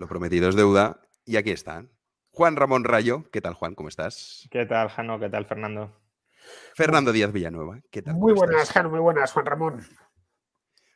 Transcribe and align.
Lo 0.00 0.08
prometido 0.08 0.48
es 0.48 0.56
deuda. 0.56 1.02
Y 1.26 1.36
aquí 1.36 1.50
están. 1.50 1.90
Juan 2.30 2.56
Ramón 2.56 2.84
Rayo. 2.84 3.24
¿Qué 3.30 3.42
tal, 3.42 3.52
Juan? 3.52 3.74
¿Cómo 3.74 3.90
estás? 3.90 4.48
¿Qué 4.50 4.64
tal, 4.64 4.88
Jano? 4.88 5.20
¿Qué 5.20 5.28
tal, 5.28 5.44
Fernando? 5.44 5.94
Fernando 6.74 7.12
Díaz 7.12 7.30
Villanueva. 7.32 7.82
¿Qué 7.90 8.00
tal? 8.00 8.14
Muy 8.14 8.32
¿Cómo 8.32 8.46
buenas, 8.46 8.62
estás? 8.62 8.74
Jano, 8.76 8.88
muy 8.88 9.00
buenas, 9.00 9.30
Juan 9.30 9.44
Ramón. 9.44 9.86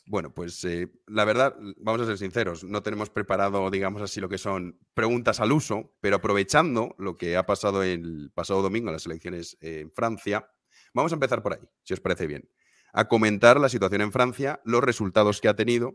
Bueno, 0.06 0.32
pues 0.32 0.64
eh, 0.64 0.90
la 1.06 1.26
verdad, 1.26 1.54
vamos 1.76 2.00
a 2.00 2.06
ser 2.06 2.16
sinceros, 2.16 2.64
no 2.64 2.82
tenemos 2.82 3.10
preparado, 3.10 3.70
digamos 3.70 4.00
así, 4.00 4.22
lo 4.22 4.30
que 4.30 4.38
son 4.38 4.78
preguntas 4.94 5.38
al 5.38 5.52
uso, 5.52 5.94
pero 6.00 6.16
aprovechando 6.16 6.94
lo 6.98 7.18
que 7.18 7.36
ha 7.36 7.44
pasado 7.44 7.82
el 7.82 8.30
pasado 8.34 8.62
domingo 8.62 8.88
en 8.88 8.94
las 8.94 9.04
elecciones 9.04 9.58
en 9.60 9.90
Francia, 9.92 10.50
vamos 10.94 11.12
a 11.12 11.16
empezar 11.16 11.42
por 11.42 11.52
ahí, 11.52 11.68
si 11.82 11.92
os 11.92 12.00
parece 12.00 12.26
bien, 12.26 12.50
a 12.94 13.06
comentar 13.08 13.60
la 13.60 13.68
situación 13.68 14.00
en 14.00 14.12
Francia, 14.12 14.60
los 14.64 14.82
resultados 14.82 15.40
que 15.42 15.48
ha 15.48 15.56
tenido 15.56 15.94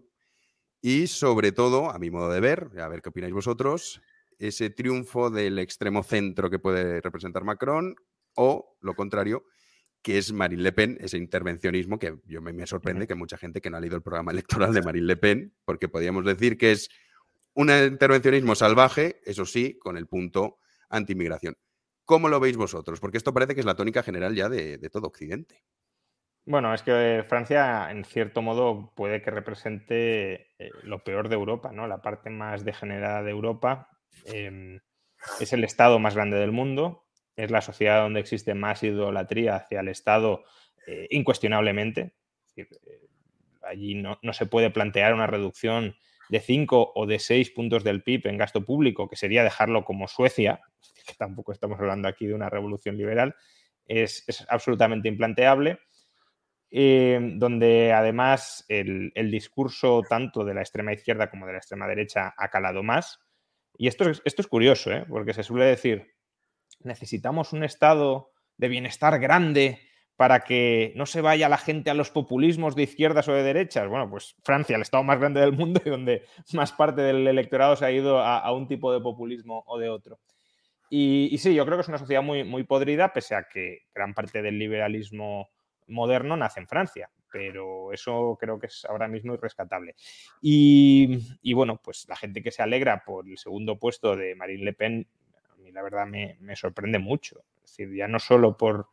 y 0.82 1.08
sobre 1.08 1.52
todo, 1.52 1.90
a 1.92 2.00
mi 2.00 2.10
modo 2.10 2.30
de 2.32 2.40
ver, 2.40 2.70
a 2.80 2.88
ver 2.88 3.02
qué 3.02 3.10
opináis 3.10 3.34
vosotros, 3.34 4.02
ese 4.38 4.70
triunfo 4.70 5.30
del 5.30 5.60
extremo 5.60 6.04
centro 6.04 6.50
que 6.50 6.60
puede 6.60 7.02
representar 7.02 7.44
Macron 7.44 7.96
o 8.36 8.78
lo 8.80 8.96
contrario, 8.96 9.44
que 10.02 10.18
es 10.18 10.32
Marine 10.32 10.64
Le 10.64 10.72
Pen, 10.72 10.98
ese 11.02 11.18
intervencionismo 11.18 12.00
que 12.00 12.18
yo 12.26 12.42
me, 12.42 12.54
me 12.54 12.66
sorprende 12.66 13.06
que 13.06 13.16
mucha 13.16 13.38
gente 13.38 13.60
que 13.60 13.70
no 13.70 13.78
ha 13.78 13.82
leído 13.82 13.98
el 13.98 14.02
programa 14.02 14.32
electoral 14.72 14.74
de 14.74 14.82
Marine 14.82 15.08
Le 15.08 15.18
Pen, 15.18 15.54
porque 15.66 15.90
podríamos 15.90 16.24
decir 16.26 16.58
que 16.58 16.72
es 16.72 16.90
un 17.54 17.70
intervencionismo 17.70 18.56
salvaje, 18.56 19.20
eso 19.26 19.46
sí, 19.46 19.78
con 19.78 19.98
el 19.98 20.08
punto 20.08 20.60
anti-inmigración. 20.90 21.56
¿Cómo 22.06 22.30
lo 22.30 22.40
veis 22.40 22.56
vosotros? 22.56 23.00
Porque 23.00 23.18
esto 23.18 23.34
parece 23.34 23.54
que 23.54 23.60
es 23.60 23.66
la 23.66 23.76
tónica 23.76 24.02
general 24.02 24.34
ya 24.34 24.48
de, 24.50 24.78
de 24.78 24.90
todo 24.90 25.08
Occidente. 25.08 25.64
Bueno, 26.50 26.74
es 26.74 26.82
que 26.82 27.24
Francia, 27.30 27.92
en 27.92 28.04
cierto 28.04 28.42
modo, 28.42 28.92
puede 28.96 29.22
que 29.22 29.30
represente 29.30 30.48
eh, 30.58 30.72
lo 30.82 31.04
peor 31.04 31.30
de 31.30 31.36
Europa, 31.36 31.72
¿no? 31.72 31.86
La 31.86 32.02
parte 32.02 32.32
más 32.32 32.66
degenerada 32.66 33.22
de 33.22 33.30
Europa. 33.30 33.88
Eh, 34.26 34.80
es 35.40 35.54
el 35.54 35.64
Estado 35.64 36.00
más 36.00 36.16
grande 36.16 36.38
del 36.38 36.52
mundo, 36.52 37.06
es 37.36 37.52
la 37.52 37.62
sociedad 37.62 38.02
donde 38.02 38.20
existe 38.20 38.56
más 38.56 38.82
idolatría 38.82 39.58
hacia 39.58 39.82
el 39.82 39.90
Estado, 39.90 40.44
eh, 40.88 41.06
incuestionablemente. 41.12 42.16
Eh, 42.56 42.68
allí 43.62 43.94
no, 43.94 44.18
no, 44.24 44.34
se 44.34 44.48
puede 44.48 44.72
plantear 44.72 45.14
una 45.14 45.28
reducción 45.28 45.98
de 46.30 46.40
5 46.40 46.94
o 46.96 47.06
de 47.06 47.20
6 47.20 47.52
puntos 47.52 47.84
del 47.84 48.02
PIB 48.02 48.26
en 48.26 48.40
gasto 48.40 48.66
público, 48.66 49.08
que 49.08 49.18
sería 49.18 49.44
dejarlo 49.44 49.86
como 49.86 50.08
Suecia, 50.08 50.62
que 51.08 51.14
tampoco 51.14 51.52
estamos 51.52 51.80
hablando 51.80 52.08
aquí 52.08 52.26
de 52.26 52.34
una 52.34 52.50
revolución 52.50 52.98
liberal, 52.98 53.36
es, 53.86 54.24
es 54.28 54.48
absolutamente 54.50 55.10
implanteable. 55.10 55.80
Eh, 56.72 57.20
donde 57.38 57.94
además 57.94 58.64
el, 58.68 59.12
discurso 59.32 60.04
tanto 60.08 60.46
de 60.46 60.54
la 60.54 60.62
extrema 60.62 60.94
izquierda 60.94 61.30
como 61.30 61.48
de 61.48 61.54
la 61.54 61.58
extrema 61.58 61.88
derecha 61.88 62.34
ha 62.38 62.50
calado 62.50 62.84
más. 62.84 63.20
Y 63.76 63.88
esto 63.88 64.08
es, 64.10 64.22
esto 64.26 64.42
es 64.42 64.48
curioso, 64.48 64.92
¿eh? 64.92 65.06
porque 65.10 65.34
se 65.34 65.42
suele 65.42 65.66
decir, 65.66 66.14
necesitamos 66.82 67.54
un 67.54 67.64
estado 67.64 68.32
de 68.58 68.68
bienestar 68.68 69.20
grande 69.20 69.80
para 70.16 70.42
que 70.42 70.92
no 70.96 71.06
se 71.06 71.22
vaya 71.22 71.50
la 71.50 71.58
gente 71.58 71.90
a 71.90 71.94
los 71.94 72.12
populismos 72.12 72.76
de 72.76 72.84
izquierdas 72.84 73.28
o 73.30 73.34
de 73.34 73.42
derechas. 73.42 73.88
Bueno, 73.88 74.10
pues 74.10 74.36
Francia, 74.44 74.76
el 74.76 74.82
estado 74.82 75.04
más 75.04 75.18
grande 75.18 75.40
del 75.40 75.54
mundo 75.54 75.82
y 75.84 75.90
donde 75.90 76.26
más 76.54 76.72
parte 76.74 77.02
del 77.02 77.26
electorado 77.26 77.76
se 77.78 77.86
ha 77.86 77.92
ido 77.92 78.20
a, 78.20 78.38
a 78.38 78.52
un 78.52 78.68
tipo 78.68 78.94
de 78.94 79.00
populismo 79.00 79.64
o 79.66 79.80
de 79.80 79.90
otro. 79.90 80.20
Y, 80.90 81.30
y, 81.32 81.38
sí, 81.38 81.54
yo 81.54 81.66
creo 81.66 81.78
que 81.78 81.84
es 81.84 81.88
una 81.88 82.00
sociedad 82.00 82.22
muy, 82.22 82.44
muy 82.44 82.64
podrida, 82.64 83.14
pese 83.14 83.36
a 83.36 83.44
que 83.44 83.84
gran 83.94 84.14
parte 84.14 84.42
del 84.42 84.60
liberalismo 84.60 85.50
moderno 85.90 86.38
nace 86.38 86.60
en 86.60 86.68
Francia, 86.68 87.10
pero 87.32 87.92
eso 87.94 88.38
creo 88.40 88.60
que 88.60 88.68
es 88.68 88.86
ahora 88.86 89.08
mismo 89.08 89.34
irrescatable. 89.34 89.96
Y, 90.42 91.20
y, 91.42 91.54
bueno, 91.54 91.80
pues 91.84 92.06
la 92.08 92.16
gente 92.16 92.42
que 92.42 92.52
se 92.52 92.64
alegra 92.64 93.04
por 93.04 93.28
el 93.28 93.38
segundo 93.38 93.78
puesto 93.78 94.16
de 94.16 94.36
Marine 94.36 94.64
Le 94.64 94.74
Pen, 94.74 95.08
a 95.52 95.56
mí 95.58 95.72
la 95.72 95.82
verdad 95.82 96.06
me, 96.08 96.38
me 96.40 96.56
sorprende 96.56 97.00
mucho. 97.00 97.44
Es 97.64 97.72
decir, 97.72 97.96
ya 97.96 98.08
no 98.08 98.20
solo 98.20 98.58
por, 98.58 98.90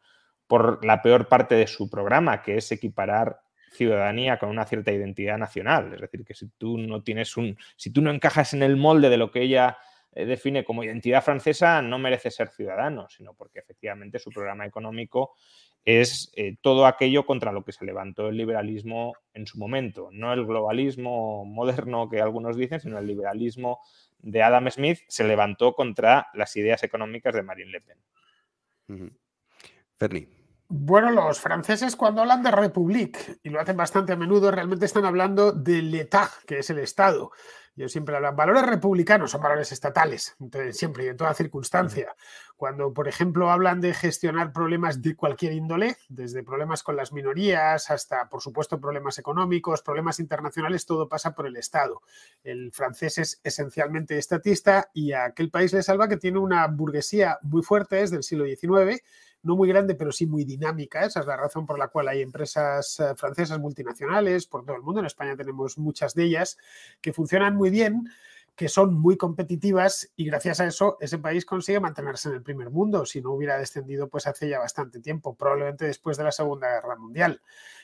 por 0.47 0.85
la 0.85 1.03
peor 1.03 1.29
parte 1.29 1.55
de 1.55 1.67
su 1.67 1.89
programa, 1.89 2.43
que 2.43 2.57
es 2.57 2.71
equiparar 2.73 3.41
ciudadanía 3.73 4.39
con 4.39 4.49
una 4.49 4.65
cierta 4.65 4.93
identidad 4.93 5.39
nacional. 5.39 5.93
Es 5.95 6.01
decir, 6.01 6.25
que 6.25 6.35
si 6.35 6.49
tú 6.59 6.79
no 6.79 7.03
tienes 7.03 7.37
un, 7.37 7.57
si 7.77 7.91
tú 7.91 8.03
no 8.03 8.11
encajas 8.11 8.55
en 8.55 8.63
el 8.63 8.77
molde 8.77 9.09
de 9.09 9.17
lo 9.17 9.31
que 9.31 9.43
ella 9.43 9.79
define 10.25 10.65
como 10.65 10.85
identidad 10.85 11.23
francesa 11.23 11.83
no 11.83 11.99
merece 11.99 12.31
ser 12.31 12.49
ciudadano, 12.49 13.09
sino 13.11 13.35
porque 13.35 13.59
efectivamente 13.59 14.19
su 14.19 14.31
programa 14.31 14.65
económico 14.65 15.35
es 15.85 16.33
eh, 16.35 16.57
todo 16.61 16.87
aquello 16.87 17.27
contra 17.27 17.53
lo 17.53 17.65
que 17.65 17.73
se 17.73 17.85
levantó 17.85 18.29
el 18.29 18.37
liberalismo 18.37 19.13
en 19.35 19.47
su 19.47 19.59
momento, 19.59 20.09
no 20.13 20.33
el 20.33 20.45
globalismo 20.45 21.45
moderno 21.45 22.09
que 22.09 22.21
algunos 22.21 22.57
dicen, 22.57 22.81
sino 22.81 22.99
el 22.99 23.07
liberalismo 23.07 23.81
de 24.19 24.43
Adam 24.43 24.69
Smith 24.71 24.99
se 25.07 25.25
levantó 25.25 25.75
contra 25.75 26.27
las 26.35 26.57
ideas 26.57 26.83
económicas 26.83 27.35
de 27.35 27.43
Marine 27.43 27.71
Le 27.71 27.81
Pen. 27.81 29.19
Ferni. 29.97 30.36
Bueno, 30.69 31.13
los 31.13 31.41
franceses 31.41 31.95
cuando 31.95 32.23
hablan 32.23 32.43
de 32.43 32.51
République, 32.51 33.39
y 33.45 33.51
lo 33.51 33.61
hacen 33.61 33.77
bastante 33.77 34.13
a 34.13 34.17
menudo, 34.17 34.51
realmente 34.51 34.87
están 34.87 35.05
hablando 35.05 35.53
de 35.53 35.81
l'État, 35.81 36.29
que 36.45 36.59
es 36.59 36.71
el 36.71 36.81
Estado. 36.81 37.31
Yo 37.77 37.89
siempre 37.89 38.17
hablo, 38.17 38.35
valores 38.35 38.65
republicanos 38.65 39.31
son 39.31 39.43
valores 39.43 39.71
estatales, 39.71 40.35
entonces, 40.41 40.77
siempre 40.77 41.05
y 41.05 41.09
en 41.09 41.17
toda 41.17 41.35
circunstancia. 41.35 42.17
Cuando, 42.57 42.93
por 42.93 43.07
ejemplo, 43.07 43.51
hablan 43.51 43.81
de 43.81 43.95
gestionar 43.95 44.53
problemas 44.53 45.03
de 45.03 45.15
cualquier 45.15 45.53
índole, 45.53 45.99
desde 46.09 46.43
problemas 46.43 46.83
con 46.83 46.97
las 46.97 47.13
minorías 47.13 47.91
hasta, 47.91 48.29
por 48.29 48.41
supuesto, 48.41 48.81
problemas 48.81 49.19
económicos, 49.19 49.83
problemas 49.83 50.19
internacionales, 50.19 50.87
todo 50.87 51.09
pasa 51.09 51.35
por 51.35 51.47
el 51.47 51.57
Estado. 51.57 52.03
El 52.43 52.73
francés 52.73 53.19
es 53.19 53.41
esencialmente 53.45 54.19
estatista 54.19 54.91
y 54.95 55.13
a 55.13 55.27
aquel 55.27 55.51
país 55.51 55.73
le 55.75 55.83
salva 55.83 56.09
que 56.09 56.17
tiene 56.17 56.39
una 56.39 56.67
burguesía 56.67 57.39
muy 57.43 57.63
fuerte 57.63 57.97
desde 57.97 58.17
el 58.17 58.23
siglo 58.23 58.47
XIX 58.47 59.03
no 59.47 59.57
muy 59.57 59.69
grande, 59.69 59.95
pero 59.95 60.13
sí 60.13 60.27
muy 60.27 60.45
dinámica. 60.45 61.05
Esa 61.05 61.21
es 61.21 61.27
la 61.27 61.37
razón 61.37 61.65
por 61.65 61.79
la 61.79 61.89
cual 61.89 62.09
hay 62.09 62.21
empresas 62.21 63.01
eh, 63.01 63.15
francesas 63.17 63.59
multinacionales 63.59 64.47
por 64.47 64.65
todo 64.65 64.77
el 64.77 64.83
mundo. 64.83 65.01
En 65.01 65.07
España 65.07 65.37
tenemos 65.37 65.79
muchas 65.79 66.15
de 66.15 66.25
ellas 66.25 66.59
que 67.01 67.13
funcionan 67.13 67.57
muy 67.57 67.71
bien 67.71 68.09
que 68.57 68.69
son 68.71 68.95
muy 68.95 69.19
competitivas 69.19 70.11
y 70.17 70.25
gracias 70.25 70.61
a 70.61 70.67
eso 70.67 70.97
ese 71.01 71.19
país 71.19 71.45
consigue 71.45 71.79
mantenerse 71.79 72.31
en 72.31 72.37
el 72.37 72.43
primer 72.43 72.71
mundo, 72.71 73.05
si 73.05 73.21
no 73.21 73.33
hubiera 73.33 73.59
descendido 73.59 74.09
pues 74.09 74.27
hace 74.27 74.49
ya 74.49 74.59
bastante 74.59 74.99
tiempo, 75.01 75.37
probablemente 75.37 75.85
después 75.85 76.17
de 76.17 76.25
la 76.25 76.33
Segunda 76.33 76.67
Guerra 76.69 76.97
Mundial. 76.97 77.43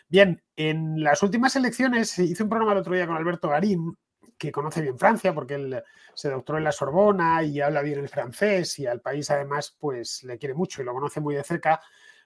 Bien, 0.08 0.42
en 0.56 1.04
las 1.04 1.22
últimas 1.22 1.54
elecciones 1.56 2.18
hice 2.18 2.42
un 2.42 2.48
programa 2.48 2.72
el 2.72 2.78
otro 2.78 2.94
día 2.94 3.06
con 3.06 3.16
Alberto 3.16 3.50
Garín, 3.50 3.98
que 4.46 4.52
conoce 4.52 4.80
bien 4.80 4.98
Francia 4.98 5.32
porque 5.32 5.54
él 5.54 5.82
se 6.14 6.30
doctoró 6.30 6.58
en 6.58 6.64
la 6.64 6.72
Sorbona 6.72 7.42
y 7.42 7.60
habla 7.60 7.82
bien 7.82 8.00
el 8.00 8.08
francés 8.08 8.78
y 8.78 8.86
al 8.86 9.00
país 9.00 9.30
además 9.30 9.76
pues 9.78 10.24
le 10.24 10.38
quiere 10.38 10.54
mucho 10.54 10.82
y 10.82 10.84
lo 10.84 10.92
conoce 10.92 11.20
muy 11.20 11.34
de 11.34 11.44
cerca 11.44 11.80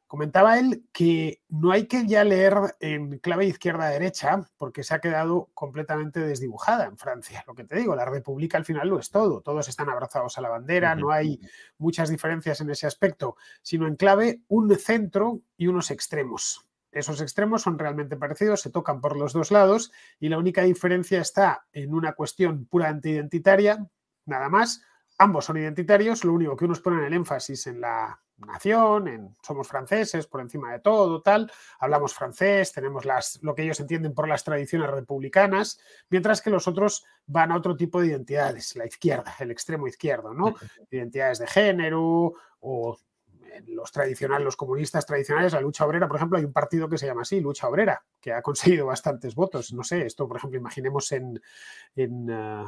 Comentaba 0.06 0.56
él 0.60 0.84
que 0.92 1.42
no 1.48 1.72
hay 1.72 1.86
que 1.86 2.06
ya 2.06 2.22
leer 2.22 2.54
en 2.78 3.18
clave 3.18 3.46
izquierda-derecha 3.46 4.48
porque 4.56 4.84
se 4.84 4.94
ha 4.94 5.00
quedado 5.00 5.50
completamente 5.52 6.20
desdibujada 6.20 6.84
en 6.84 6.96
Francia. 6.96 7.42
Lo 7.44 7.56
que 7.56 7.64
te 7.64 7.74
digo, 7.74 7.96
la 7.96 8.04
República 8.04 8.56
al 8.56 8.64
final 8.64 8.88
lo 8.88 9.00
es 9.00 9.10
todo. 9.10 9.40
Todos 9.40 9.68
están 9.68 9.88
abrazados 9.88 10.38
a 10.38 10.42
la 10.42 10.48
bandera, 10.48 10.94
no 10.94 11.10
hay 11.10 11.40
muchas 11.78 12.08
diferencias 12.08 12.60
en 12.60 12.70
ese 12.70 12.86
aspecto, 12.86 13.36
sino 13.62 13.88
en 13.88 13.96
clave 13.96 14.42
un 14.46 14.72
centro 14.76 15.40
y 15.56 15.66
unos 15.66 15.90
extremos. 15.90 16.64
Esos 16.96 17.20
extremos 17.20 17.60
son 17.60 17.78
realmente 17.78 18.16
parecidos, 18.16 18.62
se 18.62 18.70
tocan 18.70 19.02
por 19.02 19.18
los 19.18 19.34
dos 19.34 19.50
lados 19.50 19.92
y 20.18 20.30
la 20.30 20.38
única 20.38 20.62
diferencia 20.62 21.20
está 21.20 21.66
en 21.70 21.92
una 21.94 22.14
cuestión 22.14 22.64
puramente 22.64 23.10
identitaria, 23.10 23.86
nada 24.24 24.48
más. 24.48 24.82
Ambos 25.18 25.44
son 25.44 25.58
identitarios, 25.58 26.24
lo 26.24 26.32
único 26.32 26.56
que 26.56 26.64
unos 26.64 26.80
ponen 26.80 27.04
el 27.04 27.12
énfasis 27.12 27.66
en 27.66 27.82
la 27.82 28.18
nación, 28.38 29.08
en, 29.08 29.36
somos 29.42 29.68
franceses 29.68 30.26
por 30.26 30.40
encima 30.40 30.72
de 30.72 30.80
todo, 30.80 31.20
tal, 31.20 31.52
hablamos 31.80 32.14
francés, 32.14 32.72
tenemos 32.72 33.04
las, 33.04 33.38
lo 33.42 33.54
que 33.54 33.62
ellos 33.62 33.80
entienden 33.80 34.14
por 34.14 34.26
las 34.26 34.44
tradiciones 34.44 34.90
republicanas, 34.90 35.78
mientras 36.08 36.40
que 36.40 36.50
los 36.50 36.66
otros 36.66 37.04
van 37.26 37.52
a 37.52 37.56
otro 37.56 37.76
tipo 37.76 38.00
de 38.00 38.08
identidades, 38.08 38.74
la 38.74 38.86
izquierda, 38.86 39.34
el 39.38 39.50
extremo 39.50 39.86
izquierdo, 39.86 40.32
¿no? 40.32 40.54
Identidades 40.90 41.40
de 41.40 41.46
género 41.46 42.32
o 42.60 42.98
los 43.66 43.92
tradicionales, 43.92 44.44
los 44.44 44.56
comunistas 44.56 45.06
tradicionales, 45.06 45.52
la 45.52 45.60
lucha 45.60 45.84
obrera, 45.84 46.08
por 46.08 46.16
ejemplo, 46.16 46.38
hay 46.38 46.44
un 46.44 46.52
partido 46.52 46.88
que 46.88 46.98
se 46.98 47.06
llama 47.06 47.22
así, 47.22 47.40
lucha 47.40 47.68
obrera, 47.68 48.04
que 48.20 48.32
ha 48.32 48.42
conseguido 48.42 48.86
bastantes 48.86 49.34
votos. 49.34 49.72
No 49.72 49.82
sé, 49.82 50.06
esto, 50.06 50.26
por 50.28 50.36
ejemplo, 50.36 50.58
imaginemos 50.58 51.12
en, 51.12 51.40
uh, 51.96 52.66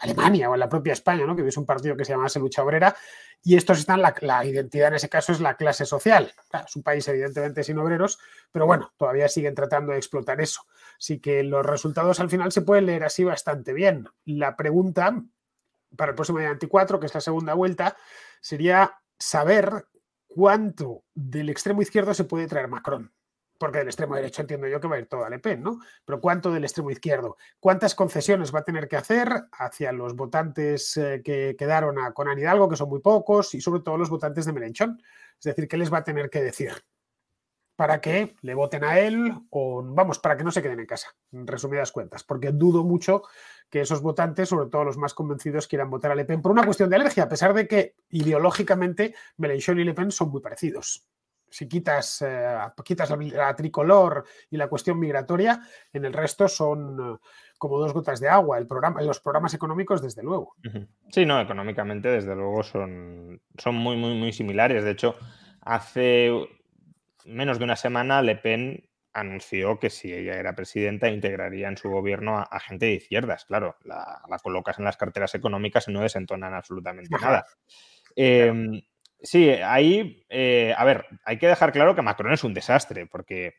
Alemania 0.00 0.50
o 0.50 0.54
en 0.54 0.60
la 0.60 0.68
propia 0.68 0.94
España, 0.94 1.24
¿no? 1.26 1.36
que 1.36 1.42
hubiese 1.42 1.60
un 1.60 1.66
partido 1.66 1.96
que 1.96 2.04
se 2.04 2.12
llamase 2.12 2.40
Lucha 2.40 2.62
Obrera, 2.62 2.96
y 3.42 3.56
estos 3.56 3.78
están, 3.78 4.02
la, 4.02 4.14
la 4.20 4.44
identidad 4.44 4.88
en 4.88 4.94
ese 4.94 5.08
caso 5.08 5.30
es 5.30 5.40
la 5.40 5.56
clase 5.56 5.86
social. 5.86 6.32
es 6.66 6.76
un 6.76 6.82
país 6.82 7.06
evidentemente 7.06 7.62
sin 7.62 7.78
obreros, 7.78 8.18
pero 8.50 8.66
bueno, 8.66 8.92
todavía 8.96 9.28
siguen 9.28 9.54
tratando 9.54 9.92
de 9.92 9.98
explotar 9.98 10.40
eso. 10.40 10.62
Así 10.98 11.20
que 11.20 11.44
los 11.44 11.64
resultados 11.64 12.18
al 12.18 12.30
final 12.30 12.50
se 12.50 12.62
pueden 12.62 12.86
leer 12.86 13.04
así 13.04 13.22
bastante 13.22 13.72
bien. 13.72 14.08
La 14.24 14.56
pregunta 14.56 15.22
para 15.96 16.10
el 16.10 16.16
próximo 16.16 16.38
día 16.38 16.48
24, 16.48 17.00
que 17.00 17.06
es 17.06 17.14
la 17.14 17.20
segunda 17.20 17.54
vuelta, 17.54 17.96
sería 18.40 18.98
saber 19.18 19.86
cuánto 20.36 21.04
del 21.14 21.48
extremo 21.48 21.80
izquierdo 21.80 22.12
se 22.12 22.24
puede 22.24 22.46
traer 22.46 22.68
Macron 22.68 23.10
porque 23.58 23.78
del 23.78 23.88
extremo 23.88 24.16
derecho 24.16 24.42
entiendo 24.42 24.68
yo 24.68 24.78
que 24.78 24.86
va 24.86 24.96
a 24.96 24.98
ir 24.98 25.06
todo 25.06 25.24
a 25.24 25.30
Le 25.30 25.38
Pen, 25.38 25.62
¿no? 25.62 25.80
Pero 26.04 26.20
¿cuánto 26.20 26.52
del 26.52 26.64
extremo 26.64 26.90
izquierdo? 26.90 27.38
¿Cuántas 27.58 27.94
concesiones 27.94 28.54
va 28.54 28.58
a 28.58 28.64
tener 28.64 28.86
que 28.86 28.96
hacer 28.96 29.28
hacia 29.52 29.92
los 29.92 30.14
votantes 30.14 30.94
eh, 30.98 31.22
que 31.24 31.56
quedaron 31.58 31.98
a, 31.98 32.12
con 32.12 32.28
Anne 32.28 32.42
Hidalgo, 32.42 32.68
que 32.68 32.76
son 32.76 32.90
muy 32.90 33.00
pocos, 33.00 33.54
y 33.54 33.62
sobre 33.62 33.80
todo 33.80 33.96
los 33.96 34.10
votantes 34.10 34.44
de 34.44 34.52
Melenchón? 34.52 35.02
Es 35.38 35.44
decir, 35.44 35.68
¿qué 35.68 35.78
les 35.78 35.90
va 35.90 35.98
a 35.98 36.04
tener 36.04 36.28
que 36.28 36.42
decir? 36.42 36.72
Para 37.76 38.00
que 38.00 38.34
le 38.40 38.54
voten 38.54 38.84
a 38.84 38.98
él 38.98 39.32
o, 39.50 39.82
vamos, 39.84 40.18
para 40.18 40.36
que 40.36 40.44
no 40.44 40.50
se 40.50 40.62
queden 40.62 40.80
en 40.80 40.86
casa, 40.86 41.14
en 41.30 41.46
resumidas 41.46 41.92
cuentas, 41.92 42.24
porque 42.24 42.52
dudo 42.52 42.84
mucho 42.84 43.22
que 43.68 43.82
esos 43.82 44.00
votantes, 44.00 44.48
sobre 44.48 44.70
todo 44.70 44.84
los 44.84 44.96
más 44.96 45.12
convencidos, 45.12 45.68
quieran 45.68 45.90
votar 45.90 46.10
a 46.10 46.14
Le 46.14 46.24
Pen 46.24 46.40
por 46.40 46.52
una 46.52 46.64
cuestión 46.64 46.88
de 46.88 46.96
alergia, 46.96 47.24
a 47.24 47.28
pesar 47.28 47.52
de 47.52 47.68
que 47.68 47.96
ideológicamente 48.10 49.14
Melenchón 49.36 49.78
y 49.78 49.84
Le 49.84 49.94
Pen 49.94 50.10
son 50.10 50.30
muy 50.30 50.40
parecidos 50.40 51.06
si 51.50 51.68
quitas, 51.68 52.22
eh, 52.22 52.58
quitas 52.84 53.10
la, 53.10 53.54
tricolor 53.54 54.24
y 54.50 54.56
la 54.56 54.68
cuestión 54.68 54.98
migratoria, 54.98 55.60
en 55.92 56.04
el 56.04 56.12
resto 56.12 56.48
son 56.48 57.14
eh, 57.14 57.18
como 57.58 57.78
dos 57.78 57.92
gotas 57.92 58.20
de 58.20 58.28
agua. 58.28 58.58
El 58.58 58.66
programa, 58.66 59.00
los 59.02 59.20
programas 59.20 59.54
económicos, 59.54 60.02
desde 60.02 60.22
luego. 60.22 60.54
Sí, 61.10 61.24
no, 61.24 61.40
económicamente, 61.40 62.08
desde 62.08 62.34
luego, 62.34 62.62
son, 62.62 63.40
son 63.56 63.74
muy, 63.74 63.96
muy, 63.96 64.14
muy 64.14 64.32
similares. 64.32 64.84
De 64.84 64.90
hecho, 64.90 65.16
hace 65.62 66.30
menos 67.26 67.58
de 67.58 67.64
una 67.64 67.76
semana 67.76 68.22
Le 68.22 68.36
Pen 68.36 68.88
anunció 69.12 69.78
que 69.78 69.90
si 69.90 70.12
ella 70.12 70.34
era 70.34 70.54
presidenta 70.54 71.08
integraría 71.08 71.68
en 71.68 71.76
su 71.76 71.88
gobierno 71.88 72.38
a, 72.38 72.60
gente 72.60 72.86
de 72.86 72.94
izquierdas. 72.94 73.46
Claro, 73.46 73.76
la, 73.84 74.20
colocas 74.42 74.78
en 74.78 74.84
las 74.84 74.96
carteras 74.96 75.34
económicas 75.34 75.88
y 75.88 75.92
no 75.92 76.02
desentonan 76.02 76.54
absolutamente 76.54 77.16
nada. 77.18 77.46
Em, 78.14 78.82
Sí, 79.22 79.48
ahí, 79.48 80.24
eh, 80.28 80.74
a 80.76 80.84
ver, 80.84 81.06
hay 81.24 81.38
que 81.38 81.48
dejar 81.48 81.72
claro 81.72 81.94
que 81.94 82.02
Macron 82.02 82.32
es 82.32 82.44
un 82.44 82.52
desastre, 82.52 83.06
porque 83.06 83.54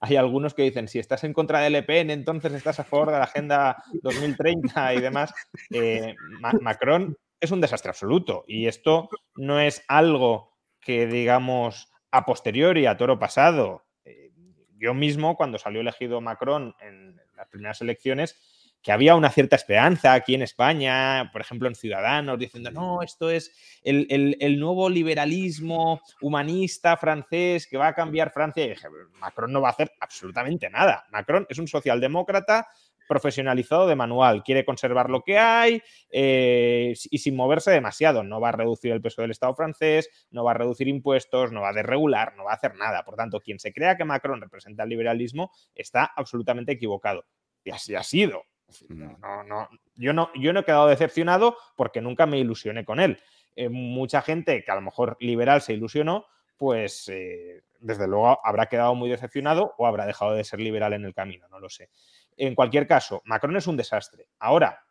hay, 0.00 0.16
algunos 0.16 0.54
que 0.54 0.62
dicen, 0.62 0.88
si 0.88 0.98
estás 0.98 1.24
en 1.24 1.32
contra 1.32 1.60
de 1.60 1.70
Le 1.70 1.82
Pen, 1.82 2.10
entonces 2.10 2.52
estás 2.52 2.78
a 2.80 2.84
favor 2.84 3.10
de 3.10 3.18
la 3.18 3.24
Agenda 3.24 3.82
2030 4.02 4.94
y 4.94 5.00
demás. 5.00 5.32
Eh, 5.70 6.14
Macron 6.60 7.16
es 7.40 7.50
un 7.50 7.60
desastre 7.60 7.90
absoluto 7.90 8.44
y 8.46 8.66
esto 8.66 9.08
no 9.34 9.60
es 9.60 9.84
algo 9.88 10.56
que, 10.80 11.06
digamos, 11.06 11.92
a 12.10 12.24
posteriori, 12.24 12.86
a 12.86 12.96
toro 12.96 13.18
pasado. 13.18 13.84
Eh, 14.04 14.30
yo 14.76 14.94
mismo, 14.94 15.36
cuando 15.36 15.58
salió 15.58 15.80
elegido 15.80 16.20
Macron 16.20 16.74
en 16.80 17.20
las 17.36 17.48
primeras 17.48 17.80
elecciones, 17.80 18.36
que 18.82 18.92
había 18.92 19.16
una 19.16 19.30
cierta 19.30 19.56
esperanza 19.56 20.12
aquí 20.12 20.34
en 20.34 20.42
España, 20.42 21.30
por 21.32 21.40
ejemplo 21.40 21.68
en 21.68 21.74
Ciudadanos, 21.74 22.38
diciendo, 22.38 22.70
no, 22.70 23.02
esto 23.02 23.28
es 23.28 23.52
el, 23.82 24.58
nuevo 24.60 24.88
liberalismo 24.88 26.00
humanista 26.20 26.96
francés 26.96 27.66
que 27.66 27.76
va 27.76 27.88
a 27.88 27.94
cambiar 27.94 28.30
Francia. 28.30 28.64
Y 28.64 28.70
dije, 28.70 28.88
Macron 29.14 29.52
no 29.52 29.60
va 29.60 29.68
a 29.68 29.72
hacer 29.72 29.92
absolutamente 30.00 30.70
nada. 30.70 31.04
Macron 31.10 31.46
es 31.48 31.58
un 31.58 31.66
socialdemócrata 31.66 32.68
profesionalizado 33.08 33.88
de 33.88 33.96
manual, 33.96 34.44
quiere 34.44 34.64
conservar 34.64 35.10
lo 35.10 35.22
que 35.22 35.38
hay 35.38 35.82
eh, 36.10 36.94
y 37.10 37.18
sin 37.18 37.34
moverse 37.34 37.70
demasiado. 37.70 38.22
No 38.22 38.40
va 38.40 38.50
a 38.50 38.52
reducir 38.52 38.92
el 38.92 39.02
peso 39.02 39.22
del 39.22 39.32
Estado 39.32 39.54
francés, 39.54 40.08
no 40.30 40.44
va 40.44 40.52
a 40.52 40.54
reducir 40.54 40.86
impuestos, 40.86 41.50
no 41.50 41.62
va 41.62 41.70
a 41.70 41.72
desregular, 41.72 42.36
no 42.36 42.44
va 42.44 42.52
a 42.52 42.54
hacer 42.54 42.76
nada. 42.76 43.04
Por 43.04 43.16
tanto, 43.16 43.40
quien 43.40 43.58
se 43.58 43.72
crea 43.72 43.96
que 43.96 44.04
Macron 44.04 44.40
representa 44.40 44.84
el 44.84 44.90
liberalismo 44.90 45.50
está 45.74 46.04
absolutamente 46.04 46.72
equivocado. 46.72 47.24
Y 47.64 47.70
así 47.70 47.94
ha 47.94 48.02
sido. 48.02 48.44
No, 48.88 49.44
no, 49.44 49.68
yo, 49.96 50.12
no, 50.12 50.30
yo 50.34 50.52
no 50.52 50.60
he 50.60 50.64
quedado 50.64 50.88
decepcionado 50.88 51.56
porque 51.76 52.02
nunca 52.02 52.26
me 52.26 52.38
ilusioné 52.38 52.84
con 52.84 53.00
él. 53.00 53.18
Eh, 53.56 53.68
mucha 53.68 54.22
gente 54.22 54.62
que 54.62 54.70
a 54.70 54.74
lo 54.74 54.82
mejor 54.82 55.16
liberal 55.20 55.62
se 55.62 55.72
ilusionó, 55.72 56.26
pues 56.56 57.08
eh, 57.08 57.62
desde 57.80 58.06
luego 58.06 58.38
habrá 58.44 58.66
quedado 58.66 58.94
muy 58.94 59.08
decepcionado 59.08 59.74
o 59.78 59.86
habrá 59.86 60.06
dejado 60.06 60.34
de 60.34 60.44
ser 60.44 60.60
liberal 60.60 60.92
en 60.92 61.04
el 61.04 61.14
camino, 61.14 61.48
no 61.48 61.58
lo 61.60 61.68
sé. 61.68 61.90
En 62.38 62.54
cualquier 62.54 62.86
caso, 62.86 63.20
Macron 63.24 63.56
es 63.56 63.66
un 63.66 63.76
desastre. 63.76 64.28
Ahora, 64.38 64.84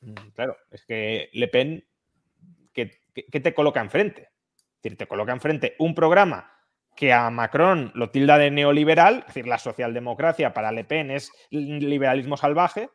mm, 0.00 0.12
claro, 0.34 0.56
es 0.70 0.84
que 0.84 1.30
Le 1.32 1.48
Pen, 1.48 1.86
¿qué, 2.72 2.90
te 3.14 3.54
coloca 3.54 3.80
enfrente? 3.80 4.22
Es 4.22 4.82
decir, 4.82 4.98
te 4.98 5.06
coloca 5.06 5.32
enfrente 5.32 5.76
un 5.78 5.94
programa 5.94 6.50
que 6.96 7.12
a 7.12 7.30
Macron 7.30 7.92
lo 7.94 8.10
tilda 8.10 8.38
de 8.38 8.50
neoliberal, 8.50 9.20
es 9.20 9.26
decir, 9.26 9.46
la 9.46 9.58
socialdemocracia 9.58 10.52
para 10.52 10.72
Le 10.72 10.84
Pen 10.84 11.10
es 11.10 11.32
liberalismo 11.50 12.36
salvaje, 12.36 12.90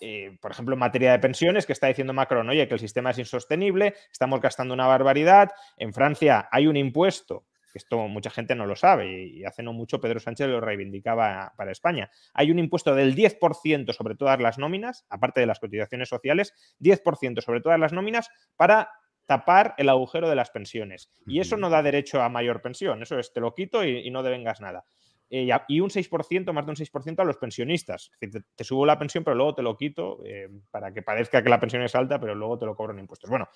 eh, 0.00 0.36
por 0.40 0.50
ejemplo, 0.50 0.74
en 0.74 0.80
materia 0.80 1.12
de 1.12 1.18
pensiones, 1.18 1.66
que 1.66 1.72
está 1.72 1.88
diciendo 1.88 2.12
Macron, 2.12 2.48
oye, 2.48 2.68
que 2.68 2.74
el 2.74 2.80
sistema 2.80 3.10
es 3.10 3.18
insostenible, 3.18 3.94
estamos 4.12 4.40
gastando 4.40 4.74
una 4.74 4.86
barbaridad. 4.86 5.50
En 5.76 5.92
Francia 5.92 6.48
hay 6.50 6.66
un 6.66 6.76
impuesto, 6.76 7.46
esto 7.74 8.08
mucha 8.08 8.30
gente 8.30 8.54
no 8.54 8.66
lo 8.66 8.76
sabe, 8.76 9.26
y 9.26 9.44
hace 9.44 9.62
no 9.62 9.72
mucho 9.72 10.00
Pedro 10.00 10.20
Sánchez 10.20 10.48
lo 10.48 10.60
reivindicaba 10.60 11.52
para 11.56 11.72
España. 11.72 12.10
Hay 12.34 12.50
un 12.50 12.58
impuesto 12.58 12.94
del 12.94 13.14
10% 13.14 13.92
sobre 13.92 14.14
todas 14.14 14.40
las 14.40 14.58
nóminas, 14.58 15.06
aparte 15.08 15.40
de 15.40 15.46
las 15.46 15.60
cotizaciones 15.60 16.08
sociales, 16.08 16.54
10% 16.80 17.40
sobre 17.40 17.60
todas 17.60 17.78
las 17.78 17.92
nóminas 17.92 18.30
para 18.56 18.90
tapar 19.26 19.74
el 19.76 19.90
agujero 19.90 20.28
de 20.28 20.36
las 20.36 20.50
pensiones. 20.50 21.10
Y 21.26 21.40
eso 21.40 21.56
no 21.58 21.68
da 21.68 21.82
derecho 21.82 22.22
a 22.22 22.28
mayor 22.28 22.62
pensión, 22.62 23.02
eso 23.02 23.18
es, 23.18 23.32
te 23.32 23.40
lo 23.40 23.54
quito 23.54 23.84
y, 23.84 23.98
y 23.98 24.10
no 24.10 24.22
devengas 24.22 24.60
nada. 24.60 24.84
Eh, 25.30 25.48
y 25.68 25.80
un 25.80 25.90
6%, 25.90 26.52
más 26.52 26.64
de 26.64 26.70
un 26.70 26.76
6% 26.76 27.20
a 27.20 27.24
los 27.24 27.36
pensionistas. 27.36 28.10
te, 28.18 28.64
subo 28.64 28.86
la 28.86 28.98
pensión, 28.98 29.24
pero 29.24 29.36
luego 29.36 29.54
te 29.54 29.62
lo 29.62 29.76
quito 29.76 30.20
eh, 30.24 30.48
para 30.70 30.92
que 30.92 31.02
parezca 31.02 31.42
que 31.42 31.50
la 31.50 31.60
pensión 31.60 31.82
es 31.82 31.94
alta, 31.94 32.18
pero 32.18 32.34
luego 32.34 32.58
te 32.58 32.66
lo 32.66 32.74
cobran 32.74 32.98
impuestos. 32.98 33.28
Bueno, 33.28 33.48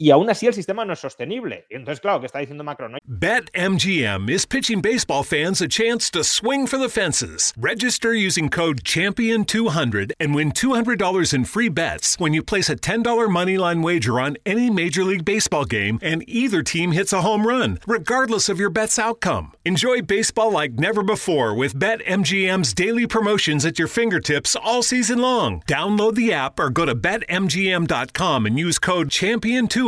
y 0.00 0.12
aún 0.12 0.30
así 0.30 0.46
el 0.46 0.54
sistema 0.54 0.84
no 0.84 0.92
es 0.92 1.00
sostenible. 1.00 1.66
Entonces, 1.70 2.00
claro, 2.00 2.20
que 2.20 2.26
está 2.26 2.38
diciendo 2.38 2.62
Macron. 2.62 2.92
¿no? 2.92 2.98
BetMGM 3.04 4.30
is 4.30 4.46
pitching 4.46 4.80
baseball 4.80 5.24
fans 5.24 5.60
a 5.60 5.66
chance 5.66 6.08
to 6.10 6.22
swing 6.22 6.68
for 6.68 6.78
the 6.78 6.88
fences. 6.88 7.52
Register 7.58 8.14
using 8.14 8.48
code 8.48 8.84
Champion200 8.84 10.12
and 10.20 10.36
win 10.36 10.52
$200 10.52 11.34
in 11.34 11.44
free 11.44 11.68
bets 11.68 12.16
when 12.20 12.32
you 12.32 12.44
place 12.44 12.70
a 12.70 12.76
$10 12.76 13.02
moneyline 13.28 13.82
wager 13.82 14.20
on 14.20 14.36
any 14.46 14.70
Major 14.70 15.02
League 15.02 15.24
Baseball 15.24 15.64
game 15.64 15.98
and 16.00 16.22
either 16.28 16.62
team 16.62 16.92
hits 16.92 17.12
a 17.12 17.22
home 17.22 17.44
run, 17.44 17.80
regardless 17.84 18.48
of 18.48 18.60
your 18.60 18.70
bet's 18.70 19.00
outcome. 19.00 19.52
Enjoy 19.64 20.00
baseball 20.00 20.52
like 20.52 20.74
never 20.74 21.02
before 21.02 21.54
with 21.54 21.74
BetMGM's 21.74 22.72
daily 22.72 23.08
promotions 23.08 23.66
at 23.66 23.80
your 23.80 23.88
fingertips 23.88 24.54
all 24.54 24.84
season 24.84 25.18
long. 25.18 25.62
Download 25.62 26.14
the 26.14 26.32
app 26.32 26.60
or 26.60 26.70
go 26.70 26.84
to 26.84 26.94
BetMGM.com 26.94 28.46
and 28.46 28.56
use 28.56 28.78
code 28.78 29.08
Champion200 29.08 29.87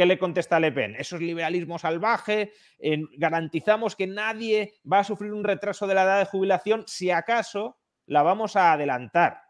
¿Qué 0.00 0.06
le 0.06 0.18
contesta 0.18 0.58
Le 0.58 0.72
Pen? 0.72 0.96
Eso 0.98 1.16
es 1.16 1.20
liberalismo 1.20 1.78
salvaje, 1.78 2.54
eh, 2.78 3.02
garantizamos 3.18 3.96
que 3.96 4.06
nadie 4.06 4.72
va 4.90 5.00
a 5.00 5.04
sufrir 5.04 5.30
un 5.30 5.44
retraso 5.44 5.86
de 5.86 5.94
la 5.94 6.04
edad 6.04 6.18
de 6.20 6.24
jubilación, 6.24 6.84
si 6.86 7.10
acaso 7.10 7.76
la 8.06 8.22
vamos 8.22 8.56
a 8.56 8.72
adelantar. 8.72 9.42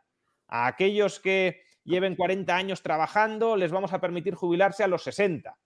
A 0.49 0.66
aquellos 0.66 1.21
que 1.21 1.62
lleven 1.85 2.16
40 2.16 2.52
años 2.52 2.83
trabajando 2.83 3.54
les 3.54 3.71
vamos 3.71 3.92
a 3.92 4.00
permitir 4.00 4.35
jubilarse 4.35 4.83
a 4.83 4.88
los 4.88 5.04
60. 5.04 5.57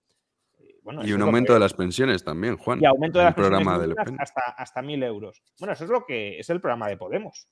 y 1.03 1.13
un 1.15 1.23
aumento 1.23 1.55
de 1.55 1.61
las 1.61 1.73
pensiones 1.73 2.23
también, 2.23 2.59
Juan. 2.59 2.83
Y 2.83 2.85
aumento 2.85 3.21
de 3.21 3.25
las 3.25 3.35
pensiones 3.35 3.97
hasta, 4.19 4.43
hasta 4.51 4.83
1.000 4.83 5.03
euros. 5.03 5.43
Bueno, 5.59 5.73
eso 5.73 5.85
es 5.85 5.91
lo 5.91 6.05
que 6.05 6.39
es 6.39 6.51
el 6.51 6.61
programa 6.61 6.89
de 6.89 6.99
Podemos. 6.99 7.49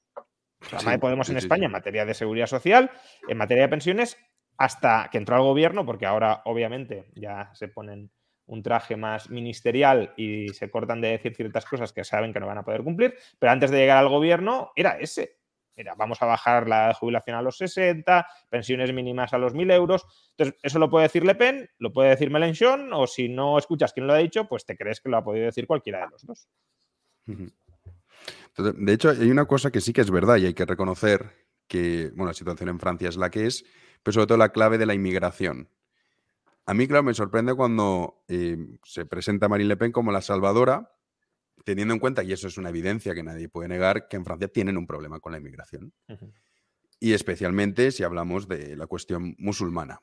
El 0.60 0.68
programa 0.68 0.90
de 0.90 0.98
Podemos 0.98 1.30
en 1.30 1.38
España 1.38 1.64
en 1.64 1.72
materia 1.72 2.04
de 2.04 2.12
seguridad 2.12 2.46
social, 2.46 2.90
en 3.26 3.38
materia 3.38 3.62
de 3.62 3.68
pensiones, 3.70 4.18
hasta 4.56 5.08
que 5.10 5.18
entró 5.18 5.36
al 5.36 5.42
gobierno, 5.42 5.84
porque 5.84 6.06
ahora 6.06 6.42
obviamente 6.44 7.06
ya 7.14 7.50
se 7.54 7.68
ponen 7.68 8.10
un 8.46 8.62
traje 8.62 8.96
más 8.96 9.30
ministerial 9.30 10.12
y 10.16 10.48
se 10.50 10.70
cortan 10.70 11.00
de 11.00 11.08
decir 11.08 11.34
ciertas 11.34 11.64
cosas 11.64 11.92
que 11.92 12.04
saben 12.04 12.32
que 12.32 12.40
no 12.40 12.46
van 12.46 12.58
a 12.58 12.64
poder 12.64 12.82
cumplir, 12.82 13.14
pero 13.38 13.52
antes 13.52 13.70
de 13.70 13.78
llegar 13.78 13.98
al 13.98 14.08
gobierno 14.08 14.72
era 14.76 14.98
ese. 14.98 15.38
Era, 15.74 15.94
vamos 15.94 16.20
a 16.20 16.26
bajar 16.26 16.68
la 16.68 16.92
jubilación 16.92 17.34
a 17.34 17.40
los 17.40 17.56
60, 17.56 18.26
pensiones 18.50 18.92
mínimas 18.92 19.32
a 19.32 19.38
los 19.38 19.54
1.000 19.54 19.72
euros. 19.72 20.04
Entonces, 20.32 20.60
eso 20.62 20.78
lo 20.78 20.90
puede 20.90 21.04
decir 21.04 21.24
Le 21.24 21.34
Pen, 21.34 21.66
lo 21.78 21.92
puede 21.94 22.10
decir 22.10 22.30
Mélenchon, 22.30 22.92
o 22.92 23.06
si 23.06 23.30
no 23.30 23.56
escuchas 23.56 23.94
quién 23.94 24.06
lo 24.06 24.12
ha 24.12 24.18
dicho, 24.18 24.46
pues 24.46 24.66
te 24.66 24.76
crees 24.76 25.00
que 25.00 25.08
lo 25.08 25.16
ha 25.16 25.24
podido 25.24 25.46
decir 25.46 25.66
cualquiera 25.66 26.00
de 26.00 26.10
los 26.10 26.26
dos. 26.26 26.48
De 28.58 28.92
hecho, 28.92 29.10
hay 29.10 29.30
una 29.30 29.46
cosa 29.46 29.70
que 29.70 29.80
sí 29.80 29.94
que 29.94 30.02
es 30.02 30.10
verdad 30.10 30.36
y 30.36 30.46
hay 30.46 30.54
que 30.54 30.66
reconocer 30.66 31.30
que, 31.66 32.10
bueno, 32.10 32.26
la 32.26 32.34
situación 32.34 32.68
en 32.68 32.78
Francia 32.78 33.08
es 33.08 33.16
la 33.16 33.30
que 33.30 33.46
es, 33.46 33.64
pero 34.02 34.12
sobre 34.12 34.26
todo 34.26 34.38
la 34.38 34.50
clave 34.50 34.78
de 34.78 34.86
la 34.86 34.94
inmigración. 34.94 35.68
A 36.64 36.74
mí, 36.74 36.86
claro, 36.86 37.02
me 37.02 37.14
sorprende 37.14 37.54
cuando 37.54 38.22
eh, 38.28 38.56
se 38.84 39.04
presenta 39.04 39.48
Marine 39.48 39.68
Le 39.68 39.76
Pen 39.76 39.92
como 39.92 40.12
la 40.12 40.22
salvadora, 40.22 40.92
teniendo 41.64 41.94
en 41.94 42.00
cuenta, 42.00 42.22
y 42.22 42.32
eso 42.32 42.48
es 42.48 42.56
una 42.56 42.68
evidencia 42.68 43.14
que 43.14 43.22
nadie 43.22 43.48
puede 43.48 43.68
negar, 43.68 44.08
que 44.08 44.16
en 44.16 44.24
Francia 44.24 44.48
tienen 44.48 44.76
un 44.76 44.86
problema 44.86 45.20
con 45.20 45.32
la 45.32 45.38
inmigración. 45.38 45.92
Y 47.00 47.14
especialmente 47.14 47.90
si 47.90 48.04
hablamos 48.04 48.46
de 48.46 48.76
la 48.76 48.86
cuestión 48.86 49.34
musulmana. 49.38 50.00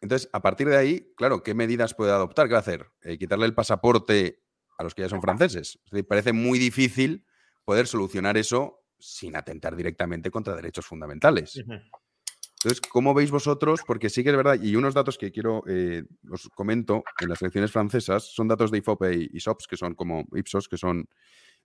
Entonces, 0.00 0.28
a 0.32 0.42
partir 0.42 0.68
de 0.68 0.76
ahí, 0.76 1.12
claro, 1.16 1.42
¿qué 1.42 1.54
medidas 1.54 1.94
puede 1.94 2.12
adoptar? 2.12 2.46
¿Qué 2.46 2.52
va 2.52 2.58
a 2.58 2.60
hacer? 2.60 2.86
Eh, 3.02 3.18
¿Quitarle 3.18 3.46
el 3.46 3.54
pasaporte 3.54 4.44
a 4.76 4.84
los 4.84 4.94
que 4.94 5.02
ya 5.02 5.08
son 5.08 5.20
franceses? 5.20 5.80
Es 5.84 5.90
decir, 5.90 6.06
parece 6.06 6.32
muy 6.32 6.58
difícil 6.58 7.26
poder 7.64 7.86
solucionar 7.86 8.36
eso 8.36 8.84
sin 8.98 9.36
atentar 9.36 9.74
directamente 9.74 10.30
contra 10.30 10.54
derechos 10.54 10.86
fundamentales. 10.86 11.62
Entonces, 12.62 12.80
¿cómo 12.80 13.14
veis 13.14 13.30
vosotros? 13.30 13.80
Porque 13.86 14.10
sí 14.10 14.24
que 14.24 14.30
es 14.30 14.36
verdad, 14.36 14.60
y 14.60 14.74
unos 14.74 14.92
datos 14.92 15.16
que 15.16 15.30
quiero, 15.30 15.62
eh, 15.68 16.02
os 16.28 16.48
comento, 16.56 17.04
en 17.20 17.28
las 17.28 17.40
elecciones 17.40 17.70
francesas, 17.70 18.34
son 18.34 18.48
datos 18.48 18.72
de 18.72 18.78
IFOPE 18.78 19.28
y 19.32 19.38
SOPS, 19.38 19.68
que 19.68 19.76
son 19.76 19.94
como 19.94 20.24
Ipsos, 20.34 20.68
que 20.68 20.76
son 20.76 21.08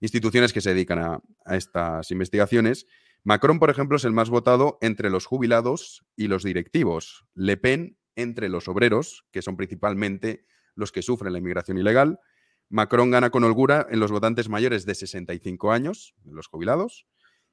instituciones 0.00 0.52
que 0.52 0.60
se 0.60 0.70
dedican 0.70 1.00
a, 1.00 1.20
estas 1.46 2.12
investigaciones. 2.12 2.86
Macron, 3.24 3.58
por 3.58 3.70
ejemplo, 3.70 3.96
es 3.96 4.04
el 4.04 4.12
más 4.12 4.30
votado 4.30 4.78
entre 4.82 5.10
los 5.10 5.26
jubilados 5.26 6.04
y 6.14 6.28
los 6.28 6.44
directivos. 6.44 7.24
Le 7.34 7.56
Pen 7.56 7.98
entre 8.14 8.48
los 8.48 8.68
obreros, 8.68 9.26
que 9.32 9.42
son 9.42 9.56
principalmente 9.56 10.46
los 10.76 10.92
que 10.92 11.02
sufren 11.02 11.32
la 11.32 11.40
inmigración 11.40 11.76
ilegal. 11.76 12.20
Macron 12.68 13.10
gana 13.10 13.30
con 13.30 13.42
holgura 13.42 13.86
en 13.90 13.98
los 13.98 14.12
votantes 14.12 14.48
mayores 14.48 14.86
de 14.86 14.94
65 14.94 15.72
años, 15.72 16.14
los 16.24 16.46
jubilados. 16.46 17.06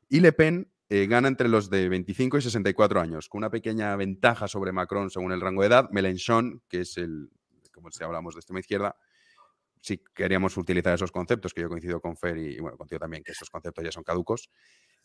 Y 0.09 0.19
Le 0.19 0.31
Pen 0.31 0.71
eh, 0.93 1.07
gana 1.07 1.29
entre 1.29 1.47
los 1.47 1.69
de 1.69 1.87
25 1.87 2.37
y 2.37 2.41
64 2.41 2.99
años, 2.99 3.29
con 3.29 3.37
una 3.37 3.49
pequeña 3.49 3.95
ventaja 3.95 4.49
sobre 4.49 4.73
Macron 4.73 5.09
según 5.09 5.31
el 5.31 5.39
rango 5.39 5.61
de 5.61 5.69
edad. 5.69 5.89
Mélenchon, 5.89 6.61
que 6.67 6.81
es 6.81 6.97
el, 6.97 7.29
como 7.73 7.89
si 7.91 8.03
hablamos 8.03 8.35
de 8.35 8.39
extrema 8.39 8.59
izquierda, 8.59 8.97
si 9.79 10.03
queríamos 10.13 10.57
utilizar 10.57 10.93
esos 10.93 11.13
conceptos, 11.13 11.53
que 11.53 11.61
yo 11.61 11.69
coincido 11.69 12.01
con 12.01 12.17
Fer 12.17 12.37
y, 12.37 12.59
bueno, 12.59 12.75
contigo 12.75 12.99
también, 12.99 13.23
que 13.23 13.31
esos 13.31 13.49
conceptos 13.49 13.85
ya 13.85 13.91
son 13.93 14.03
caducos, 14.03 14.49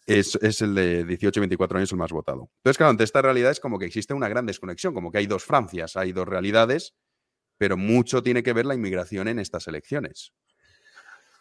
es, 0.07 0.35
es, 0.43 0.61
el 0.61 0.75
de 0.75 1.05
18 1.05 1.38
y 1.38 1.43
24 1.43 1.78
años 1.78 1.93
el 1.93 1.99
más 1.99 2.11
votado. 2.11 2.50
Entonces, 2.57 2.78
claro, 2.78 2.90
ante 2.90 3.05
esta 3.05 3.23
realidad 3.23 3.52
es 3.52 3.61
como 3.61 3.78
que 3.78 3.87
existe 3.87 4.12
una 4.12 4.28
gran 4.28 4.45
desconexión, 4.45 4.93
como 4.93 5.12
que 5.12 5.19
hay 5.19 5.28
dos 5.28 5.45
Francias, 5.45 5.97
hay 5.97 6.11
dos 6.11 6.26
realidades, 6.26 6.97
pero 7.59 7.76
mucho 7.76 8.25
tiene 8.25 8.43
que 8.43 8.52
ver 8.52 8.66
la 8.66 8.75
inmigración 8.75 9.28
en 9.28 9.38
estas 9.38 9.69
elecciones. 9.69 10.33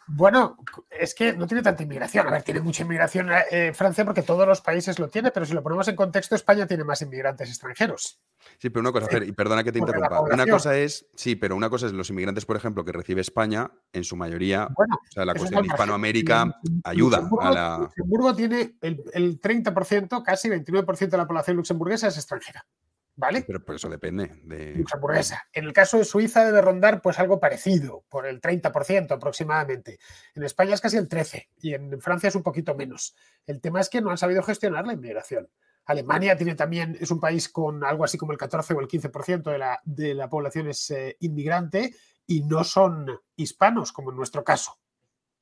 Bueno, 0.08 0.56
es 0.90 1.14
que 1.14 1.32
no 1.32 1.46
tiene 1.46 1.62
tanta 1.62 1.82
inmigración. 1.82 2.26
A 2.28 2.30
ver, 2.30 2.42
tiene 2.42 2.60
mucha 2.60 2.82
inmigración 2.82 3.28
eh, 3.50 3.72
Francia 3.74 4.04
porque 4.04 4.22
todos 4.22 4.46
los 4.46 4.60
países 4.60 4.98
lo 4.98 5.08
tienen, 5.08 5.32
pero 5.34 5.44
si 5.44 5.52
lo 5.52 5.62
ponemos 5.62 5.88
en 5.88 5.96
contexto, 5.96 6.36
España 6.36 6.66
tiene 6.66 6.84
más 6.84 7.02
inmigrantes 7.02 7.48
extranjeros. 7.48 8.20
Sí, 8.58 8.70
pero 8.70 8.82
una 8.82 8.92
cosa, 8.92 9.08
Fer, 9.08 9.24
y 9.24 9.32
perdona 9.32 9.64
que 9.64 9.72
te 9.72 9.80
interrumpa. 9.80 10.20
Una 10.20 10.46
cosa 10.46 10.76
es, 10.76 11.06
sí, 11.16 11.34
pero 11.34 11.56
una 11.56 11.68
cosa 11.68 11.86
es 11.86 11.92
los 11.92 12.10
inmigrantes, 12.10 12.46
por 12.46 12.56
ejemplo, 12.56 12.84
que 12.84 12.92
recibe 12.92 13.20
España, 13.20 13.70
en 13.92 14.04
su 14.04 14.16
mayoría, 14.16 14.68
o 14.76 15.12
sea, 15.12 15.24
la 15.24 15.34
cuestión 15.34 15.62
de 15.62 15.68
Hispanoamérica 15.68 16.60
ayuda 16.84 17.28
a 17.40 17.50
la. 17.50 17.78
Luxemburgo 17.80 18.34
tiene 18.34 18.76
el, 18.80 19.02
el 19.12 19.40
30%, 19.40 20.22
casi 20.22 20.48
29% 20.48 21.08
de 21.08 21.16
la 21.16 21.26
población 21.26 21.56
luxemburguesa 21.56 22.06
es 22.06 22.16
extranjera. 22.16 22.64
¿Vale? 23.18 23.44
Pero 23.46 23.64
por 23.64 23.74
eso 23.74 23.88
depende 23.88 24.40
de. 24.44 24.74
Luxemburguesa. 24.74 25.48
En 25.52 25.64
el 25.64 25.72
caso 25.72 25.96
de 25.96 26.04
Suiza 26.04 26.44
debe 26.44 26.60
rondar 26.60 27.00
pues 27.00 27.18
algo 27.18 27.40
parecido, 27.40 28.04
por 28.10 28.26
el 28.26 28.42
30% 28.42 29.10
aproximadamente. 29.10 29.98
En 30.34 30.42
España 30.42 30.74
es 30.74 30.82
casi 30.82 30.98
el 30.98 31.08
13% 31.08 31.48
y 31.62 31.72
en 31.72 31.98
Francia 32.00 32.28
es 32.28 32.34
un 32.34 32.42
poquito 32.42 32.74
menos. 32.74 33.16
El 33.46 33.62
tema 33.62 33.80
es 33.80 33.88
que 33.88 34.02
no 34.02 34.10
han 34.10 34.18
sabido 34.18 34.42
gestionar 34.42 34.86
la 34.86 34.92
inmigración. 34.92 35.48
Alemania 35.86 36.36
tiene 36.36 36.56
también, 36.56 36.96
es 37.00 37.10
un 37.10 37.20
país 37.20 37.48
con 37.48 37.84
algo 37.84 38.04
así 38.04 38.18
como 38.18 38.32
el 38.32 38.38
14 38.38 38.74
o 38.74 38.80
el 38.80 38.88
15% 38.88 39.50
de 39.50 39.58
la, 39.58 39.80
de 39.84 40.14
la 40.14 40.28
población 40.28 40.68
es 40.68 40.90
eh, 40.90 41.16
inmigrante 41.20 41.94
y 42.26 42.42
no 42.42 42.64
son 42.64 43.06
hispanos, 43.36 43.92
como 43.92 44.10
en 44.10 44.16
nuestro 44.16 44.44
caso. 44.44 44.78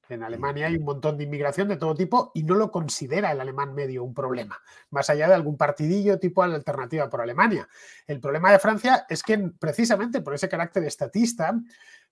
En 0.08 0.22
Alemania 0.22 0.66
hay 0.66 0.76
un 0.76 0.84
montón 0.84 1.16
de 1.16 1.24
inmigración 1.24 1.68
de 1.68 1.76
todo 1.76 1.94
tipo 1.94 2.30
y 2.34 2.42
no 2.42 2.54
lo 2.54 2.70
considera 2.70 3.32
el 3.32 3.40
alemán 3.40 3.74
medio 3.74 4.04
un 4.04 4.12
problema, 4.12 4.60
más 4.90 5.08
allá 5.08 5.28
de 5.28 5.34
algún 5.34 5.56
partidillo 5.56 6.18
tipo 6.18 6.44
la 6.46 6.56
alternativa 6.56 7.08
por 7.08 7.22
Alemania. 7.22 7.68
El 8.06 8.20
problema 8.20 8.52
de 8.52 8.58
Francia 8.58 9.06
es 9.08 9.22
que 9.22 9.38
precisamente 9.58 10.20
por 10.20 10.34
ese 10.34 10.48
carácter 10.48 10.84
estatista 10.84 11.54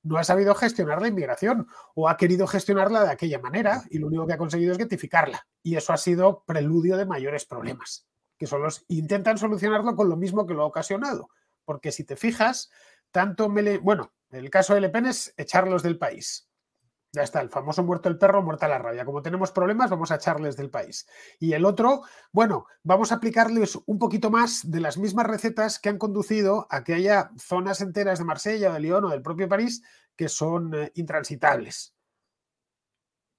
no 0.02 0.16
ha 0.16 0.25
sabido 0.25 0.54
gestionar 0.54 1.02
la 1.02 1.08
inmigración 1.08 1.68
o 1.94 2.08
ha 2.08 2.16
querido 2.16 2.46
gestionarla 2.46 3.04
de 3.04 3.11
aquella 3.11 3.38
manera 3.38 3.82
y 3.90 3.99
lo 3.99 4.06
único 4.06 4.26
que 4.26 4.32
ha 4.32 4.38
conseguido 4.38 4.72
es 4.72 4.78
getificarla. 4.78 5.46
Y 5.62 5.76
eso 5.76 5.92
ha 5.92 5.99
sido 5.99 6.44
preludio 6.46 6.96
de 6.96 7.06
mayores 7.06 7.44
problemas, 7.44 8.06
que 8.38 8.46
son 8.46 8.62
los 8.62 8.84
intentan 8.88 9.38
solucionarlo 9.38 9.94
con 9.94 10.08
lo 10.08 10.16
mismo 10.16 10.46
que 10.46 10.54
lo 10.54 10.62
ha 10.62 10.66
ocasionado. 10.66 11.28
Porque 11.64 11.92
si 11.92 12.04
te 12.04 12.16
fijas, 12.16 12.70
tanto, 13.12 13.49
bueno, 13.82 14.12
el 14.30 14.50
caso 14.50 14.75
de 14.75 14.80
Le 14.80 14.88
Pen 14.88 15.06
es 15.06 15.34
echarlos 15.37 15.82
del 15.82 15.99
país 15.99 16.49
ya 17.12 17.23
está, 17.23 17.42
el 17.42 17.50
famoso 17.50 17.85
muerto 17.85 18.09
el 18.09 18.16
perro, 18.16 18.42
muerta 18.42 18.69
la 18.69 18.78
rabia. 18.78 19.04
Como 19.04 19.21
tenemos 19.21 19.52
problemas, 19.52 19.90
vamos 19.90 20.11
a 20.11 20.14
echarles 20.14 20.57
del 20.57 20.71
país. 20.71 21.07
Y 21.38 21.52
el 21.52 21.66
otro, 21.66 22.02
bueno, 22.33 22.66
vamos 22.83 23.12
a 23.12 23.16
aplicarles 23.16 23.78
un 23.85 23.99
poquito 23.99 24.31
más 24.31 24.71
de 24.71 24.81
las 24.81 24.97
mismas 24.97 25.26
recetas 25.26 25.78
que 25.78 25.90
han 25.90 25.99
conducido 25.99 26.66
a 26.71 26.85
que 26.85 26.95
haya 26.95 27.31
zonas 27.37 27.83
enteras 27.83 28.19
de 28.19 28.25
Marsella, 28.25 28.73
de 28.73 28.81
Lyon 28.81 29.04
o 29.04 29.11
del 29.11 29.21
propio 29.21 29.49
París 29.49 29.83
que 30.16 30.31
son 30.31 30.75
eh, 30.75 30.92
intransitables. 30.95 31.95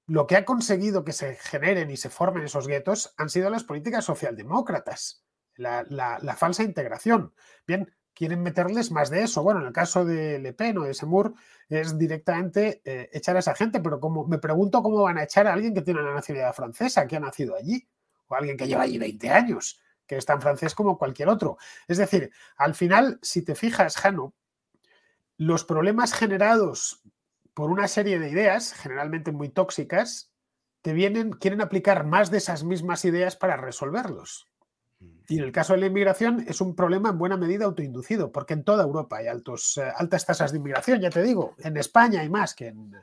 Lo 0.06 0.28
que 0.28 0.36
ha 0.36 0.46
conseguido 0.46 1.04
que 1.04 1.14
se 1.14 1.36
generen 1.36 1.90
y 1.90 1.98
se 1.98 2.10
formen 2.10 2.44
esos 2.44 2.68
guetos 2.68 3.16
han 3.18 3.30
sido 3.30 3.50
las 3.50 3.64
políticas 3.64 4.06
socialdemócratas, 4.06 5.26
la, 5.56 5.84
la 5.90 6.36
falsa 6.36 6.62
integración. 6.62 7.34
Bien, 7.66 7.92
quieren 8.14 8.42
meterles 8.42 8.92
más 8.92 9.10
de 9.10 9.24
eso. 9.24 9.44
Bueno, 9.44 9.62
en 9.62 9.68
el 9.68 9.74
caso 9.74 10.06
de 10.06 10.40
Le 10.40 10.54
Pen 10.54 10.78
o 10.78 10.84
de 10.84 10.94
Semur 10.94 11.34
es 11.70 11.98
directamente 11.98 12.82
eh, 12.86 13.10
echar 13.14 13.36
a 13.36 13.40
esa 13.40 13.56
gente, 13.56 13.80
pero 13.80 14.00
como 14.00 14.26
me 14.26 14.38
pregunto 14.38 14.82
cómo 14.82 15.04
van 15.04 15.18
a 15.18 15.24
echar 15.24 15.48
a 15.48 15.54
alguien 15.54 15.74
que 15.74 15.82
tiene 15.82 16.02
la 16.02 16.14
nacionalidad 16.14 16.54
francesa, 16.54 17.08
que 17.08 17.16
ha 17.16 17.20
nacido 17.20 17.56
allí, 17.56 17.88
o 18.28 18.36
alguien 18.36 18.58
que 18.58 18.68
lleva 18.68 18.84
allí 18.84 18.98
20 18.98 19.30
años, 19.30 19.80
que 20.06 20.18
es 20.18 20.26
tan 20.26 20.42
francés 20.42 20.76
como 20.76 20.98
cualquier 20.98 21.30
otro. 21.30 21.58
Es 21.88 21.98
decir, 21.98 22.32
al 22.58 22.76
final, 22.76 23.20
si 23.22 23.44
te 23.44 23.56
fijas, 23.56 23.98
Jano, 23.98 24.34
los 25.38 25.66
problemas 25.66 26.14
generados 26.14 27.02
por 27.54 27.70
una 27.70 27.88
serie 27.88 28.20
de 28.20 28.30
ideas, 28.30 28.74
generalmente 28.74 29.32
muy 29.32 29.50
tóxicas, 29.50 30.32
te 30.82 30.94
vienen, 30.94 31.32
quieren 31.32 31.62
aplicar 31.62 32.06
más 32.06 32.30
de 32.30 32.38
esas 32.38 32.64
mismas 32.64 33.06
ideas 33.06 33.36
para 33.36 33.58
resolverlos. 33.58 34.50
Y 35.28 35.38
en 35.38 35.46
el 35.46 35.52
caso 35.52 35.74
de 35.74 35.80
la 35.80 35.86
inmigración 35.86 36.46
es 36.48 36.60
un 36.62 36.76
problema 36.76 37.10
en 37.10 37.18
buena 37.18 37.38
medida 37.38 37.66
autoinducido, 37.66 38.32
porque 38.32 38.54
en 38.54 38.64
toda 38.64 38.84
Europa 38.84 39.18
hay 39.18 39.28
altos, 39.28 39.78
eh, 39.78 39.92
altas 39.96 40.26
tasas 40.26 40.52
de 40.52 40.58
inmigración, 40.58 41.00
ya 41.00 41.10
te 41.10 41.24
digo, 41.24 41.56
en 41.60 41.78
España 41.78 42.22
hay 42.22 42.30
más 42.30 42.54
que 42.54 42.68
en, 42.68 42.94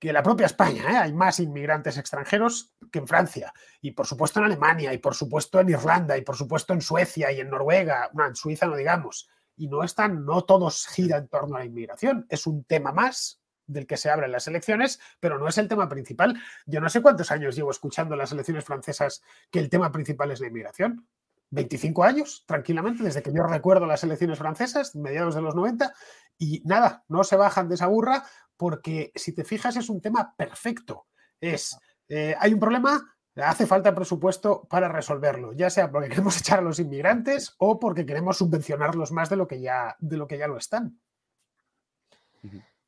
que 0.00 0.14
la 0.14 0.22
propia 0.22 0.46
España, 0.46 0.82
¿eh? 0.90 0.96
hay 0.96 1.12
más 1.12 1.40
inmigrantes 1.40 1.98
extranjeros 1.98 2.74
que 2.90 3.00
en 3.00 3.06
Francia, 3.06 3.52
y 3.82 3.90
por 3.90 4.06
supuesto 4.06 4.40
en 4.40 4.46
Alemania, 4.46 4.94
y 4.94 4.98
por 4.98 5.14
supuesto 5.14 5.60
en 5.60 5.68
Irlanda, 5.68 6.16
y 6.16 6.22
por 6.22 6.36
supuesto 6.36 6.72
en 6.72 6.80
Suecia 6.80 7.30
y 7.30 7.40
en 7.40 7.50
Noruega, 7.50 8.10
en 8.26 8.34
Suiza 8.34 8.66
no 8.66 8.76
digamos, 8.76 9.28
y 9.56 9.68
no 9.68 9.84
están, 9.84 10.24
no 10.24 10.42
todos 10.42 10.86
giran 10.86 11.24
en 11.24 11.28
torno 11.28 11.56
a 11.56 11.58
la 11.58 11.66
inmigración, 11.66 12.26
es 12.30 12.46
un 12.46 12.64
tema 12.64 12.92
más 12.92 13.42
del 13.66 13.86
que 13.86 13.98
se 13.98 14.08
abren 14.08 14.32
las 14.32 14.48
elecciones, 14.48 15.00
pero 15.20 15.38
no 15.38 15.46
es 15.46 15.58
el 15.58 15.68
tema 15.68 15.88
principal. 15.88 16.40
Yo 16.66 16.80
no 16.80 16.88
sé 16.88 17.02
cuántos 17.02 17.30
años 17.30 17.54
llevo 17.54 17.70
escuchando 17.70 18.14
en 18.14 18.18
las 18.18 18.32
elecciones 18.32 18.64
francesas 18.64 19.22
que 19.50 19.60
el 19.60 19.68
tema 19.68 19.92
principal 19.92 20.30
es 20.32 20.40
la 20.40 20.48
inmigración. 20.48 21.06
25 21.50 22.04
años, 22.04 22.44
tranquilamente, 22.46 23.02
desde 23.02 23.22
que 23.22 23.32
yo 23.32 23.42
recuerdo 23.42 23.86
las 23.86 24.04
elecciones 24.04 24.38
francesas, 24.38 24.94
mediados 24.94 25.34
de 25.34 25.42
los 25.42 25.54
90, 25.54 25.92
y 26.38 26.62
nada, 26.64 27.04
no 27.08 27.24
se 27.24 27.36
bajan 27.36 27.68
de 27.68 27.74
esa 27.74 27.88
burra 27.88 28.24
porque, 28.56 29.10
si 29.14 29.34
te 29.34 29.44
fijas, 29.44 29.76
es 29.76 29.88
un 29.88 30.00
tema 30.00 30.34
perfecto. 30.36 31.06
Es, 31.40 31.76
eh, 32.08 32.34
hay 32.38 32.52
un 32.52 32.60
problema, 32.60 33.16
hace 33.36 33.66
falta 33.66 33.94
presupuesto 33.94 34.66
para 34.68 34.88
resolverlo, 34.88 35.52
ya 35.52 35.70
sea 35.70 35.90
porque 35.90 36.08
queremos 36.08 36.36
echar 36.40 36.60
a 36.60 36.62
los 36.62 36.78
inmigrantes 36.78 37.54
o 37.58 37.78
porque 37.78 38.06
queremos 38.06 38.38
subvencionarlos 38.38 39.12
más 39.12 39.28
de 39.28 39.36
lo 39.36 39.48
que 39.48 39.60
ya, 39.60 39.96
de 39.98 40.16
lo, 40.16 40.26
que 40.26 40.38
ya 40.38 40.46
lo 40.46 40.56
están. 40.56 41.00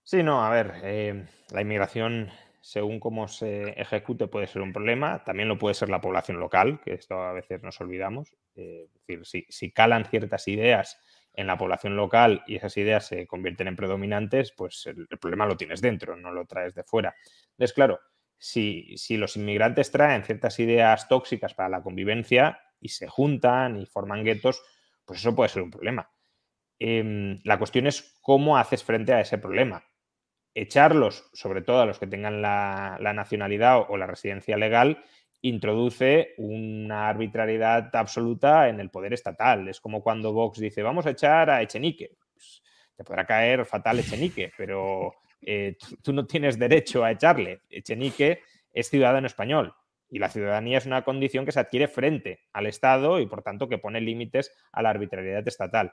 Sí, 0.04 0.22
no, 0.22 0.44
a 0.44 0.50
ver, 0.50 0.74
eh, 0.82 1.26
la 1.50 1.62
inmigración 1.62 2.28
según 2.62 3.00
cómo 3.00 3.26
se 3.26 3.70
ejecute, 3.70 4.28
puede 4.28 4.46
ser 4.46 4.62
un 4.62 4.72
problema. 4.72 5.24
También 5.24 5.48
lo 5.48 5.58
puede 5.58 5.74
ser 5.74 5.88
la 5.88 6.00
población 6.00 6.38
local, 6.38 6.80
que 6.80 6.94
esto 6.94 7.20
a 7.20 7.32
veces 7.32 7.60
nos 7.64 7.80
olvidamos. 7.80 8.36
Eh, 8.54 8.86
es 8.86 9.20
decir, 9.20 9.46
si, 9.48 9.72
calan 9.72 10.04
ciertas 10.04 10.46
ideas 10.46 11.00
en 11.34 11.48
la 11.48 11.58
población 11.58 11.96
local 11.96 12.44
y 12.46 12.56
esas 12.56 12.76
ideas 12.76 13.08
se 13.08 13.26
convierten 13.26 13.66
en 13.66 13.74
predominantes, 13.74 14.52
pues 14.52 14.86
el, 14.86 15.08
problema 15.18 15.44
lo 15.44 15.56
tienes 15.56 15.80
dentro, 15.80 16.16
no 16.16 16.30
lo 16.30 16.46
traes 16.46 16.72
de 16.72 16.84
fuera. 16.84 17.16
Entonces, 17.50 17.72
claro, 17.72 17.98
si, 18.38 18.96
los 19.10 19.36
inmigrantes 19.36 19.90
traen 19.90 20.22
ciertas 20.22 20.60
ideas 20.60 21.08
tóxicas 21.08 21.54
para 21.54 21.68
la 21.68 21.82
convivencia 21.82 22.60
y 22.80 22.90
se 22.90 23.08
juntan 23.08 23.76
y 23.76 23.86
forman 23.86 24.22
guetos, 24.22 24.62
pues 25.04 25.18
eso 25.18 25.34
puede 25.34 25.48
ser 25.48 25.62
un 25.62 25.70
problema. 25.72 26.08
Em, 26.78 27.40
la 27.42 27.58
cuestión 27.58 27.88
es 27.88 28.20
cómo 28.22 28.56
haces 28.56 28.84
frente 28.84 29.12
a 29.12 29.20
ese 29.20 29.38
problema 29.38 29.84
echarlos, 30.54 31.28
sobre 31.32 31.62
todo 31.62 31.80
a 31.80 31.86
los 31.86 31.98
que 31.98 32.06
tengan 32.06 32.42
la, 32.42 32.98
nacionalidad 33.14 33.86
o, 33.88 33.96
la 33.96 34.06
residencia 34.06 34.56
legal, 34.56 35.02
introduce 35.40 36.34
una 36.38 37.08
arbitrariedad 37.08 37.94
absoluta 37.94 38.68
en 38.68 38.80
el 38.80 38.90
poder 38.90 39.12
estatal. 39.12 39.68
Es 39.68 39.80
como 39.80 40.02
cuando 40.02 40.32
Vox 40.32 40.58
dice, 40.58 40.82
vamos 40.82 41.06
a 41.06 41.10
echar 41.10 41.50
a 41.50 41.62
Echenique. 41.62 42.16
Pues, 42.32 42.62
te 42.96 43.04
podrá 43.04 43.26
caer 43.26 43.64
fatal 43.64 43.98
Echenique, 43.98 44.52
pero 44.56 45.14
eh, 45.40 45.76
tú, 46.02 46.12
no 46.12 46.26
tienes 46.26 46.58
derecho 46.58 47.04
a 47.04 47.10
echarle. 47.10 47.62
Echenique 47.68 48.40
es 48.72 48.88
ciudadano 48.88 49.26
español 49.26 49.74
y 50.08 50.18
la 50.18 50.28
ciudadanía 50.28 50.78
es 50.78 50.86
una 50.86 51.02
condición 51.02 51.44
que 51.44 51.52
se 51.52 51.60
adquiere 51.60 51.88
frente 51.88 52.40
al 52.52 52.66
Estado 52.66 53.18
y 53.18 53.26
por 53.26 53.42
tanto 53.42 53.68
que 53.68 53.78
pone 53.78 54.00
límites 54.00 54.52
a 54.70 54.82
la 54.82 54.90
arbitrariedad 54.90 55.46
estatal. 55.48 55.92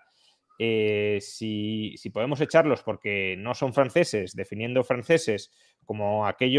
Eh, 0.62 1.20
si, 1.22 1.96
si 1.98 2.10
podemos 2.10 2.42
echarlos 2.42 2.84
porque 2.84 3.36
no 3.38 3.54
son 3.56 3.74
franceses, 3.74 4.36
definiendo 4.36 4.84
franceses 4.84 5.52
como 5.86 6.28
aquello. 6.28 6.59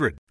800 0.01 0.30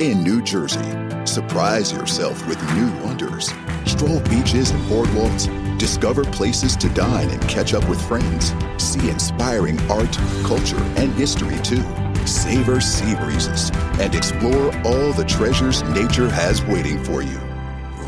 in 0.00 0.22
New 0.22 0.42
Jersey. 0.42 0.80
Surprise 1.24 1.92
yourself 1.92 2.46
with 2.46 2.60
new 2.74 2.90
wonders. 3.04 3.52
Stroll 3.84 4.20
beaches 4.20 4.70
and 4.70 4.82
boardwalks. 4.84 5.48
Discover 5.78 6.24
places 6.24 6.76
to 6.76 6.88
dine 6.90 7.30
and 7.30 7.40
catch 7.48 7.74
up 7.74 7.88
with 7.88 8.00
friends. 8.06 8.54
See 8.78 9.10
inspiring 9.10 9.78
art, 9.90 10.16
culture, 10.44 10.82
and 10.96 11.12
history 11.14 11.58
too. 11.60 11.84
Savor 12.26 12.80
sea 12.80 13.14
breezes 13.16 13.70
and 14.00 14.14
explore 14.14 14.74
all 14.84 15.12
the 15.12 15.24
treasures 15.26 15.82
nature 15.84 16.28
has 16.28 16.64
waiting 16.66 17.02
for 17.02 17.22
you. 17.22 17.38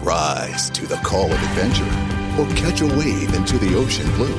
Rise 0.03 0.71
to 0.71 0.87
the 0.87 0.97
call 0.97 1.33
of 1.33 1.43
adventure 1.43 1.85
or 2.41 2.47
catch 2.57 2.81
a 2.81 2.87
wave 2.87 3.35
into 3.35 3.59
the 3.59 3.77
ocean 3.77 4.11
blue. 4.17 4.35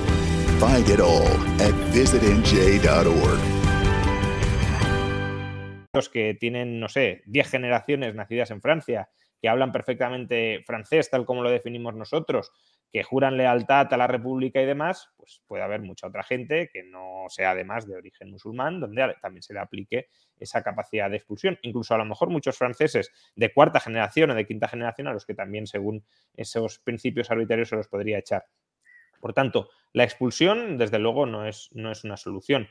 Find 0.59 0.87
it 0.89 0.99
all 0.99 1.27
at 1.61 1.73
visitnj.org. 1.91 3.54
Que 6.11 6.33
tienen, 6.33 6.79
no 6.79 6.89
sé, 6.89 7.23
10 7.25 7.49
generaciones 7.49 8.15
nacidas 8.15 8.51
en 8.51 8.61
Francia, 8.61 9.09
que 9.41 9.49
hablan 9.49 9.71
perfectamente 9.71 10.63
francés, 10.65 11.09
tal 11.09 11.25
como 11.25 11.43
lo 11.43 11.49
definimos 11.49 11.95
nosotros, 11.95 12.51
que 12.91 13.03
juran 13.03 13.35
lealtad 13.35 13.93
a 13.93 13.97
la 13.97 14.07
República 14.07 14.61
y 14.61 14.65
demás, 14.65 15.09
pues 15.17 15.41
puede 15.47 15.63
haber 15.63 15.81
mucha 15.81 16.07
otra 16.07 16.23
gente 16.23 16.69
que 16.71 16.83
no 16.83 17.25
sea 17.27 17.51
además 17.51 17.87
de 17.87 17.95
origen 17.95 18.31
musulmán, 18.31 18.79
donde 18.79 19.15
también 19.21 19.43
se 19.43 19.53
le 19.53 19.59
aplique 19.59 20.07
esa 20.37 20.63
capacidad 20.63 21.09
de 21.09 21.17
expulsión. 21.17 21.59
Incluso 21.61 21.93
a 21.93 21.97
lo 21.97 22.05
mejor 22.05 22.29
muchos 22.29 22.57
franceses 22.57 23.11
de 23.35 23.53
cuarta 23.53 23.79
generación 23.79 24.31
o 24.31 24.35
de 24.35 24.45
quinta 24.45 24.67
generación 24.67 25.07
a 25.07 25.13
los 25.13 25.25
que 25.25 25.33
también 25.33 25.67
según 25.67 26.05
esos 26.35 26.79
principios 26.79 27.29
arbitrarios 27.31 27.69
se 27.69 27.75
los 27.75 27.87
podría 27.87 28.19
echar. 28.19 28.45
Por 29.19 29.33
tanto, 29.33 29.69
la 29.91 30.03
expulsión, 30.03 30.77
desde 30.77 30.99
luego, 30.99 31.25
no 31.25 31.45
es, 31.45 31.69
no 31.73 31.91
es 31.91 32.03
una 32.03 32.15
solución. 32.15 32.69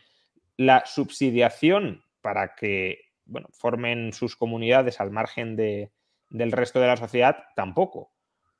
La 0.57 0.87
subsidiación 0.87 2.03
para 2.21 2.55
que 2.55 3.04
bueno, 3.27 3.49
formen 3.53 4.13
sus 4.13 4.37
comunidades 4.37 5.01
al 5.01 5.11
margen 5.11 5.57
de, 5.57 5.93
del 6.31 6.53
resto 6.53 6.81
de 6.81 6.87
la 6.87 6.97
sociedad, 6.97 7.45
tampoco. 7.57 8.13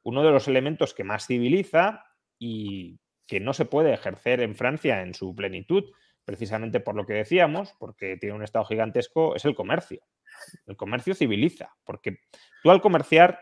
Uno 0.03 0.23
de 0.23 0.31
los 0.31 0.49
elementos 0.49 0.95
que 0.95 1.05
más 1.05 1.27
civiliza 1.27 2.05
y 2.39 3.01
que 3.27 3.41
no 3.41 3.53
se 3.53 3.65
puede 3.65 3.93
ejercer 3.93 4.41
en 4.41 4.55
Francia 4.55 5.03
en 5.03 5.15
su 5.15 5.35
plenitud, 5.35 5.85
precisamente 6.25 6.81
por 6.81 6.95
lo 6.95 7.07
que 7.07 7.15
decíamos, 7.15 7.75
porque 7.79 8.17
tiene 8.17 8.35
un 8.35 8.43
Estado 8.43 8.65
gigantesco, 8.65 9.35
es 9.35 9.45
el 9.45 9.55
comercio. 9.55 10.03
El 10.67 10.77
comercio 10.77 11.15
civiliza, 11.15 11.75
porque 11.85 12.19
tú 12.63 12.71
al 12.71 12.81
comerciar 12.81 13.41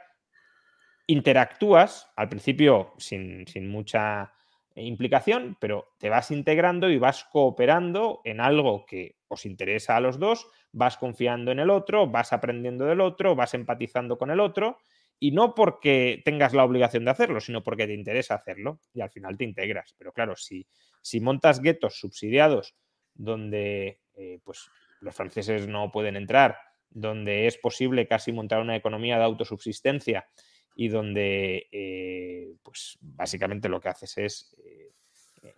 interactúas, 1.06 2.10
al 2.16 2.28
principio 2.28 2.94
sin, 2.98 3.46
sin 3.46 3.68
mucha 3.68 4.32
implicación, 4.74 5.56
pero 5.60 5.88
te 5.98 6.08
vas 6.08 6.30
integrando 6.30 6.90
y 6.90 6.98
vas 6.98 7.24
cooperando 7.24 8.20
en 8.24 8.40
algo 8.40 8.86
que 8.86 9.16
os 9.28 9.46
interesa 9.46 9.96
a 9.96 10.00
los 10.00 10.18
dos, 10.18 10.46
vas 10.72 10.96
confiando 10.96 11.52
en 11.52 11.58
el 11.58 11.70
otro, 11.70 12.06
vas 12.06 12.32
aprendiendo 12.32 12.86
del 12.86 13.00
otro, 13.00 13.34
vas 13.34 13.54
empatizando 13.54 14.18
con 14.18 14.30
el 14.30 14.40
otro, 14.40 14.78
y 15.18 15.30
no 15.30 15.54
porque 15.54 16.20
tengas 16.24 16.52
la 16.52 16.64
obligación 16.64 17.04
de 17.04 17.12
hacerlo, 17.12 17.40
sino 17.40 17.62
porque 17.62 17.86
te 17.86 17.94
interesa 17.94 18.34
hacerlo 18.34 18.80
y 18.92 19.02
al 19.02 19.10
final 19.10 19.36
te 19.36 19.44
integras. 19.44 19.94
Pero 19.96 20.12
claro, 20.12 20.34
si, 20.34 20.66
si 21.00 21.20
montas 21.20 21.60
guetos 21.60 22.00
subsidiados 22.00 22.74
donde 23.14 24.00
eh, 24.14 24.40
pues, 24.42 24.68
los 25.00 25.14
franceses 25.14 25.68
no 25.68 25.92
pueden 25.92 26.16
entrar, 26.16 26.56
donde 26.90 27.46
es 27.46 27.56
posible 27.56 28.08
casi 28.08 28.32
montar 28.32 28.60
una 28.60 28.74
economía 28.74 29.16
de 29.16 29.24
autosubsistencia 29.24 30.26
y 30.74 30.88
donde 30.88 31.68
eh, 31.72 32.54
pues 32.62 32.98
básicamente 33.00 33.68
lo 33.68 33.80
que 33.80 33.88
haces 33.88 34.18
es, 34.18 34.56
eh, 34.64 34.92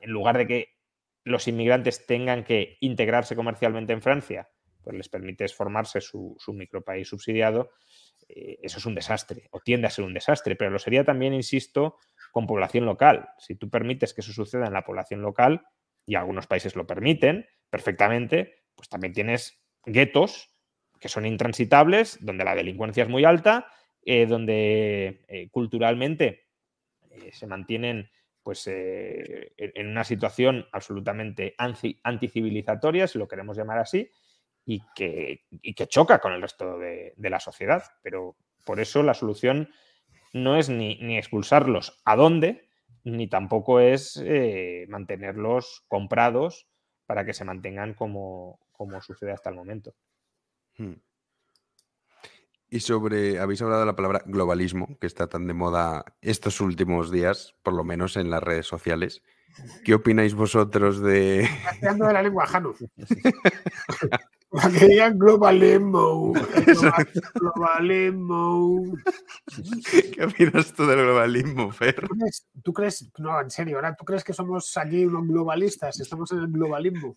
en 0.00 0.10
lugar 0.10 0.38
de 0.38 0.46
que 0.46 0.68
los 1.24 1.48
inmigrantes 1.48 2.06
tengan 2.06 2.44
que 2.44 2.76
integrarse 2.80 3.36
comercialmente 3.36 3.92
en 3.92 4.02
Francia, 4.02 4.48
pues 4.82 4.96
les 4.96 5.08
permites 5.08 5.54
formarse 5.54 6.00
su, 6.00 6.36
micropaís 6.48 7.08
subsidiado, 7.08 7.70
eh, 8.28 8.58
eso 8.62 8.78
es 8.78 8.86
un 8.86 8.94
desastre, 8.94 9.48
o 9.50 9.60
tiende 9.60 9.86
a 9.86 9.90
ser 9.90 10.04
un 10.04 10.12
desastre, 10.12 10.56
pero 10.56 10.70
lo 10.70 10.78
sería 10.78 11.04
también, 11.04 11.32
insisto, 11.32 11.96
con 12.32 12.46
población 12.46 12.84
local. 12.84 13.28
Si 13.38 13.54
tú 13.54 13.70
permites 13.70 14.12
que 14.12 14.20
eso 14.20 14.32
suceda 14.32 14.66
en 14.66 14.74
la 14.74 14.84
población 14.84 15.22
local, 15.22 15.62
y 16.06 16.16
algunos 16.16 16.46
países 16.46 16.76
lo 16.76 16.86
permiten 16.86 17.46
perfectamente, 17.70 18.64
pues 18.74 18.88
también 18.88 19.12
tienes 19.12 19.62
guetos 19.84 20.50
que 21.00 21.08
son 21.08 21.26
intransitables, 21.26 22.18
donde 22.20 22.44
la 22.44 22.54
delincuencia 22.54 23.04
es 23.04 23.08
muy 23.08 23.24
alta 23.24 23.66
eh, 24.06 24.26
donde 24.26 25.24
eh, 25.28 25.48
culturalmente 25.50 26.48
eh, 27.10 27.30
se 27.32 27.46
mantienen 27.46 28.10
pues, 28.42 28.66
en 28.66 29.88
una 29.88 30.04
situación 30.04 30.66
absolutamente 30.70 31.54
anticivilizatoria, 31.56 33.06
si 33.06 33.18
lo 33.18 33.26
queremos 33.26 33.56
llamar 33.56 33.78
así, 33.78 34.10
y 34.66 34.82
que, 34.94 35.46
que 35.74 35.86
choca 35.86 36.18
con 36.18 36.34
el 36.34 36.42
resto 36.42 36.78
de, 36.78 37.14
la 37.16 37.40
sociedad. 37.40 37.82
Pero 38.02 38.36
por 38.66 38.80
eso 38.80 39.02
la 39.02 39.14
solución 39.14 39.70
no 40.34 40.58
es 40.58 40.68
ni, 40.68 40.96
ni 40.96 41.16
expulsarlos 41.16 42.02
a 42.04 42.16
dónde, 42.16 42.68
ni 43.02 43.28
tampoco 43.28 43.80
es 43.80 44.22
mantenerlos 44.88 45.86
comprados 45.88 46.68
para 47.06 47.24
que 47.24 47.32
se 47.32 47.46
mantengan 47.46 47.94
como, 47.94 48.60
como 48.72 49.00
sucede 49.00 49.32
hasta 49.32 49.48
el 49.48 49.56
momento. 49.56 49.94
Hmm. 50.76 50.96
Y 52.74 52.80
sobre, 52.80 53.38
habéis 53.38 53.62
hablado 53.62 53.82
de 53.82 53.86
la 53.86 53.94
palabra 53.94 54.24
globalismo, 54.26 54.98
que 55.00 55.06
está 55.06 55.28
tan 55.28 55.46
de 55.46 55.54
moda 55.54 56.04
estos 56.20 56.60
últimos 56.60 57.12
días, 57.12 57.54
por 57.62 57.72
lo 57.72 57.84
menos 57.84 58.16
en 58.16 58.30
las 58.30 58.42
redes 58.42 58.66
sociales. 58.66 59.22
¿Qué 59.84 59.94
opináis 59.94 60.34
vosotros 60.34 61.00
de...? 61.00 61.48
de 61.80 62.12
la 62.12 62.20
lengua, 62.20 62.46
Janu. 62.46 62.74
que 64.80 64.86
digan 64.88 65.16
globalismo. 65.16 66.32
Globalismo. 67.34 68.82
¿Qué 70.12 70.24
opinas 70.24 70.72
tú 70.72 70.84
del 70.84 70.98
globalismo, 70.98 71.70
Fer? 71.70 72.08
¿Tú 72.64 72.72
crees, 72.72 73.08
no, 73.18 73.40
en 73.40 73.50
serio, 73.52 73.76
ahora 73.76 73.94
tú 73.94 74.04
crees 74.04 74.24
que 74.24 74.32
somos 74.32 74.76
aquí 74.76 75.06
unos 75.06 75.28
globalistas? 75.28 76.00
¿Estamos 76.00 76.32
en 76.32 76.40
el 76.40 76.48
globalismo? 76.48 77.16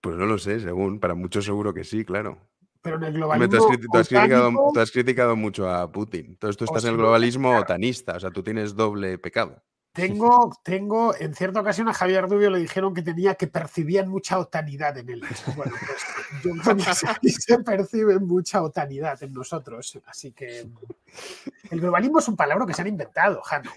Pues 0.00 0.16
no 0.16 0.26
lo 0.26 0.36
sé, 0.36 0.58
según, 0.58 0.98
para 0.98 1.14
muchos 1.14 1.44
seguro 1.44 1.72
que 1.72 1.84
sí, 1.84 2.04
claro. 2.04 2.38
Pero 2.84 2.96
en 2.98 3.04
el 3.04 3.14
globalismo. 3.14 3.48
Tú 3.48 4.78
has, 4.78 4.90
criticado, 4.90 5.36
mucho 5.36 5.70
a 5.70 5.90
Putin. 5.90 6.26
Entonces 6.26 6.58
tú 6.58 6.66
estás 6.66 6.84
en 6.84 6.90
el 6.90 6.96
globalismo 6.98 7.56
otanista, 7.56 8.16
o 8.16 8.20
sea, 8.20 8.30
tú 8.30 8.42
tienes 8.42 8.76
doble 8.76 9.16
pecado. 9.16 9.62
Tengo, 9.94 10.52
tengo, 10.62 11.14
en 11.18 11.34
cierta 11.34 11.60
ocasión 11.60 11.88
a 11.88 11.94
Javier 11.94 12.28
Rubio 12.28 12.50
le 12.50 12.58
dijeron 12.58 12.92
que 12.92 13.00
tenía 13.00 13.36
que 13.36 13.46
percibían 13.46 14.08
mucha 14.10 14.38
otanidad 14.38 14.98
en 14.98 15.08
él. 15.08 15.22
Bueno, 15.56 15.72
pues 15.80 16.44
yo 16.44 16.50
creo 16.62 16.76
que 17.20 17.30
se 17.30 17.58
percibe 17.60 18.18
mucha 18.18 18.62
otanidad 18.62 19.22
en 19.22 19.32
nosotros. 19.32 19.98
Así 20.04 20.32
que 20.32 20.68
el 21.70 21.80
globalismo 21.80 22.18
es 22.18 22.28
un 22.28 22.36
palabra 22.36 22.66
que 22.66 22.74
se 22.74 22.82
han 22.82 22.88
inventado, 22.88 23.40
Jano. 23.40 23.70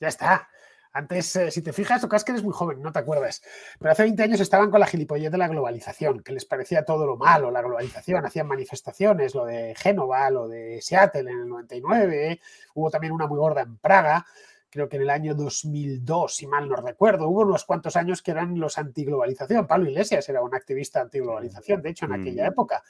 Ya 0.00 0.08
está. 0.08 0.48
Antes, 0.92 1.36
eh, 1.36 1.50
si 1.50 1.62
te 1.62 1.72
fijas, 1.72 2.00
tocas 2.00 2.24
que 2.24 2.32
eres 2.32 2.42
muy 2.42 2.52
joven, 2.52 2.80
no 2.82 2.92
te 2.92 2.98
acuerdas. 2.98 3.42
Pero 3.78 3.92
hace 3.92 4.02
20 4.04 4.22
años 4.22 4.40
estaban 4.40 4.70
con 4.70 4.80
la 4.80 4.86
gilipollez 4.86 5.30
de 5.30 5.38
la 5.38 5.48
globalización, 5.48 6.22
que 6.22 6.32
les 6.32 6.44
parecía 6.44 6.84
todo 6.84 7.06
lo 7.06 7.16
malo, 7.16 7.50
la 7.50 7.62
globalización. 7.62 8.24
Hacían 8.24 8.46
manifestaciones, 8.46 9.34
lo 9.34 9.44
de 9.44 9.74
Génova, 9.76 10.30
lo 10.30 10.48
de 10.48 10.80
Seattle 10.82 11.30
en 11.30 11.40
el 11.40 11.48
99. 11.48 12.40
Hubo 12.74 12.90
también 12.90 13.12
una 13.12 13.26
muy 13.26 13.38
gorda 13.38 13.62
en 13.62 13.76
Praga, 13.76 14.26
creo 14.70 14.88
que 14.88 14.96
en 14.96 15.02
el 15.02 15.10
año 15.10 15.34
2002, 15.34 16.34
si 16.34 16.46
mal 16.46 16.68
no 16.68 16.76
recuerdo. 16.76 17.28
Hubo 17.28 17.42
unos 17.42 17.64
cuantos 17.64 17.96
años 17.96 18.22
que 18.22 18.30
eran 18.30 18.58
los 18.58 18.78
antiglobalización. 18.78 19.66
Pablo 19.66 19.90
Iglesias 19.90 20.28
era 20.28 20.42
un 20.42 20.54
activista 20.54 21.00
antiglobalización, 21.00 21.82
de 21.82 21.90
hecho, 21.90 22.06
en 22.06 22.12
aquella 22.12 22.44
mm. 22.44 22.52
época. 22.52 22.82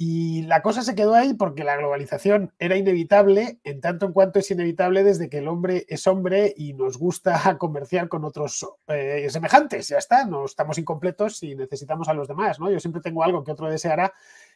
Y 0.00 0.42
la 0.42 0.62
cosa 0.62 0.82
se 0.82 0.94
quedó 0.94 1.16
ahí 1.16 1.34
porque 1.34 1.64
la 1.64 1.76
globalización 1.76 2.54
era 2.60 2.76
inevitable, 2.76 3.58
en 3.64 3.80
tanto 3.80 4.06
en 4.06 4.12
cuanto 4.12 4.38
es 4.38 4.48
inevitable 4.48 5.02
desde 5.02 5.28
que 5.28 5.38
el 5.38 5.48
hombre 5.48 5.86
es 5.88 6.06
hombre 6.06 6.54
y 6.56 6.72
nos 6.74 6.98
gusta 6.98 7.32
comerciar 7.58 8.08
con 8.08 8.24
otros 8.24 8.64
eh, 8.86 9.26
semejantes. 9.28 9.88
Ya 9.88 9.98
está, 9.98 10.24
no 10.24 10.44
estamos 10.44 10.78
incompletos 10.78 11.42
y 11.42 11.56
necesitamos 11.56 12.08
a 12.08 12.14
los 12.14 12.28
demás. 12.28 12.60
¿no? 12.60 12.70
Yo 12.70 12.78
siempre 12.78 13.02
tengo 13.02 13.24
algo 13.24 13.42
que 13.42 13.50
otro 13.50 13.68
deseará 13.68 14.12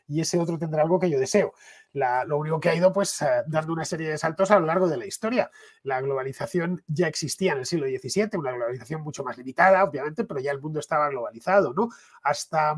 y 0.07 0.20
ese 0.20 0.38
otro 0.38 0.59
tendrá 0.61 0.83
algo 0.83 1.00
que 1.00 1.11
yo 1.11 1.18
deseo. 1.18 1.55
lo 1.92 2.38
único 2.38 2.61
que 2.61 2.68
ha 2.68 2.76
ido, 2.76 2.92
pues, 2.92 3.20
eh, 3.22 3.26
dando 3.48 3.72
una 3.72 3.85
serie 3.85 4.11
de 4.11 4.18
saltos 4.18 4.52
a 4.52 4.61
lo 4.61 4.66
largo 4.66 4.88
de 4.88 4.96
la 4.96 5.07
historia. 5.07 5.50
La 5.83 6.00
globalización 6.00 6.85
ya 6.87 7.09
existía 7.09 7.52
en 7.52 7.59
el 7.59 7.66
siglo 7.66 7.87
XVII, 7.87 8.38
una 8.38 8.52
globalización 8.52 9.02
mucho 9.02 9.24
más 9.24 9.37
limitada, 9.38 9.83
obviamente, 9.83 10.22
pero 10.22 10.38
ya 10.38 10.52
el 10.52 10.61
mundo 10.61 10.78
estaba 10.78 11.09
globalizado, 11.09 11.72
¿no? 11.74 11.88
Hasta 12.22 12.76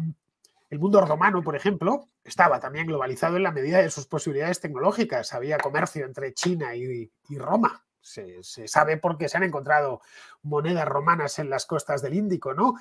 el 0.74 0.80
mundo 0.80 1.00
romano, 1.00 1.40
por 1.42 1.54
ejemplo, 1.54 2.08
estaba 2.24 2.58
también 2.58 2.88
globalizado 2.88 3.36
en 3.36 3.44
la 3.44 3.52
medida 3.52 3.78
de 3.78 3.90
sus 3.90 4.06
posibilidades 4.06 4.58
tecnológicas. 4.58 5.32
Había 5.32 5.56
comercio 5.56 6.04
entre 6.04 6.34
China 6.34 6.74
y, 6.74 7.10
Roma. 7.30 7.84
Se, 8.00 8.42
sabe 8.42 8.98
porque 8.98 9.28
se 9.28 9.36
han 9.36 9.44
encontrado 9.44 10.02
monedas 10.42 10.86
romanas 10.86 11.38
en 11.38 11.48
las 11.48 11.64
costas 11.64 12.02
del 12.02 12.14
Índico, 12.14 12.52
¿no? 12.54 12.74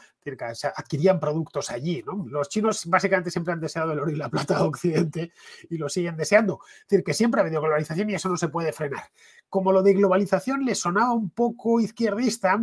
Adquirían 0.76 1.20
productos 1.20 1.70
allí, 1.70 2.04
¿no? 2.04 2.26
Los 2.28 2.50
chinos 2.50 2.88
básicamente 2.88 3.30
siempre 3.30 3.54
han 3.54 3.62
deseado 3.62 3.94
el 3.94 4.00
oro 4.00 4.12
y 4.12 4.16
la 4.16 4.30
plata 4.30 4.58
de 4.58 4.64
Occidente 4.64 5.32
y 5.70 5.78
lo 5.78 5.88
siguen 5.88 6.18
deseando. 6.18 6.60
Es 6.82 6.88
decir, 6.90 7.04
que 7.06 7.14
siempre 7.14 7.40
ha 7.40 7.46
habido 7.46 7.62
globalización 7.62 8.10
y 8.10 8.16
eso 8.16 8.28
no 8.28 8.38
se 8.38 8.50
puede 8.50 8.74
frenar. 8.74 9.04
Como 9.50 9.72
lo 9.72 9.84
de 9.84 9.94
globalización 9.94 10.66
le 10.66 10.74
sonaba 10.74 11.14
un 11.14 11.30
poco 11.30 11.80
izquierdista, 11.80 12.60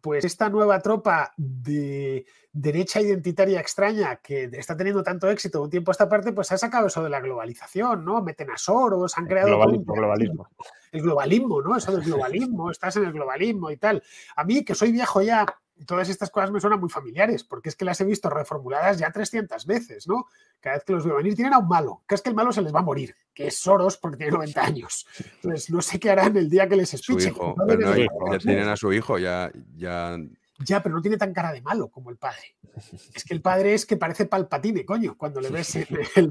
pues 0.00 0.24
esta 0.24 0.48
nueva 0.48 0.80
tropa 0.80 1.32
de 1.36 2.26
derecha 2.52 3.00
identitaria 3.00 3.60
extraña 3.60 4.16
que 4.16 4.50
está 4.52 4.76
teniendo 4.76 5.02
tanto 5.02 5.30
éxito 5.30 5.62
un 5.62 5.70
tiempo 5.70 5.90
a 5.90 5.92
esta 5.92 6.08
parte, 6.08 6.32
pues 6.32 6.50
ha 6.52 6.58
sacado 6.58 6.88
eso 6.88 7.02
de 7.02 7.10
la 7.10 7.20
globalización, 7.20 8.04
¿no? 8.04 8.22
Meten 8.22 8.50
a 8.50 8.56
Soros, 8.56 9.16
han 9.16 9.26
creado... 9.26 9.48
Globalismo, 9.48 9.94
globalismo. 9.94 10.48
El 10.92 11.02
globalismo, 11.02 11.62
¿no? 11.62 11.76
Eso 11.76 11.92
del 11.92 12.02
globalismo, 12.02 12.68
estás 12.68 12.96
en 12.96 13.04
el 13.04 13.12
globalismo 13.12 13.70
y 13.70 13.76
tal. 13.76 14.02
A 14.34 14.42
mí, 14.42 14.64
que 14.64 14.74
soy 14.74 14.90
viejo 14.90 15.22
ya, 15.22 15.46
todas 15.86 16.08
estas 16.08 16.30
cosas 16.30 16.50
me 16.50 16.60
suenan 16.60 16.80
muy 16.80 16.88
familiares, 16.88 17.44
porque 17.44 17.68
es 17.68 17.76
que 17.76 17.84
las 17.84 18.00
he 18.00 18.04
visto 18.04 18.28
reformuladas 18.28 18.98
ya 18.98 19.12
300 19.12 19.66
veces, 19.66 20.08
¿no? 20.08 20.26
Cada 20.58 20.76
vez 20.76 20.84
que 20.84 20.92
los 20.92 21.04
veo 21.04 21.14
venir 21.14 21.36
tienen 21.36 21.54
a 21.54 21.58
un 21.58 21.68
malo, 21.68 22.02
que 22.08 22.16
es 22.16 22.22
que 22.22 22.30
el 22.30 22.34
malo 22.34 22.52
se 22.52 22.62
les 22.62 22.74
va 22.74 22.80
a 22.80 22.82
morir, 22.82 23.14
que 23.32 23.46
es 23.46 23.58
Soros 23.58 23.96
porque 23.98 24.16
tiene 24.16 24.32
90 24.32 24.64
años. 24.64 25.06
Entonces, 25.36 25.70
no 25.70 25.80
sé 25.80 26.00
qué 26.00 26.10
harán 26.10 26.36
el 26.36 26.50
día 26.50 26.68
que 26.68 26.74
les 26.74 26.92
espiche. 26.92 27.32
ya 27.32 28.38
tienen 28.38 28.68
a 28.68 28.76
su 28.76 28.92
hijo, 28.92 29.16
ya, 29.16 29.50
ya 29.76 30.18
ya, 30.64 30.82
pero 30.82 30.94
no 30.94 31.00
tiene 31.00 31.16
tan 31.16 31.32
cara 31.32 31.52
de 31.52 31.62
malo 31.62 31.88
como 31.88 32.10
el 32.10 32.16
padre. 32.16 32.56
Es 33.14 33.24
que 33.24 33.34
el 33.34 33.42
padre 33.42 33.74
es 33.74 33.86
que 33.86 33.96
parece 33.96 34.26
Palpatine, 34.26 34.84
coño, 34.84 35.16
cuando 35.16 35.40
le 35.40 35.50
ves 35.50 35.76
el 35.76 36.30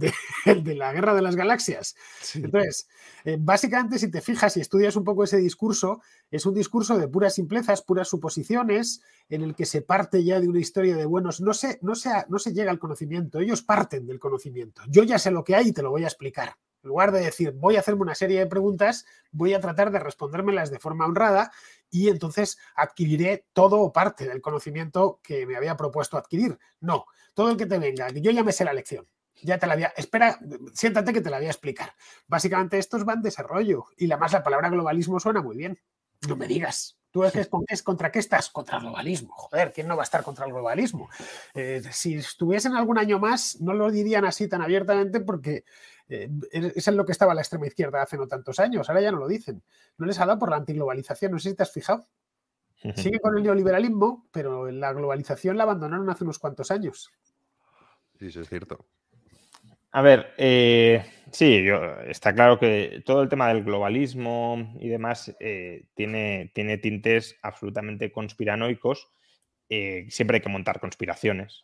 de, 0.64 0.76
la 0.76 0.94
Guerra 0.94 1.14
de 1.14 1.22
las 1.22 1.36
Galaxias. 1.36 1.96
Entonces, 2.36 2.88
eh, 3.26 3.38
básicamente, 3.40 4.00
si 4.00 4.10
te 4.10 4.22
fijas 4.22 4.56
y 4.58 4.62
estudias 4.62 4.96
un 4.96 5.04
poco 5.04 5.24
ese 5.24 5.38
discurso, 5.38 6.02
es 6.32 6.46
un 6.46 6.54
discurso 6.54 6.98
de 6.98 7.08
puras 7.08 7.36
simplezas, 7.36 7.82
puras 7.82 8.08
suposiciones, 8.08 9.02
en 9.30 9.42
el 9.42 9.56
que 9.56 9.66
se 9.66 9.82
parte 9.82 10.24
ya 10.24 10.40
de 10.40 10.48
una 10.48 10.60
historia 10.60 10.96
de 10.96 11.06
buenos. 11.06 11.42
No 11.42 11.54
se, 11.54 11.80
no, 11.82 11.94
no 12.28 12.40
se 12.40 12.54
llega 12.54 12.72
al 12.72 12.80
conocimiento, 12.80 13.40
ellos 13.40 13.62
parten 13.62 14.06
del 14.06 14.20
conocimiento. 14.20 14.82
Yo 14.88 15.04
ya 15.04 15.20
sé 15.20 15.32
lo 15.32 15.44
que 15.44 15.56
hay 15.56 15.70
y 15.70 15.74
te 15.74 15.82
lo 15.82 15.92
voy 15.92 16.04
a 16.04 16.08
explicar. 16.08 16.56
En 16.84 16.90
lugar 16.90 17.12
de 17.12 17.22
decir, 17.22 17.52
voy 17.52 17.76
a 17.76 17.80
hacerme 17.80 18.02
una 18.02 18.16
serie 18.16 18.40
de 18.40 18.46
preguntas, 18.46 19.06
voy 19.32 19.54
a 19.54 19.60
tratar 19.60 19.92
de 19.92 20.00
respondérmelas 20.00 20.72
de 20.72 20.80
forma 20.80 21.06
honrada 21.06 21.52
y 21.90 22.10
entonces 22.10 22.58
adquiriré 22.76 23.46
todo 23.54 23.80
o 23.80 23.92
parte 23.92 24.28
del 24.28 24.42
conocimiento 24.42 25.20
que 25.24 25.46
me 25.46 25.56
había 25.56 25.76
propuesto 25.76 26.18
adquirir. 26.18 26.58
No, 26.80 27.06
todo 27.34 27.52
el 27.52 27.58
que 27.58 27.66
te 27.66 27.80
venga, 27.80 28.10
yo 28.10 28.32
ya 28.32 28.44
me 28.44 28.52
sé 28.52 28.64
la 28.64 28.74
lección. 28.74 29.08
Ya 29.42 29.58
te 29.58 29.68
la 29.68 29.74
había. 29.74 29.94
Espera, 29.96 30.38
siéntate 30.74 31.14
que 31.14 31.22
te 31.22 31.30
la 31.30 31.38
voy 31.38 31.48
a 31.48 31.52
explicar. 31.52 31.94
Básicamente, 32.28 32.78
estos 32.78 33.06
van 33.06 33.22
desarrollo. 33.22 33.86
Y 33.96 34.12
además 34.12 34.34
la 34.34 34.44
palabra 34.44 34.70
globalismo 34.70 35.18
suena 35.20 35.42
muy 35.42 35.56
bien. 35.56 35.80
No 36.28 36.36
me 36.36 36.46
digas. 36.46 37.00
¿Tú 37.12 37.24
es, 37.24 37.82
contra 37.82 38.12
qué 38.12 38.20
estás? 38.20 38.50
Contra 38.50 38.78
el 38.78 38.84
globalismo. 38.84 39.34
Joder, 39.36 39.74
¿quién 39.74 39.88
no 39.88 39.96
va 39.96 40.04
a 40.04 40.06
estar 40.06 40.24
contra 40.24 40.46
el 40.46 40.52
globalismo? 40.52 41.10
Eh, 41.56 41.82
si 41.92 42.16
estuviesen 42.16 42.76
algún 42.76 43.00
año 43.00 43.18
más, 43.18 43.60
no 43.62 43.74
lo 43.74 43.90
dirían 43.90 44.26
así 44.26 44.48
tan 44.48 44.62
abiertamente 44.62 45.20
porque 45.20 45.64
eh, 46.10 46.30
es 46.52 46.88
en 46.88 46.98
lo 46.98 47.06
que 47.06 47.12
estaba 47.12 47.34
la 47.34 47.42
extrema 47.42 47.68
izquierda 47.68 48.02
hace 48.02 48.18
no 48.18 48.28
tantos 48.28 48.60
años. 48.60 48.90
Ahora 48.90 49.02
ya 49.02 49.12
no 49.12 49.20
lo 49.20 49.28
dicen. 49.28 49.64
No 49.98 50.06
les 50.06 50.20
ha 50.20 50.26
dado 50.26 50.40
por 50.40 50.50
la 50.50 50.58
antiglobalización. 50.58 51.32
No 51.32 51.40
sé 51.40 51.52
si 51.52 51.56
te 51.56 51.64
has 51.64 51.72
fijado. 51.72 52.08
Sigue 52.96 53.20
con 53.20 53.38
el 53.38 53.44
neoliberalismo, 53.44 54.30
pero 54.32 54.72
la 54.72 54.94
globalización 54.94 55.58
la 55.58 55.64
abandonaron 55.64 56.10
hace 56.10 56.24
unos 56.24 56.40
cuantos 56.40 56.72
años. 56.72 57.12
Sí, 58.18 58.28
eso 58.28 58.42
es 58.42 58.50
cierto. 58.50 58.86
A 59.92 60.02
ver, 60.02 60.34
eh, 60.38 61.04
sí, 61.32 61.66
está 62.06 62.34
claro 62.34 62.60
que 62.60 63.02
todo 63.06 63.24
el 63.24 63.30
tema 63.30 63.48
del 63.48 63.64
globalismo 63.64 64.76
y 64.80 64.88
demás 64.88 65.36
eh, 65.40 65.88
tiene, 65.96 66.52
tiene, 66.54 66.78
tintes 66.78 67.38
absolutamente 67.42 68.12
conspiranoicos. 68.12 69.10
Eh, 69.68 70.06
siempre 70.10 70.38
hay 70.38 70.42
que 70.42 70.50
montar 70.50 70.80
conspiraciones 70.80 71.64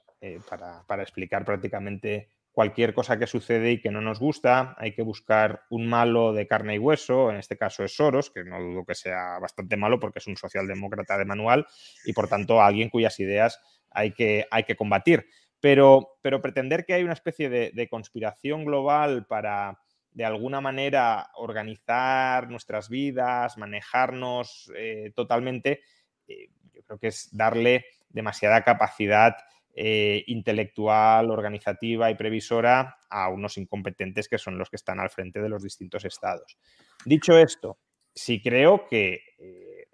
para, 0.49 1.03
explicar 1.03 1.45
prácticamente 1.45 2.29
cualquier 2.55 2.93
cosa 2.93 3.19
que 3.19 3.27
sucede 3.27 3.73
y 3.73 3.81
que 3.81 3.91
no 3.91 3.99
nos 3.99 4.17
gusta. 4.17 4.75
Hay 4.77 4.93
que 4.93 5.01
buscar 5.01 5.65
un 5.69 5.87
malo 5.87 6.31
de 6.31 6.47
carne 6.47 6.75
y 6.75 6.79
hueso, 6.79 7.29
en 7.29 7.35
este 7.35 7.57
caso 7.57 7.83
es 7.83 7.93
Soros, 7.93 8.31
que 8.31 8.45
no 8.45 8.61
dudo 8.61 8.85
que 8.85 8.95
sea 8.95 9.37
bastante 9.39 9.75
malo 9.75 9.99
porque 9.99 10.19
es 10.19 10.27
un 10.27 10.37
socialdemócrata 10.37 11.17
de 11.17 11.25
manual 11.25 11.67
y 12.05 12.13
por 12.13 12.29
tanto 12.29 12.61
alguien 12.61 12.89
cuyas 12.89 13.19
ideas 13.19 13.59
hay 13.91 14.13
que, 14.13 14.47
hay 14.49 14.63
que 14.63 14.77
combatir. 14.77 15.27
Pero, 15.59 16.17
pretender 16.21 16.85
que 16.85 16.93
hay 16.93 17.03
una 17.03 17.13
especie 17.13 17.49
de, 17.49 17.87
conspiración 17.89 18.63
global 18.63 19.25
para, 19.25 19.79
de 20.11 20.23
alguna 20.23 20.61
manera, 20.61 21.31
organizar 21.35 22.49
nuestras 22.49 22.87
vidas, 22.87 23.57
manejarnos 23.57 24.71
eh, 24.77 25.11
totalmente, 25.13 25.81
eh, 26.27 26.51
yo 26.71 26.83
creo 26.83 26.99
que 26.99 27.07
es 27.07 27.35
darle 27.35 27.85
demasiada 28.07 28.63
capacidad 28.63 29.35
eh, 29.75 30.23
intelectual, 30.27 31.29
organizativa 31.29 32.09
y 32.09 32.15
previsora 32.15 32.97
a 33.09 33.29
unos 33.29 33.57
incompetentes 33.57 34.27
que 34.27 34.37
son 34.37 34.57
los 34.57 34.69
que 34.69 34.77
están 34.77 34.99
al 34.99 35.09
frente 35.09 35.41
de 35.41 35.49
los 35.49 35.61
distintos 35.61 36.05
estados. 36.05 36.57
Dicho 37.05 37.37
esto, 37.37 37.77
sí 38.13 38.41
creo 38.41 38.87
que 38.87 39.19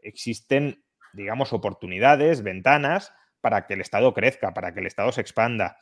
existen, 0.02 0.84
digamos, 1.14 1.54
oportunidades, 1.54 2.44
ventanas 2.44 3.14
para 3.42 3.66
que 3.66 3.74
el 3.74 3.82
Estado 3.82 4.14
crezca, 4.14 4.54
para 4.54 4.74
que 4.74 4.80
el 4.80 4.88
Estado 4.88 5.12
se 5.12 5.22
expanda. 5.22 5.78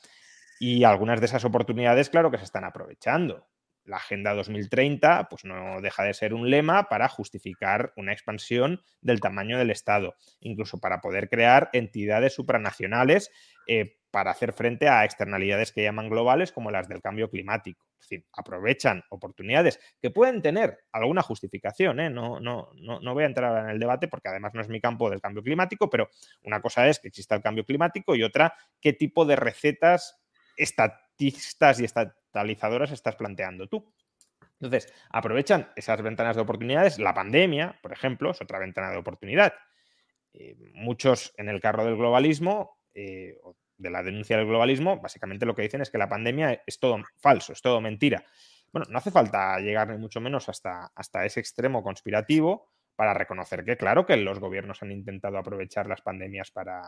Y 0.60 0.84
algunas 0.84 1.20
de 1.20 1.28
esas 1.28 1.46
oportunidades, 1.46 2.10
claro 2.10 2.32
que 2.32 2.38
se 2.38 2.44
están 2.44 2.66
aprovechando. 2.66 3.48
La 3.86 3.98
Agenda 3.98 4.34
2030, 4.34 5.30
pues 5.30 5.46
no 5.46 5.82
deja 5.82 6.04
de 6.04 6.13
ser 6.13 6.34
un 6.34 6.50
lema 6.50 6.89
para 6.89 7.08
justificar 7.10 7.94
una 7.96 8.13
expansión 8.13 8.82
del 9.02 9.20
tamaño 9.20 9.58
del 9.58 9.72
Estado, 9.72 10.15
incluso 10.39 10.80
para 10.80 11.02
poder 11.02 11.30
crear 11.30 11.70
entidades 11.74 12.34
supranacionales 12.34 13.32
eh, 13.68 14.00
para 14.12 14.32
hacer 14.32 14.54
frente 14.54 14.88
a 14.89 15.06
externalidades 15.06 15.72
que 15.72 15.84
llaman 15.84 16.10
globales 16.10 16.52
como 16.52 16.72
las 16.72 16.88
del 16.88 17.02
cambio 17.02 17.30
climático. 17.30 17.86
Es 18.00 18.10
decir, 18.10 18.26
aprovechan 18.34 19.04
oportunidades 19.10 19.80
que 20.02 20.10
pueden 20.10 20.42
tener 20.42 20.80
alguna 20.92 21.22
justificación. 21.22 22.00
¿eh? 22.00 22.10
No, 22.10 22.39
no, 22.39 22.72
no, 22.76 23.00
no, 23.00 23.13
voy 23.13 23.24
a 23.24 23.28
entrar 23.28 23.65
en 23.65 23.70
el 23.70 23.80
debate 23.80 24.08
porque 24.08 24.30
además 24.30 24.54
no 24.54 24.62
es 24.62 24.70
mi 24.70 24.82
campo 24.82 25.10
del 25.10 25.22
cambio 25.22 25.44
climático, 25.44 25.89
pero 25.89 26.10
una 26.44 26.62
cosa 26.62 26.88
es 26.88 27.00
que 27.00 27.10
exista 27.10 27.36
el 27.36 27.42
cambio 27.42 27.65
climático 27.65 28.15
y 28.15 28.24
otra, 28.24 28.54
qué 28.82 28.94
tipo 28.94 29.26
de 29.26 29.36
recetas 29.36 30.20
y 31.20 31.86
estatalizadoras 31.86 32.92
estás 32.92 33.16
planteando 33.16 33.68
tú. 33.68 33.94
Entonces, 34.60 34.94
aprovechan 35.10 35.72
esas 35.76 36.02
ventanas 36.02 36.36
de 36.36 36.42
oportunidades. 36.42 37.00
La 37.00 37.14
pandemia, 37.14 37.80
por 37.82 37.94
ejemplo, 37.94 38.32
es 38.32 38.42
otra 38.42 38.60
ventana 38.60 38.92
de 38.92 38.98
oportunidad. 38.98 39.54
Eh, 40.34 40.56
muchos 40.74 41.34
en 41.38 41.50
el 41.50 41.62
carro 41.62 41.86
del 41.86 41.96
globalismo 41.96 42.78
eh, 42.94 43.38
de 43.78 43.90
la 43.90 44.04
denuncia 44.04 44.38
del 44.38 44.46
globalismo, 44.46 45.00
básicamente 45.00 45.46
lo 45.46 45.56
que 45.56 45.62
dicen 45.62 45.82
es 45.82 45.90
que 45.90 45.98
la 45.98 46.10
pandemia 46.10 46.64
es 46.66 46.80
todo 46.80 46.98
falso, 47.18 47.54
es 47.54 47.62
todo 47.62 47.80
mentira. 47.80 48.26
Bueno, 48.72 48.88
no 48.90 48.98
hace 48.98 49.10
falta 49.10 49.58
llegar 49.60 49.90
ni 49.90 49.98
mucho 49.98 50.20
menos 50.20 50.50
hasta, 50.50 50.92
hasta 50.94 51.26
ese 51.26 51.40
extremo 51.40 51.82
conspirativo 51.82 52.70
para 53.00 53.14
reconocer 53.14 53.64
que, 53.64 53.78
claro, 53.78 54.06
que 54.06 54.18
los 54.18 54.42
gobiernos 54.42 54.84
han 54.84 54.92
intentado 54.92 55.38
aprovechar 55.38 55.88
las 55.88 56.02
pandemias 56.02 56.52
para, 56.52 56.82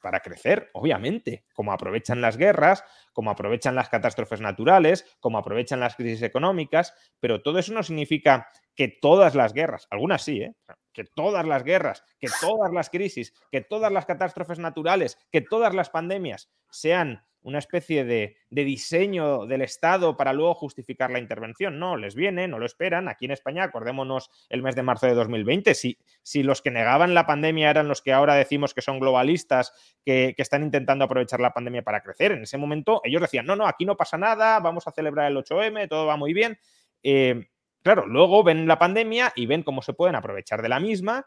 para, 0.00 0.18
crecer, 0.18 0.70
obviamente, 0.72 1.44
como 1.54 1.72
aprovechan 1.72 2.20
las 2.20 2.36
guerras, 2.36 2.82
como 3.12 3.30
aprovechan 3.30 3.76
las 3.76 3.88
catástrofes 3.88 4.40
naturales, 4.40 5.06
como 5.20 5.38
aprovechan 5.38 5.78
las 5.78 5.94
crisis 5.94 6.22
económicas, 6.22 6.92
pero 7.20 7.42
todo 7.42 7.60
eso 7.60 7.72
no 7.72 7.84
significa 7.84 8.48
que 8.74 8.88
todas 8.88 9.36
las 9.36 9.52
guerras, 9.52 9.86
algunas 9.90 10.24
sí, 10.24 10.42
¿eh? 10.42 10.56
Que 10.92 11.04
todas 11.04 11.46
las 11.46 11.64
guerras, 11.64 12.04
que 12.18 12.28
todas 12.40 12.72
las 12.72 12.90
crisis, 12.90 13.32
que 13.50 13.60
todas 13.60 13.92
las 13.92 14.06
catástrofes 14.06 14.58
naturales, 14.58 15.18
que 15.30 15.40
todas 15.40 15.74
las 15.74 15.90
pandemias 15.90 16.50
sean 16.70 17.24
una 17.42 17.58
especie 17.58 18.04
de, 18.04 18.36
diseño 18.50 19.46
del 19.46 19.62
Estado 19.62 20.16
para 20.16 20.32
luego 20.32 20.54
justificar 20.54 21.10
la 21.10 21.18
intervención. 21.18 21.78
No, 21.78 21.96
les 21.96 22.14
viene, 22.14 22.48
no 22.48 22.58
lo 22.58 22.66
esperan. 22.66 23.08
Aquí 23.08 23.24
en 23.24 23.32
España, 23.32 23.64
acordémonos 23.64 24.30
el 24.48 24.62
mes 24.62 24.76
de 24.76 24.82
marzo 24.82 25.06
de 25.06 25.14
2020, 25.14 25.74
si, 25.74 25.98
si 26.22 26.42
los 26.42 26.62
que 26.62 26.70
negaban 26.70 27.14
la 27.14 27.26
pandemia 27.26 27.70
eran 27.70 27.88
los 27.88 28.02
que 28.02 28.12
ahora 28.12 28.34
decimos 28.34 28.74
que 28.74 28.82
son 28.82 29.00
globalistas, 29.00 29.72
que, 30.04 30.34
están 30.36 30.62
intentando 30.62 31.04
aprovechar 31.04 31.40
la 31.40 31.52
pandemia 31.52 31.82
para 31.82 32.02
crecer, 32.02 32.32
en 32.32 32.42
ese 32.42 32.58
momento 32.58 33.00
ellos 33.04 33.22
decían, 33.22 33.46
no, 33.46 33.54
no, 33.54 33.66
aquí 33.66 33.84
no 33.84 33.96
pasa 33.96 34.18
nada, 34.18 34.58
vamos 34.58 34.86
a 34.88 34.92
celebrar 34.92 35.30
el 35.30 35.36
8M, 35.36 35.88
todo 35.88 36.06
va 36.06 36.16
muy 36.16 36.32
bien. 36.32 36.58
Eh, 37.04 37.48
claro, 37.82 38.06
luego 38.06 38.42
ven 38.44 38.66
la 38.66 38.78
pandemia 38.78 39.32
y 39.36 39.46
ven 39.46 39.62
cómo 39.62 39.82
se 39.82 39.92
pueden 39.92 40.16
aprovechar 40.16 40.62
de 40.62 40.68
la 40.68 40.80
misma 40.80 41.26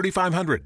3500. 0.01 0.65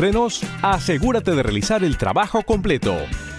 frenos? 0.00 0.40
Asegúrate 0.62 1.32
de 1.32 1.42
realizar 1.42 1.84
el 1.84 1.98
trabajo 1.98 2.42
completo. 2.42 2.96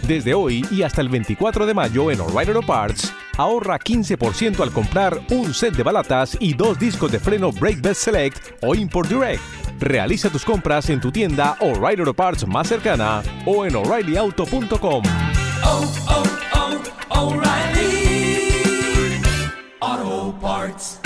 Desde 0.08 0.36
hoy 0.36 0.64
y 0.70 0.84
hasta 0.84 1.02
el 1.02 1.10
24 1.10 1.66
de 1.66 1.74
mayo 1.74 2.12
en 2.12 2.22
O'Reilly 2.22 2.52
Auto 2.52 2.68
Parts, 2.68 3.12
ahorra 3.36 3.80
15% 3.80 4.60
al 4.60 4.72
comprar 4.72 5.20
un 5.32 5.56
set 5.56 5.74
de 5.74 5.82
balatas 5.82 6.38
y 6.40 6.54
dos 6.54 6.78
discos 6.78 7.12
de 7.12 7.20
freno 7.20 7.52
Brake 7.52 7.80
Best 7.82 8.04
Select 8.04 8.64
o 8.64 8.76
Import 8.76 9.10
Direct. 9.10 9.42
Realiza 9.80 10.30
tus 10.30 10.46
compras 10.46 10.88
en 10.92 11.02
tu 11.02 11.12
tienda 11.12 11.58
O'Reilly 11.62 12.02
Auto 12.02 12.14
Parts 12.14 12.48
más 12.48 12.68
cercana 12.68 13.24
o 13.48 13.66
en 13.66 13.76
o'ReillyAuto.com. 13.76 15.04
Oh, 15.64 15.94
oh, 16.10 16.24
oh, 17.10 17.42
Auto 19.80 20.40
Parts. 20.40 21.02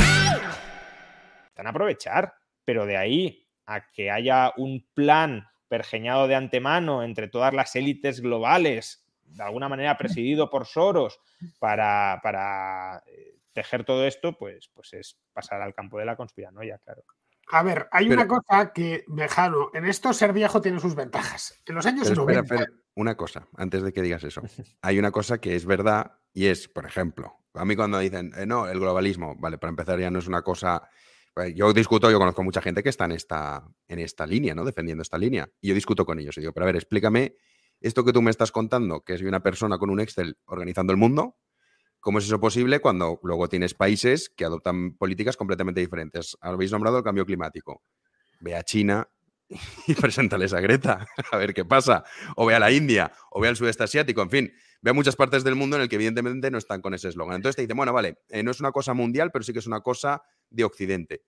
Están 1.48 1.68
a 1.68 1.70
aprovechar, 1.70 2.34
pero 2.65 2.86
de 2.86 2.98
ahí 2.98 3.44
a 3.65 3.89
que 3.91 4.12
haya 4.12 4.54
un 4.58 4.86
plan 4.93 5.47
pergeñado 5.67 6.28
de 6.28 6.36
antemano 6.36 7.04
entre 7.04 7.28
todas 7.28 7.54
las 7.54 7.75
élites 7.75 8.21
globales, 8.21 9.06
de 9.23 9.43
alguna 9.43 9.69
manera 9.69 9.97
presidido 9.97 10.49
por 10.49 10.65
Soros, 10.65 11.19
para, 11.60 12.19
para 12.23 13.04
eh, 13.08 13.38
tejer 13.54 13.84
todo 13.84 14.06
esto, 14.06 14.38
pues, 14.38 14.69
pues 14.73 14.93
es 14.93 15.17
pasar 15.34 15.62
al 15.62 15.73
campo 15.73 15.97
de 15.97 16.06
la 16.06 16.15
conspiranoia, 16.15 16.78
claro. 16.80 17.04
A 17.51 17.62
ver, 17.62 17.88
hay 17.91 18.10
una 18.10 18.28
cosa 18.28 18.73
que, 18.73 19.04
Mejano, 19.08 19.69
en 19.73 19.86
esto 19.86 20.13
ser 20.13 20.34
viejo 20.34 20.62
tiene 20.62 20.80
sus 20.80 20.95
ventajas. 20.95 21.62
En 21.65 21.75
los 21.75 21.86
años 21.86 22.10
90... 22.10 22.65
una 22.95 23.15
cosa, 23.15 23.47
antes 23.56 23.84
de 23.84 23.93
que 23.93 24.01
digas 24.01 24.23
eso. 24.23 24.41
Hay 24.82 24.97
una 24.97 25.12
cosa 25.12 25.38
que 25.38 25.56
es 25.56 25.65
verdad 25.65 26.13
y 26.34 26.47
es, 26.47 26.67
por 26.67 26.88
ejemplo, 26.88 27.38
a 27.54 27.63
mí 27.63 27.75
cuando 27.75 27.99
dicen, 27.99 28.32
eh, 28.36 28.47
no, 28.47 28.67
el 28.67 28.80
globalismo, 28.80 29.36
vale, 29.36 29.60
para 29.60 29.69
empezar 29.69 29.99
ya 29.99 30.10
no 30.10 30.19
es 30.19 30.28
una 30.28 30.41
cosa 30.41 30.89
yo 31.54 31.74
discuto, 31.74 32.10
yo 32.10 32.17
conozco 32.17 32.43
mucha 32.43 32.62
gente 32.62 32.82
que 32.82 32.89
está 32.89 33.06
en 33.06 33.12
esta, 33.12 33.67
en 33.88 34.00
esta 34.00 34.26
línea, 34.26 34.56
¿no? 34.56 34.63
Defendiendo 34.63 35.02
esta 35.02 35.17
línea. 35.17 35.50
Y 35.62 35.69
yo 35.69 35.76
discuto 35.76 36.06
con 36.06 36.19
ellos 36.19 36.38
y 36.38 36.41
digo, 36.41 36.54
pero 36.54 36.65
a 36.65 36.67
ver, 36.67 36.76
explícame 36.76 37.36
esto 37.82 38.06
que 38.06 38.13
tú 38.13 38.21
me 38.21 38.32
estás 38.32 38.52
contando, 38.52 39.02
que 39.02 39.13
es 39.13 39.21
una 39.21 39.43
persona 39.43 39.78
con 39.78 39.89
un 39.89 40.00
Excel 40.00 40.38
organizando 40.45 40.93
el 40.93 40.98
mundo, 40.98 41.36
¿cómo 42.00 42.19
es 42.19 42.26
eso 42.26 42.39
posible 42.39 42.80
cuando 42.80 43.19
luego 43.24 43.50
tienes 43.50 43.74
países 43.74 44.30
que 44.30 44.45
adoptan 44.45 44.95
políticas 44.95 45.38
completamente 45.38 45.82
diferentes? 45.82 46.38
Habéis 46.41 46.71
nombrado 46.71 46.98
el 46.98 47.04
cambio 47.04 47.26
climático. 47.26 47.84
Ve 48.39 48.56
a 48.56 48.63
China 48.63 49.10
y 49.88 49.93
preséntales 49.93 50.54
a 50.54 50.62
Greta, 50.62 51.06
a 51.32 51.38
ver 51.38 51.54
qué 51.54 51.65
pasa. 51.65 52.06
O 52.36 52.45
ve 52.45 52.56
a 52.56 52.60
la 52.60 52.71
India, 52.71 53.12
o 53.30 53.41
ve 53.41 53.50
al 53.50 53.56
sudeste 53.56 53.84
asiático, 53.84 54.21
en 54.21 54.30
fin, 54.30 54.54
ve 54.86 54.91
a 54.91 54.93
muchas 54.93 55.15
partes 55.15 55.43
del 55.43 55.56
mundo 55.56 55.78
en 55.78 55.82
el 55.82 55.89
que 55.89 55.95
evidentemente 55.95 56.52
no 56.52 56.60
están 56.60 56.80
con 56.80 56.93
ese 56.93 57.08
eslogan. 57.08 57.38
Entonces 57.38 57.56
te 57.56 57.63
dicen, 57.63 57.76
bueno, 57.76 57.91
vale, 57.91 58.19
eh, 58.30 58.43
no 58.43 58.52
es 58.52 58.60
una 58.60 58.71
cosa 58.71 58.93
mundial, 58.93 59.32
pero 59.32 59.41
sí 59.41 59.52
que 59.52 59.58
es 59.58 59.65
una 59.65 59.82
cosa 59.82 60.21
de 60.52 60.63
Occidente. 60.63 61.24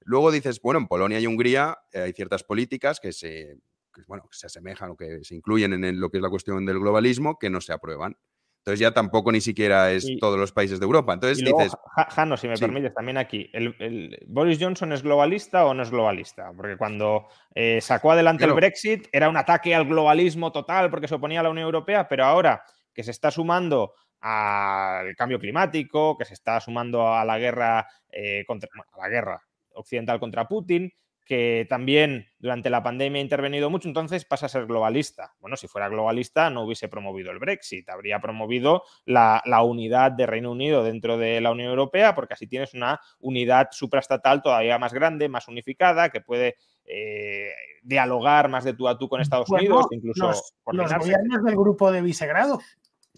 Luego 0.00 0.32
dices, 0.32 0.62
bueno, 0.62 0.80
en 0.80 0.86
Polonia 0.86 1.20
y 1.20 1.26
Hungría 1.26 1.76
eh, 1.92 2.00
hay 2.00 2.12
ciertas 2.14 2.42
políticas 2.42 2.98
que 2.98 3.12
se, 3.12 3.58
bueno, 4.06 4.26
se 4.30 4.46
asemejan 4.46 4.92
o 4.92 4.96
que 4.96 5.22
se 5.24 5.34
incluyen 5.34 5.84
en 5.84 6.00
lo 6.00 6.08
que 6.08 6.16
es 6.16 6.22
la 6.22 6.30
cuestión 6.30 6.64
del 6.64 6.78
globalismo 6.78 7.38
que 7.38 7.50
no 7.50 7.60
se 7.60 7.74
aprueban. 7.74 8.16
Entonces 8.60 8.80
ya 8.80 8.92
tampoco 8.92 9.30
ni 9.30 9.42
siquiera 9.42 9.92
es 9.92 10.08
todos 10.18 10.38
los 10.38 10.50
países 10.52 10.80
de 10.80 10.86
Europa. 10.86 11.12
Entonces 11.12 11.44
dices... 11.44 11.72
Jano, 12.08 12.36
si 12.38 12.48
me 12.48 12.56
permites, 12.56 12.94
también 12.94 13.18
aquí, 13.18 13.50
el, 13.52 14.18
¿Boris 14.26 14.58
Johnson 14.58 14.92
es 14.92 15.02
globalista 15.02 15.66
o 15.66 15.74
no 15.74 15.82
es 15.82 15.90
globalista? 15.90 16.50
Porque 16.56 16.78
cuando 16.78 17.28
eh, 17.54 17.80
sacó 17.82 18.12
adelante 18.12 18.46
el 18.46 18.54
Brexit 18.54 19.06
era 19.12 19.28
un 19.28 19.36
ataque 19.36 19.74
al 19.74 19.84
globalismo 19.84 20.50
total 20.50 20.90
porque 20.90 21.06
se 21.06 21.14
oponía 21.14 21.40
a 21.40 21.42
la 21.42 21.50
Unión 21.50 21.66
Europea, 21.66 22.08
pero 22.08 22.24
ahora 22.24 22.64
que 22.96 23.04
se 23.04 23.10
está 23.10 23.30
sumando 23.30 23.92
al 24.20 25.14
cambio 25.14 25.38
climático, 25.38 26.16
que 26.16 26.24
se 26.24 26.32
está 26.32 26.58
sumando 26.60 27.12
a 27.12 27.24
la 27.26 27.38
guerra, 27.38 27.86
eh, 28.10 28.44
contra, 28.46 28.70
a 28.92 28.98
la 28.98 29.08
guerra 29.08 29.42
occidental 29.74 30.18
contra 30.18 30.48
Putin, 30.48 30.90
que 31.26 31.66
también 31.68 32.28
durante 32.38 32.70
la 32.70 32.84
pandemia 32.84 33.20
ha 33.20 33.22
intervenido 33.22 33.68
mucho, 33.68 33.88
entonces 33.88 34.24
pasa 34.24 34.46
a 34.46 34.48
ser 34.48 34.64
globalista. 34.66 35.34
Bueno, 35.40 35.56
si 35.56 35.66
fuera 35.66 35.88
globalista 35.88 36.50
no 36.50 36.62
hubiese 36.62 36.88
promovido 36.88 37.32
el 37.32 37.40
Brexit, 37.40 37.88
habría 37.90 38.20
promovido 38.20 38.84
la, 39.04 39.42
unidad 39.64 40.12
de 40.12 40.24
Reino 40.24 40.52
Unido 40.52 40.84
dentro 40.84 41.18
de 41.18 41.40
la 41.40 41.50
Unión 41.50 41.68
Europea, 41.70 42.14
porque 42.14 42.34
así 42.34 42.46
tienes 42.46 42.74
una 42.74 43.00
unidad 43.18 43.68
supraestatal 43.72 44.40
todavía 44.40 44.78
más 44.78 44.94
grande, 44.94 45.28
más 45.28 45.48
unificada, 45.48 46.10
que 46.10 46.20
puede 46.20 46.54
eh, 46.84 47.50
dialogar 47.82 48.48
más 48.48 48.62
de 48.62 48.74
tú 48.74 48.86
a 48.86 48.96
tú 48.96 49.08
con 49.08 49.20
Estados 49.20 49.50
Unidos, 49.50 49.86
incluso 49.90 50.28
los, 50.28 50.54
los 50.66 50.94
gobiernos 50.94 51.42
del 51.42 51.56
grupo 51.56 51.90
de 51.90 52.02
Visegrado 52.02 52.60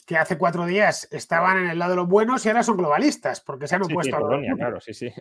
que 0.09 0.17
hace 0.17 0.39
cuatro 0.39 0.65
días 0.65 1.07
estaban 1.11 1.59
en 1.59 1.69
el 1.69 1.79
lado 1.79 1.91
de 1.91 1.97
los 1.97 2.09
buenos 2.09 2.43
y 2.47 2.49
ahora 2.49 2.63
son 2.63 2.79
globalistas, 2.79 3.43
porque 3.43 3.69
se 3.69 3.77
han 3.77 3.83
opuesto 3.83 4.17
a 4.17 4.21
Polonia, 4.21 4.55
claro, 4.57 4.81
sí, 4.81 4.95
sí. 4.95 5.13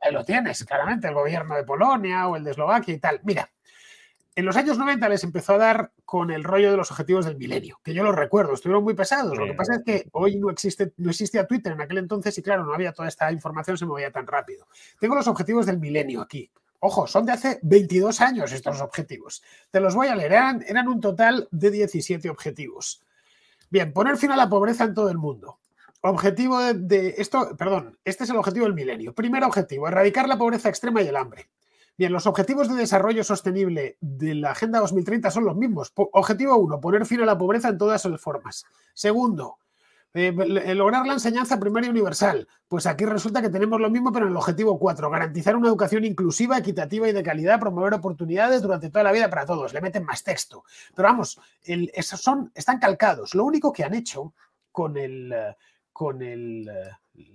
Ahí 0.00 0.12
lo, 0.12 0.24
tienes, 0.24 0.64
claramente, 0.64 1.06
el 1.06 1.14
gobierno 1.14 1.54
de 1.54 1.62
Polonia 1.62 2.26
o 2.26 2.34
el 2.34 2.42
de 2.42 2.50
Eslovaquia 2.50 2.92
y 2.92 2.98
tal. 2.98 3.20
Mira, 3.22 3.48
en 4.34 4.44
los 4.44 4.56
años 4.56 4.78
90 4.78 5.08
les 5.08 5.22
empezó 5.22 5.54
a 5.54 5.58
dar 5.58 5.92
con 6.04 6.32
el 6.32 6.42
rollo 6.42 6.72
de 6.72 6.76
los 6.76 6.90
objetivos 6.90 7.24
del 7.24 7.36
milenio, 7.36 7.78
que 7.84 7.94
yo 7.94 8.02
los 8.02 8.16
recuerdo, 8.16 8.54
estuvieron 8.54 8.82
muy 8.82 8.94
pesados. 8.94 9.38
Lo 9.38 9.46
que 9.46 9.54
pasa 9.54 9.76
es 9.76 9.84
que 9.84 10.08
hoy 10.10 10.34
no 10.40 10.50
existe, 10.50 10.92
no 10.96 11.10
existía 11.10 11.46
Twitter 11.46 11.74
en 11.74 11.80
aquel 11.80 11.98
entonces 11.98 12.36
y 12.36 12.42
claro, 12.42 12.64
no 12.64 12.74
había 12.74 12.92
toda 12.92 13.06
esta 13.06 13.30
información, 13.30 13.78
se 13.78 13.86
movía 13.86 14.10
tan 14.10 14.26
rápido. 14.26 14.66
Tengo 14.98 15.14
los 15.14 15.28
objetivos 15.28 15.66
del 15.66 15.78
milenio 15.78 16.20
aquí. 16.20 16.50
Ojo, 16.80 17.06
son 17.06 17.26
de 17.26 17.32
hace 17.32 17.60
22 17.62 18.20
años 18.20 18.50
estos 18.50 18.80
objetivos. 18.80 19.44
Te 19.70 19.78
los 19.78 19.94
voy 19.94 20.08
a 20.08 20.16
leer. 20.16 20.32
Eran, 20.32 20.64
eran 20.66 20.88
un 20.88 21.00
total 21.00 21.46
de 21.52 21.70
17 21.70 22.28
objetivos. 22.28 23.01
Bien, 23.72 23.90
poner 23.94 24.18
fin 24.18 24.30
a 24.30 24.36
la 24.36 24.50
pobreza 24.50 24.84
en 24.84 24.92
todo 24.92 25.08
el 25.08 25.16
mundo. 25.16 25.58
Objetivo 26.02 26.60
de, 26.60 27.14
esto, 27.16 27.56
perdón, 27.56 27.98
este 28.04 28.24
es 28.24 28.30
el 28.30 28.36
objetivo 28.36 28.66
del 28.66 28.74
milenio. 28.74 29.14
Primer 29.14 29.42
objetivo, 29.44 29.88
erradicar 29.88 30.28
la 30.28 30.36
pobreza 30.36 30.68
extrema 30.68 31.00
y 31.00 31.08
el 31.08 31.16
hambre. 31.16 31.48
Bien, 31.96 32.12
los 32.12 32.26
objetivos 32.26 32.68
de 32.68 32.74
desarrollo 32.74 33.24
sostenible 33.24 33.96
de 34.02 34.34
la 34.34 34.50
Agenda 34.50 34.78
2030 34.78 35.30
son 35.30 35.46
los 35.46 35.56
mismos. 35.56 35.90
Objetivo 35.94 36.54
1, 36.58 36.82
poner 36.82 37.06
fin 37.06 37.22
a 37.22 37.24
la 37.24 37.38
pobreza 37.38 37.70
en 37.70 37.78
todas 37.78 38.02
sus 38.02 38.20
formas. 38.20 38.66
Segundo, 38.92 39.56
eh, 40.14 40.34
eh, 40.36 40.74
lograr 40.74 41.06
la 41.06 41.14
enseñanza 41.14 41.58
primaria 41.58 41.90
universal. 41.90 42.46
Pues 42.68 42.86
aquí 42.86 43.06
resulta 43.06 43.40
que 43.40 43.48
tenemos 43.48 43.80
lo 43.80 43.88
mismo, 43.88 44.12
pero 44.12 44.26
en 44.26 44.32
el 44.32 44.36
objetivo 44.36 44.78
4, 44.78 45.08
garantizar 45.10 45.56
una 45.56 45.68
educación 45.68 46.04
inclusiva, 46.04 46.58
equitativa 46.58 47.08
y 47.08 47.12
de 47.12 47.22
calidad, 47.22 47.58
promover 47.58 47.94
oportunidades 47.94 48.60
durante 48.60 48.90
toda 48.90 49.04
la 49.04 49.12
vida 49.12 49.30
para 49.30 49.46
todos. 49.46 49.72
Le 49.72 49.80
meten 49.80 50.04
más 50.04 50.22
texto. 50.22 50.64
Pero 50.94 51.08
vamos, 51.08 51.40
esos 51.64 52.20
son, 52.20 52.52
están 52.54 52.78
calcados. 52.78 53.34
Lo 53.34 53.44
único 53.44 53.72
que 53.72 53.84
han 53.84 53.94
hecho 53.94 54.34
con 54.70 54.98
el, 54.98 55.32
eh, 55.32 55.56
con 55.92 56.20
el, 56.22 56.70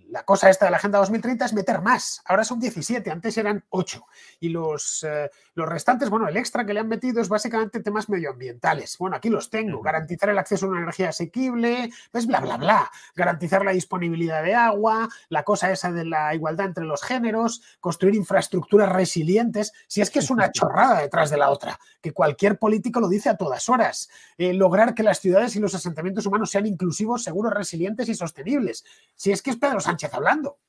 la 0.09 0.23
cosa 0.23 0.49
esta 0.49 0.65
de 0.65 0.71
la 0.71 0.77
Agenda 0.77 0.99
2030 0.99 1.45
es 1.45 1.53
meter 1.53 1.81
más. 1.81 2.21
Ahora 2.25 2.43
son 2.43 2.59
17, 2.59 3.11
antes 3.11 3.37
eran 3.37 3.63
8. 3.69 4.05
Y 4.39 4.49
los, 4.49 5.05
eh, 5.07 5.29
los 5.53 5.67
restantes, 5.67 6.09
bueno, 6.09 6.27
el 6.27 6.37
extra 6.37 6.65
que 6.65 6.73
le 6.73 6.79
han 6.79 6.87
metido 6.87 7.21
es 7.21 7.29
básicamente 7.29 7.81
temas 7.81 8.09
medioambientales. 8.09 8.97
Bueno, 8.97 9.15
aquí 9.15 9.29
los 9.29 9.49
tengo. 9.49 9.81
Garantizar 9.81 10.29
el 10.29 10.37
acceso 10.37 10.65
a 10.65 10.69
una 10.69 10.79
energía 10.79 11.09
asequible, 11.09 11.91
pues 12.11 12.25
bla, 12.25 12.39
bla, 12.39 12.57
bla. 12.57 12.91
Garantizar 13.15 13.65
la 13.65 13.71
disponibilidad 13.71 14.43
de 14.43 14.55
agua, 14.55 15.09
la 15.29 15.43
cosa 15.43 15.71
esa 15.71 15.91
de 15.91 16.05
la 16.05 16.33
igualdad 16.33 16.67
entre 16.67 16.85
los 16.85 17.03
géneros, 17.03 17.61
construir 17.79 18.15
infraestructuras 18.15 18.89
resilientes. 18.89 19.73
Si 19.87 20.01
es 20.01 20.09
que 20.09 20.19
es 20.19 20.29
una 20.29 20.51
chorrada 20.51 21.01
detrás 21.01 21.29
de 21.29 21.37
la 21.37 21.49
otra, 21.49 21.79
que 22.01 22.13
cualquier 22.13 22.57
político 22.57 22.99
lo 22.99 23.09
dice 23.09 23.29
a 23.29 23.37
todas 23.37 23.67
horas. 23.69 24.09
Eh, 24.37 24.53
lograr 24.53 24.93
que 24.93 25.03
las 25.03 25.19
ciudades 25.19 25.55
y 25.55 25.59
los 25.59 25.75
asentamientos 25.75 26.25
humanos 26.25 26.49
sean 26.49 26.65
inclusivos, 26.65 27.23
seguros, 27.23 27.53
resilientes 27.53 28.07
y 28.09 28.15
sostenibles. 28.15 28.85
Si 29.15 29.31
es 29.31 29.41
que 29.41 29.49
es 29.49 29.57
Pedro 29.67 29.79
Sánchez 29.79 30.13
hablando. 30.13 30.59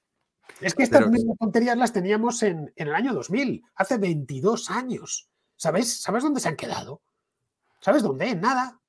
Es 0.61 0.75
que 0.75 0.83
estas 0.83 1.09
mismas 1.09 1.39
tonterías 1.39 1.77
las 1.77 1.93
teníamos 1.93 2.43
en, 2.43 2.73
el 2.75 2.95
año 2.95 3.15
2000, 3.15 3.63
hace 3.77 3.99
22 3.99 4.71
años. 4.71 5.29
¿Sabes? 5.57 6.01
¿Sabes 6.01 6.23
dónde 6.23 6.41
se 6.41 6.49
han 6.49 6.57
quedado? 6.57 7.03
¿Sabes 7.81 8.03
dónde? 8.03 8.35
Nada. 8.35 8.81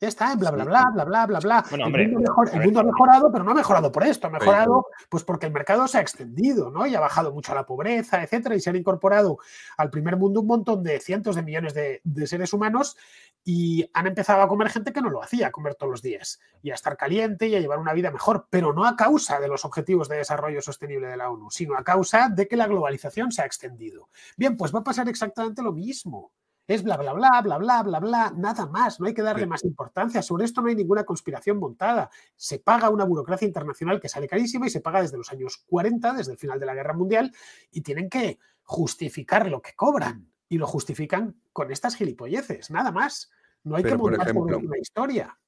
Ya 0.00 0.08
está, 0.08 0.32
en 0.32 0.38
bla, 0.38 0.50
bla, 0.50 0.64
bla, 0.64 0.90
bla, 0.92 1.04
bla, 1.04 1.26
bla, 1.26 1.38
bla. 1.38 1.64
el, 1.70 2.10
mundo 2.10 2.80
ha 2.80 2.84
mejorado, 2.84 3.30
pero 3.32 3.44
no 3.44 3.52
ha 3.52 3.54
mejorado 3.54 3.92
por 3.92 4.04
esto. 4.04 4.26
Ha 4.26 4.30
mejorado 4.30 4.86
pues 5.08 5.24
porque 5.24 5.46
el 5.46 5.52
mercado 5.52 5.86
se 5.88 5.98
ha 5.98 6.00
extendido, 6.00 6.70
¿no? 6.70 6.86
Y 6.86 6.94
ha 6.94 7.00
bajado 7.00 7.32
mucho 7.32 7.54
la 7.54 7.64
pobreza, 7.64 8.22
etcétera, 8.22 8.56
y 8.56 8.60
se 8.60 8.70
han 8.70 8.76
incorporado 8.76 9.38
al 9.78 9.90
primer 9.90 10.16
mundo 10.16 10.40
un 10.40 10.46
montón 10.46 10.82
de 10.82 11.00
cientos 11.00 11.36
de 11.36 11.42
millones 11.42 11.74
de, 11.74 12.00
de 12.04 12.26
seres 12.26 12.52
humanos 12.52 12.96
y 13.44 13.88
han 13.92 14.06
empezado 14.06 14.40
a 14.40 14.48
comer 14.48 14.70
gente 14.70 14.92
que 14.92 15.02
no 15.02 15.10
lo 15.10 15.22
hacía, 15.22 15.48
a 15.48 15.52
comer 15.52 15.74
todos 15.74 15.90
los 15.90 16.02
días 16.02 16.40
y 16.62 16.70
a 16.70 16.74
estar 16.74 16.96
caliente 16.96 17.46
y 17.46 17.54
a 17.54 17.60
llevar 17.60 17.78
una 17.78 17.92
vida 17.92 18.10
mejor, 18.10 18.48
pero 18.48 18.72
no 18.72 18.86
a 18.86 18.96
causa 18.96 19.38
de 19.38 19.48
los 19.48 19.66
objetivos 19.66 20.08
de 20.08 20.16
desarrollo 20.16 20.62
sostenible 20.62 21.06
de 21.08 21.18
la 21.18 21.30
ONU, 21.30 21.50
sino 21.50 21.76
a 21.76 21.84
causa 21.84 22.30
de 22.30 22.48
que 22.48 22.56
la 22.56 22.66
globalización 22.66 23.30
se 23.32 23.42
ha 23.42 23.46
extendido. 23.46 24.08
Bien, 24.38 24.56
pues 24.56 24.74
va 24.74 24.78
a 24.78 24.84
pasar 24.84 25.08
exactamente 25.10 25.62
lo 25.62 25.72
mismo. 25.72 26.32
Es 26.66 26.82
bla, 26.82 26.96
bla, 26.96 27.12
bla, 27.12 27.42
bla, 27.42 27.58
bla, 27.58 27.82
bla, 27.82 28.00
bla, 28.00 28.32
nada 28.34 28.64
más. 28.64 28.98
No 28.98 29.06
hay 29.06 29.12
que 29.12 29.20
darle 29.20 29.46
más 29.46 29.64
importancia. 29.64 30.22
Sobre 30.22 30.46
esto 30.46 30.62
no 30.62 30.68
hay 30.68 30.74
ninguna 30.74 31.04
conspiración 31.04 31.58
montada. 31.58 32.08
Se 32.36 32.58
paga 32.58 32.88
una 32.88 33.04
burocracia 33.04 33.46
internacional 33.46 34.00
que 34.00 34.08
sale 34.08 34.26
carísima 34.26 34.66
y 34.66 34.70
se 34.70 34.80
paga 34.80 35.02
desde 35.02 35.18
los 35.18 35.30
años 35.30 35.62
40, 35.68 36.14
desde 36.14 36.32
el 36.32 36.38
final 36.38 36.58
de 36.58 36.64
la 36.64 36.74
Guerra 36.74 36.94
Mundial, 36.94 37.30
y 37.70 37.82
tienen 37.82 38.08
que 38.08 38.38
justificar 38.62 39.46
lo 39.50 39.60
que 39.60 39.74
cobran 39.74 40.33
y 40.48 40.58
lo 40.58 40.66
justifican 40.66 41.40
con 41.52 41.70
estas 41.72 41.96
gilipolleces, 41.96 42.70
nada 42.70 42.92
más. 42.92 43.30
No 43.62 43.76
hay 43.76 43.82
que 43.82 43.96
montar 43.96 44.32
por 44.34 44.54
una 44.54 44.78
historia. 44.78 45.38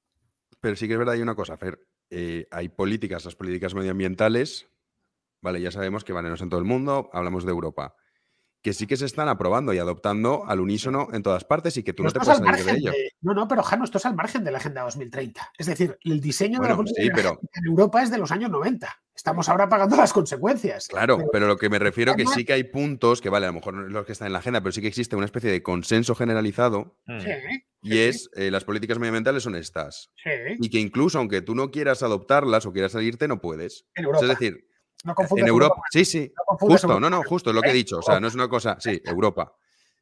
Pero 0.59 0.75
sí 0.75 0.87
que 0.87 0.93
es 0.93 0.99
verdad, 0.99 1.15
hay 1.15 1.21
una 1.21 1.35
cosa, 1.35 1.57
Fer. 1.57 1.79
Eh, 2.09 2.47
hay 2.51 2.69
políticas, 2.69 3.25
las 3.25 3.35
políticas 3.35 3.75
medioambientales, 3.75 4.69
vale, 5.41 5.61
ya 5.61 5.71
sabemos 5.71 6.03
que 6.03 6.13
valen 6.13 6.33
en 6.39 6.49
todo 6.49 6.59
el 6.59 6.65
mundo, 6.65 7.09
hablamos 7.13 7.43
de 7.43 7.51
Europa 7.51 7.95
que 8.67 8.73
sí 8.73 8.85
que 8.85 8.97
se 8.97 9.05
están 9.05 9.29
aprobando 9.29 9.73
y 9.73 9.77
adoptando 9.77 10.43
al 10.45 10.59
unísono 10.59 11.07
en 11.13 11.23
todas 11.23 11.45
partes 11.45 11.77
y 11.77 11.83
que 11.83 11.93
tú 11.93 12.03
no, 12.03 12.11
te 12.11 12.19
puedes 12.19 12.37
salir 12.37 12.65
de 12.65 12.71
ello. 12.73 12.91
no, 13.21 13.33
no, 13.33 13.47
pero 13.47 13.63
Jano, 13.63 13.85
esto 13.85 13.97
es 13.97 14.05
al 14.05 14.13
margen 14.13 14.43
de 14.43 14.51
la 14.51 14.57
Agenda 14.57 14.81
2030. 14.81 15.53
Es 15.57 15.67
decir, 15.67 15.97
el 16.03 16.19
diseño 16.19 16.59
de 16.59 16.67
la 16.67 16.75
política 16.75 17.37
en 17.53 17.65
Europa 17.65 18.03
es 18.03 18.11
de 18.11 18.17
los 18.17 18.29
años 18.29 18.51
90. 18.51 18.93
Estamos 19.15 19.47
ahora 19.47 19.69
pagando 19.69 19.95
las 19.95 20.11
consecuencias. 20.11 20.89
Claro, 20.89 21.17
pero, 21.31 21.47
lo 21.47 21.55
que 21.55 21.69
me 21.69 21.79
refiero 21.79 22.11
es 22.11 22.17
que 22.17 22.25
sí 22.25 22.43
que 22.43 22.51
hay 22.51 22.65
puntos 22.65 23.21
que, 23.21 23.29
vale, 23.29 23.45
a 23.45 23.49
lo 23.49 23.53
mejor 23.53 23.73
no 23.73 23.87
es 23.87 23.93
lo 23.93 24.05
que 24.05 24.11
está 24.11 24.25
en 24.25 24.33
la 24.33 24.39
agenda, 24.39 24.59
pero 24.59 24.73
sí 24.73 24.81
que 24.81 24.87
existe 24.87 25.15
una 25.15 25.25
especie 25.25 25.49
de 25.49 25.63
consenso 25.63 26.13
generalizado. 26.13 26.99
Mm. 27.05 27.19
y 27.83 27.99
es, 27.99 28.29
eh, 28.35 28.51
las 28.51 28.65
políticas 28.65 28.99
medioambientales 28.99 29.43
son 29.43 29.55
estas. 29.55 30.11
Y 30.59 30.69
que 30.69 30.79
incluso 30.79 31.19
aunque 31.19 31.41
tú 31.41 31.55
no 31.55 31.71
quieras 31.71 32.03
adoptarlas 32.03 32.65
o 32.65 32.73
quieras 32.73 32.91
salirte, 32.91 33.29
no 33.29 33.39
puedes. 33.39 33.85
es 33.95 34.27
decir, 34.27 34.66
en 35.03 35.47
Europa. 35.47 35.81
Sí, 35.91 36.05
sí. 36.05 36.31
justo, 36.59 36.99
no, 36.99 37.09
no, 37.09 37.23
justo, 37.23 37.49
es 37.51 37.55
lo 37.55 37.61
que 37.61 37.69
he 37.69 37.73
dicho. 37.73 37.99
O 37.99 38.01
sea, 38.01 38.19
no 38.19 38.27
es 38.27 38.35
una 38.35 38.47
cosa. 38.47 38.77
Sí, 38.79 39.01
Europa. 39.05 39.53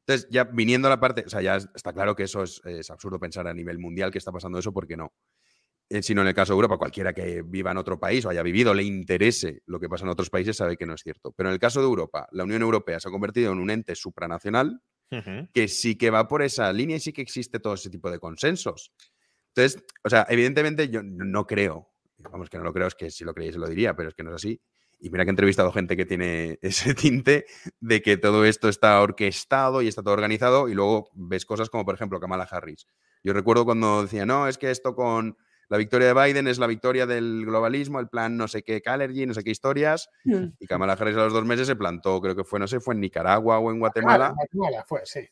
Entonces, 0.07 0.27
ya 0.29 0.43
viniendo 0.43 0.87
a 0.87 0.91
la 0.91 0.99
parte, 0.99 1.23
o 1.25 1.29
sea, 1.29 1.41
ya 1.41 1.55
está 1.55 1.91
claro 1.91 2.15
que 2.15 2.23
eso 2.23 2.43
es, 2.43 2.61
absurdo 2.91 3.19
pensar 3.19 3.47
a 3.47 3.53
nivel 3.53 3.79
mundial 3.79 4.11
que 4.11 4.19
está 4.19 4.31
pasando 4.31 4.59
eso, 4.59 4.71
porque 4.71 4.95
no. 4.95 5.13
Eh, 5.89 6.01
sino 6.01 6.21
en 6.21 6.27
el 6.27 6.33
caso 6.33 6.53
de 6.53 6.57
Europa, 6.57 6.77
cualquiera 6.77 7.13
que 7.13 7.43
viva 7.43 7.71
en 7.71 7.77
otro 7.77 7.99
país 7.99 8.25
o 8.25 8.29
haya 8.29 8.43
vivido, 8.43 8.73
le 8.73 8.83
interese 8.83 9.61
lo 9.65 9.79
que 9.79 9.87
pasa 9.89 10.03
en 10.03 10.09
otros 10.09 10.29
países, 10.29 10.57
sabe 10.57 10.77
que 10.77 10.85
no 10.85 10.93
es 10.93 11.01
cierto. 11.01 11.31
Pero 11.31 11.49
en 11.49 11.53
el 11.53 11.59
caso 11.59 11.79
de 11.79 11.85
Europa, 11.85 12.27
la 12.31 12.43
Unión 12.43 12.61
Europea 12.61 12.99
se 12.99 13.07
ha 13.07 13.11
convertido 13.11 13.51
en 13.51 13.59
un 13.59 13.69
ente 13.69 13.95
supranacional 13.95 14.81
que 15.53 15.67
sí 15.67 15.95
que 15.95 16.09
va 16.09 16.27
por 16.27 16.41
esa 16.41 16.73
línea 16.73 16.97
y 16.97 16.99
sí 16.99 17.13
que 17.13 17.21
existe 17.21 17.59
todo 17.59 17.75
ese 17.75 17.89
tipo 17.89 18.11
de 18.11 18.19
consensos. 18.19 18.91
Entonces, 19.55 19.81
o 20.03 20.09
sea, 20.09 20.25
evidentemente 20.29 20.89
yo 20.89 21.01
no 21.03 21.47
creo, 21.47 21.89
vamos 22.17 22.49
que 22.49 22.57
no 22.57 22.63
lo 22.63 22.73
creo, 22.73 22.87
es 22.87 22.95
que 22.95 23.09
si 23.09 23.23
lo 23.23 23.33
creéis 23.33 23.55
lo 23.55 23.67
diría, 23.67 23.95
pero 23.95 24.09
es 24.09 24.15
que 24.15 24.23
no 24.23 24.31
es 24.31 24.35
así 24.35 24.59
y 24.99 25.09
mira 25.09 25.23
que 25.23 25.29
he 25.29 25.31
entrevistado 25.31 25.71
gente 25.71 25.97
que 25.97 26.05
tiene 26.05 26.59
ese 26.61 26.93
tinte 26.93 27.45
de 27.79 28.01
que 28.01 28.17
todo 28.17 28.45
esto 28.45 28.69
está 28.69 29.01
orquestado 29.01 29.81
y 29.81 29.87
está 29.87 30.03
todo 30.03 30.13
organizado 30.13 30.69
y 30.69 30.73
luego 30.73 31.09
ves 31.13 31.45
cosas 31.45 31.69
como, 31.69 31.85
por 31.85 31.95
ejemplo, 31.95 32.19
Kamala 32.19 32.47
Harris. 32.49 32.87
Yo 33.23 33.33
recuerdo 33.33 33.65
cuando 33.65 34.03
decía, 34.03 34.25
no, 34.25 34.47
es 34.47 34.57
que 34.57 34.71
esto 34.71 34.95
con 34.95 35.37
la 35.67 35.77
victoria 35.77 36.13
de 36.13 36.13
Biden 36.13 36.47
es 36.47 36.59
la 36.59 36.67
victoria 36.67 37.05
del 37.07 37.43
globalismo, 37.45 37.99
el 37.99 38.07
plan 38.07 38.37
no 38.37 38.47
sé 38.47 38.63
qué, 38.63 38.81
Calergy, 38.81 39.25
no 39.25 39.33
sé 39.33 39.43
qué 39.43 39.49
historias. 39.49 40.09
Mm. 40.23 40.45
Y 40.59 40.67
Kamala 40.67 40.93
Harris 40.93 41.15
a 41.17 41.23
los 41.23 41.33
dos 41.33 41.45
meses 41.45 41.67
se 41.67 41.75
plantó, 41.75 42.21
creo 42.21 42.35
que 42.35 42.43
fue, 42.43 42.59
no 42.59 42.67
sé, 42.67 42.79
fue 42.79 42.93
en 42.93 43.01
Nicaragua 43.01 43.59
o 43.59 43.71
en 43.71 43.79
Guatemala. 43.79 44.33
Guatemala 44.35 44.83
fue, 44.85 45.01
sí. 45.05 45.27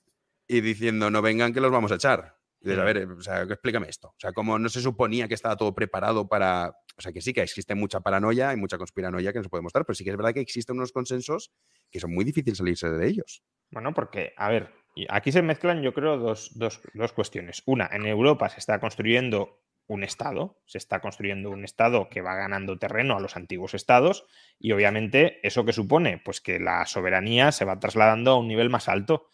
Y 0.48 0.62
diciendo, 0.62 1.10
no 1.10 1.22
vengan 1.22 1.54
que 1.54 1.62
los 1.62 1.72
vamos 1.72 1.92
a 1.92 1.96
echar. 1.96 2.38
Y 2.64 2.72
a 2.72 2.84
ver, 2.84 3.08
o 3.10 3.22
sea, 3.22 3.42
explícame 3.42 3.90
esto. 3.90 4.08
O 4.08 4.16
sea, 4.18 4.32
como 4.32 4.58
no 4.58 4.70
se 4.70 4.82
suponía 4.82 5.28
que 5.28 5.34
estaba 5.34 5.58
todo 5.58 5.76
preparado 5.76 6.28
para 6.28 6.74
o 6.98 7.02
sea 7.02 7.12
que 7.12 7.22
sí 7.22 7.34
que 7.34 7.42
existe 7.42 7.76
mucha 7.76 8.02
paranoia 8.02 8.54
y 8.54 8.58
mucha 8.58 8.78
conspiranoia 8.78 9.34
que 9.34 9.40
no 9.40 9.44
se 9.44 9.50
puede 9.50 9.64
mostrar, 9.64 9.86
pero 9.86 9.96
sí 9.96 10.04
que 10.04 10.12
es 10.12 10.18
verdad 10.18 10.34
que 10.34 10.42
existen 10.42 10.78
unos 10.78 10.92
consensos 10.92 11.52
que 11.90 12.00
son 12.00 12.14
muy 12.14 12.24
difíciles 12.24 12.58
salirse 12.58 12.90
de 12.90 13.08
ellos. 13.08 13.44
Bueno, 13.72 13.94
porque, 13.94 14.34
a 14.38 14.50
ver, 14.50 14.70
aquí 15.10 15.32
se 15.32 15.42
mezclan 15.42 15.82
yo 15.82 15.94
creo 15.94 16.18
dos, 16.18 16.52
dos, 16.56 16.82
dos 16.94 17.14
cuestiones. 17.14 17.64
Una, 17.66 17.90
en 17.92 18.06
Europa 18.06 18.50
se 18.50 18.60
está 18.60 18.80
construyendo 18.80 19.64
un 19.88 20.04
Estado, 20.04 20.62
se 20.66 20.78
está 20.78 21.02
construyendo 21.02 21.50
un 21.50 21.66
Estado 21.66 22.08
que 22.10 22.22
va 22.22 22.36
ganando 22.36 22.78
terreno 22.78 23.18
a 23.18 23.20
los 23.20 23.36
antiguos 23.36 23.74
Estados 23.74 24.26
y 24.60 24.72
obviamente 24.72 25.46
eso 25.46 25.66
que 25.66 25.74
supone, 25.74 26.22
pues 26.24 26.42
que 26.42 26.60
la 26.60 26.86
soberanía 26.86 27.52
se 27.52 27.66
va 27.66 27.80
trasladando 27.80 28.32
a 28.32 28.40
un 28.40 28.48
nivel 28.48 28.70
más 28.70 28.88
alto, 28.88 29.28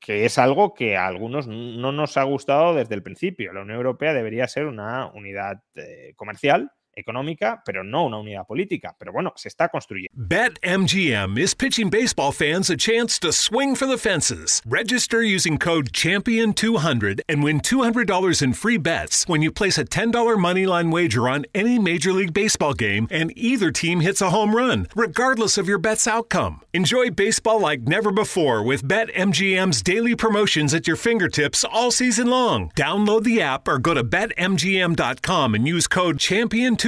que 0.00 0.24
es 0.24 0.38
algo 0.38 0.74
que 0.74 0.96
a 0.96 1.06
algunos 1.06 1.46
no 1.46 1.92
nos 1.92 2.16
ha 2.16 2.22
gustado 2.22 2.74
desde 2.74 2.94
el 2.94 3.02
principio. 3.02 3.52
La 3.52 3.62
Unión 3.62 3.76
Europea 3.78 4.14
debería 4.14 4.48
ser 4.48 4.66
una 4.66 5.10
unidad 5.12 5.62
eh, 5.74 6.12
comercial 6.16 6.70
económica, 6.98 7.62
pero 7.64 7.84
no 7.84 8.06
una 8.06 8.18
unidad 8.18 8.46
política. 8.46 8.94
Pero 8.98 9.12
bueno, 9.12 9.32
se 9.36 9.48
está 9.48 9.68
construyendo. 9.68 10.12
BetMGM 10.16 11.38
is 11.38 11.54
pitching 11.54 11.90
baseball 11.90 12.32
fans 12.32 12.68
a 12.70 12.76
chance 12.76 13.18
to 13.20 13.32
swing 13.32 13.74
for 13.74 13.86
the 13.86 13.96
fences. 13.96 14.60
Register 14.66 15.22
using 15.22 15.58
code 15.58 15.92
Champion200 15.92 17.20
and 17.28 17.42
win 17.42 17.60
$200 17.60 18.42
in 18.42 18.52
free 18.52 18.78
bets 18.78 19.26
when 19.28 19.42
you 19.42 19.52
place 19.52 19.78
a 19.78 19.84
$10 19.84 20.12
moneyline 20.36 20.92
wager 20.92 21.28
on 21.28 21.46
any 21.54 21.78
Major 21.78 22.12
League 22.12 22.34
Baseball 22.34 22.74
game 22.74 23.06
and 23.10 23.32
either 23.36 23.70
team 23.70 24.00
hits 24.00 24.20
a 24.20 24.30
home 24.30 24.54
run, 24.54 24.88
regardless 24.96 25.56
of 25.56 25.68
your 25.68 25.78
bet's 25.78 26.06
outcome. 26.06 26.60
Enjoy 26.72 27.10
baseball 27.10 27.60
like 27.60 27.82
never 27.82 28.10
before 28.10 28.62
with 28.62 28.82
BetMGM's 28.86 29.82
daily 29.82 30.16
promotions 30.16 30.74
at 30.74 30.86
your 30.86 30.96
fingertips 30.96 31.64
all 31.64 31.90
season 31.90 32.26
long. 32.26 32.70
Download 32.76 33.22
the 33.22 33.40
app 33.40 33.68
or 33.68 33.78
go 33.78 33.94
to 33.94 34.02
betmgm.com 34.02 35.54
and 35.54 35.66
use 35.66 35.86
code 35.86 36.18
Champion200 36.18 36.87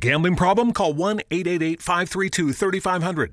gambling 0.00 0.36
problem? 0.36 0.72
Call 0.72 0.92
1 0.94 1.20
888 1.30 1.82
532 1.82 2.52
3500. 2.52 3.32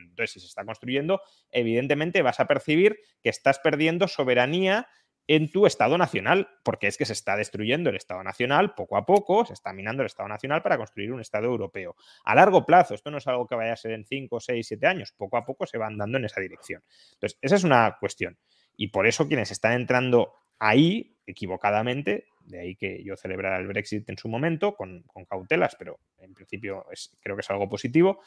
Entonces, 0.00 0.32
si 0.32 0.40
se 0.40 0.46
está 0.46 0.64
construyendo, 0.64 1.20
evidentemente 1.50 2.22
vas 2.22 2.40
a 2.40 2.46
percibir 2.46 2.98
que 3.22 3.30
estás 3.30 3.58
perdiendo 3.58 4.08
soberanía 4.08 4.88
en 5.28 5.50
tu 5.50 5.66
Estado 5.66 5.96
nacional, 5.98 6.48
porque 6.64 6.88
es 6.88 6.96
que 6.96 7.04
se 7.04 7.12
está 7.12 7.36
destruyendo 7.36 7.90
el 7.90 7.96
Estado 7.96 8.22
nacional 8.22 8.74
poco 8.74 8.96
a 8.96 9.06
poco, 9.06 9.44
se 9.46 9.52
está 9.52 9.72
minando 9.72 10.02
el 10.02 10.06
Estado 10.06 10.28
nacional 10.28 10.62
para 10.62 10.76
construir 10.76 11.12
un 11.12 11.20
Estado 11.20 11.46
europeo. 11.46 11.94
A 12.24 12.34
largo 12.34 12.66
plazo, 12.66 12.94
esto 12.94 13.10
no 13.10 13.18
es 13.18 13.26
algo 13.26 13.46
que 13.46 13.54
vaya 13.54 13.72
a 13.72 13.76
ser 13.76 13.92
en 13.92 14.04
5, 14.04 14.40
6, 14.40 14.66
7 14.66 14.86
años, 14.86 15.12
poco 15.12 15.36
a 15.36 15.44
poco 15.44 15.66
se 15.66 15.78
van 15.78 15.96
dando 15.96 16.18
en 16.18 16.24
esa 16.24 16.40
dirección. 16.40 16.82
Entonces, 17.14 17.38
esa 17.40 17.56
es 17.56 17.64
una 17.64 17.96
cuestión. 18.00 18.36
Y 18.76 18.88
por 18.88 19.06
eso 19.06 19.28
quienes 19.28 19.50
están 19.50 19.72
entrando 19.72 20.34
ahí, 20.58 21.16
equivocadamente, 21.26 22.26
de 22.44 22.60
ahí 22.60 22.76
que 22.76 23.02
yo 23.04 23.16
celebrara 23.16 23.58
el 23.58 23.68
Brexit 23.68 24.08
en 24.08 24.18
su 24.18 24.28
momento, 24.28 24.74
con, 24.74 25.02
con 25.02 25.24
cautelas, 25.24 25.76
pero 25.78 26.00
en 26.18 26.34
principio 26.34 26.86
es, 26.90 27.16
creo 27.20 27.36
que 27.36 27.40
es 27.40 27.50
algo 27.50 27.68
positivo, 27.68 28.20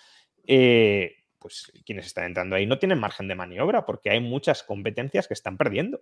eh, 0.47 1.24
pues 1.45 1.71
quienes 1.85 2.07
están 2.07 2.23
entrando 2.23 2.55
ahí 2.55 2.65
no 2.65 2.79
tienen 2.79 2.97
margen 2.97 3.27
de 3.27 3.35
maniobra 3.35 3.85
porque 3.85 4.09
hay 4.09 4.19
muchas 4.19 4.63
competencias 4.63 5.27
que 5.27 5.35
están 5.35 5.57
perdiendo. 5.57 6.01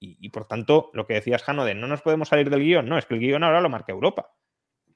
Y, 0.00 0.30
por 0.30 0.48
tanto, 0.48 0.90
lo 0.94 1.06
que 1.06 1.14
decías, 1.14 1.44
Jano, 1.44 1.64
de 1.64 1.76
no 1.76 1.86
nos 1.86 2.02
podemos 2.02 2.28
salir 2.28 2.50
del 2.50 2.64
guion, 2.64 2.88
no, 2.88 2.98
es 2.98 3.06
que 3.06 3.14
el 3.14 3.20
guion 3.20 3.44
ahora 3.44 3.60
lo 3.60 3.68
marca 3.68 3.92
Europa. 3.92 4.32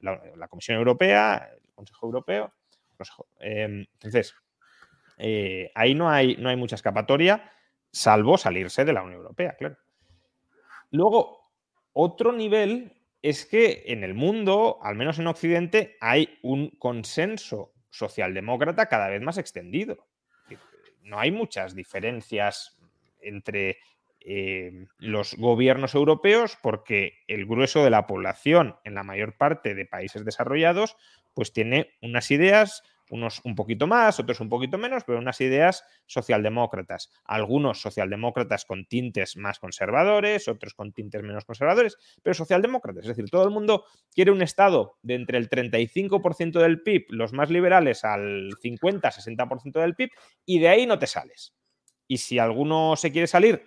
La, 0.00 0.48
Comisión 0.48 0.78
Europea, 0.78 1.48
el 1.52 1.72
Consejo 1.74 2.06
Europeo. 2.06 2.52
Eh, 3.38 3.86
entonces, 3.92 4.34
eh, 5.18 5.70
ahí 5.76 5.94
no 5.94 6.10
hay, 6.10 6.36
no 6.38 6.48
hay 6.48 6.56
mucha 6.56 6.74
escapatoria, 6.74 7.52
salvo 7.92 8.36
salirse 8.36 8.84
de 8.84 8.94
la 8.94 9.02
Unión 9.02 9.20
Europea, 9.20 9.54
claro. 9.56 9.76
Luego, 10.90 11.52
otro 11.92 12.32
nivel 12.32 13.00
es 13.22 13.46
que 13.46 13.84
en 13.86 14.02
el 14.02 14.14
mundo, 14.14 14.80
al 14.82 14.96
menos 14.96 15.20
en 15.20 15.28
Occidente, 15.28 15.96
hay 16.00 16.40
un 16.42 16.70
consenso 16.70 17.73
socialdemócrata 17.94 18.86
cada 18.86 19.08
vez 19.08 19.22
más 19.22 19.38
extendido. 19.38 20.06
No 21.02 21.20
hay 21.20 21.30
muchas 21.30 21.74
diferencias 21.74 22.78
entre 23.20 23.78
eh, 24.20 24.86
los 24.98 25.34
gobiernos 25.34 25.94
europeos 25.94 26.58
porque 26.62 27.18
el 27.28 27.46
grueso 27.46 27.84
de 27.84 27.90
la 27.90 28.06
población 28.06 28.76
en 28.84 28.94
la 28.94 29.02
mayor 29.02 29.36
parte 29.36 29.74
de 29.74 29.86
países 29.86 30.24
desarrollados 30.24 30.96
pues 31.34 31.52
tiene 31.52 31.90
unas 32.00 32.30
ideas 32.30 32.82
unos 33.10 33.40
un 33.44 33.54
poquito 33.54 33.86
más, 33.86 34.18
otros 34.18 34.40
un 34.40 34.48
poquito 34.48 34.78
menos, 34.78 35.04
pero 35.04 35.18
unas 35.18 35.40
ideas 35.40 35.84
socialdemócratas. 36.06 37.10
Algunos 37.24 37.80
socialdemócratas 37.80 38.64
con 38.64 38.86
tintes 38.86 39.36
más 39.36 39.58
conservadores, 39.58 40.48
otros 40.48 40.74
con 40.74 40.92
tintes 40.92 41.22
menos 41.22 41.44
conservadores, 41.44 41.96
pero 42.22 42.34
socialdemócratas. 42.34 43.04
Es 43.04 43.08
decir, 43.08 43.30
todo 43.30 43.44
el 43.44 43.50
mundo 43.50 43.84
quiere 44.12 44.30
un 44.30 44.42
Estado 44.42 44.98
de 45.02 45.14
entre 45.14 45.38
el 45.38 45.48
35% 45.48 46.60
del 46.60 46.82
PIB, 46.82 47.06
los 47.10 47.32
más 47.32 47.50
liberales 47.50 48.04
al 48.04 48.50
50-60% 48.62 49.80
del 49.80 49.94
PIB, 49.94 50.10
y 50.44 50.58
de 50.58 50.68
ahí 50.68 50.86
no 50.86 50.98
te 50.98 51.06
sales. 51.06 51.54
Y 52.06 52.18
si 52.18 52.38
alguno 52.38 52.96
se 52.96 53.12
quiere 53.12 53.26
salir, 53.26 53.66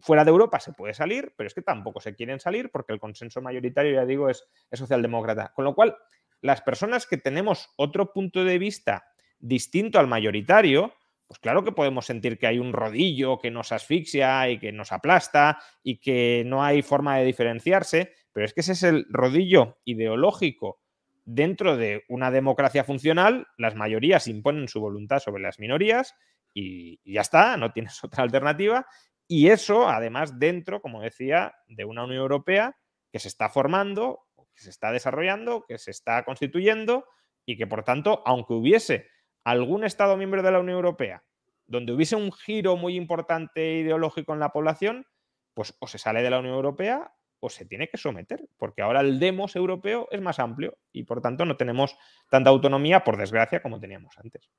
fuera 0.00 0.24
de 0.24 0.30
Europa 0.30 0.60
se 0.60 0.72
puede 0.72 0.94
salir, 0.94 1.32
pero 1.36 1.46
es 1.46 1.54
que 1.54 1.62
tampoco 1.62 2.00
se 2.00 2.14
quieren 2.14 2.40
salir 2.40 2.70
porque 2.70 2.92
el 2.92 3.00
consenso 3.00 3.40
mayoritario, 3.40 3.94
ya 3.94 4.04
digo, 4.04 4.28
es, 4.28 4.46
es 4.70 4.78
socialdemócrata. 4.78 5.52
Con 5.54 5.64
lo 5.64 5.74
cual, 5.74 5.96
las 6.40 6.62
personas 6.62 7.06
que 7.06 7.16
tenemos 7.16 7.70
otro 7.76 8.12
punto 8.12 8.44
de 8.44 8.58
vista 8.58 9.04
distinto 9.38 9.98
al 9.98 10.06
mayoritario, 10.06 10.94
pues 11.26 11.38
claro 11.40 11.62
que 11.64 11.72
podemos 11.72 12.06
sentir 12.06 12.38
que 12.38 12.46
hay 12.46 12.58
un 12.58 12.72
rodillo 12.72 13.38
que 13.38 13.50
nos 13.50 13.72
asfixia 13.72 14.48
y 14.50 14.58
que 14.58 14.72
nos 14.72 14.92
aplasta 14.92 15.58
y 15.82 15.98
que 15.98 16.42
no 16.46 16.64
hay 16.64 16.82
forma 16.82 17.18
de 17.18 17.24
diferenciarse, 17.24 18.12
pero 18.32 18.46
es 18.46 18.54
que 18.54 18.62
ese 18.62 18.72
es 18.72 18.82
el 18.82 19.06
rodillo 19.10 19.78
ideológico 19.84 20.80
dentro 21.28 21.76
de 21.76 22.04
una 22.08 22.30
democracia 22.30 22.84
funcional, 22.84 23.46
las 23.58 23.74
mayorías 23.74 24.28
imponen 24.28 24.66
su 24.66 24.80
voluntad 24.80 25.18
sobre 25.18 25.42
las 25.42 25.58
minorías 25.58 26.14
y, 26.54 27.00
ya 27.04 27.20
está, 27.20 27.56
no 27.58 27.72
tienes 27.72 28.02
otra 28.04 28.24
alternativa. 28.24 28.86
Y 29.26 29.48
eso, 29.48 29.88
además, 29.88 30.38
dentro, 30.38 30.80
como 30.80 31.02
decía, 31.02 31.54
de 31.68 31.84
una 31.84 32.04
Unión 32.04 32.22
Europea 32.22 32.76
que 33.12 33.18
se 33.18 33.28
está 33.28 33.50
formando, 33.50 34.20
que 34.58 34.64
se 34.64 34.70
está 34.70 34.92
desarrollando, 34.92 35.64
que 35.66 35.78
se 35.78 35.92
está 35.92 36.24
constituyendo 36.24 37.06
y 37.46 37.56
que, 37.56 37.66
por 37.66 37.84
tanto, 37.84 38.22
aunque 38.26 38.52
hubiese 38.52 39.06
algún 39.44 39.84
Estado 39.84 40.16
miembro 40.16 40.42
de 40.42 40.50
la 40.52 40.60
Unión 40.60 40.76
Europea 40.76 41.22
donde 41.68 41.92
hubiese 41.92 42.16
un 42.16 42.32
giro 42.32 42.76
muy 42.76 42.96
importante 42.96 43.78
ideológico 43.80 44.32
en 44.32 44.40
la 44.40 44.50
población, 44.50 45.06
pues 45.54 45.76
o 45.78 45.86
se 45.86 45.98
sale 45.98 46.22
de 46.22 46.30
la 46.30 46.40
Unión 46.40 46.54
Europea 46.54 47.12
o 47.40 47.50
se 47.50 47.66
tiene 47.66 47.88
que 47.88 47.98
someter, 47.98 48.48
porque 48.56 48.82
ahora 48.82 49.00
el 49.00 49.20
demos 49.20 49.54
europeo 49.54 50.08
es 50.10 50.20
más 50.20 50.40
amplio 50.40 50.76
y 50.90 51.04
por 51.04 51.20
tanto 51.20 51.44
no 51.44 51.56
tenemos 51.56 51.96
tanta 52.28 52.50
autonomía, 52.50 53.04
por 53.04 53.16
desgracia, 53.16 53.62
como 53.62 53.78
teníamos 53.78 54.18
antes. 54.18 54.50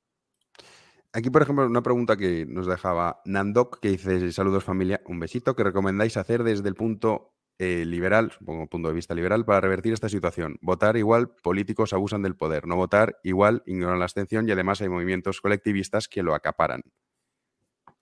Aquí, 1.11 1.31
por 1.31 1.41
ejemplo, 1.41 1.65
una 1.65 1.81
pregunta 1.81 2.15
que 2.15 2.45
nos 2.47 2.67
dejaba 2.67 3.19
Nandok, 3.25 3.79
que 3.79 3.89
dice, 3.89 4.31
saludos 4.31 4.63
familia, 4.63 5.01
un 5.05 5.19
besito, 5.19 5.55
que 5.55 5.63
recomendáis 5.63 6.15
hacer 6.15 6.43
desde 6.43 6.69
el 6.69 6.75
punto 6.75 7.33
eh, 7.59 7.83
liberal, 7.85 8.31
supongo 8.31 8.67
punto 8.67 8.87
de 8.87 8.95
vista 8.95 9.13
liberal, 9.13 9.45
para 9.45 9.59
revertir 9.59 9.93
esta 9.93 10.07
situación. 10.07 10.57
Votar 10.61 10.95
igual, 10.95 11.29
políticos 11.43 11.91
abusan 11.93 12.21
del 12.21 12.35
poder. 12.35 12.65
No 12.65 12.77
votar 12.77 13.19
igual, 13.21 13.63
ignoran 13.65 13.99
la 13.99 14.05
abstención 14.05 14.47
y 14.47 14.51
además 14.51 14.81
hay 14.81 14.87
movimientos 14.89 15.41
colectivistas 15.41 16.07
que 16.07 16.23
lo 16.23 16.33
acaparan. 16.33 16.81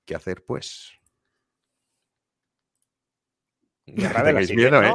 ¿Qué 0.05 0.15
hacer, 0.15 0.45
pues? 0.45 0.93
Miedo, 3.93 4.83
¿eh? 4.83 4.93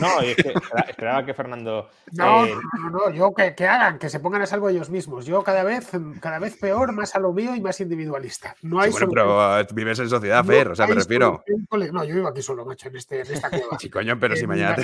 No, 0.00 0.20
esperaba, 0.20 1.24
que 1.24 1.34
Fernando. 1.34 1.88
No, 2.12 2.46
eh, 2.46 2.54
no, 2.80 2.90
no, 2.90 3.10
yo 3.10 3.32
que, 3.32 3.54
hagan, 3.66 3.98
que 3.98 4.08
se 4.08 4.20
pongan 4.20 4.42
a 4.42 4.46
salvo 4.46 4.68
ellos 4.68 4.90
mismos. 4.90 5.26
Yo 5.26 5.42
cada 5.42 5.62
vez, 5.62 5.90
cada 6.20 6.38
vez 6.38 6.56
peor, 6.56 6.92
más 6.92 7.14
a 7.14 7.20
lo 7.20 7.32
mío 7.32 7.54
y 7.54 7.60
más 7.60 7.80
individualista. 7.80 8.56
No 8.62 8.80
hay 8.80 8.90
bueno, 8.90 9.08
pero 9.08 9.60
eh, 9.60 9.66
vives 9.72 9.98
en 10.00 10.08
sociedad, 10.08 10.44
Fer, 10.44 10.68
o 10.68 10.74
sea, 10.74 10.86
me 10.86 10.94
refiero. 10.94 11.44
No, 11.92 12.04
yo 12.04 12.14
vivo 12.14 12.28
aquí 12.28 12.42
solo, 12.42 12.64
macho, 12.64 12.88
en, 12.88 12.96
este, 12.96 13.20
esta 13.20 13.50
cueva. 13.50 13.78
Sí, 13.78 13.88
coño, 13.88 14.18
pero 14.18 14.36
si 14.36 14.46
mañana 14.46 14.76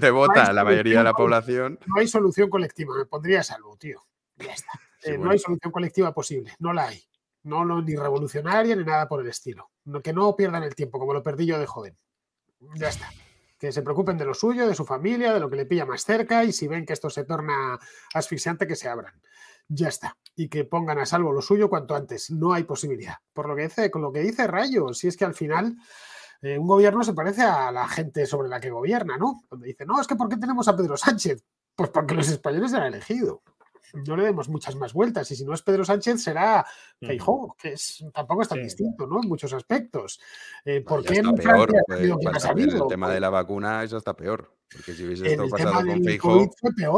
te, 0.00 0.10
vota 0.10 0.52
la 0.52 0.64
mayoría 0.64 0.98
de 0.98 1.04
la 1.04 1.12
población. 1.12 1.78
No 1.86 2.00
hay 2.00 2.08
solución 2.08 2.48
colectiva, 2.48 2.96
me 2.96 3.06
pondría 3.06 3.40
a 3.40 3.44
salvo, 3.44 3.76
tío. 3.76 4.04
Ya 4.36 4.52
está. 4.52 4.72
No 5.18 5.30
hay 5.30 5.38
solución 5.38 5.70
colectiva 5.70 6.12
posible, 6.12 6.52
no 6.58 6.72
la 6.72 6.88
hay. 6.88 7.02
No, 7.42 7.64
no, 7.64 7.82
ni 7.82 7.94
revolucionaria 7.94 8.74
ni 8.74 8.84
nada 8.84 9.06
por 9.06 9.20
el 9.20 9.28
estilo. 9.28 9.70
que 10.02 10.14
no 10.14 10.34
pierdan 10.34 10.62
el 10.62 10.74
tiempo, 10.74 10.98
como 10.98 11.12
lo 11.12 11.22
perdí 11.22 11.44
yo 11.44 11.58
de 11.58 11.66
joven. 11.66 11.96
Ya 12.74 12.88
está. 12.88 13.10
Que 13.58 13.72
se 13.72 13.82
preocupen 13.82 14.18
de 14.18 14.24
lo 14.24 14.34
suyo, 14.34 14.66
de 14.66 14.74
su 14.74 14.84
familia, 14.84 15.32
de 15.32 15.40
lo 15.40 15.48
que 15.48 15.56
le 15.56 15.66
pilla 15.66 15.86
más 15.86 16.04
cerca 16.04 16.44
y 16.44 16.52
si 16.52 16.68
ven 16.68 16.84
que 16.84 16.92
esto 16.92 17.10
se 17.10 17.24
torna 17.24 17.78
asfixiante, 18.12 18.66
que 18.66 18.76
se 18.76 18.88
abran. 18.88 19.14
Ya 19.68 19.88
está. 19.88 20.16
Y 20.36 20.48
que 20.48 20.64
pongan 20.64 20.98
a 20.98 21.06
salvo 21.06 21.32
lo 21.32 21.40
suyo 21.40 21.70
cuanto 21.70 21.94
antes. 21.94 22.30
No 22.30 22.52
hay 22.52 22.64
posibilidad. 22.64 23.16
Por 23.32 23.48
lo 23.48 23.56
que 23.56 23.62
dice, 23.62 23.90
con 23.90 24.02
lo 24.02 24.12
que 24.12 24.20
dice 24.20 24.46
Rayo, 24.46 24.92
si 24.92 25.08
es 25.08 25.16
que 25.16 25.24
al 25.24 25.34
final 25.34 25.76
eh, 26.42 26.58
un 26.58 26.66
gobierno 26.66 27.02
se 27.02 27.14
parece 27.14 27.42
a 27.42 27.72
la 27.72 27.88
gente 27.88 28.26
sobre 28.26 28.48
la 28.48 28.60
que 28.60 28.70
gobierna, 28.70 29.16
¿no? 29.16 29.42
Cuando 29.48 29.64
dice, 29.64 29.86
no, 29.86 30.00
es 30.00 30.06
que 30.06 30.16
¿por 30.16 30.28
qué 30.28 30.36
tenemos 30.36 30.68
a 30.68 30.76
Pedro 30.76 30.96
Sánchez? 30.96 31.42
Pues 31.74 31.90
porque 31.90 32.14
los 32.14 32.28
españoles 32.28 32.74
han 32.74 32.84
elegido 32.84 33.42
no 34.06 34.16
le 34.16 34.24
demos 34.24 34.48
muchas 34.48 34.74
más 34.76 34.92
vueltas. 34.92 35.30
Y 35.30 35.36
si 35.36 35.44
no 35.44 35.54
es 35.54 35.62
Pedro 35.62 35.84
Sánchez, 35.84 36.22
será 36.22 36.66
Feijóo, 37.00 37.56
que 37.58 37.74
es, 37.74 38.04
tampoco 38.12 38.42
es 38.42 38.48
tan 38.48 38.62
distinto, 38.62 39.06
¿no? 39.06 39.22
En 39.22 39.28
muchos 39.28 39.52
aspectos. 39.52 40.20
Eh, 40.64 40.80
¿Por 40.80 41.04
qué 41.04 41.14
está 41.14 41.32
peor? 41.32 41.72
Pues, 41.86 42.44
el 42.74 42.86
tema 42.88 43.10
de 43.10 43.20
la 43.20 43.30
vacuna 43.30 43.82
es 43.84 43.92
hasta 43.92 44.14
peor. 44.16 44.54
Porque 44.72 44.92
si 44.92 45.04
hubiese 45.04 45.30
estado 45.30 45.48
pasado 45.48 45.86
con 45.86 46.02
Feijóo, 46.02 46.50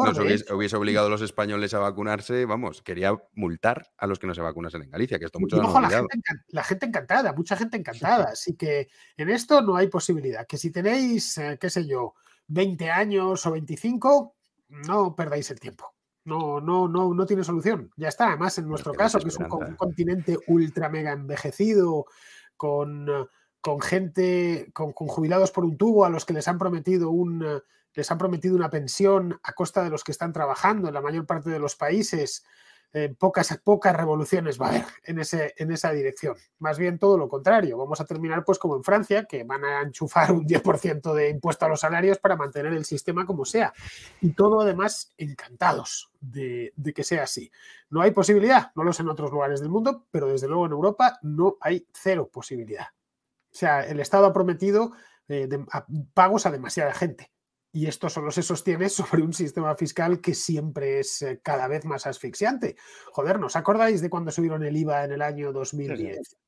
nos 0.07 0.19
hubiese, 0.51 0.77
obligado 0.77 1.09
a 1.09 1.11
los 1.11 1.21
españoles 1.21 1.75
a 1.75 1.79
vacunarse, 1.79 2.47
vamos, 2.47 2.81
quería 2.81 3.13
multar 3.35 3.93
a 3.99 4.07
los 4.07 4.19
que 4.19 4.27
no 4.27 4.35
se 4.35 4.41
vacunasen 4.41 4.83
en 4.83 4.91
Galicia, 4.91 5.19
que 5.19 5.27
esto 5.27 5.39
mucho 5.39 5.57
la, 5.57 5.69
gente, 5.69 6.33
la 6.49 6.65
gente, 6.65 6.87
encantada, 6.87 7.35
mucha 7.35 7.55
gente 7.57 7.77
encantada. 7.77 8.31
Así 8.33 8.55
que 8.55 8.89
en 9.19 9.29
esto 9.29 9.61
no 9.61 9.77
hay 9.77 9.89
posibilidad. 9.89 10.47
Que 10.47 10.57
si 10.57 10.71
tenéis, 10.71 11.37
eh, 11.37 11.59
qué 11.61 11.69
sé 11.69 11.87
yo, 11.87 12.15
20 12.49 12.91
años 12.91 13.45
o 13.45 13.51
25, 13.51 14.35
no 14.69 15.15
perdáis 15.15 15.51
el 15.51 15.61
tiempo. 15.61 15.96
No, 16.27 16.61
no, 16.61 16.89
no, 16.89 17.15
no 17.15 17.25
tiene 17.25 17.45
solución. 17.45 17.91
Ya 17.97 18.09
está. 18.09 18.29
Además, 18.29 18.59
en 18.59 18.69
nuestro 18.69 18.93
caso, 18.93 19.19
que 19.19 19.29
es 19.29 19.37
un, 19.37 19.49
continente 19.77 20.37
ultra 20.49 20.89
mega 20.89 21.13
envejecido, 21.13 22.07
con, 22.57 23.09
con 23.61 23.81
gente, 23.81 24.71
con, 24.75 24.93
con, 24.93 25.07
jubilados 25.09 25.53
por 25.53 25.65
un 25.65 25.79
tubo, 25.79 26.05
a 26.05 26.11
los 26.11 26.25
que 26.25 26.35
les 26.35 26.49
han 26.49 26.59
prometido 26.59 27.11
un 27.11 27.63
les 27.95 28.11
han 28.11 28.19
prometido 28.19 28.55
una 28.55 28.69
pensión 28.69 29.41
a 29.43 29.53
costa 29.55 29.83
de 29.83 29.89
los 29.89 30.05
que 30.05 30.13
están 30.13 30.33
trabajando 30.33 30.89
en 30.89 30.95
la 30.95 31.01
mayor 31.01 31.25
parte 31.25 31.49
de 31.49 31.59
los 31.59 31.77
países 31.77 32.45
pocas, 33.19 33.59
pocas 33.63 33.95
revoluciones 33.95 34.61
va 34.61 34.67
a 34.67 34.69
haber 34.71 34.85
en, 35.05 35.19
ese, 35.19 35.55
en 35.59 35.71
esa 35.71 35.93
dirección. 35.93 36.37
Más 36.59 36.79
bien 36.79 36.99
todo 36.99 37.19
lo 37.19 37.29
contrario. 37.29 37.77
Vamos 37.77 38.01
a 38.01 38.05
terminar 38.05 38.45
pues 38.45 38.59
como 38.59 38.77
en 38.77 38.85
Francia, 38.85 39.25
que 39.25 39.45
van 39.45 39.65
a 39.65 39.83
enchufar 39.83 40.33
un 40.33 40.47
10% 40.47 41.13
de 41.13 41.31
impuesto 41.31 41.67
a 41.67 41.69
los 41.69 41.81
salarios 41.81 42.19
para 42.19 42.37
mantener 42.37 42.73
el 42.73 42.85
sistema 42.85 43.27
como 43.27 43.45
sea. 43.45 43.73
Y 44.21 44.33
todo 44.33 44.61
además 44.61 45.13
encantados 45.19 46.11
de, 46.21 46.73
que 46.95 47.05
sea 47.05 47.25
así. 47.25 47.51
No 47.91 48.01
hay 48.01 48.13
posibilidad, 48.13 48.73
no 48.75 48.85
lo 48.85 48.93
sé 48.93 49.03
en 49.03 49.11
otros 49.11 49.31
lugares 49.31 49.61
del 49.61 49.69
mundo, 49.69 50.07
pero 50.11 50.29
desde 50.29 50.49
luego 50.49 50.67
en 50.67 50.73
Europa 50.73 51.19
no 51.23 51.57
hay 51.61 51.87
cero 51.93 52.31
posibilidad. 52.33 52.87
O 53.53 53.59
sea, 53.59 53.83
el 53.83 54.01
Estado 54.01 54.27
ha 54.27 54.33
prometido 54.33 54.93
eh, 55.29 55.49
pagos 56.15 56.47
a 56.47 56.51
demasiada 56.51 56.93
gente 56.95 57.31
y 57.77 57.87
esto 57.87 58.09
solo 58.09 58.31
se 58.31 58.43
sostiene 58.43 58.89
sobre 58.89 59.23
un 59.23 59.35
sistema 59.35 59.75
fiscal 59.77 60.23
que 60.23 60.35
siempre 60.35 61.01
es 61.01 61.21
eh, 61.21 61.41
cada 61.43 61.69
vez 61.69 61.85
más 61.85 62.07
asfixiante. 62.07 62.77
Joder, 63.13 63.39
¿nos 63.39 63.55
acordáis 63.55 64.01
de 64.01 64.09
cuando 64.09 64.31
subieron 64.31 64.65
el 64.65 64.75
IVA 64.75 65.05
en 65.05 65.13
el 65.13 65.21
año 65.21 65.53
2010? 65.53 66.39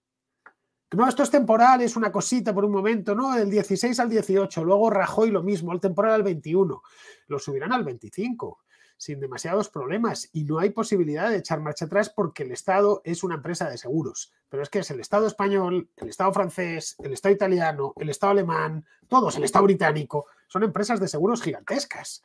No, 0.93 1.07
esto 1.07 1.23
es 1.23 1.31
temporal, 1.31 1.83
es 1.83 1.97
una 1.97 2.11
cosita 2.11 2.55
por 2.55 2.65
un 2.65 2.73
momento, 2.73 3.15
¿no? 3.15 3.35
Del 3.35 3.51
16 3.51 4.01
al 4.01 4.09
18, 4.09 4.65
luego 4.65 4.89
Rajoy 4.89 5.31
lo 5.31 5.43
mismo, 5.43 5.75
el 5.75 5.81
temporal 5.81 6.13
al 6.13 6.23
21, 6.23 6.83
lo 7.27 7.39
subirán 7.39 7.75
al 7.75 7.85
25 7.85 8.61
sin 8.99 9.21
demasiados 9.21 9.71
problemas 9.71 10.29
y 10.33 10.45
no 10.45 10.59
hay 10.59 10.71
posibilidad 10.71 11.31
de 11.31 11.39
echar 11.39 11.61
marcha 11.61 11.87
atrás 11.87 12.11
porque 12.11 12.43
el 12.43 12.53
Estado 12.53 13.01
es 13.05 13.23
una 13.25 13.37
empresa 13.37 13.71
de 13.71 13.79
seguros. 13.79 14.35
Pero 14.51 14.63
es 14.63 14.69
que 14.69 14.81
es 14.81 14.91
el 14.91 15.01
Estado 15.01 15.27
español, 15.27 15.89
el 15.97 16.09
Estado 16.11 16.33
francés, 16.35 16.97
el 16.99 17.15
Estado 17.15 17.35
italiano, 17.35 17.95
el 17.97 18.11
Estado 18.11 18.33
alemán, 18.33 18.85
todos, 19.09 19.37
el 19.37 19.45
Estado 19.45 19.65
británico, 19.65 20.27
son 20.49 20.65
empresas 20.65 21.01
de 21.01 21.09
seguros 21.09 21.41
gigantescas 21.41 22.23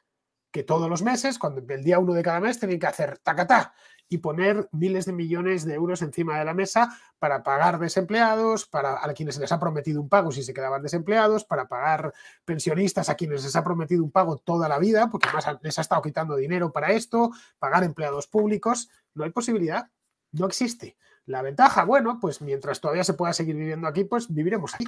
que 0.51 0.63
todos 0.63 0.87
los 0.87 1.01
meses, 1.01 1.39
cuando 1.39 1.61
el 1.73 1.83
día 1.83 1.97
uno 1.97 2.13
de 2.13 2.21
cada 2.21 2.39
mes, 2.39 2.59
tienen 2.59 2.79
que 2.79 2.85
hacer 2.85 3.17
tacatá 3.17 3.73
y 4.09 4.19
poner 4.19 4.69
miles 4.71 5.05
de 5.05 5.13
millones 5.13 5.65
de 5.65 5.73
euros 5.73 6.01
encima 6.01 6.37
de 6.37 6.45
la 6.45 6.53
mesa 6.53 6.95
para 7.19 7.43
pagar 7.43 7.79
desempleados, 7.79 8.65
para 8.65 9.03
a 9.03 9.13
quienes 9.13 9.37
les 9.39 9.51
ha 9.51 9.59
prometido 9.59 10.01
un 10.01 10.09
pago 10.09 10.31
si 10.31 10.43
se 10.43 10.53
quedaban 10.53 10.83
desempleados, 10.83 11.45
para 11.45 11.67
pagar 11.67 12.13
pensionistas 12.45 13.09
a 13.09 13.15
quienes 13.15 13.43
les 13.43 13.55
ha 13.55 13.63
prometido 13.63 14.03
un 14.03 14.11
pago 14.11 14.37
toda 14.37 14.69
la 14.69 14.79
vida, 14.79 15.09
porque 15.09 15.29
además 15.29 15.59
les 15.61 15.79
ha 15.79 15.81
estado 15.81 16.01
quitando 16.01 16.35
dinero 16.35 16.71
para 16.71 16.91
esto, 16.91 17.31
pagar 17.59 17.83
empleados 17.83 18.27
públicos. 18.27 18.89
No 19.13 19.23
hay 19.23 19.31
posibilidad, 19.31 19.89
no 20.31 20.45
existe. 20.45 20.97
La 21.25 21.41
ventaja, 21.41 21.85
bueno, 21.85 22.19
pues 22.19 22.41
mientras 22.41 22.81
todavía 22.81 23.03
se 23.03 23.13
pueda 23.13 23.33
seguir 23.33 23.55
viviendo 23.55 23.87
aquí, 23.87 24.03
pues 24.03 24.31
viviremos 24.33 24.75
aquí 24.75 24.85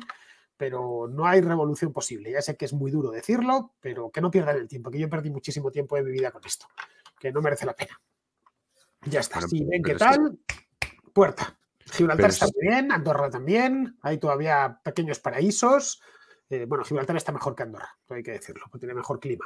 pero 0.58 1.08
no 1.10 1.26
hay 1.26 1.42
revolución 1.42 1.92
posible. 1.92 2.32
Ya 2.32 2.42
sé 2.42 2.56
que 2.56 2.66
es 2.66 2.74
muy 2.74 2.92
duro 2.92 3.12
decirlo, 3.12 3.74
pero 3.80 4.10
que 4.10 4.22
no 4.22 4.32
pierdan 4.32 4.58
el 4.58 4.68
tiempo, 4.68 4.90
que 4.90 5.00
yo 5.00 5.10
perdí 5.10 5.30
muchísimo 5.30 5.72
tiempo 5.72 5.96
de 5.96 6.04
mi 6.04 6.12
vida 6.12 6.32
con 6.32 6.46
esto, 6.46 6.68
que 7.20 7.32
no 7.32 7.42
merece 7.42 7.66
la 7.66 7.76
pena. 7.76 8.00
Ya 9.06 9.20
está. 9.20 9.42
si 9.42 9.64
ven 9.64 9.84
qué 9.84 9.96
tal, 9.96 10.40
puerta. 11.14 11.58
Gibraltar 11.92 12.32
está 12.32 12.48
muy 12.48 12.68
bien, 12.68 12.92
Andorra 12.92 13.30
también, 13.30 13.98
hay 14.02 14.18
todavía 14.18 14.80
pequeños 14.84 15.20
paraísos. 15.20 16.02
Eh, 16.50 16.66
bueno, 16.68 16.84
Gibraltar 16.84 17.16
está 17.16 17.32
mejor 17.32 17.56
que 17.56 17.64
Andorra, 17.64 17.90
hay 18.10 18.24
que 18.24 18.32
decirlo, 18.32 18.66
porque 18.70 18.86
tiene 18.86 18.94
mejor 18.94 19.20
clima. 19.20 19.46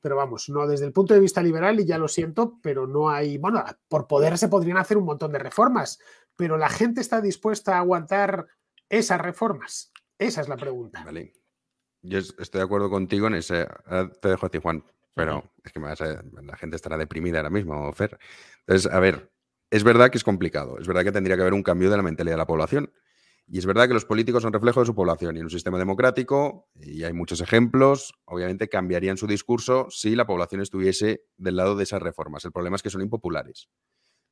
Pero 0.00 0.16
vamos, 0.16 0.48
no 0.48 0.66
desde 0.66 0.86
el 0.86 0.92
punto 0.92 1.14
de 1.14 1.20
vista 1.20 1.42
liberal, 1.42 1.78
y 1.80 1.86
ya 1.86 1.98
lo 1.98 2.08
siento, 2.08 2.58
pero 2.62 2.86
no 2.86 3.10
hay, 3.10 3.38
bueno, 3.38 3.64
por 3.88 4.06
poder 4.06 4.38
se 4.38 4.48
podrían 4.48 4.78
hacer 4.78 4.96
un 4.96 5.04
montón 5.04 5.32
de 5.32 5.38
reformas, 5.38 5.98
pero 6.36 6.56
la 6.56 6.68
gente 6.68 7.00
está 7.00 7.20
dispuesta 7.20 7.76
a 7.76 7.80
aguantar 7.80 8.46
esas 8.88 9.20
reformas. 9.20 9.92
Esa 10.18 10.40
es 10.40 10.48
la 10.48 10.56
pregunta. 10.56 11.02
Vale. 11.04 11.32
Yo 12.02 12.18
estoy 12.18 12.60
de 12.60 12.64
acuerdo 12.64 12.88
contigo 12.88 13.26
en 13.26 13.34
ese. 13.34 13.66
te 14.20 14.28
dejo 14.28 14.46
a 14.46 14.48
ti, 14.48 14.58
Juan, 14.58 14.84
pero 15.14 15.52
es 15.64 15.72
que 15.72 15.80
la 15.80 16.56
gente 16.56 16.76
estará 16.76 16.96
deprimida 16.96 17.38
ahora 17.38 17.50
mismo, 17.50 17.92
Fer. 17.92 18.18
Entonces, 18.66 18.90
a 18.90 19.00
ver, 19.00 19.30
es 19.70 19.84
verdad 19.84 20.10
que 20.10 20.18
es 20.18 20.24
complicado. 20.24 20.78
Es 20.78 20.86
verdad 20.86 21.04
que 21.04 21.12
tendría 21.12 21.36
que 21.36 21.42
haber 21.42 21.54
un 21.54 21.62
cambio 21.62 21.90
de 21.90 21.96
la 21.96 22.02
mentalidad 22.02 22.34
de 22.34 22.38
la 22.38 22.46
población. 22.46 22.92
Y 23.46 23.58
es 23.58 23.66
verdad 23.66 23.88
que 23.88 23.94
los 23.94 24.04
políticos 24.04 24.42
son 24.42 24.52
reflejo 24.52 24.80
de 24.80 24.86
su 24.86 24.94
población. 24.94 25.36
Y 25.36 25.40
en 25.40 25.46
un 25.46 25.50
sistema 25.50 25.76
democrático, 25.78 26.68
y 26.76 27.02
hay 27.02 27.12
muchos 27.12 27.40
ejemplos, 27.40 28.14
obviamente 28.24 28.68
cambiarían 28.68 29.16
su 29.16 29.26
discurso 29.26 29.88
si 29.90 30.14
la 30.14 30.26
población 30.26 30.60
estuviese 30.60 31.24
del 31.36 31.56
lado 31.56 31.74
de 31.74 31.82
esas 31.82 32.00
reformas. 32.00 32.44
El 32.44 32.52
problema 32.52 32.76
es 32.76 32.82
que 32.82 32.90
son 32.90 33.02
impopulares. 33.02 33.68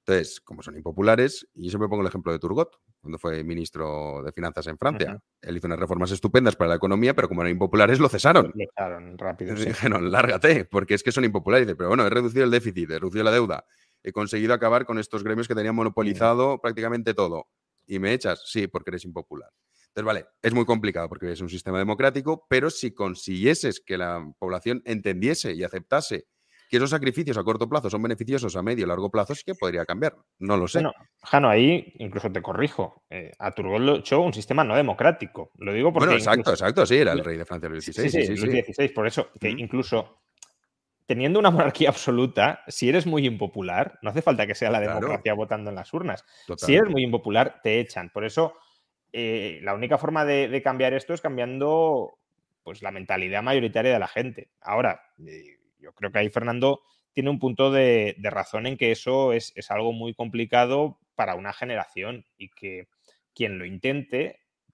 Entonces, 0.08 0.40
como 0.40 0.62
son 0.62 0.74
impopulares, 0.74 1.46
y 1.52 1.64
yo 1.64 1.68
siempre 1.68 1.86
pongo 1.86 2.00
el 2.00 2.08
ejemplo 2.08 2.32
de 2.32 2.38
Turgot, 2.38 2.80
cuando 2.98 3.18
fue 3.18 3.44
ministro 3.44 4.22
de 4.24 4.32
Finanzas 4.32 4.66
en 4.66 4.78
Francia. 4.78 5.22
Él 5.42 5.58
hizo 5.58 5.66
unas 5.66 5.78
reformas 5.78 6.10
estupendas 6.10 6.56
para 6.56 6.70
la 6.70 6.76
economía, 6.76 7.14
pero 7.14 7.28
como 7.28 7.42
eran 7.42 7.52
impopulares, 7.52 8.00
lo 8.00 8.08
cesaron. 8.08 8.46
Lo 8.46 8.52
cesaron 8.54 9.18
rápido. 9.18 9.54
Dijeron, 9.54 10.10
lárgate, 10.10 10.64
porque 10.64 10.94
es 10.94 11.02
que 11.02 11.12
son 11.12 11.26
impopulares. 11.26 11.66
pero 11.76 11.90
bueno, 11.90 12.06
he 12.06 12.10
reducido 12.10 12.42
el 12.42 12.50
déficit, 12.50 12.90
he 12.90 12.98
reducido 12.98 13.22
la 13.22 13.32
deuda, 13.32 13.66
he 14.02 14.10
conseguido 14.10 14.54
acabar 14.54 14.86
con 14.86 14.98
estos 14.98 15.22
gremios 15.22 15.46
que 15.46 15.54
tenían 15.54 15.74
monopolizado 15.74 16.58
prácticamente 16.58 17.12
todo. 17.12 17.50
¿Y 17.86 17.98
me 17.98 18.14
echas? 18.14 18.44
Sí, 18.46 18.66
porque 18.66 18.88
eres 18.88 19.04
impopular. 19.04 19.50
Entonces, 19.88 20.06
vale, 20.06 20.26
es 20.40 20.54
muy 20.54 20.64
complicado 20.64 21.10
porque 21.10 21.32
es 21.32 21.42
un 21.42 21.50
sistema 21.50 21.76
democrático, 21.76 22.46
pero 22.48 22.70
si 22.70 22.94
consiguieses 22.94 23.82
que 23.84 23.98
la 23.98 24.26
población 24.38 24.80
entendiese 24.86 25.52
y 25.52 25.64
aceptase 25.64 26.28
que 26.68 26.76
esos 26.76 26.90
sacrificios 26.90 27.36
a 27.38 27.42
corto 27.42 27.68
plazo 27.68 27.88
son 27.88 28.02
beneficiosos 28.02 28.54
a 28.56 28.62
medio 28.62 28.84
y 28.84 28.88
largo 28.88 29.10
plazo, 29.10 29.34
sí 29.34 29.42
que 29.44 29.54
podría 29.54 29.84
cambiar. 29.84 30.14
No 30.38 30.56
lo 30.56 30.68
sé. 30.68 30.78
Bueno, 30.78 30.92
Jano, 31.22 31.48
ahí 31.48 31.94
incluso 31.98 32.30
te 32.30 32.42
corrijo. 32.42 33.04
Eh, 33.10 33.32
a 33.38 33.52
Turgot 33.52 33.80
lo 33.80 33.96
echó 33.96 34.20
un 34.20 34.32
sistema 34.32 34.64
no 34.64 34.76
democrático. 34.76 35.50
Lo 35.56 35.72
digo 35.72 35.92
porque. 35.92 36.06
Bueno, 36.06 36.18
exacto, 36.18 36.50
exacto, 36.50 36.86
sí, 36.86 36.96
era 36.96 37.12
el 37.12 37.24
rey 37.24 37.38
de 37.38 37.44
Francia 37.44 37.68
Luis 37.68 37.84
XVI. 37.84 38.10
Sí, 38.10 38.10
sí, 38.10 38.36
sí, 38.36 38.46
Luis 38.46 38.64
XVI. 38.66 38.88
Por 38.88 39.06
eso, 39.06 39.30
que 39.40 39.48
incluso 39.48 40.18
teniendo 41.08 41.38
una 41.38 41.50
monarquía 41.50 41.88
absoluta, 41.88 42.62
si 42.68 42.88
eres 42.88 43.06
muy 43.06 43.26
impopular, 43.26 43.98
no 44.02 44.10
hace 44.10 44.22
falta 44.22 44.46
que 44.46 44.54
sea 44.54 44.70
la 44.70 44.80
democracia 44.80 45.34
votando 45.34 45.70
en 45.70 45.76
las 45.76 45.92
urnas. 45.92 46.24
Si 46.56 46.76
eres 46.76 46.90
muy 46.90 47.02
impopular, 47.02 47.60
te 47.62 47.80
echan. 47.80 48.10
Por 48.10 48.24
eso, 48.24 48.54
eh, 49.12 49.58
la 49.62 49.74
única 49.74 49.98
forma 49.98 50.24
de, 50.24 50.60
cambiar 50.62 50.92
esto 50.92 51.14
es 51.14 51.20
cambiando 51.20 52.18
pues, 52.62 52.82
la 52.82 52.90
mentalidad 52.90 53.42
mayoritaria 53.42 53.92
de 53.92 53.98
la 53.98 54.06
gente. 54.06 54.50
Ahora, 54.60 55.00
eh, 55.26 55.57
yo 55.78 55.92
creo 55.92 56.12
que 56.12 56.18
ahí 56.18 56.30
Fernando 56.30 56.82
tiene 57.12 57.30
un 57.30 57.38
punto 57.38 57.70
de, 57.70 58.16
razón 58.22 58.66
en 58.66 58.76
que 58.76 58.92
eso 58.92 59.32
es, 59.32 59.52
es 59.56 59.70
algo 59.70 59.92
muy 59.92 60.14
complicado 60.14 60.98
para 61.14 61.34
una 61.34 61.52
generación 61.52 62.24
y 62.36 62.50
que 62.50 62.88
quien 63.34 63.58
lo 63.58 63.64
intente 63.64 64.40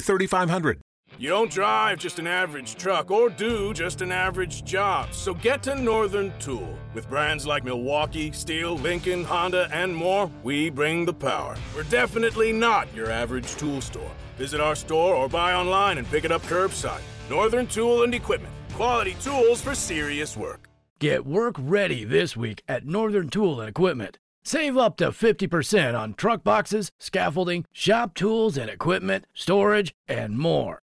3500. 0.00 0.80
You 1.18 1.28
don't 1.28 1.50
drive 1.50 1.98
just 1.98 2.18
an 2.18 2.26
average 2.26 2.76
truck 2.76 3.10
or 3.10 3.28
do 3.28 3.74
just 3.74 4.00
an 4.00 4.10
average 4.10 4.64
job. 4.64 5.12
So 5.12 5.34
get 5.34 5.62
to 5.64 5.74
Northern 5.74 6.32
Tool. 6.38 6.76
With 6.94 7.08
brands 7.08 7.46
like 7.46 7.64
Milwaukee, 7.64 8.32
Steel, 8.32 8.76
Lincoln, 8.76 9.24
Honda, 9.24 9.68
and 9.72 9.94
more, 9.94 10.30
we 10.42 10.70
bring 10.70 11.04
the 11.04 11.12
power. 11.12 11.56
We're 11.76 11.82
definitely 11.84 12.52
not 12.52 12.92
your 12.94 13.10
average 13.10 13.54
tool 13.56 13.80
store. 13.80 14.10
Visit 14.38 14.60
our 14.60 14.74
store 14.74 15.14
or 15.14 15.28
buy 15.28 15.52
online 15.52 15.98
and 15.98 16.08
pick 16.08 16.24
it 16.24 16.32
up 16.32 16.42
curbside. 16.42 17.02
Northern 17.28 17.66
Tool 17.66 18.02
and 18.02 18.14
Equipment. 18.14 18.52
Quality 18.72 19.16
tools 19.20 19.60
for 19.60 19.74
serious 19.74 20.36
work. 20.36 20.68
Get 20.98 21.26
work 21.26 21.56
ready 21.58 22.04
this 22.04 22.36
week 22.36 22.62
at 22.68 22.86
Northern 22.86 23.28
Tool 23.28 23.60
and 23.60 23.68
Equipment. 23.68 24.18
Save 24.44 24.76
up 24.76 24.96
to 24.96 25.10
50% 25.10 25.98
on 25.98 26.14
truck 26.14 26.42
boxes, 26.42 26.90
scaffolding, 26.98 27.64
shop 27.72 28.14
tools 28.14 28.56
and 28.56 28.68
equipment, 28.68 29.24
storage, 29.32 29.94
and 30.08 30.36
more. 30.36 30.80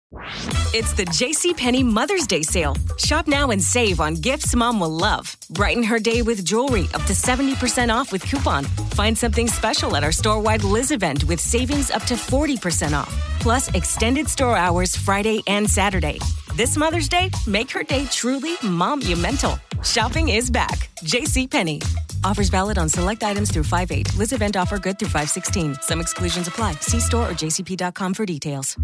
It's 0.74 0.94
the 0.94 1.06
JCPenney 1.06 1.84
Mother's 1.84 2.28
Day 2.28 2.44
sale. 2.44 2.76
Shop 2.98 3.28
now 3.28 3.50
and 3.50 3.62
save 3.62 4.00
on 4.00 4.14
gifts 4.16 4.56
mom 4.56 4.80
will 4.80 4.92
love. 4.92 5.36
Brighten 5.50 5.84
her 5.84 5.98
day 5.98 6.22
with 6.22 6.46
jewelry 6.46 6.84
up 6.94 7.04
to 7.06 7.14
70% 7.14 7.94
off 7.94 8.12
with 8.12 8.22
coupon. 8.22 8.64
Find 8.94 9.18
something 9.18 9.48
special 9.48 9.96
at 9.96 10.04
our 10.04 10.12
store 10.12 10.40
wide 10.40 10.64
Liz 10.64 10.92
event 10.92 11.24
with 11.24 11.40
savings 11.40 11.90
up 11.90 12.04
to 12.04 12.14
40% 12.14 12.94
off. 12.94 13.12
Plus, 13.40 13.74
extended 13.74 14.30
store 14.30 14.56
hours 14.56 14.96
Friday 14.96 15.42
and 15.48 15.68
Saturday. 15.68 16.20
This 16.56 16.78
Mother's 16.78 17.10
Day, 17.10 17.32
make 17.48 17.72
her 17.72 17.84
day 17.84 18.06
truly 18.06 18.56
monumental. 18.64 19.60
Shopping 19.84 20.30
is 20.30 20.50
back. 20.50 20.90
JCPenney. 21.04 22.07
Offers 22.24 22.50
valid 22.50 22.78
on 22.78 22.88
select 22.88 23.24
items 23.24 23.52
through 23.52 23.66
5-8. 23.66 24.18
Liz 24.18 24.32
event 24.32 24.56
offer 24.56 24.80
good 24.80 24.98
through 24.98 25.10
5-16. 25.10 25.82
Some 25.82 26.00
exclusions 26.00 26.48
apply. 26.48 26.74
See 26.82 27.00
store 27.00 27.30
or 27.30 27.34
jcp.com 27.34 28.14
for 28.14 28.26
details. 28.26 28.78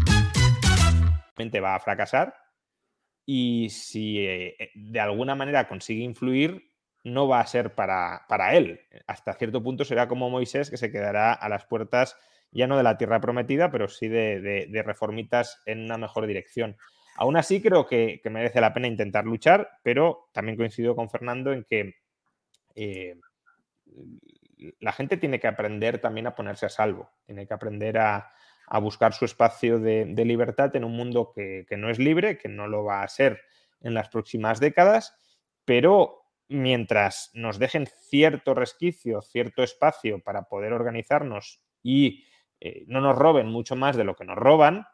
Va 1.36 1.74
a 1.74 1.80
fracasar 1.80 2.32
y 3.26 3.68
si 3.70 4.18
eh, 4.26 4.70
de 4.74 5.00
alguna 5.00 5.34
manera 5.34 5.66
consigue 5.66 6.04
influir, 6.04 6.70
no 7.02 7.28
va 7.28 7.40
a 7.40 7.46
ser 7.46 7.74
para, 7.74 8.24
para 8.28 8.54
él. 8.54 8.80
Hasta 9.06 9.34
cierto 9.34 9.62
punto 9.62 9.84
será 9.84 10.08
como 10.08 10.30
Moisés 10.30 10.70
que 10.70 10.76
se 10.76 10.90
quedará 10.90 11.32
a 11.32 11.48
las 11.48 11.66
puertas 11.66 12.16
ya 12.54 12.66
no 12.66 12.76
de 12.76 12.84
la 12.84 12.96
tierra 12.96 13.20
prometida, 13.20 13.70
pero 13.70 13.88
sí 13.88 14.08
de, 14.08 14.82
reformitas 14.86 15.60
en 15.66 15.84
una 15.84 15.98
mejor 15.98 16.26
dirección. 16.26 16.76
Aún 17.16 17.36
así, 17.36 17.60
creo 17.60 17.86
que, 17.86 18.20
merece 18.24 18.60
la 18.60 18.72
pena 18.72 18.86
intentar 18.86 19.24
luchar, 19.24 19.68
pero 19.82 20.28
también 20.32 20.56
coincido 20.56 20.94
con 20.94 21.10
Fernando 21.10 21.52
en 21.52 21.64
que 21.64 21.94
eh, 22.74 23.18
la 24.80 24.92
gente 24.92 25.16
tiene 25.16 25.40
que 25.40 25.46
aprender 25.46 26.00
también 26.00 26.26
a 26.26 26.34
ponerse 26.34 26.66
a 26.66 26.70
salvo, 26.70 27.10
tiene 27.26 27.46
que 27.46 27.54
aprender 27.54 27.98
a, 27.98 28.30
buscar 28.80 29.12
su 29.12 29.26
espacio 29.26 29.78
de, 29.78 30.24
libertad 30.24 30.74
en 30.74 30.84
un 30.84 30.96
mundo 30.96 31.32
que, 31.34 31.66
no 31.76 31.90
es 31.90 31.98
libre, 31.98 32.38
que 32.38 32.48
no 32.48 32.66
lo 32.66 32.82
va 32.82 33.02
a 33.02 33.08
ser 33.08 33.42
en 33.82 33.92
las 33.92 34.08
próximas 34.08 34.58
décadas, 34.58 35.14
pero 35.66 36.22
mientras 36.48 37.30
nos 37.34 37.58
dejen 37.58 37.86
cierto 37.86 38.54
resquicio, 38.54 39.20
cierto 39.20 39.62
espacio 39.62 40.22
para 40.22 40.44
poder 40.44 40.72
organizarnos 40.72 41.60
y 41.82 42.24
eh, 42.60 42.84
no 42.86 43.02
nos 43.02 43.16
roben 43.16 43.48
mucho 43.48 43.76
más 43.76 43.96
de 43.96 44.04
lo 44.04 44.16
que 44.16 44.24
nos 44.24 44.36
roban, 44.36 44.86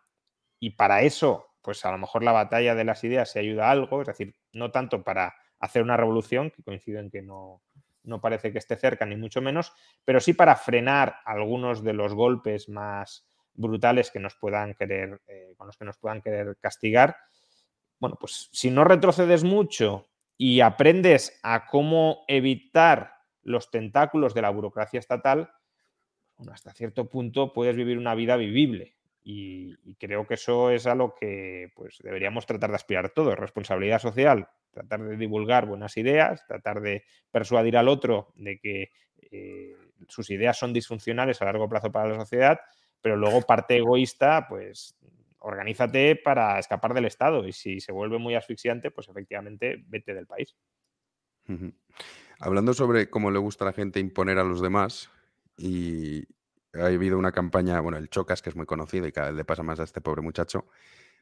y 0.59 0.71
para 0.71 1.03
eso, 1.03 1.55
pues 1.63 1.85
a 1.85 1.93
lo 1.93 1.99
mejor 1.99 2.23
la 2.23 2.33
batalla 2.33 2.75
de 2.75 2.85
las 2.85 3.03
ideas 3.05 3.31
se 3.31 3.39
ayuda 3.39 3.69
a 3.69 3.71
algo, 3.71 4.03
es 4.03 4.09
decir, 4.09 4.35
no 4.53 4.71
tanto 4.71 5.03
para 5.03 5.35
hacer 5.61 5.83
una 5.83 5.97
revolución, 5.97 6.51
que 6.51 6.63
coincido 6.63 7.01
en 7.01 7.11
que 7.11 7.23
no, 7.23 7.63
no 8.03 8.21
parece 8.21 8.53
que 8.53 8.59
esté 8.59 8.77
cerca, 8.77 9.07
ni 9.07 9.17
mucho 9.17 9.41
menos, 9.43 9.73
pero 10.05 10.21
sí 10.21 10.33
para 10.33 10.57
frenar 10.57 11.17
algunos 11.25 11.83
de 11.83 11.93
los 11.93 12.15
golpes 12.15 12.69
más 12.69 13.27
brutales 13.55 14.11
que 14.11 14.21
nos 14.21 14.37
puedan 14.37 14.75
querer, 14.75 15.21
eh, 15.27 15.55
con 15.57 15.67
los 15.67 15.77
que 15.77 15.85
nos 15.85 15.99
puedan 15.99 16.23
querer 16.23 16.57
castigar. 16.61 17.17
Bueno, 17.99 18.17
pues 18.19 18.49
si 18.53 18.71
no 18.71 18.85
retrocedes 18.85 19.45
mucho 19.45 20.09
y 20.37 20.61
aprendes 20.61 21.39
a 21.43 21.67
cómo 21.67 22.25
evitar 22.29 23.15
los 23.43 23.71
tentáculos 23.71 24.35
de 24.35 24.43
la 24.43 24.51
burocracia 24.51 24.99
estatal, 24.99 25.53
hasta 26.51 26.73
cierto 26.73 27.11
punto 27.11 27.53
puedes 27.53 27.77
vivir 27.77 27.99
una 27.99 28.15
vida 28.15 28.37
vivible. 28.37 28.97
Y, 29.23 29.77
y, 29.85 29.97
creo 29.97 30.27
que 30.27 30.35
eso 30.35 30.71
es 30.71 30.87
a 30.87 30.95
lo 30.95 31.15
que 31.15 31.71
pues, 31.77 31.99
deberíamos 32.03 32.47
tratar 32.47 32.71
de 32.71 32.77
aspirar 32.77 33.11
todos. 33.11 33.39
Responsabilidad 33.39 33.99
social, 33.99 34.49
tratar 34.71 35.03
de 35.03 35.17
divulgar 35.17 35.67
buenas 35.67 35.97
ideas, 35.97 36.47
tratar 36.47 36.81
de 36.81 37.05
persuadir 37.31 37.77
al 37.77 37.89
otro 37.89 38.33
de 38.37 38.59
que 38.59 38.91
eh, 39.17 39.77
sus 40.09 40.31
ideas 40.31 40.59
son 40.59 40.73
disfuncionales 40.73 41.41
a 41.41 41.45
largo 41.45 41.69
plazo 41.69 41.91
para 41.91 42.09
la 42.09 42.21
sociedad, 42.21 42.61
pero 43.01 43.17
luego 43.17 43.43
parte 43.43 43.77
egoísta, 43.77 44.47
pues 44.49 44.97
organízate 45.41 46.17
para 46.17 46.59
escapar 46.59 46.95
del 46.95 47.07
Estado 47.07 47.47
y 47.47 47.53
si 47.53 47.81
se 47.81 47.93
vuelve 47.93 48.19
muy 48.19 48.35
asfixiante, 48.35 48.91
pues 48.91 49.09
efectivamente 49.09 49.83
vete 49.87 50.15
del 50.15 50.27
país. 50.27 50.57
Hablando 52.39 52.75
sobre 52.75 53.11
cómo 53.11 53.31
le 53.31 53.39
gusta 53.39 53.65
a 53.65 53.67
la 53.67 53.73
gente 53.73 53.99
imponer 53.99 54.39
a 54.39 54.45
los 54.45 54.61
demás 54.61 55.11
y 55.57 56.25
ha 56.75 56.87
habido 56.87 57.19
una 57.19 57.33
campaña, 57.33 57.81
bueno, 57.81 57.99
el 57.99 58.09
Chocas, 58.09 58.43
que 58.43 58.51
es 58.51 58.57
muy 58.57 58.67
conocido 58.67 59.07
y 59.07 59.13
cada 59.13 59.29
vez 59.29 59.37
le 59.37 59.45
pasa 59.45 59.63
más 59.63 59.81
a 59.81 59.85
este 59.85 60.01
pobre 60.01 60.23
muchacho. 60.23 60.67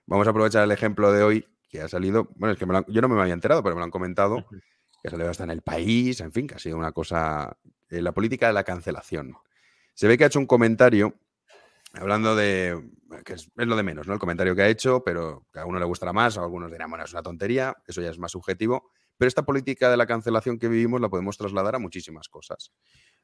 Vamos 0.07 0.27
a 0.27 0.31
aprovechar 0.31 0.65
el 0.65 0.73
ejemplo 0.73 1.13
de 1.13 1.23
hoy 1.23 1.47
que 1.69 1.81
ha 1.81 1.89
salido, 1.89 2.29
bueno, 2.37 2.53
es 2.53 2.59
que 2.59 2.67
yo 2.93 3.01
no 3.01 3.09
me 3.09 3.21
había 3.21 3.35
enterado, 3.35 3.63
pero 3.63 3.75
me 3.75 3.81
lo 3.81 3.85
han 3.85 3.91
comentado, 3.91 4.47
que 5.03 5.09
ha 5.09 5.11
salido 5.11 5.31
hasta 5.31 5.45
en 5.45 5.51
el 5.51 5.63
país, 5.63 6.21
en 6.21 6.33
fin, 6.33 6.47
que 6.47 6.55
ha 6.55 6.59
sido 6.59 6.77
una 6.77 6.93
cosa, 6.93 7.57
eh, 7.91 8.01
la 8.01 8.13
política 8.13 8.47
de 8.47 8.53
la 8.53 8.65
cancelación. 8.65 9.35
Se 9.95 10.09
ve 10.09 10.17
que 10.17 10.25
ha 10.25 10.29
hecho 10.29 10.39
un 10.39 10.47
comentario 10.47 11.15
hablando 11.95 12.37
de, 12.37 12.91
que 13.25 13.35
es, 13.35 13.51
lo 13.55 13.77
de 13.77 13.83
menos, 13.83 14.07
¿no? 14.07 14.15
El 14.15 14.19
comentario 14.19 14.55
que 14.55 14.63
ha 14.63 14.69
hecho, 14.69 15.03
pero 15.05 15.47
que 15.53 15.61
a 15.61 15.67
uno 15.67 15.79
le 15.79 15.85
gustará 15.85 16.13
más, 16.13 16.37
a 16.37 16.43
algunos 16.43 16.71
dirán, 16.71 16.91
bueno, 16.91 17.05
es 17.05 17.13
una 17.13 17.23
tontería, 17.23 17.77
eso 17.87 18.01
ya 18.01 18.11
es 18.11 18.19
más 18.19 18.33
subjetivo, 18.33 18.91
pero 19.19 19.29
esta 19.29 19.43
política 19.43 19.91
de 19.91 19.97
la 19.97 20.07
cancelación 20.07 20.59
que 20.59 20.69
vivimos 20.69 21.01
la 21.01 21.09
podemos 21.09 21.37
trasladar 21.37 21.75
a 21.75 21.79
muchísimas 21.79 22.29
cosas. 22.29 22.73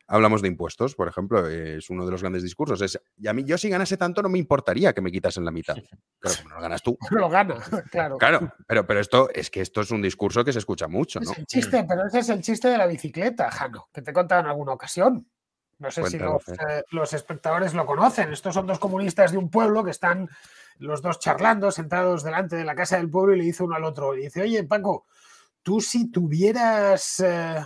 Hablamos 0.06 0.42
de 0.42 0.48
impuestos, 0.48 0.94
por 0.94 1.08
ejemplo, 1.08 1.48
es 1.48 1.88
uno 1.88 2.04
de 2.04 2.10
los 2.10 2.20
grandes 2.20 2.42
discursos. 2.42 2.82
Es, 2.82 3.00
y 3.16 3.28
a 3.28 3.32
mí, 3.32 3.44
yo 3.44 3.56
si 3.56 3.70
ganase 3.70 3.96
tanto, 3.96 4.20
no 4.20 4.28
me 4.28 4.38
importaría 4.38 4.92
que 4.92 5.00
me 5.00 5.10
quitasen 5.10 5.44
la 5.44 5.50
mitad. 5.50 5.76
Claro, 6.24 6.38
como 6.38 6.48
no 6.48 6.54
lo 6.56 6.62
ganas 6.62 6.82
tú. 6.82 6.96
No 7.10 7.18
lo 7.20 7.28
gana, 7.28 7.56
claro. 7.90 8.16
Claro, 8.16 8.52
pero, 8.66 8.86
pero 8.86 9.00
esto 9.00 9.28
es 9.34 9.50
que 9.50 9.60
esto 9.60 9.82
es 9.82 9.90
un 9.90 10.00
discurso 10.00 10.42
que 10.42 10.54
se 10.54 10.58
escucha 10.58 10.88
mucho, 10.88 11.20
¿no? 11.20 11.30
Es 11.30 11.38
el 11.38 11.46
chiste, 11.46 11.84
pero 11.86 12.06
ese 12.06 12.20
es 12.20 12.28
el 12.30 12.40
chiste 12.40 12.68
de 12.68 12.78
la 12.78 12.86
bicicleta, 12.86 13.50
Jano, 13.50 13.88
que 13.92 14.00
te 14.00 14.10
he 14.10 14.14
contado 14.14 14.40
en 14.40 14.46
alguna 14.46 14.72
ocasión. 14.72 15.28
No 15.78 15.90
sé 15.90 16.06
si 16.06 16.18
los, 16.18 16.48
eh, 16.48 16.84
los, 16.92 17.12
espectadores 17.12 17.74
lo 17.74 17.84
conocen. 17.84 18.32
Estos 18.32 18.54
son 18.54 18.66
dos 18.66 18.78
comunistas 18.78 19.32
de 19.32 19.38
un 19.38 19.50
pueblo 19.50 19.84
que 19.84 19.90
están 19.90 20.30
los 20.78 21.02
dos 21.02 21.18
charlando, 21.18 21.70
sentados 21.70 22.22
delante 22.22 22.56
de 22.56 22.64
la 22.64 22.74
casa 22.74 22.96
del 22.96 23.10
pueblo, 23.10 23.34
y 23.34 23.38
le 23.38 23.44
dice 23.44 23.62
uno 23.62 23.76
al 23.76 23.84
otro, 23.84 24.14
y 24.14 24.22
dice, 24.22 24.42
oye, 24.42 24.64
Paco, 24.64 25.06
tú 25.64 25.80
si 25.80 26.10
tuvieras 26.10 27.18
eh, 27.20 27.64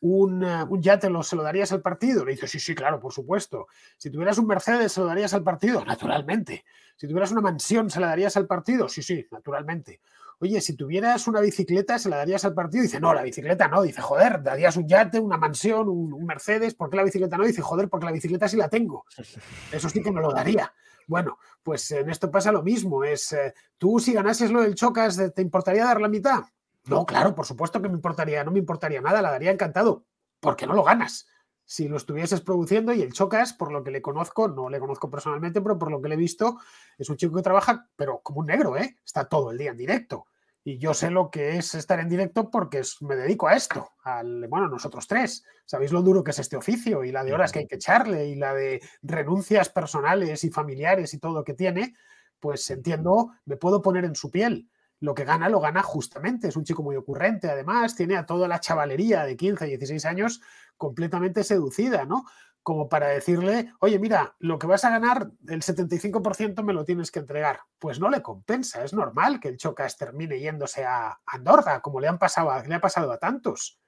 un, 0.00 0.42
un, 0.42 0.80
yate, 0.80 1.10
¿lo, 1.10 1.22
¿se 1.22 1.36
lo 1.36 1.42
darías 1.42 1.72
al 1.72 1.82
partido? 1.82 2.24
Le 2.24 2.32
dice, 2.32 2.46
sí, 2.46 2.58
sí, 2.58 2.74
claro, 2.74 2.98
por 2.98 3.12
supuesto. 3.12 3.66
Si 3.98 4.10
tuvieras 4.10 4.38
un 4.38 4.46
Mercedes, 4.46 4.92
¿se 4.92 5.00
lo 5.00 5.06
darías 5.06 5.34
al 5.34 5.42
partido? 5.42 5.84
Naturalmente. 5.84 6.64
Si 6.96 7.06
tuvieras 7.06 7.32
una 7.32 7.42
mansión, 7.42 7.90
¿se 7.90 8.00
la 8.00 8.06
darías 8.06 8.36
al 8.36 8.46
partido? 8.46 8.88
Sí, 8.88 9.02
sí, 9.02 9.26
naturalmente. 9.30 10.00
Oye, 10.38 10.60
si 10.62 10.74
tuvieras 10.74 11.26
una 11.26 11.40
bicicleta, 11.40 11.98
¿se 11.98 12.08
la 12.08 12.16
darías 12.16 12.46
al 12.46 12.54
partido? 12.54 12.82
Dice, 12.82 12.98
no, 12.98 13.12
la 13.12 13.22
bicicleta 13.22 13.68
no. 13.68 13.82
Dice, 13.82 14.00
joder, 14.00 14.42
darías 14.42 14.76
un 14.78 14.88
yate, 14.88 15.20
una 15.20 15.36
mansión, 15.36 15.88
un, 15.88 16.14
un 16.14 16.24
Mercedes. 16.24 16.74
¿Por 16.74 16.88
qué 16.88 16.96
la 16.96 17.04
bicicleta 17.04 17.36
no? 17.36 17.44
Dice, 17.44 17.60
joder, 17.60 17.90
porque 17.90 18.06
la 18.06 18.12
bicicleta 18.12 18.48
sí 18.48 18.56
la 18.56 18.68
tengo. 18.68 19.04
Eso 19.72 19.88
sí 19.90 20.02
que 20.02 20.12
me 20.12 20.22
lo 20.22 20.32
daría. 20.32 20.72
Bueno, 21.06 21.38
pues 21.62 21.90
en 21.90 22.08
esto 22.08 22.30
pasa 22.30 22.52
lo 22.52 22.62
mismo. 22.62 23.02
Es, 23.02 23.32
eh, 23.32 23.52
tú 23.76 23.98
si 23.98 24.12
ganases 24.12 24.50
lo 24.50 24.62
del 24.62 24.76
Chocas, 24.76 25.20
¿te 25.34 25.42
importaría 25.42 25.84
dar 25.84 26.00
la 26.00 26.08
mitad? 26.08 26.44
No, 26.86 27.04
claro, 27.04 27.34
por 27.34 27.46
supuesto 27.46 27.80
que 27.80 27.88
me 27.88 27.94
importaría, 27.94 28.42
no 28.44 28.50
me 28.50 28.58
importaría 28.58 29.00
nada, 29.00 29.22
la 29.22 29.30
daría 29.30 29.50
encantado, 29.50 30.06
porque 30.40 30.66
no 30.66 30.74
lo 30.74 30.82
ganas. 30.82 31.28
Si 31.64 31.86
lo 31.88 31.96
estuvieses 31.96 32.40
produciendo 32.40 32.92
y 32.92 33.02
el 33.02 33.12
Chocas, 33.12 33.52
por 33.52 33.70
lo 33.70 33.84
que 33.84 33.92
le 33.92 34.02
conozco, 34.02 34.48
no 34.48 34.68
le 34.68 34.80
conozco 34.80 35.08
personalmente, 35.08 35.60
pero 35.60 35.78
por 35.78 35.90
lo 35.90 36.00
que 36.02 36.08
le 36.08 36.14
he 36.14 36.18
visto, 36.18 36.58
es 36.98 37.08
un 37.10 37.16
chico 37.16 37.36
que 37.36 37.42
trabaja, 37.42 37.88
pero 37.94 38.20
como 38.22 38.40
un 38.40 38.46
negro, 38.46 38.76
¿eh? 38.76 38.96
Está 39.04 39.28
todo 39.28 39.52
el 39.52 39.58
día 39.58 39.70
en 39.70 39.76
directo. 39.76 40.26
Y 40.64 40.78
yo 40.78 40.92
sé 40.94 41.10
lo 41.10 41.30
que 41.30 41.56
es 41.56 41.74
estar 41.74 42.00
en 42.00 42.08
directo 42.08 42.50
porque 42.50 42.82
me 43.00 43.16
dedico 43.16 43.46
a 43.46 43.54
esto. 43.54 43.92
Al, 44.02 44.46
bueno, 44.48 44.68
nosotros 44.68 45.06
tres. 45.06 45.44
Sabéis 45.64 45.92
lo 45.92 46.02
duro 46.02 46.24
que 46.24 46.32
es 46.32 46.38
este 46.38 46.56
oficio 46.56 47.04
y 47.04 47.12
la 47.12 47.24
de 47.24 47.32
horas 47.32 47.52
que 47.52 47.60
hay 47.60 47.66
que 47.66 47.76
echarle 47.76 48.26
y 48.26 48.34
la 48.34 48.52
de 48.52 48.82
renuncias 49.02 49.68
personales 49.68 50.44
y 50.44 50.50
familiares 50.50 51.14
y 51.14 51.18
todo 51.18 51.32
lo 51.34 51.44
que 51.44 51.54
tiene. 51.54 51.94
Pues 52.40 52.68
entiendo, 52.70 53.32
me 53.44 53.56
puedo 53.56 53.80
poner 53.80 54.04
en 54.04 54.16
su 54.16 54.30
piel 54.30 54.68
lo 55.00 55.14
que 55.14 55.24
gana 55.24 55.48
lo 55.48 55.60
gana 55.60 55.82
justamente. 55.82 56.48
Es 56.48 56.56
un 56.56 56.64
chico 56.64 56.82
muy 56.82 56.96
ocurrente, 56.96 57.50
además, 57.50 57.96
tiene 57.96 58.16
a 58.16 58.26
toda 58.26 58.46
la 58.46 58.60
chavalería 58.60 59.24
de 59.24 59.36
15, 59.36 59.66
16 59.66 60.04
años 60.04 60.40
completamente 60.76 61.42
seducida, 61.42 62.04
¿no? 62.04 62.26
Como 62.62 62.90
para 62.90 63.08
decirle, 63.08 63.72
oye, 63.80 63.98
mira, 63.98 64.36
lo 64.38 64.58
que 64.58 64.66
vas 64.66 64.84
a 64.84 64.90
ganar, 64.90 65.30
el 65.48 65.62
75% 65.62 66.62
me 66.62 66.74
lo 66.74 66.84
tienes 66.84 67.10
que 67.10 67.18
entregar. 67.18 67.60
Pues 67.78 67.98
no 67.98 68.10
le 68.10 68.20
compensa, 68.20 68.84
es 68.84 68.92
normal 68.92 69.40
que 69.40 69.48
el 69.48 69.56
Chocas 69.56 69.96
termine 69.96 70.38
yéndose 70.38 70.84
a 70.84 71.20
Andorra, 71.24 71.80
como 71.80 72.00
le, 72.00 72.08
han 72.08 72.18
pasado, 72.18 72.50
le 72.62 72.74
ha 72.74 72.80
pasado 72.80 73.10
a 73.12 73.18
tantos. 73.18 73.80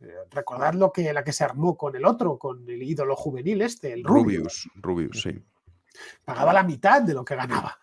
Eh, 0.00 0.14
recordad 0.30 0.72
lo 0.72 0.90
que, 0.90 1.12
la 1.12 1.22
que 1.22 1.34
se 1.34 1.44
armó 1.44 1.76
con 1.76 1.94
el 1.94 2.06
otro, 2.06 2.38
con 2.38 2.66
el 2.70 2.82
ídolo 2.82 3.14
juvenil 3.14 3.60
este, 3.60 3.92
el 3.92 4.02
Rubius. 4.02 4.70
Rubius, 4.76 5.20
sí. 5.20 5.44
Pagaba 6.24 6.54
la 6.54 6.62
mitad 6.62 7.02
de 7.02 7.12
lo 7.12 7.22
que 7.22 7.36
ganaba 7.36 7.78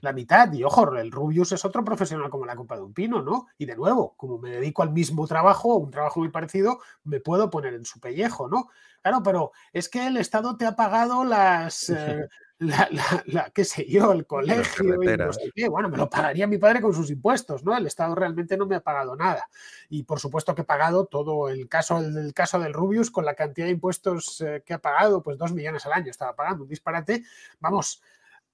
la 0.00 0.12
mitad. 0.12 0.52
Y 0.52 0.64
ojo, 0.64 0.94
el 0.96 1.10
Rubius 1.10 1.52
es 1.52 1.64
otro 1.64 1.84
profesional 1.84 2.30
como 2.30 2.46
la 2.46 2.56
Copa 2.56 2.76
de 2.76 2.82
un 2.82 2.92
Pino, 2.92 3.22
¿no? 3.22 3.46
Y 3.58 3.66
de 3.66 3.76
nuevo, 3.76 4.14
como 4.16 4.38
me 4.38 4.50
dedico 4.50 4.82
al 4.82 4.90
mismo 4.90 5.26
trabajo, 5.26 5.76
un 5.76 5.90
trabajo 5.90 6.20
muy 6.20 6.30
parecido, 6.30 6.80
me 7.04 7.20
puedo 7.20 7.50
poner 7.50 7.74
en 7.74 7.84
su 7.84 8.00
pellejo, 8.00 8.48
¿no? 8.48 8.68
Claro, 9.02 9.22
pero 9.22 9.52
es 9.72 9.88
que 9.88 10.06
el 10.06 10.16
Estado 10.16 10.56
te 10.56 10.66
ha 10.66 10.76
pagado 10.76 11.24
las. 11.24 11.90
Eh, 11.90 12.28
la, 12.60 12.88
la, 13.26 13.50
qué 13.50 13.64
sé 13.64 13.86
yo, 13.88 14.12
el 14.12 14.26
colegio 14.26 15.00
y 15.00 15.16
no 15.16 15.32
sé 15.32 15.50
qué. 15.54 15.68
Bueno, 15.68 15.88
me 15.88 15.96
lo 15.96 16.10
pagaría 16.10 16.46
mi 16.46 16.58
padre 16.58 16.80
con 16.80 16.92
sus 16.92 17.08
impuestos, 17.10 17.62
¿no? 17.62 17.76
El 17.76 17.86
Estado 17.86 18.14
realmente 18.16 18.56
no 18.56 18.66
me 18.66 18.74
ha 18.74 18.80
pagado 18.80 19.14
nada. 19.14 19.48
Y 19.88 20.02
por 20.02 20.18
supuesto 20.18 20.54
que 20.54 20.62
he 20.62 20.64
pagado 20.64 21.06
todo 21.06 21.48
el 21.48 21.68
caso, 21.68 21.98
el, 21.98 22.34
caso 22.34 22.58
del 22.58 22.72
Rubius 22.72 23.12
con 23.12 23.24
la 23.24 23.34
cantidad 23.34 23.66
de 23.66 23.72
impuestos 23.72 24.40
eh, 24.40 24.62
que 24.66 24.74
ha 24.74 24.80
pagado, 24.80 25.22
pues 25.22 25.38
dos 25.38 25.52
millones 25.52 25.86
al 25.86 25.92
año 25.92 26.10
estaba 26.10 26.34
pagando, 26.34 26.64
un 26.64 26.68
disparate. 26.68 27.22
Vamos, 27.60 28.02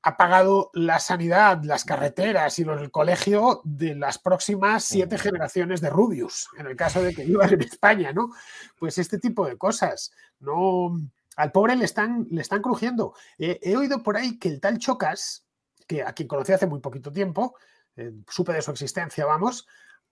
ha 0.06 0.18
pagado 0.18 0.70
la 0.74 0.98
sanidad, 0.98 1.62
las 1.64 1.86
carreteras 1.86 2.58
y 2.58 2.62
el 2.62 2.90
colegio 2.90 3.62
de 3.64 3.94
las 3.94 4.18
próximas 4.18 4.84
siete 4.84 5.16
generaciones 5.16 5.80
de 5.80 5.88
Rubius, 5.88 6.46
en 6.58 6.66
el 6.66 6.76
caso 6.76 7.02
de 7.02 7.14
que 7.14 7.24
vivan 7.24 7.54
en 7.54 7.62
España, 7.62 8.12
¿no? 8.12 8.30
Pues 8.78 8.98
este 8.98 9.18
tipo 9.18 9.46
de 9.46 9.56
cosas. 9.56 10.12
No, 10.40 10.94
al 11.36 11.52
pobre 11.52 11.74
le 11.74 11.86
están, 11.86 12.26
le 12.30 12.42
están 12.42 12.60
crujiendo. 12.60 13.14
he 13.38 13.74
oído 13.78 14.02
por 14.02 14.18
ahí 14.18 14.38
que 14.38 14.48
el 14.48 14.60
tal 14.60 14.78
Chocas, 14.78 15.46
que 15.86 16.02
a 16.02 16.12
quien 16.12 16.28
conocí 16.28 16.52
hace 16.52 16.66
muy 16.66 16.80
poquito 16.80 17.10
tiempo, 17.10 17.56
eh, 17.96 18.12
supe 18.28 18.52
de 18.52 18.60
su 18.60 18.72
existencia, 18.72 19.24
vamos, 19.24 19.66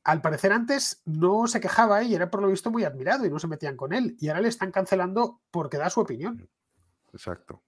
al 0.05 0.22
parecer 0.22 0.55
antes 0.55 1.03
no 1.05 1.47
se 1.47 1.61
quejaba 1.61 2.03
y 2.03 2.14
era 2.14 2.30
por 2.30 2.40
lo 2.40 2.49
visto 2.49 2.70
muy 2.70 2.84
admirado 2.84 3.26
y 3.26 3.30
no 3.30 3.38
se 3.38 3.47
metían 3.47 3.76
con 3.76 3.93
él. 3.93 4.16
Y 4.20 4.28
ahora 4.28 4.40
le 4.40 4.49
están 4.49 4.72
cancelando 4.72 5.43
porque 5.51 5.76
da 5.76 5.90
su 5.90 6.01
opinión. 6.01 6.49
Exacto. 7.12 7.62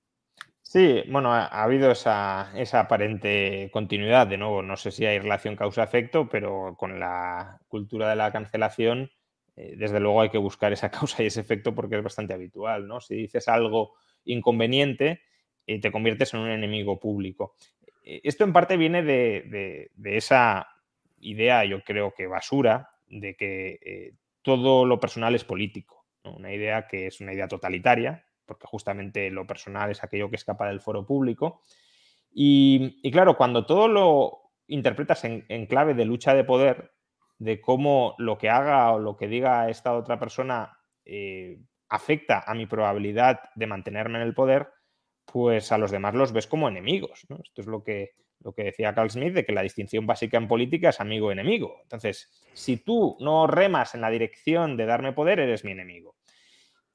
Sí, 0.75 1.05
bueno, 1.09 1.33
ha, 1.33 1.47
habido 1.63 1.93
esa, 1.93 2.51
aparente 2.81 3.71
continuidad. 3.73 4.27
De 4.27 4.37
nuevo, 4.37 4.61
no 4.61 4.77
sé 4.77 4.91
si 4.91 5.07
hay 5.07 5.21
relación 5.21 5.55
causa-efecto, 5.55 6.29
pero 6.29 6.75
con 6.77 6.99
la 6.99 7.61
cultura 7.69 8.11
de 8.11 8.17
la 8.17 8.33
cancelación, 8.33 9.13
eh, 9.55 9.75
desde 9.77 10.01
luego 10.01 10.21
hay 10.21 10.31
que 10.31 10.39
buscar 10.39 10.73
esa 10.73 10.91
causa 10.91 11.23
y 11.23 11.27
ese 11.27 11.41
efecto 11.43 11.77
porque 11.77 11.97
es 11.97 12.03
bastante 12.03 12.35
habitual, 12.35 12.89
¿no? 12.89 13.01
Si 13.01 13.15
dices 13.15 13.47
algo 13.47 13.95
inconveniente, 14.25 15.21
eh, 15.65 15.81
te 15.81 15.93
conviertes 15.93 16.35
en 16.35 16.41
un 16.41 16.51
enemigo 16.51 16.99
público. 16.99 17.55
Eh, 18.03 18.23
esto 18.25 18.43
en 18.43 18.53
parte 18.53 18.77
viene 18.77 19.05
de, 19.05 19.93
esa 20.03 20.67
idea, 21.21 21.65
yo 21.65 21.85
creo 21.85 22.13
que 22.15 22.27
basura, 22.27 22.91
de 23.07 23.37
que 23.37 24.17
todo 24.43 24.85
lo 24.87 24.99
personal 24.99 25.37
es 25.37 25.45
político. 25.45 26.05
Una 26.25 26.53
idea 26.53 26.89
que 26.89 27.07
es 27.07 27.21
una 27.21 27.33
idea 27.33 27.47
totalitaria, 27.47 28.27
porque 28.47 28.67
justamente 28.67 29.31
lo 29.31 29.47
personal 29.47 29.91
es 29.91 30.03
aquello 30.03 30.31
que 30.31 30.37
escapa 30.37 30.69
del 30.69 30.81
foro 30.81 31.07
público. 31.07 31.63
Y, 32.33 33.11
claro, 33.13 33.37
cuando 33.37 33.65
todo 33.65 33.87
lo 33.87 34.53
interpretas 34.67 35.25
en, 35.25 35.67
clave 35.67 35.95
de 35.95 36.05
lucha 36.05 36.35
de 36.35 36.45
poder, 36.45 36.93
de 37.39 37.61
cómo 37.61 38.15
lo 38.19 38.39
que 38.39 38.51
haga 38.51 38.93
o 38.93 38.99
lo 38.99 39.17
que 39.17 39.29
diga 39.29 39.69
esta 39.69 39.95
otra 39.95 40.19
persona 40.19 40.77
eh, 41.05 41.61
afecta 41.89 42.43
a 42.47 42.55
mi 42.55 42.67
probabilidad 42.67 43.41
de 43.55 43.67
mantenerme 43.67 44.19
en 44.19 44.27
el 44.27 44.35
poder, 44.35 44.69
pues 45.25 45.71
a 45.71 45.79
los 45.79 45.91
demás 45.91 46.15
los 46.15 46.33
ves 46.33 46.47
como 46.47 46.69
enemigos. 46.69 47.27
Esto 47.43 47.61
es 47.61 47.67
lo 47.67 47.85
que, 47.85 48.13
lo 48.41 48.53
que 48.53 48.65
decía 48.65 48.95
Carl 48.95 49.11
Smith, 49.11 49.33
de 49.33 49.45
que 49.45 49.53
la 49.53 49.63
distinción 49.63 50.07
básica 50.07 50.37
en 50.37 50.49
política 50.49 50.89
es 50.89 51.01
amigo-enemigo. 51.01 51.79
Entonces, 51.83 52.31
si 52.53 52.79
tú 52.79 53.17
no 53.21 53.47
remas 53.47 53.95
en 53.95 54.01
la 54.01 54.11
dirección 54.11 54.77
de 54.77 54.87
darme 54.87 55.13
poder, 55.13 55.41
eres 55.41 55.65
mi 55.65 55.73
enemigo. 55.73 56.17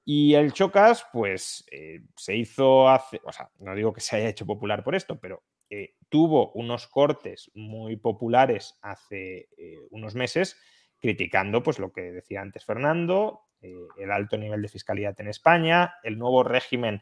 Y 0.05 0.33
el 0.33 0.53
Chocas, 0.53 1.05
pues 1.13 1.65
eh, 1.71 2.01
se 2.15 2.35
hizo 2.35 2.89
hace, 2.89 3.21
o 3.23 3.31
sea, 3.31 3.49
no 3.59 3.75
digo 3.75 3.93
que 3.93 4.01
se 4.01 4.15
haya 4.15 4.29
hecho 4.29 4.45
popular 4.45 4.83
por 4.83 4.95
esto, 4.95 5.19
pero 5.19 5.43
eh, 5.69 5.95
tuvo 6.09 6.51
unos 6.53 6.87
cortes 6.87 7.51
muy 7.53 7.95
populares 7.95 8.79
hace 8.81 9.49
eh, 9.57 9.77
unos 9.91 10.15
meses 10.15 10.57
criticando 10.99 11.61
pues 11.61 11.79
lo 11.79 11.91
que 11.91 12.01
decía 12.11 12.41
antes 12.41 12.65
Fernando, 12.65 13.41
el 13.61 14.11
alto 14.11 14.37
nivel 14.37 14.61
de 14.61 14.69
fiscalidad 14.69 15.19
en 15.19 15.27
España, 15.27 15.93
el 16.03 16.17
nuevo 16.17 16.43
régimen 16.43 17.01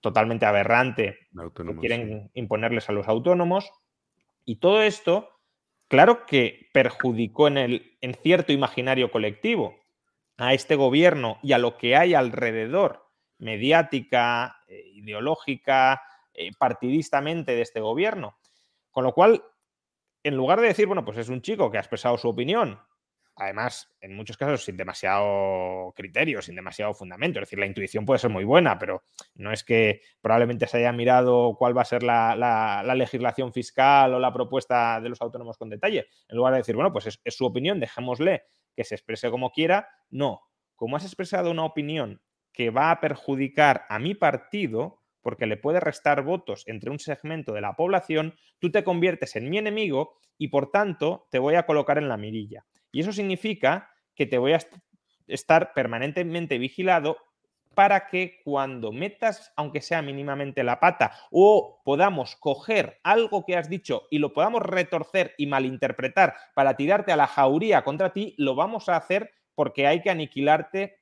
totalmente 0.00 0.44
aberrante 0.46 1.16
que 1.54 1.76
quieren 1.76 2.30
imponerles 2.34 2.88
a 2.88 2.92
los 2.92 3.08
autónomos. 3.08 3.72
Y 4.44 4.56
todo 4.56 4.82
esto, 4.82 5.30
claro 5.88 6.26
que 6.26 6.68
perjudicó 6.74 7.48
en, 7.48 7.56
el, 7.56 7.96
en 8.00 8.14
cierto 8.14 8.52
imaginario 8.52 9.10
colectivo, 9.10 9.81
a 10.42 10.54
este 10.54 10.74
gobierno 10.74 11.38
y 11.40 11.52
a 11.52 11.58
lo 11.58 11.76
que 11.78 11.94
hay 11.94 12.14
alrededor, 12.14 13.08
mediática, 13.38 14.56
eh, 14.66 14.90
ideológica, 14.92 16.02
eh, 16.34 16.50
partidistamente 16.58 17.54
de 17.54 17.62
este 17.62 17.78
gobierno. 17.78 18.36
Con 18.90 19.04
lo 19.04 19.12
cual, 19.12 19.44
en 20.24 20.34
lugar 20.34 20.60
de 20.60 20.66
decir, 20.66 20.88
bueno, 20.88 21.04
pues 21.04 21.18
es 21.18 21.28
un 21.28 21.42
chico 21.42 21.70
que 21.70 21.76
ha 21.76 21.80
expresado 21.80 22.18
su 22.18 22.28
opinión, 22.28 22.80
además, 23.36 23.94
en 24.00 24.16
muchos 24.16 24.36
casos 24.36 24.64
sin 24.64 24.76
demasiado 24.76 25.92
criterio, 25.94 26.42
sin 26.42 26.56
demasiado 26.56 26.92
fundamento, 26.92 27.38
es 27.38 27.46
decir, 27.46 27.60
la 27.60 27.66
intuición 27.66 28.04
puede 28.04 28.18
ser 28.18 28.30
muy 28.30 28.42
buena, 28.42 28.80
pero 28.80 29.04
no 29.36 29.52
es 29.52 29.62
que 29.62 30.00
probablemente 30.20 30.66
se 30.66 30.78
haya 30.78 30.90
mirado 30.90 31.54
cuál 31.56 31.76
va 31.78 31.82
a 31.82 31.84
ser 31.84 32.02
la, 32.02 32.82
legislación 32.96 33.52
fiscal 33.52 34.12
o 34.12 34.18
la 34.18 34.32
propuesta 34.32 35.00
de 35.00 35.08
los 35.08 35.22
autónomos 35.22 35.56
con 35.56 35.70
detalle. 35.70 36.08
En 36.26 36.36
lugar 36.36 36.52
de 36.52 36.58
decir, 36.58 36.74
bueno, 36.74 36.92
pues 36.92 37.20
es 37.22 37.36
su 37.36 37.46
opinión, 37.46 37.78
dejémosle 37.78 38.42
que 38.74 38.84
se 38.84 38.94
exprese 38.94 39.30
como 39.30 39.50
quiera. 39.50 39.88
No, 40.10 40.40
como 40.74 40.96
has 40.96 41.04
expresado 41.04 41.50
una 41.50 41.64
opinión 41.64 42.22
que 42.52 42.70
va 42.70 42.90
a 42.90 43.00
perjudicar 43.00 43.86
a 43.88 43.98
mi 43.98 44.14
partido, 44.14 45.00
porque 45.22 45.46
le 45.46 45.56
puede 45.56 45.80
restar 45.80 46.22
votos 46.22 46.64
entre 46.66 46.90
un 46.90 46.98
segmento 46.98 47.52
de 47.52 47.60
la 47.60 47.74
población, 47.76 48.34
tú 48.58 48.70
te 48.70 48.84
conviertes 48.84 49.36
en 49.36 49.48
mi 49.48 49.58
enemigo 49.58 50.18
y 50.36 50.48
por 50.48 50.70
tanto 50.70 51.28
te 51.30 51.38
voy 51.38 51.54
a 51.54 51.64
colocar 51.64 51.98
en 51.98 52.08
la 52.08 52.16
mirilla. 52.16 52.66
Y 52.90 53.00
eso 53.00 53.12
significa 53.12 53.90
que 54.14 54.26
te 54.26 54.38
voy 54.38 54.52
a 54.52 54.58
estar 55.28 55.72
permanentemente 55.72 56.58
vigilado 56.58 57.16
para 57.74 58.06
que 58.06 58.40
cuando 58.44 58.92
metas, 58.92 59.52
aunque 59.56 59.80
sea 59.80 60.02
mínimamente 60.02 60.62
la 60.64 60.80
pata, 60.80 61.12
o 61.30 61.80
podamos 61.84 62.36
coger 62.36 63.00
algo 63.02 63.44
que 63.44 63.56
has 63.56 63.68
dicho 63.68 64.02
y 64.10 64.18
lo 64.18 64.32
podamos 64.32 64.62
retorcer 64.62 65.34
y 65.38 65.46
malinterpretar 65.46 66.34
para 66.54 66.76
tirarte 66.76 67.12
a 67.12 67.16
la 67.16 67.26
jauría 67.26 67.84
contra 67.84 68.12
ti, 68.12 68.34
lo 68.38 68.54
vamos 68.54 68.88
a 68.88 68.96
hacer 68.96 69.32
porque 69.54 69.86
hay 69.86 70.00
que 70.00 70.10
aniquilarte 70.10 71.01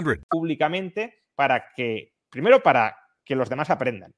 Públicamente 0.29 1.23
para 1.35 1.71
que, 1.75 2.13
primero 2.29 2.61
para 2.61 2.97
que 3.23 3.35
los 3.35 3.49
demás 3.49 3.69
aprendan 3.69 4.13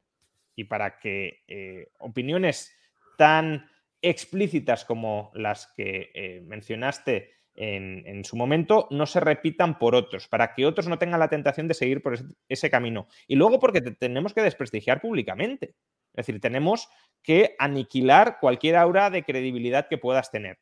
y 0.55 0.65
para 0.65 0.99
que 0.99 1.43
eh, 1.47 1.87
opiniones 1.99 2.75
tan 3.17 3.69
explícitas 4.01 4.85
como 4.85 5.31
las 5.33 5.67
que 5.75 6.11
eh, 6.13 6.41
mencionaste 6.45 7.33
en, 7.55 8.03
en 8.05 8.25
su 8.25 8.35
momento 8.35 8.87
no 8.91 9.05
se 9.05 9.19
repitan 9.19 9.77
por 9.77 9.95
otros, 9.95 10.27
para 10.27 10.53
que 10.53 10.65
otros 10.65 10.87
no 10.87 10.97
tengan 10.97 11.19
la 11.19 11.29
tentación 11.29 11.67
de 11.67 11.73
seguir 11.73 12.01
por 12.01 12.17
ese, 12.49 12.69
camino. 12.69 13.07
Y 13.27 13.35
luego 13.35 13.59
porque 13.59 13.81
te 13.81 13.91
tenemos 13.91 14.33
que 14.33 14.41
desprestigiar 14.41 15.01
públicamente. 15.01 15.75
Es 16.13 16.27
decir, 16.27 16.41
tenemos 16.41 16.89
que 17.21 17.55
aniquilar 17.59 18.39
cualquier 18.39 18.75
aura 18.75 19.09
de 19.09 19.23
credibilidad 19.23 19.87
que 19.87 19.97
puedas 19.97 20.31
tener. 20.31 20.59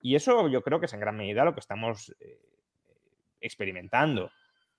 Y 0.00 0.16
eso 0.16 0.48
yo 0.48 0.62
creo 0.62 0.80
que 0.80 0.86
es 0.86 0.92
en 0.94 1.00
gran 1.00 1.16
medida 1.16 1.44
lo 1.44 1.54
que 1.54 1.60
estamos 1.60 2.14
eh, 2.20 2.40
experimentando. 3.40 4.30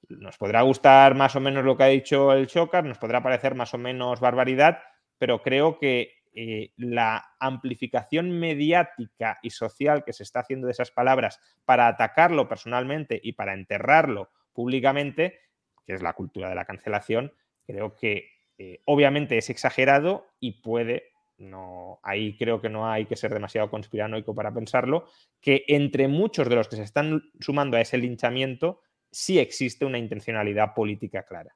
Nos 0.10 0.38
podrá 0.38 0.62
gustar 0.62 1.16
más 1.16 1.36
o 1.36 1.40
menos 1.40 1.64
lo 1.64 1.78
que 1.78 1.84
ha 1.84 1.88
dicho 1.88 2.34
el 2.34 2.48
Chocas, 2.48 2.84
nos 2.84 2.98
podrá 2.98 3.24
parecer 3.24 3.56
más 3.56 3.74
o 3.74 3.78
menos 3.78 4.20
barbaridad, 4.20 4.80
pero 5.18 5.42
creo 5.42 5.80
que 5.80 6.24
eh, 6.36 6.72
la 6.78 7.24
amplificación 7.40 8.32
mediática 8.32 9.38
y 9.44 9.52
social 9.52 10.04
que 10.04 10.14
se 10.14 10.24
está 10.24 10.40
haciendo 10.40 10.66
de 10.66 10.72
esas 10.72 10.90
palabras 10.90 11.40
para 11.64 11.88
atacarlo 11.88 12.48
personalmente 12.48 13.22
y 13.24 13.34
para 13.34 13.54
enterrarlo 13.54 14.32
públicamente, 14.52 15.40
que 15.86 15.94
es 15.94 16.02
la 16.02 16.14
cultura 16.14 16.50
de 16.50 16.56
la 16.56 16.66
cancelación, 16.66 17.34
creo 17.68 17.96
que 17.96 18.32
eh, 18.58 18.82
obviamente 18.86 19.38
es 19.38 19.52
exagerado 19.52 20.26
y 20.40 20.64
puede, 20.64 21.12
no, 21.38 22.00
ahí 22.02 22.36
creo 22.36 22.62
que 22.62 22.70
no 22.70 22.90
hay 22.90 23.06
que 23.06 23.16
ser 23.16 23.32
demasiado 23.32 23.70
conspiranoico 23.70 24.34
para 24.34 24.52
pensarlo, 24.52 25.06
que 25.40 25.66
entre 25.68 26.08
muchos 26.08 26.50
de 26.50 26.56
los 26.56 26.68
que 26.68 26.78
se 26.78 26.84
están 26.84 27.32
sumando 27.40 27.78
a 27.78 27.82
ese 27.82 28.00
linchamiento 28.00 28.82
sí 29.14 29.40
existe 29.40 29.86
una 29.86 29.98
intencionalidad 29.98 30.74
política 30.74 31.24
clara. 31.24 31.56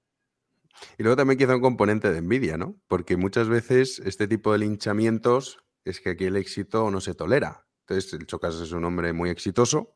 Y 0.98 1.04
luego 1.04 1.16
también 1.18 1.40
quizá 1.40 1.56
un 1.56 1.62
componente 1.62 2.12
de 2.12 2.20
envidia, 2.20 2.56
¿no? 2.58 2.76
Porque 2.88 3.18
muchas 3.18 3.50
veces 3.50 4.00
este 4.00 4.28
tipo 4.28 4.54
de 4.54 4.60
linchamientos 4.60 5.60
es 5.84 6.00
que 6.00 6.12
aquí 6.12 6.26
el 6.26 6.36
éxito 6.38 6.90
no 6.92 7.02
se 7.02 7.16
tolera. 7.16 7.66
Entonces, 7.82 8.14
el 8.14 8.28
Chocas 8.28 8.56
es 8.56 8.72
un 8.74 8.86
hombre 8.86 9.12
muy 9.14 9.30
exitoso, 9.30 9.96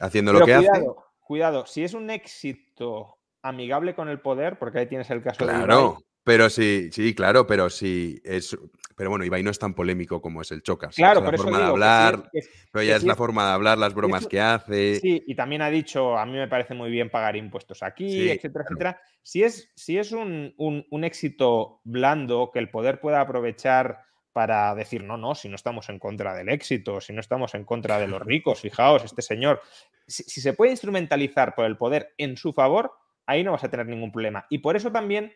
haciendo 0.00 0.32
Pero 0.32 0.40
lo 0.40 0.46
que 0.46 0.56
cuidado, 0.56 0.90
hace. 1.00 1.08
cuidado, 1.20 1.66
si 1.66 1.84
es 1.84 1.92
un 1.94 2.10
éxito 2.10 3.18
amigable 3.42 3.94
con 3.94 4.08
el 4.08 4.20
poder, 4.20 4.58
porque 4.58 4.78
ahí 4.78 4.86
tienes 4.86 5.10
el 5.10 5.22
caso 5.22 5.44
de 5.44 5.52
Ibai, 5.52 5.64
Claro, 5.66 6.02
pero 6.28 6.50
sí, 6.50 6.90
sí, 6.92 7.14
claro, 7.14 7.46
pero 7.46 7.70
sí 7.70 8.20
es. 8.24 8.56
Pero 8.94 9.10
bueno, 9.10 9.24
Ibai 9.24 9.42
no 9.42 9.50
es 9.50 9.58
tan 9.58 9.74
polémico 9.74 10.20
como 10.20 10.42
es 10.42 10.50
el 10.50 10.62
Chocas. 10.62 10.94
Claro, 10.96 11.20
es 11.20 11.24
por 11.24 11.32
la 11.32 11.36
eso 11.36 11.42
forma 11.44 11.58
de 11.58 11.64
digo 11.64 11.74
que 11.76 11.84
hablar, 11.84 12.16
sí, 12.16 12.22
que- 12.32 12.40
pero 12.72 12.84
ya 12.84 12.96
es 12.96 13.02
sí 13.02 13.08
la 13.08 13.14
forma 13.16 13.46
de 13.46 13.52
hablar, 13.52 13.78
las 13.78 13.94
bromas 13.94 14.20
eso- 14.22 14.28
que 14.28 14.40
hace. 14.40 15.00
Sí, 15.00 15.22
y 15.26 15.34
también 15.34 15.62
ha 15.62 15.70
dicho, 15.70 16.18
a 16.18 16.26
mí 16.26 16.32
me 16.32 16.48
parece 16.48 16.74
muy 16.74 16.90
bien 16.90 17.08
pagar 17.08 17.34
impuestos 17.36 17.82
aquí, 17.82 18.10
Sí, 18.10 18.30
etcétera, 18.30 18.64
claro. 18.64 18.66
etcétera. 18.94 19.00
Si 19.22 19.42
es, 19.42 19.70
si 19.74 19.96
es 19.98 20.12
un, 20.12 20.52
un- 20.58 20.84
un 20.90 21.04
éxito 21.04 21.80
blando 21.84 22.50
que 22.52 22.58
el 22.58 22.68
poder 22.70 23.00
pueda 23.00 23.20
aprovechar 23.20 24.00
para 24.32 24.74
decir, 24.74 25.02
no, 25.04 25.16
no, 25.16 25.34
si 25.34 25.48
no 25.48 25.54
estamos 25.56 25.88
en 25.88 25.98
contra 25.98 26.34
del 26.34 26.48
éxito, 26.48 27.00
si 27.00 27.12
no 27.12 27.20
estamos 27.20 27.54
en 27.54 27.64
contra 27.64 27.98
de 27.98 28.08
los 28.08 28.20
ricos, 28.22 28.60
fijaos, 28.60 29.04
este 29.04 29.22
señor, 29.22 29.62
si, 30.06 30.24
si 30.24 30.40
se 30.40 30.52
puede 30.52 30.72
instrumentalizar 30.72 31.54
por 31.54 31.64
el 31.66 31.76
poder 31.76 32.14
en 32.18 32.36
su 32.36 32.52
favor, 32.52 32.92
ahí 33.26 33.44
no 33.44 33.52
vas 33.52 33.64
a 33.64 33.70
tener 33.70 33.86
ningún 33.86 34.10
problema. 34.12 34.46
Y 34.50 34.58
por 34.58 34.74
eso 34.76 34.90
también 34.90 35.32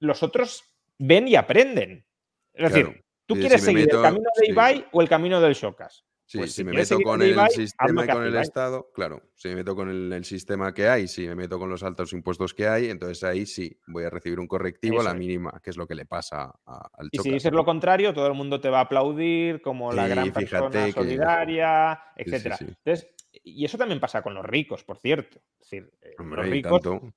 los 0.00 0.22
otros 0.22 0.64
ven 0.98 1.28
y 1.28 1.36
aprenden. 1.36 2.06
Es 2.52 2.72
decir. 2.72 3.02
¿tú 3.26 3.34
Sí, 3.34 3.40
quieres 3.40 3.60
si 3.60 3.66
seguir 3.66 3.86
meto- 3.86 3.96
el 3.96 4.02
camino 4.02 4.30
de 4.36 4.46
sí. 4.46 4.52
Ibai 4.52 4.86
o 4.92 5.02
el 5.02 5.08
camino 5.08 5.40
del 5.40 5.52
Shocas? 5.54 6.04
Sí, 6.26 6.38
Pues 6.38 6.50
si 6.52 6.56
si 6.58 6.64
me 6.64 6.72
meto 6.72 7.00
con 7.00 7.20
el 7.22 7.30
Ibai, 7.30 7.50
sistema 7.50 8.04
y 8.04 8.06
que 8.06 8.12
con 8.12 8.24
el. 8.24 8.36
Estado, 8.36 8.90
claro, 8.94 9.22
si 9.34 9.48
me 9.48 9.56
meto 9.56 9.74
con 9.74 9.88
el, 9.90 10.12
el 10.12 10.24
sistema 10.24 10.72
que 10.72 10.88
hay, 10.88 11.08
si 11.08 11.26
me 11.26 11.34
meto 11.34 11.58
con 11.58 11.68
los 11.68 11.82
altos 11.82 12.12
impuestos 12.12 12.54
que 12.54 12.68
hay, 12.68 12.88
entonces 12.88 13.22
ahí 13.24 13.44
sí 13.46 13.80
voy 13.88 14.04
a 14.04 14.10
recibir 14.10 14.38
un 14.40 14.46
correctivo 14.46 15.00
a 15.00 15.04
la 15.04 15.14
mínima, 15.14 15.60
que 15.62 15.70
es 15.70 15.76
lo 15.76 15.86
que 15.88 15.94
le 15.96 16.04
pasa 16.06 16.52
a- 16.66 16.88
al 16.94 17.08
Y 17.12 17.18
si 17.18 17.30
dices 17.30 17.52
lo 17.52 17.64
contrario, 17.64 18.14
todo 18.14 18.26
el 18.28 18.34
mundo 18.34 18.60
te 18.60 18.68
va 18.70 18.78
a 18.78 18.82
aplaudir 18.82 19.60
como 19.60 19.92
la 19.92 20.04
Sí, 20.04 20.10
gran 20.10 20.32
persona 20.32 20.70
que- 20.86 20.92
solidaria, 20.92 22.00
Sí, 22.16 22.22
sí, 22.24 22.30
etcétera. 22.30 22.56
sí. 22.58 22.64
Entonces, 22.68 23.14
y 23.42 23.64
eso 23.64 23.76
también 23.76 23.98
pasa 24.00 24.22
con 24.22 24.34
los 24.34 24.44
ricos, 24.44 24.84
por 24.84 24.98
cierto. 24.98 25.38
Es 25.60 25.68
decir, 25.70 25.92
eh, 26.00 26.14
Hombre, 26.18 26.42
los 26.42 26.50
ricos, 26.50 26.82
tanto. 26.82 27.12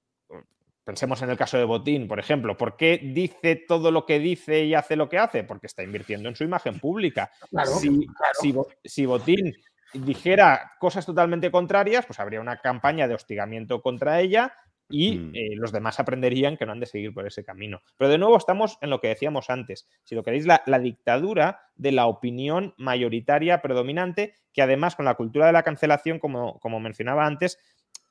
Pensemos 0.90 1.22
en 1.22 1.30
el 1.30 1.38
caso 1.38 1.56
de 1.56 1.66
Botín, 1.66 2.08
por 2.08 2.18
ejemplo. 2.20 2.58
¿Por 2.58 2.76
qué 2.76 3.00
dice 3.04 3.56
todo 3.68 3.92
lo 3.92 4.08
que 4.08 4.18
dice 4.18 4.64
y 4.66 4.74
hace 4.74 4.96
lo 4.96 5.08
que 5.08 5.20
hace? 5.20 5.44
Porque 5.44 5.68
está 5.68 5.84
invirtiendo 5.84 6.28
en 6.30 6.36
su 6.36 6.44
imagen 6.44 6.80
pública. 6.80 7.30
Claro, 7.52 7.70
si, 7.76 7.88
claro. 8.08 8.34
si 8.42 8.52
Bo- 8.52 8.68
si 8.84 9.06
Botín 9.06 9.54
dijera 9.94 10.72
cosas 10.80 11.06
totalmente 11.06 11.52
contrarias, 11.52 12.08
pues 12.08 12.20
habría 12.20 12.42
una 12.42 12.58
campaña 12.58 13.08
de 13.08 13.14
hostigamiento 13.14 13.84
contra 13.84 14.20
ella 14.20 14.52
y 14.90 15.18
Mm. 15.20 15.36
eh, 15.36 15.50
los 15.58 15.72
demás 15.72 16.00
aprenderían 16.00 16.58
que 16.58 16.66
no 16.66 16.72
han 16.72 16.80
de 16.80 16.88
seguir 16.88 17.14
por 17.14 17.28
ese 17.28 17.44
camino. 17.46 17.82
Pero 17.96 18.10
de 18.10 18.18
nuevo 18.18 18.36
estamos 18.36 18.80
en 18.82 18.90
lo 18.90 19.00
que 19.00 19.10
decíamos 19.10 19.52
antes. 19.52 19.88
Si 20.04 20.16
lo 20.16 20.24
queréis, 20.24 20.48
la, 20.48 20.64
la 20.66 20.80
dictadura 20.80 21.60
de 21.76 21.92
la 21.92 22.08
opinión 22.08 22.74
mayoritaria 22.78 23.62
predominante, 23.62 24.34
que 24.54 24.64
además 24.64 24.96
con 24.96 25.06
la 25.06 25.14
cultura 25.14 25.46
de 25.46 25.54
la 25.54 25.62
cancelación, 25.62 26.18
como, 26.18 26.60
como 26.60 26.80
mencionaba 26.80 27.28
antes, 27.28 27.60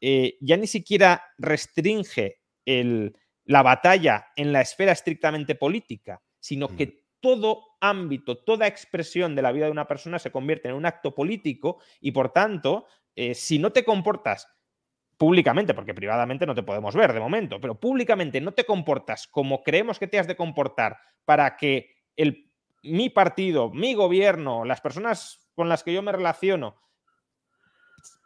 eh, 0.01 0.37
ya 0.41 0.57
ni 0.57 0.69
siquiera 0.69 1.25
restringe 1.39 2.37
el- 2.69 3.17
la 3.45 3.63
batalla 3.63 4.27
en 4.37 4.53
la 4.53 4.61
esfera 4.61 4.93
estrictamente 4.93 5.55
política, 5.55 6.21
sino 6.39 6.69
que 6.77 7.05
todo 7.21 7.63
ámbito, 7.81 8.37
toda 8.45 8.67
expresión 8.67 9.35
de 9.35 9.43
la 9.43 9.53
vida 9.53 9.65
de 9.65 9.71
una 9.71 9.89
persona 9.89 10.19
se 10.19 10.31
convierte 10.31 10.69
en 10.69 10.75
un 10.75 10.85
acto 10.85 11.15
político 11.15 11.81
y 12.01 12.13
por 12.13 12.31
tanto, 12.31 12.87
eh, 13.17 13.35
si 13.35 13.59
no 13.59 13.73
te 13.73 13.85
comportas 13.85 14.47
públicamente, 15.17 15.73
porque 15.75 15.95
privadamente 15.95 16.47
no 16.47 16.55
te 16.55 16.63
podemos 16.63 16.95
ver 16.95 17.13
de 17.13 17.21
momento, 17.21 17.59
pero 17.61 17.75
públicamente 17.81 18.41
no 18.41 18.53
te 18.53 18.65
comportas 18.65 19.27
como 19.27 19.63
creemos 19.63 19.99
que 19.99 20.07
te 20.07 20.19
has 20.19 20.27
de 20.29 20.37
comportar 20.37 20.99
para 21.25 21.57
que 21.57 21.97
el, 22.17 22.53
mi 22.83 23.09
partido, 23.09 23.71
mi 23.71 23.95
gobierno, 23.95 24.65
las 24.65 24.81
personas 24.81 25.51
con 25.55 25.69
las 25.69 25.83
que 25.83 25.93
yo 25.95 26.03
me 26.03 26.13
relaciono 26.13 26.77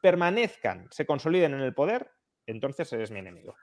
permanezcan, 0.03 0.89
se 0.91 1.07
consoliden 1.07 1.55
en 1.55 1.61
el 1.61 1.75
poder, 1.75 2.11
entonces 2.47 2.93
eres 2.93 3.11
mi 3.11 3.21
enemigo. 3.21 3.55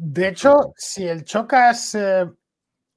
De 0.00 0.28
hecho, 0.28 0.72
si 0.76 1.06
el 1.08 1.24
Chocas, 1.24 1.94
eh, 1.96 2.30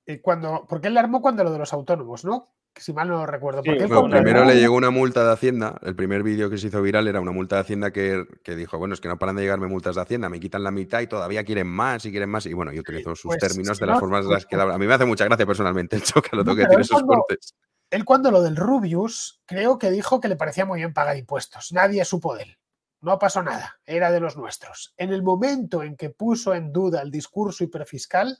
eh, 0.05 0.21
cuando, 0.21 0.65
porque 0.69 0.87
él 0.87 0.93
la 0.93 0.99
armó 1.01 1.19
cuando 1.19 1.43
lo 1.43 1.51
de 1.51 1.57
los 1.57 1.73
autónomos, 1.73 2.23
¿no? 2.23 2.53
Si 2.75 2.93
mal 2.93 3.07
no 3.09 3.17
lo 3.17 3.25
recuerdo. 3.25 3.63
Sí, 3.63 3.71
Bueno, 3.71 4.07
primero 4.09 4.45
le 4.45 4.55
llegó 4.55 4.75
una 4.75 4.91
multa 4.91 5.25
de 5.25 5.33
Hacienda. 5.33 5.77
El 5.81 5.95
primer 5.95 6.23
vídeo 6.23 6.49
que 6.49 6.57
se 6.57 6.67
hizo 6.67 6.81
viral 6.81 7.07
era 7.07 7.19
una 7.19 7.31
multa 7.31 7.55
de 7.55 7.61
Hacienda 7.63 7.91
que, 7.91 8.23
que 8.43 8.55
dijo, 8.55 8.77
bueno, 8.77 8.93
es 8.93 9.01
que 9.01 9.09
no 9.09 9.17
paran 9.19 9.35
de 9.35 9.41
llegarme 9.41 9.67
multas 9.67 9.95
de 9.95 10.01
Hacienda, 10.01 10.29
me 10.29 10.39
quitan 10.39 10.63
la 10.63 10.71
mitad 10.71 11.01
y 11.01 11.07
todavía 11.07 11.43
quieren 11.43 11.67
más 11.67 12.05
y 12.05 12.11
quieren 12.11 12.29
más. 12.29 12.45
Y 12.45 12.53
bueno, 12.53 12.71
yo 12.71 12.79
utilizo 12.81 13.13
sus 13.15 13.29
Pues, 13.29 13.39
términos 13.39 13.77
si 13.77 13.81
de 13.83 13.87
las 13.87 13.99
formas 13.99 14.21
en 14.21 14.27
pues, 14.27 14.35
las 14.35 14.45
que. 14.45 14.55
A 14.55 14.77
mí 14.77 14.87
me 14.87 14.93
hace 14.93 15.05
mucha 15.05 15.25
gracia 15.25 15.45
personalmente 15.45 15.95
el 15.97 16.03
choque, 16.03 16.29
lo 16.33 16.43
tengo 16.45 16.55
que 16.55 16.63
decir, 16.63 16.79
esos 16.79 17.01
cuando- 17.01 17.15
cortes. 17.25 17.55
Él 17.89 18.05
cuando 18.05 18.31
lo 18.31 18.41
del 18.41 18.55
Rubius, 18.55 19.41
creo 19.45 19.77
que 19.77 19.91
dijo 19.91 20.21
que 20.21 20.29
le 20.29 20.37
parecía 20.37 20.65
muy 20.65 20.79
bien 20.79 20.93
pagar 20.93 21.17
impuestos. 21.17 21.73
Nadie 21.73 22.05
supo 22.05 22.35
de 22.37 22.43
él. 22.43 22.57
No 23.01 23.17
pasó 23.17 23.41
nada. 23.41 23.79
Era 23.85 24.11
de 24.11 24.19
los 24.19 24.37
nuestros. 24.37 24.93
En 24.97 25.11
el 25.11 25.23
momento 25.23 25.83
en 25.83 25.95
que 25.95 26.11
puso 26.11 26.53
en 26.53 26.71
duda 26.71 27.01
el 27.01 27.11
discurso 27.11 27.63
hiperfiscal, 27.63 28.37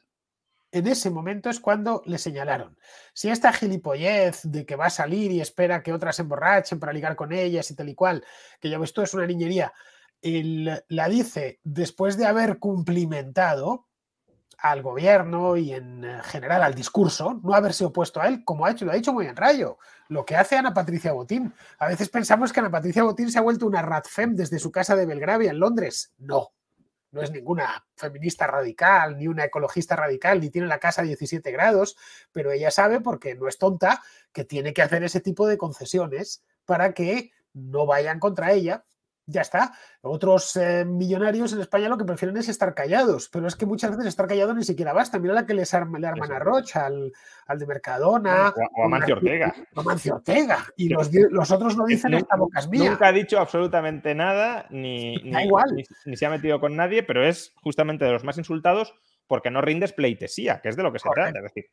en 0.72 0.88
ese 0.88 1.10
momento 1.10 1.50
es 1.50 1.60
cuando 1.60 2.02
le 2.06 2.18
señalaron. 2.18 2.78
Si 3.14 3.30
esta 3.30 3.52
gilipollez 3.52 4.42
de 4.44 4.66
que 4.66 4.78
va 4.78 4.86
a 4.86 4.92
salir 4.92 5.32
y 5.32 5.42
espera 5.42 5.84
que 5.84 5.92
otras 5.92 6.20
emborrachen 6.20 6.80
para 6.80 6.94
ligar 6.94 7.16
con 7.16 7.34
ellas 7.34 7.70
y 7.72 7.76
tal 7.76 7.90
y 7.90 7.96
cual, 7.96 8.24
que 8.60 8.70
ya 8.70 8.78
ves 8.78 8.94
tú 8.94 9.02
es 9.02 9.14
una 9.14 9.28
niñería, 9.28 9.74
la 10.22 11.10
dice 11.10 11.60
después 11.64 12.16
de 12.16 12.26
haber 12.26 12.60
cumplimentado 12.60 13.88
al 14.60 14.84
gobierno 14.84 15.58
y 15.58 15.74
en 15.74 16.06
general 16.24 16.62
al 16.64 16.76
discurso, 16.76 17.40
no 17.44 17.54
haberse 17.54 17.84
opuesto 17.84 18.22
a 18.22 18.28
él, 18.28 18.44
como 18.46 18.66
ha 18.66 18.72
hecho, 18.72 18.86
lo 18.86 18.92
ha 18.92 18.96
dicho 18.96 19.12
muy 19.12 19.26
en 19.26 19.36
rayo, 19.36 19.80
lo 20.12 20.26
que 20.26 20.36
hace 20.36 20.58
Ana 20.58 20.74
Patricia 20.74 21.14
Botín. 21.14 21.54
A 21.80 21.88
veces 21.88 22.10
pensamos 22.10 22.52
que 22.52 22.60
Ana 22.60 22.70
Patricia 22.70 23.02
Botín 23.02 23.32
se 23.32 23.40
ha 23.40 23.42
vuelto 23.42 23.66
una 23.66 23.82
ratfem 23.82 24.36
desde 24.36 24.60
su 24.60 24.70
casa 24.70 24.94
de 24.98 25.06
Belgravia 25.06 25.52
en 25.52 25.60
Londres. 25.60 26.14
No, 26.18 26.52
no 27.12 27.22
es 27.22 27.32
ninguna 27.32 27.88
feminista 27.96 28.46
radical, 28.46 29.18
ni 29.18 29.30
una 29.30 29.46
ecologista 29.46 29.96
radical, 29.96 30.42
ni 30.42 30.50
tiene 30.50 30.68
la 30.68 30.80
casa 30.80 31.02
a 31.02 31.06
17 31.06 31.50
grados, 31.52 31.96
pero 32.34 32.52
ella 32.52 32.72
sabe, 32.72 33.00
porque 33.00 33.36
no 33.36 33.48
es 33.48 33.58
tonta, 33.58 34.04
que 34.34 34.44
tiene 34.44 34.74
que 34.74 34.82
hacer 34.82 35.02
ese 35.02 35.22
tipo 35.22 35.48
de 35.48 35.58
concesiones 35.58 36.44
para 36.66 36.94
que 36.94 37.32
no 37.54 37.86
vayan 37.86 38.20
contra 38.20 38.52
ella 38.52 38.84
ya 39.26 39.42
está. 39.42 39.74
Otros 40.02 40.56
eh, 40.56 40.86
millonarios 40.86 41.54
en 41.54 41.62
España 41.62 41.90
lo 41.90 41.98
que 41.98 42.06
prefieren 42.06 42.38
es 42.38 42.50
estar 42.50 42.74
callados, 42.74 43.30
pero 43.30 43.48
es 43.48 43.56
que 43.56 43.66
muchas 43.66 43.92
veces 43.92 44.08
estar 44.08 44.28
callado 44.28 44.54
ni 44.54 44.64
siquiera 44.64 44.94
basta. 44.94 45.20
Mira 45.20 45.34
la 45.34 45.46
que 45.46 45.54
les 45.54 45.74
arma, 45.74 46.00
le 46.00 46.08
arman 46.08 46.32
a 46.32 46.40
Rocha, 46.40 46.86
al, 46.86 47.12
de 47.58 47.66
Mercadona. 47.66 48.54
O, 48.78 48.86
a 48.86 48.88
Mancio 48.88 49.16
Ortega. 49.16 49.54
A 49.76 49.82
Mancio 49.82 50.16
Ortega. 50.16 50.66
Y 50.76 50.90
los, 50.90 51.10
otros 51.52 51.78
no 51.78 51.86
dicen 51.86 52.14
esta 52.14 52.36
boca 52.36 52.60
es 52.60 52.70
mía. 52.70 52.90
Nunca 52.90 53.08
ha 53.08 53.12
dicho 53.12 53.40
absolutamente 53.40 54.16
nada, 54.16 54.66
ni, 54.70 55.16
ni, 55.18 56.16
se 56.16 56.26
ha 56.26 56.30
metido 56.30 56.60
con 56.60 56.76
nadie, 56.76 57.04
pero 57.04 57.26
es 57.26 57.54
justamente 57.62 58.06
de 58.06 58.12
los 58.12 58.24
más 58.24 58.38
insultados 58.38 58.94
porque 59.28 59.52
no 59.52 59.62
rindes 59.62 59.94
pleitesía, 59.94 60.60
que 60.62 60.70
es 60.70 60.76
de 60.76 60.84
lo 60.84 60.92
que 60.92 61.00
se 61.00 61.10
trata. 61.10 61.40
Es 61.40 61.44
decir, 61.44 61.66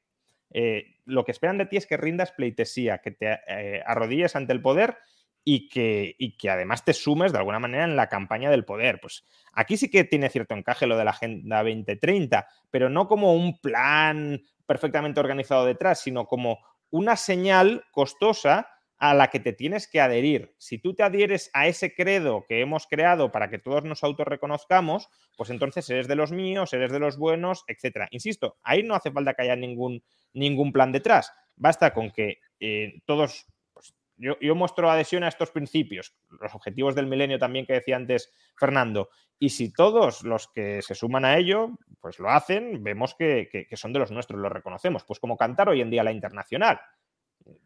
eh, 0.50 0.96
lo 1.04 1.24
que 1.24 1.32
esperan 1.32 1.58
de 1.58 1.66
ti 1.66 1.76
es 1.76 1.86
que 1.86 1.96
rindas 1.96 2.32
pleitesía, 2.32 2.98
que 2.98 3.10
te 3.10 3.40
eh, 3.48 3.82
arrodilles 3.84 4.36
ante 4.36 4.52
el 4.52 4.62
poder 4.62 4.96
y 5.44 5.68
que, 5.68 6.16
que 6.38 6.50
además 6.50 6.84
te 6.84 6.92
sumes 6.92 7.32
de 7.32 7.38
alguna 7.38 7.58
manera 7.58 7.84
en 7.84 7.96
la 7.96 8.08
campaña 8.08 8.50
del 8.50 8.64
poder. 8.64 9.00
Pues 9.00 9.24
aquí 9.52 9.76
sí 9.76 9.90
que 9.90 10.04
tiene 10.04 10.28
cierto 10.28 10.54
encaje 10.54 10.86
lo 10.86 10.96
de 10.96 11.04
la 11.04 11.12
Agenda 11.12 11.62
2030, 11.62 12.46
pero 12.70 12.90
no 12.90 13.08
como 13.08 13.34
un 13.34 13.58
plan 13.60 14.42
perfectamente 14.66 15.20
organizado 15.20 15.64
detrás, 15.64 16.00
sino 16.00 16.26
como 16.26 16.58
una 16.90 17.16
señal 17.16 17.84
costosa 17.90 18.68
a 18.98 19.14
la 19.14 19.28
que 19.28 19.38
te 19.38 19.52
tienes 19.52 19.86
que 19.86 20.00
adherir. 20.00 20.54
Si 20.58 20.78
tú 20.78 20.94
te 20.94 21.04
adhieres 21.04 21.50
a 21.54 21.68
ese 21.68 21.94
credo 21.94 22.44
que 22.48 22.60
hemos 22.60 22.86
creado 22.86 23.30
para 23.30 23.48
que 23.48 23.58
todos 23.58 23.84
nos 23.84 24.02
autorreconozcamos, 24.02 25.08
pues 25.36 25.50
entonces 25.50 25.88
eres 25.88 26.08
de 26.08 26.16
los 26.16 26.32
míos, 26.32 26.72
eres 26.72 26.90
de 26.90 26.98
los 26.98 27.16
buenos, 27.16 27.64
etc. 27.68 28.08
Insisto, 28.10 28.58
ahí 28.62 28.82
no 28.82 28.94
hace 28.94 29.12
falta 29.12 29.34
que 29.34 29.42
haya 29.42 29.56
ningún, 29.56 30.02
ningún 30.32 30.72
plan 30.72 30.90
detrás. 30.90 31.32
Basta 31.54 31.94
con 31.94 32.10
que 32.10 32.38
eh, 32.58 33.00
todos 33.06 33.46
yo, 34.18 34.54
muestro 34.54 34.90
adhesión 34.90 35.22
a 35.22 35.28
estos 35.28 35.50
principios, 35.50 36.14
los 36.28 36.54
objetivos 36.54 36.94
del 36.94 37.06
milenio 37.06 37.38
también 37.38 37.66
que 37.66 37.74
decía 37.74 37.96
antes 37.96 38.32
Fernando, 38.56 39.10
y 39.38 39.50
si 39.50 39.72
todos 39.72 40.24
los 40.24 40.48
que 40.48 40.82
se 40.82 40.94
suman 40.94 41.24
a 41.24 41.38
ello, 41.38 41.70
pues 42.00 42.18
lo 42.18 42.30
hacen, 42.30 42.82
vemos 42.82 43.14
que, 43.14 43.68
son 43.72 43.92
de 43.92 44.00
los 44.00 44.10
nuestros, 44.10 44.40
lo 44.40 44.48
reconocemos, 44.48 45.04
pues 45.04 45.20
como 45.20 45.36
cantar 45.36 45.68
hoy 45.68 45.80
en 45.80 45.90
día 45.90 46.02
la 46.02 46.12
internacional. 46.12 46.80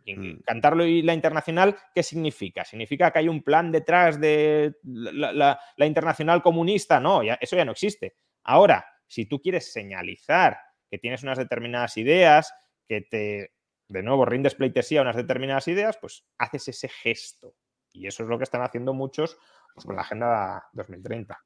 Mm. 0.06 0.42
Cantarlo 0.44 0.84
y 0.84 1.02
la 1.02 1.14
internacional, 1.14 1.76
¿qué 1.94 2.02
significa? 2.02 2.64
¿Significa 2.64 3.10
que 3.10 3.20
hay 3.20 3.28
un 3.28 3.42
plan 3.42 3.72
detrás 3.72 4.20
de 4.20 4.74
la, 4.84 5.58
internacional 5.78 6.42
comunista? 6.42 7.00
No, 7.00 7.22
eso 7.22 7.56
ya 7.56 7.64
no 7.64 7.72
existe. 7.72 8.16
Ahora, 8.44 8.84
si 9.06 9.26
tú 9.26 9.40
quieres 9.40 9.72
señalizar 9.72 10.58
que 10.90 10.98
tienes 10.98 11.22
unas 11.22 11.38
determinadas 11.38 11.96
ideas, 11.96 12.52
que 12.86 13.00
te 13.00 13.52
de 13.92 14.02
nuevo 14.02 14.24
rindes 14.24 14.54
pleitesía 14.54 15.00
a 15.00 15.02
unas 15.02 15.16
determinadas 15.16 15.68
ideas, 15.68 15.98
pues 16.00 16.24
haces 16.38 16.68
ese 16.68 16.88
gesto. 16.88 17.54
Y 17.92 18.06
eso 18.06 18.22
es 18.22 18.28
lo 18.28 18.38
que 18.38 18.44
están 18.44 18.62
haciendo 18.62 18.94
muchos 18.94 19.36
pues, 19.74 19.84
con 19.84 19.96
la 19.96 20.02
Agenda 20.02 20.64
2030. 20.72 21.38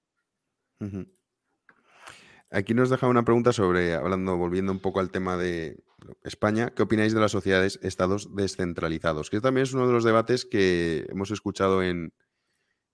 Aquí 2.51 2.75
nos 2.75 2.89
deja 2.89 3.09
una 3.09 3.25
pregunta 3.25 3.53
sobre, 3.53 3.95
hablando, 3.95 4.37
volviendo 4.37 4.71
un 4.71 4.79
poco 4.79 5.01
al 5.01 5.11
tema 5.11 5.37
de 5.37 5.83
España, 6.23 6.71
¿qué 6.71 6.85
opináis 6.85 7.13
de 7.13 7.21
las 7.21 7.33
sociedades, 7.33 7.81
estados 7.83 8.35
descentralizados? 8.37 9.29
Que 9.29 9.41
también 9.41 9.65
es 9.65 9.75
uno 9.75 9.89
de 9.89 9.93
los 9.93 10.05
debates 10.05 10.45
que 10.45 11.07
hemos 11.09 11.33
escuchado 11.33 11.83
en, 11.83 12.15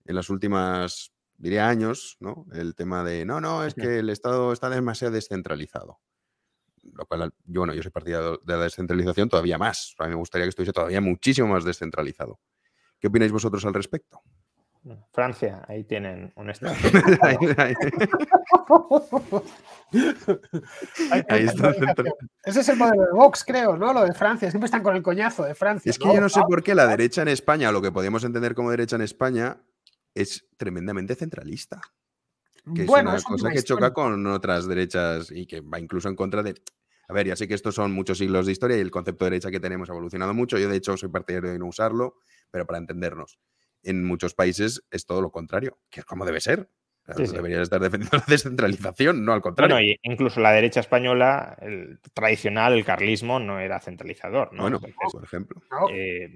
en 0.06 0.14
las 0.14 0.30
últimas, 0.30 1.12
diría, 1.36 1.68
años, 1.68 2.16
¿no? 2.20 2.46
El 2.52 2.74
tema 2.74 3.04
de, 3.04 3.26
no, 3.26 3.42
no, 3.42 3.66
es 3.66 3.74
que 3.74 3.98
el 3.98 4.08
Estado 4.08 4.54
está 4.54 4.70
demasiado 4.70 5.12
descentralizado 5.12 6.00
lo 6.82 7.06
cual, 7.06 7.32
yo, 7.44 7.60
bueno, 7.60 7.74
yo 7.74 7.82
soy 7.82 7.90
partidario 7.90 8.40
de 8.44 8.56
la 8.56 8.64
descentralización 8.64 9.28
todavía 9.28 9.58
más. 9.58 9.94
A 9.98 10.04
mí 10.04 10.10
me 10.10 10.16
gustaría 10.16 10.44
que 10.44 10.50
estuviese 10.50 10.72
todavía 10.72 11.00
muchísimo 11.00 11.48
más 11.48 11.64
descentralizado. 11.64 12.40
¿Qué 12.98 13.08
opináis 13.08 13.32
vosotros 13.32 13.64
al 13.64 13.74
respecto? 13.74 14.22
Francia, 15.12 15.64
ahí 15.68 15.84
tienen 15.84 16.32
un 16.34 16.50
estado. 16.50 16.74
Ese 22.44 22.60
es 22.60 22.68
el 22.68 22.76
modelo 22.76 23.02
de 23.02 23.12
Vox, 23.12 23.44
creo, 23.44 23.76
¿no? 23.76 23.92
Lo 23.92 24.04
de 24.04 24.12
Francia. 24.12 24.50
Siempre 24.50 24.64
están 24.66 24.82
con 24.82 24.96
el 24.96 25.02
coñazo 25.02 25.44
de 25.44 25.54
Francia. 25.54 25.90
Es 25.90 25.98
que 25.98 26.12
yo 26.12 26.20
no 26.20 26.28
sé 26.28 26.40
por 26.48 26.64
qué 26.64 26.74
la 26.74 26.88
derecha 26.88 27.22
en 27.22 27.28
España, 27.28 27.70
lo 27.70 27.80
que 27.80 27.92
podríamos 27.92 28.24
entender 28.24 28.56
como 28.56 28.72
derecha 28.72 28.96
en 28.96 29.02
España, 29.02 29.56
es 30.14 30.48
tremendamente 30.56 31.14
centralista. 31.14 31.80
Que 32.74 32.84
bueno, 32.84 33.14
es 33.16 33.26
una 33.26 33.36
cosa 33.36 33.50
que 33.50 33.62
choca 33.62 33.92
con 33.92 34.24
otras 34.26 34.68
derechas 34.68 35.32
y 35.32 35.46
que 35.46 35.60
va 35.60 35.80
incluso 35.80 36.08
en 36.08 36.14
contra 36.14 36.42
de. 36.42 36.54
A 37.08 37.12
ver, 37.12 37.26
ya 37.26 37.34
sé 37.34 37.48
que 37.48 37.54
estos 37.54 37.74
son 37.74 37.92
muchos 37.92 38.18
siglos 38.18 38.46
de 38.46 38.52
historia 38.52 38.76
y 38.76 38.80
el 38.80 38.90
concepto 38.90 39.24
de 39.24 39.32
derecha 39.32 39.50
que 39.50 39.58
tenemos 39.58 39.90
ha 39.90 39.92
evolucionado 39.92 40.32
mucho. 40.32 40.58
Yo, 40.58 40.68
de 40.68 40.76
hecho, 40.76 40.96
soy 40.96 41.08
partidario 41.08 41.50
de 41.50 41.58
no 41.58 41.66
usarlo, 41.66 42.14
pero 42.50 42.64
para 42.64 42.78
entendernos, 42.78 43.38
en 43.82 44.04
muchos 44.04 44.34
países 44.34 44.84
es 44.90 45.06
todo 45.06 45.20
lo 45.20 45.32
contrario, 45.32 45.78
que 45.90 46.00
es 46.00 46.06
como 46.06 46.24
debe 46.24 46.40
ser. 46.40 46.70
Deberías 47.04 47.62
estar 47.62 47.80
defendiendo 47.80 48.16
la 48.18 48.24
descentralización, 48.28 49.24
no 49.24 49.32
al 49.32 49.40
contrario. 49.40 49.74
Bueno, 49.74 49.92
incluso 50.04 50.40
la 50.40 50.52
derecha 50.52 50.78
española, 50.78 51.58
el 51.60 51.98
tradicional, 52.14 52.74
el 52.74 52.84
carlismo, 52.84 53.40
no 53.40 53.58
era 53.58 53.80
centralizador. 53.80 54.52
¿no? 54.52 54.62
Bueno, 54.62 54.80
por 55.10 55.24
ejemplo. 55.24 55.60
Eh, 55.92 56.30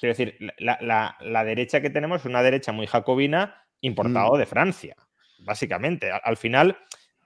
quiero 0.00 0.16
decir, 0.16 0.36
la, 0.58 1.44
derecha 1.44 1.80
que 1.80 1.90
tenemos 1.90 2.22
es 2.22 2.26
una 2.26 2.42
derecha 2.42 2.72
muy 2.72 2.88
jacobina 2.88 3.64
importado 3.80 4.34
mm. 4.34 4.38
de 4.38 4.46
Francia 4.46 4.96
básicamente. 5.40 6.10
Al, 6.10 6.36
final, 6.36 6.78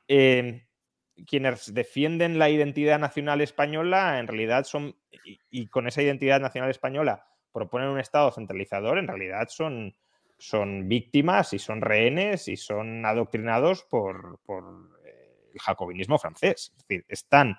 em, 0.09 0.63
quienes 1.27 1.73
defienden 1.73 2.39
la 2.39 2.51
identidad 2.51 2.99
nacional 2.99 3.41
española 3.41 4.19
en 4.19 4.27
realidad 4.27 4.65
son, 4.65 4.97
y, 5.51 5.69
con 5.69 5.87
esa 5.87 6.03
identidad 6.03 6.41
nacional 6.41 6.71
española 6.71 7.27
proponen 7.53 7.89
un 7.89 8.01
Estado 8.01 8.31
centralizador, 8.33 8.99
en 8.99 9.09
realidad 9.09 9.49
son, 9.49 9.95
son 10.39 10.89
víctimas 10.89 11.53
y 11.53 11.59
son 11.59 11.83
rehenes 11.83 12.49
y 12.49 12.57
son 12.57 13.05
adoctrinados 13.05 13.85
por, 13.85 14.41
eh, 15.05 15.51
el 15.53 15.61
jacobinismo 15.61 16.19
francés. 16.19 16.73
Es 16.77 16.87
decir, 16.89 17.05
están 17.09 17.57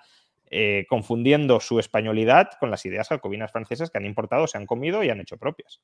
eh, 0.50 0.84
confundiendo 0.88 1.60
su 1.60 1.78
españolidad 1.78 2.50
con 2.58 2.70
las 2.70 2.84
ideas 2.86 3.08
jacobinas 3.08 3.52
francesas 3.52 3.90
que 3.90 3.98
han 3.98 4.06
importado, 4.06 4.46
se 4.46 4.58
han 4.58 4.66
comido 4.66 5.02
y 5.04 5.10
han 5.10 5.20
hecho 5.20 5.38
propias. 5.38 5.80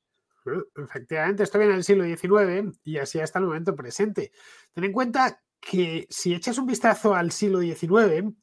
Efectivamente, 0.75 1.43
esto 1.43 1.59
viene 1.59 1.73
del 1.73 1.83
siglo 1.83 2.03
XIX 2.03 2.79
y 2.83 2.97
así 2.97 3.19
hasta 3.19 3.39
el 3.39 3.45
momento 3.45 3.75
presente. 3.75 4.31
Ten 4.73 4.83
en 4.83 4.91
cuenta 4.91 5.41
que 5.59 6.07
si 6.09 6.33
echas 6.33 6.57
un 6.57 6.65
vistazo 6.65 7.13
al 7.13 7.31
siglo 7.31 7.59
XIX, 7.59 8.33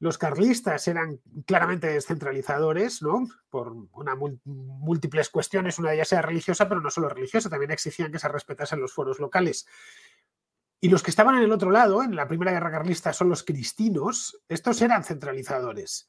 los 0.00 0.16
carlistas 0.16 0.86
eran 0.86 1.20
claramente 1.44 1.88
descentralizadores, 1.88 3.02
¿no? 3.02 3.26
Por 3.50 3.74
una 3.92 4.16
múltiples 4.44 5.28
cuestiones, 5.28 5.78
una 5.78 5.90
de 5.90 5.96
ellas 5.96 6.12
era 6.12 6.22
religiosa, 6.22 6.68
pero 6.68 6.80
no 6.80 6.90
solo 6.90 7.08
religiosa, 7.08 7.50
también 7.50 7.72
exigían 7.72 8.12
que 8.12 8.20
se 8.20 8.28
respetasen 8.28 8.80
los 8.80 8.92
foros 8.92 9.18
locales. 9.18 9.66
Y 10.80 10.88
los 10.90 11.02
que 11.02 11.10
estaban 11.10 11.34
en 11.34 11.42
el 11.42 11.50
otro 11.50 11.72
lado, 11.72 12.04
en 12.04 12.14
la 12.14 12.28
Primera 12.28 12.52
Guerra 12.52 12.70
Carlista, 12.70 13.12
son 13.12 13.28
los 13.28 13.42
cristinos, 13.42 14.40
estos 14.48 14.80
eran 14.80 15.02
centralizadores. 15.02 16.08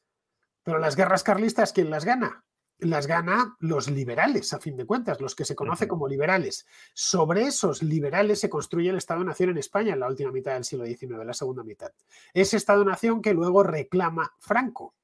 Pero 0.62 0.78
las 0.78 0.94
guerras 0.94 1.24
carlistas, 1.24 1.72
¿quién 1.72 1.90
las 1.90 2.04
gana? 2.04 2.44
Las 2.82 3.06
gana 3.06 3.56
los 3.60 3.90
liberales, 3.90 4.52
a 4.52 4.60
fin 4.60 4.76
de 4.76 4.86
cuentas, 4.86 5.20
los 5.20 5.34
que 5.34 5.44
se 5.44 5.54
conoce 5.54 5.88
como 5.88 6.08
liberales. 6.08 6.66
Sobre 6.94 7.42
esos 7.42 7.82
liberales 7.82 8.40
se 8.40 8.50
construye 8.50 8.90
el 8.90 8.96
Estado-Nación 8.96 9.50
en 9.50 9.58
España 9.58 9.92
en 9.92 10.00
la 10.00 10.08
última 10.08 10.32
mitad 10.32 10.54
del 10.54 10.64
siglo 10.64 10.84
XIX, 10.84 11.24
la 11.24 11.34
segunda 11.34 11.62
mitad. 11.62 11.92
Ese 12.34 12.56
Estado-Nación 12.56 13.22
que 13.22 13.34
luego 13.34 13.62
reclama 13.62 14.32
Franco 14.38 14.94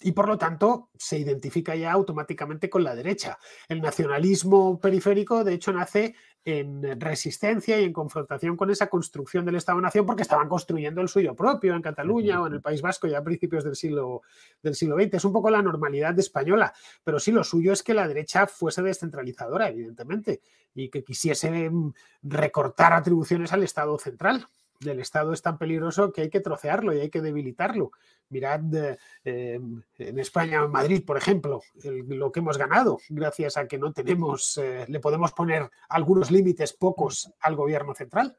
y 0.00 0.12
por 0.12 0.28
lo 0.28 0.36
tanto 0.36 0.90
se 0.98 1.18
identifica 1.18 1.74
ya 1.74 1.92
automáticamente 1.92 2.68
con 2.68 2.84
la 2.84 2.94
derecha. 2.94 3.38
El 3.68 3.80
nacionalismo 3.80 4.78
periférico, 4.78 5.42
de 5.42 5.54
hecho, 5.54 5.72
nace 5.72 6.14
en 6.44 7.00
resistencia 7.00 7.80
y 7.80 7.84
en 7.84 7.92
confrontación 7.92 8.56
con 8.56 8.70
esa 8.70 8.86
construcción 8.86 9.44
del 9.44 9.56
Estado-Nación 9.56 10.06
porque 10.06 10.22
estaban 10.22 10.48
construyendo 10.48 11.00
el 11.00 11.08
suyo 11.08 11.34
propio 11.34 11.74
en 11.74 11.82
Cataluña 11.82 12.40
o 12.40 12.46
en 12.46 12.54
el 12.54 12.62
País 12.62 12.82
Vasco 12.82 13.08
ya 13.08 13.18
a 13.18 13.24
principios 13.24 13.64
del 13.64 13.74
siglo, 13.74 14.22
del 14.62 14.76
siglo 14.76 14.96
XX. 14.96 15.14
Es 15.14 15.24
un 15.24 15.32
poco 15.32 15.50
la 15.50 15.60
normalidad 15.60 16.16
española, 16.18 16.72
pero 17.02 17.18
sí 17.18 17.32
lo 17.32 17.42
suyo 17.42 17.72
es 17.72 17.82
que 17.82 17.94
la 17.94 18.06
derecha 18.06 18.46
fuese 18.46 18.82
descentralizadora, 18.82 19.70
evidentemente, 19.70 20.40
y 20.72 20.88
que 20.88 21.02
quisiese 21.02 21.68
mm, 21.68 21.92
recortar 22.22 22.92
atribuciones 22.92 23.52
al 23.52 23.64
Estado 23.64 23.98
central. 23.98 24.46
El 24.84 25.00
Estado 25.00 25.32
es 25.32 25.42
tan 25.42 25.58
peligroso 25.58 26.12
que 26.12 26.22
hay 26.22 26.30
que 26.30 26.40
trocearlo 26.40 26.92
y 26.92 27.00
hay 27.00 27.10
que 27.10 27.20
debilitarlo. 27.20 27.90
Mirad 28.28 28.62
eh, 29.24 29.60
en 29.98 30.18
España, 30.18 30.62
en 30.62 30.70
Madrid, 30.70 31.04
por 31.04 31.16
ejemplo, 31.16 31.62
lo 31.84 32.32
que 32.32 32.40
hemos 32.40 32.58
ganado, 32.58 32.98
gracias 33.08 33.56
a 33.56 33.66
que 33.66 33.78
no 33.78 33.92
tenemos, 33.92 34.58
eh, 34.58 34.84
le 34.88 35.00
podemos 35.00 35.32
poner 35.32 35.70
algunos 35.88 36.30
límites 36.30 36.72
pocos 36.72 37.32
al 37.40 37.54
gobierno 37.54 37.94
central. 37.94 38.36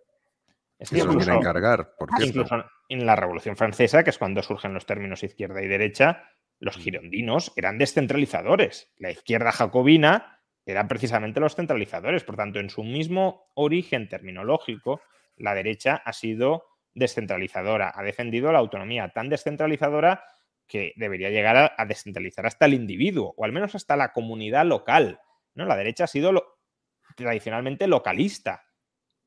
Es 0.78 0.90
que 0.90 1.04
lo 1.04 1.14
encargar, 1.14 1.96
por 1.98 2.10
Incluso 2.22 2.64
en 2.90 3.06
la 3.06 3.16
Revolución 3.16 3.58
Francesa, 3.58 4.04
que 4.04 4.12
es 4.12 4.18
cuando 4.18 4.44
surgen 4.44 4.74
los 4.74 4.86
términos 4.86 5.24
izquierda 5.24 5.64
y 5.64 5.68
derecha, 5.68 6.24
los 6.60 6.78
girondinos 6.78 7.52
eran 7.56 7.78
descentralizadores. 7.78 8.92
La 8.98 9.12
izquierda 9.12 9.52
jacobina 9.52 10.42
eran 10.66 10.88
precisamente 10.88 11.40
los 11.40 11.56
centralizadores. 11.56 12.24
Por 12.24 12.36
tanto, 12.36 12.60
en 12.60 12.70
su 12.70 12.84
mismo 12.84 13.50
origen 13.56 14.10
terminológico, 14.10 15.02
la 15.38 15.54
derecha 15.54 16.02
ha 16.04 16.14
sido 16.14 16.66
descentralizadora, 16.94 17.92
ha 17.96 18.04
defendido 18.04 18.52
la 18.52 18.60
autonomía 18.60 19.10
tan 19.10 19.30
descentralizadora 19.30 20.24
que 20.68 20.94
debería 20.98 21.30
llegar 21.30 21.74
a, 21.78 21.86
descentralizar 21.86 22.46
hasta 22.46 22.66
el 22.66 22.74
individuo, 22.74 23.34
o 23.38 23.46
al 23.46 23.54
menos 23.54 23.76
hasta 23.76 23.96
la 23.96 24.12
comunidad 24.12 24.66
local. 24.66 25.20
¿no? 25.54 25.66
La 25.66 25.78
derecha 25.78 26.04
ha 26.04 26.08
sido 26.08 26.58
tradicionalmente 27.16 27.88
localista. 27.88 28.66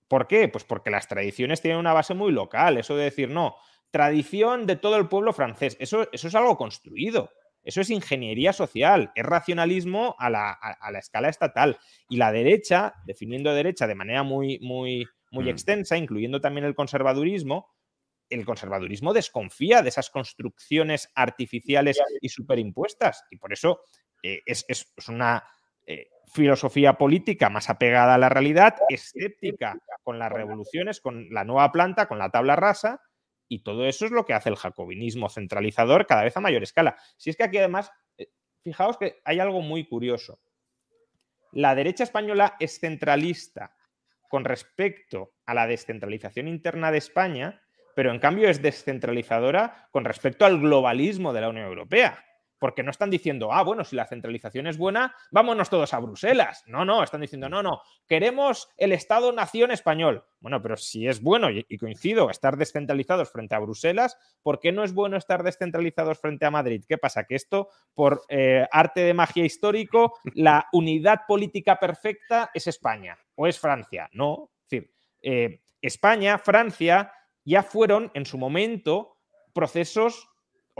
¿Por 0.06 0.26
qué? 0.26 0.48
Pues 0.48 0.64
porque 0.64 0.90
las 0.90 1.08
tradiciones 1.08 1.62
tienen 1.62 1.78
una 1.78 1.92
base 1.94 2.14
muy 2.14 2.32
local. 2.32 2.76
Eso 2.76 2.96
de 2.96 3.04
decir, 3.04 3.30
no, 3.30 3.56
tradición 3.90 4.66
de 4.66 4.76
todo 4.76 4.96
el 4.96 5.08
pueblo 5.08 5.32
francés, 5.32 5.76
eso, 5.80 6.08
eso 6.12 6.28
es 6.28 6.34
algo 6.34 6.56
construido. 6.56 7.30
Eso 7.62 7.82
es 7.82 7.90
ingeniería 7.90 8.54
social, 8.54 9.12
es 9.14 9.24
racionalismo 9.24 10.16
a 10.18 10.30
la, 10.30 10.50
a 10.52 10.90
la, 10.90 10.98
escala 10.98 11.28
estatal. 11.28 11.78
Y 12.08 12.16
la 12.16 12.32
derecha, 12.32 12.94
definiendo 13.04 13.52
derecha 13.52 13.86
de 13.86 13.94
manera 13.94 14.22
muy, 14.22 14.58
muy, 14.60 15.06
muy 15.30 15.44
mm. 15.44 15.48
extensa, 15.48 15.96
incluyendo 15.96 16.40
también 16.40 16.66
el 16.66 16.74
conservadurismo, 16.74 17.68
el 18.30 18.44
conservadurismo 18.44 19.12
desconfía 19.12 19.82
de 19.82 19.88
esas 19.88 20.08
construcciones 20.10 21.10
artificiales 21.14 22.00
y 22.20 22.28
superimpuestas. 22.28 23.24
Y 23.30 23.36
por 23.36 23.52
eso 23.52 23.82
eh, 24.22 24.42
es, 24.46 24.64
una 25.08 25.44
eh, 25.86 26.08
filosofía 26.32 26.94
política 26.94 27.50
más 27.50 27.68
apegada 27.68 28.14
a 28.14 28.18
la 28.18 28.28
realidad, 28.28 28.76
escéptica 28.88 29.76
con 30.04 30.18
las 30.18 30.32
revoluciones, 30.32 31.00
con 31.00 31.28
la 31.30 31.44
nueva 31.44 31.72
planta, 31.72 32.06
con 32.06 32.18
la 32.18 32.30
tabla 32.30 32.56
rasa. 32.56 33.02
Y 33.48 33.64
todo 33.64 33.84
eso 33.86 34.06
es 34.06 34.12
lo 34.12 34.24
que 34.24 34.34
hace 34.34 34.48
el 34.48 34.56
jacobinismo 34.56 35.28
centralizador 35.28 36.06
cada 36.06 36.22
vez 36.22 36.36
a 36.36 36.40
mayor 36.40 36.62
escala. 36.62 36.96
Si 37.16 37.30
es 37.30 37.36
que 37.36 37.42
aquí 37.42 37.58
además, 37.58 37.90
eh, 38.16 38.28
fijaos 38.62 38.96
que 38.96 39.20
hay 39.24 39.40
algo 39.40 39.60
muy 39.60 39.88
curioso. 39.88 40.40
La 41.50 41.74
derecha 41.74 42.04
española 42.04 42.54
es 42.60 42.78
centralista 42.78 43.74
con 44.30 44.44
respecto 44.44 45.32
a 45.44 45.54
la 45.54 45.66
descentralización 45.66 46.46
interna 46.46 46.92
de 46.92 46.98
España, 46.98 47.62
pero 47.96 48.12
en 48.12 48.20
cambio 48.20 48.48
es 48.48 48.62
descentralizadora 48.62 49.88
con 49.90 50.04
respecto 50.04 50.46
al 50.46 50.60
globalismo 50.60 51.32
de 51.32 51.40
la 51.40 51.48
Unión 51.48 51.66
Europea. 51.66 52.24
Porque 52.60 52.84
no 52.84 52.92
están 52.92 53.10
diciendo, 53.10 53.52
ah, 53.52 53.64
bueno, 53.64 53.82
si 53.82 53.96
la 53.96 54.06
centralización 54.06 54.68
es 54.68 54.78
buena, 54.78 55.16
vámonos 55.32 55.68
todos 55.68 55.92
a 55.92 55.98
Bruselas. 55.98 56.62
No, 56.68 56.84
no, 56.84 57.02
están 57.02 57.22
diciendo, 57.22 57.48
no, 57.48 57.64
no, 57.64 57.82
queremos 58.06 58.68
el 58.76 58.92
Estado-Nación 58.92 59.72
español. 59.72 60.24
Bueno, 60.38 60.62
pero 60.62 60.76
si 60.76 61.08
es 61.08 61.20
bueno, 61.20 61.48
y 61.50 61.78
coincido, 61.78 62.30
estar 62.30 62.56
descentralizados 62.56 63.32
frente 63.32 63.54
a 63.54 63.58
Bruselas, 63.58 64.16
¿por 64.42 64.60
qué 64.60 64.70
no 64.70 64.84
es 64.84 64.92
bueno 64.92 65.16
estar 65.16 65.42
descentralizados 65.42 66.18
frente 66.18 66.46
a 66.46 66.50
Madrid? 66.50 66.84
¿Qué 66.88 66.98
pasa? 66.98 67.24
Que 67.24 67.34
esto, 67.34 67.70
por 67.94 68.22
eh, 68.28 68.66
arte 68.70 69.00
de 69.00 69.14
magia 69.14 69.44
histórico, 69.44 70.14
la 70.34 70.68
unidad 70.72 71.22
política 71.26 71.80
perfecta 71.80 72.50
es 72.54 72.66
España 72.66 73.18
o 73.34 73.46
es 73.46 73.58
Francia. 73.58 74.08
No, 74.12 74.50
es 74.62 74.70
decir, 74.70 74.92
eh, 75.22 75.60
España, 75.82 76.38
Francia 76.38 77.12
ya 77.44 77.62
fueron 77.62 78.10
en 78.14 78.26
su 78.26 78.38
momento 78.38 79.16
procesos 79.52 80.28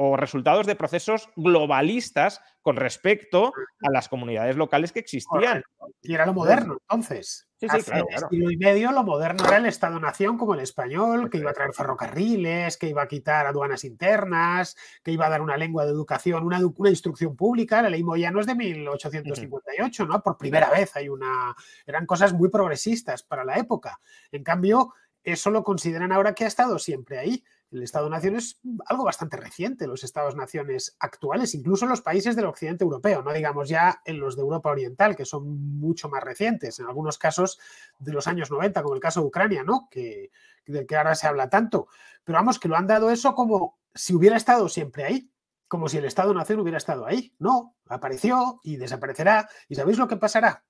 o 0.02 0.16
resultados 0.16 0.66
de 0.66 0.76
procesos 0.76 1.28
globalistas 1.36 2.40
con 2.62 2.76
respecto 2.76 3.52
a 3.82 3.90
las 3.90 4.08
comunidades 4.08 4.56
locales 4.56 4.92
que 4.92 5.00
existían. 5.00 5.62
Y 6.00 6.14
era 6.14 6.24
lo 6.24 6.32
moderno, 6.32 6.78
entonces. 6.80 7.46
Sí, 7.58 7.66
sí, 7.68 7.82
claro, 7.82 8.06
y 8.30 8.56
medio, 8.56 8.92
lo 8.92 9.04
moderno 9.04 9.44
era 9.46 9.58
el 9.58 9.66
Estado-nación 9.66 10.38
como 10.38 10.54
el 10.54 10.60
español, 10.60 11.28
que 11.28 11.36
iba 11.36 11.50
a 11.50 11.52
traer 11.52 11.74
ferrocarriles, 11.74 12.78
que 12.78 12.88
iba 12.88 13.02
a 13.02 13.08
quitar 13.08 13.46
aduanas 13.46 13.84
internas, 13.84 14.74
que 15.02 15.12
iba 15.12 15.26
a 15.26 15.30
dar 15.30 15.42
una 15.42 15.58
lengua 15.58 15.84
de 15.84 15.90
educación, 15.90 16.44
una, 16.44 16.60
una 16.64 16.88
instrucción 16.88 17.36
pública. 17.36 17.82
La 17.82 17.90
ley 17.90 18.02
Moyano 18.02 18.40
es 18.40 18.46
de 18.46 18.54
1858, 18.54 20.06
¿no? 20.06 20.22
Por 20.22 20.38
primera 20.38 20.70
vez 20.70 20.96
hay 20.96 21.10
una... 21.10 21.54
Eran 21.84 22.06
cosas 22.06 22.32
muy 22.32 22.48
progresistas 22.48 23.22
para 23.22 23.44
la 23.44 23.58
época. 23.58 24.00
En 24.32 24.42
cambio, 24.42 24.94
eso 25.22 25.50
lo 25.50 25.62
consideran 25.62 26.12
ahora 26.12 26.34
que 26.34 26.44
ha 26.44 26.48
estado 26.48 26.78
siempre 26.78 27.18
ahí. 27.18 27.44
El 27.70 27.84
Estado-Nación 27.84 28.34
es 28.34 28.60
algo 28.86 29.04
bastante 29.04 29.36
reciente, 29.36 29.86
los 29.86 30.02
Estados-Naciones 30.02 30.96
actuales, 30.98 31.54
incluso 31.54 31.84
en 31.84 31.90
los 31.90 32.00
países 32.00 32.34
del 32.34 32.46
occidente 32.46 32.82
europeo, 32.82 33.22
no 33.22 33.32
digamos 33.32 33.68
ya 33.68 34.02
en 34.04 34.18
los 34.18 34.34
de 34.34 34.42
Europa 34.42 34.70
Oriental, 34.70 35.14
que 35.14 35.24
son 35.24 35.78
mucho 35.78 36.08
más 36.08 36.22
recientes, 36.24 36.80
en 36.80 36.86
algunos 36.86 37.16
casos 37.16 37.60
de 38.00 38.12
los 38.12 38.26
años 38.26 38.50
90, 38.50 38.82
como 38.82 38.94
el 38.94 39.00
caso 39.00 39.20
de 39.20 39.26
Ucrania, 39.26 39.62
¿no? 39.62 39.88
del 39.92 40.86
que 40.86 40.96
ahora 40.96 41.14
se 41.14 41.28
habla 41.28 41.48
tanto. 41.48 41.88
Pero 42.24 42.38
vamos, 42.38 42.58
que 42.58 42.68
lo 42.68 42.76
han 42.76 42.86
dado 42.88 43.10
eso 43.10 43.34
como 43.34 43.78
si 43.94 44.14
hubiera 44.14 44.36
estado 44.36 44.68
siempre 44.68 45.04
ahí, 45.04 45.30
como 45.68 45.88
si 45.88 45.98
el 45.98 46.04
Estado-Nación 46.04 46.58
hubiera 46.58 46.78
estado 46.78 47.06
ahí. 47.06 47.34
No, 47.38 47.76
apareció 47.86 48.60
y 48.64 48.76
desaparecerá. 48.76 49.48
¿Y 49.68 49.76
sabéis 49.76 49.98
lo 49.98 50.08
que 50.08 50.16
pasará 50.16 50.64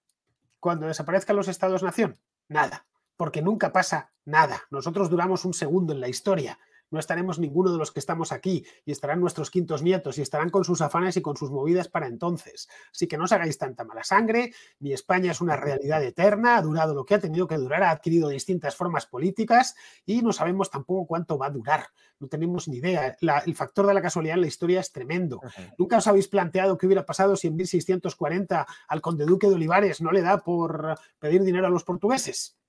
cuando 0.59 0.87
desaparezcan 0.87 1.37
los 1.37 1.49
Estados-Nación? 1.49 2.19
Nada, 2.49 2.87
porque 3.17 3.41
nunca 3.41 3.73
pasa 3.73 4.13
nada. 4.27 4.63
Nosotros 4.71 5.09
duramos 5.09 5.47
un 5.47 5.55
segundo 5.55 5.95
en 5.95 6.01
la 6.01 6.09
historia 6.09 6.59
no 6.91 6.99
estaremos 6.99 7.39
ninguno 7.39 7.73
de 7.73 7.79
los 7.79 7.93
que 7.93 8.01
estamos 8.01 8.33
aquí 8.33 8.65
y 8.85 8.93
estarán 8.93 9.21
nuestros 9.21 9.51
quintos 9.51 9.83
nietos 9.83 10.19
y 10.19 10.23
estarán 10.23 10.51
con 10.51 10.65
sus 10.65 10.81
afanes 10.81 11.17
y 11.17 11.23
con 11.23 11.37
sus 11.37 11.51
movidas 11.51 11.89
para 11.89 12.07
entonces. 12.07 12.69
Así 12.93 13.07
que 13.07 13.17
no 13.17 13.25
os 13.25 13.33
hagáis 13.33 13.59
tanta 13.59 13.85
mala 13.85 14.05
sangre, 14.05 14.53
ni 14.81 14.93
España 14.93 15.33
es 15.33 15.41
una 15.41 15.57
realidad 15.57 16.03
eterna, 16.03 16.57
ha 16.57 16.63
durado 16.63 16.95
lo 16.95 17.05
que 17.05 17.15
ha 17.15 17.19
tenido 17.21 17.47
que 17.47 17.57
durar, 17.57 17.83
ha 17.83 17.91
adquirido 17.91 18.29
distintas 18.29 18.77
formas 18.77 19.07
políticas 19.07 19.75
y 20.05 20.23
no 20.23 20.33
sabemos 20.33 20.71
tampoco 20.71 21.07
cuánto 21.07 21.39
va 21.39 21.47
a 21.47 21.51
durar. 21.51 21.87
No 22.19 22.29
tenemos 22.29 22.69
ni 22.69 22.77
idea. 22.79 23.17
el 23.47 23.55
factor 23.55 23.87
de 23.87 23.95
la 23.95 24.03
casualidad 24.03 24.35
en 24.35 24.43
la 24.43 24.47
historia 24.47 24.81
es 24.81 24.93
tremendo. 24.93 25.41
Nunca 25.79 25.99
os 25.99 26.07
habéis 26.07 26.29
planteado 26.29 26.77
qué 26.77 26.87
hubiera 26.87 27.07
pasado 27.07 27.35
si 27.37 27.47
en 27.47 27.57
1640 27.57 28.67
al 28.89 29.01
conde 29.01 29.25
duque 29.25 29.49
de 29.49 29.55
Olivares 29.55 30.01
no 30.03 30.13
le 30.13 30.21
da 30.21 30.39
por 30.39 30.99
pedir 31.19 31.43
dinero 31.43 31.67
a 31.67 31.71
los 31.71 31.85
portugueses 31.85 32.60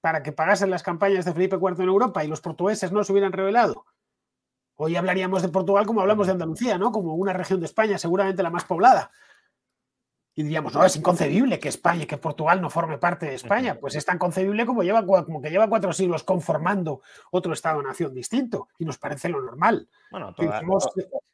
para 0.00 0.22
que 0.22 0.32
pagasen 0.32 0.70
las 0.70 0.82
campañas 0.82 1.24
de 1.24 1.32
Felipe 1.32 1.56
IV 1.56 1.82
en 1.82 1.88
Europa 1.88 2.24
y 2.24 2.28
los 2.28 2.40
portugueses 2.40 2.92
no 2.92 3.02
se 3.04 3.12
hubieran 3.12 3.32
revelado. 3.32 3.84
Hoy 4.76 4.94
hablaríamos 4.94 5.42
de 5.42 5.48
Portugal 5.48 5.86
como 5.86 6.00
hablamos 6.00 6.28
de 6.28 6.34
Andalucía, 6.34 6.78
¿no? 6.78 6.92
Como 6.92 7.14
una 7.14 7.32
región 7.32 7.58
de 7.58 7.66
España, 7.66 7.98
seguramente 7.98 8.42
la 8.42 8.50
más 8.50 8.64
poblada. 8.64 9.10
Y 10.36 10.44
diríamos, 10.44 10.72
no, 10.72 10.84
es 10.84 10.94
inconcebible 10.94 11.58
que 11.58 11.68
España, 11.68 12.06
que 12.06 12.16
Portugal 12.16 12.60
no 12.60 12.70
forme 12.70 12.96
parte 12.96 13.26
de 13.26 13.34
España. 13.34 13.76
Pues 13.80 13.96
es 13.96 14.04
tan 14.04 14.18
concebible 14.18 14.64
como, 14.66 14.84
lleva, 14.84 15.04
como 15.04 15.42
que 15.42 15.50
lleva 15.50 15.68
cuatro 15.68 15.92
siglos 15.92 16.22
conformando 16.22 17.02
otro 17.32 17.52
Estado-nación 17.52 18.14
distinto. 18.14 18.68
Y 18.78 18.84
nos 18.84 18.98
parece 18.98 19.28
lo 19.28 19.42
normal. 19.42 19.88
Bueno, 20.12 20.32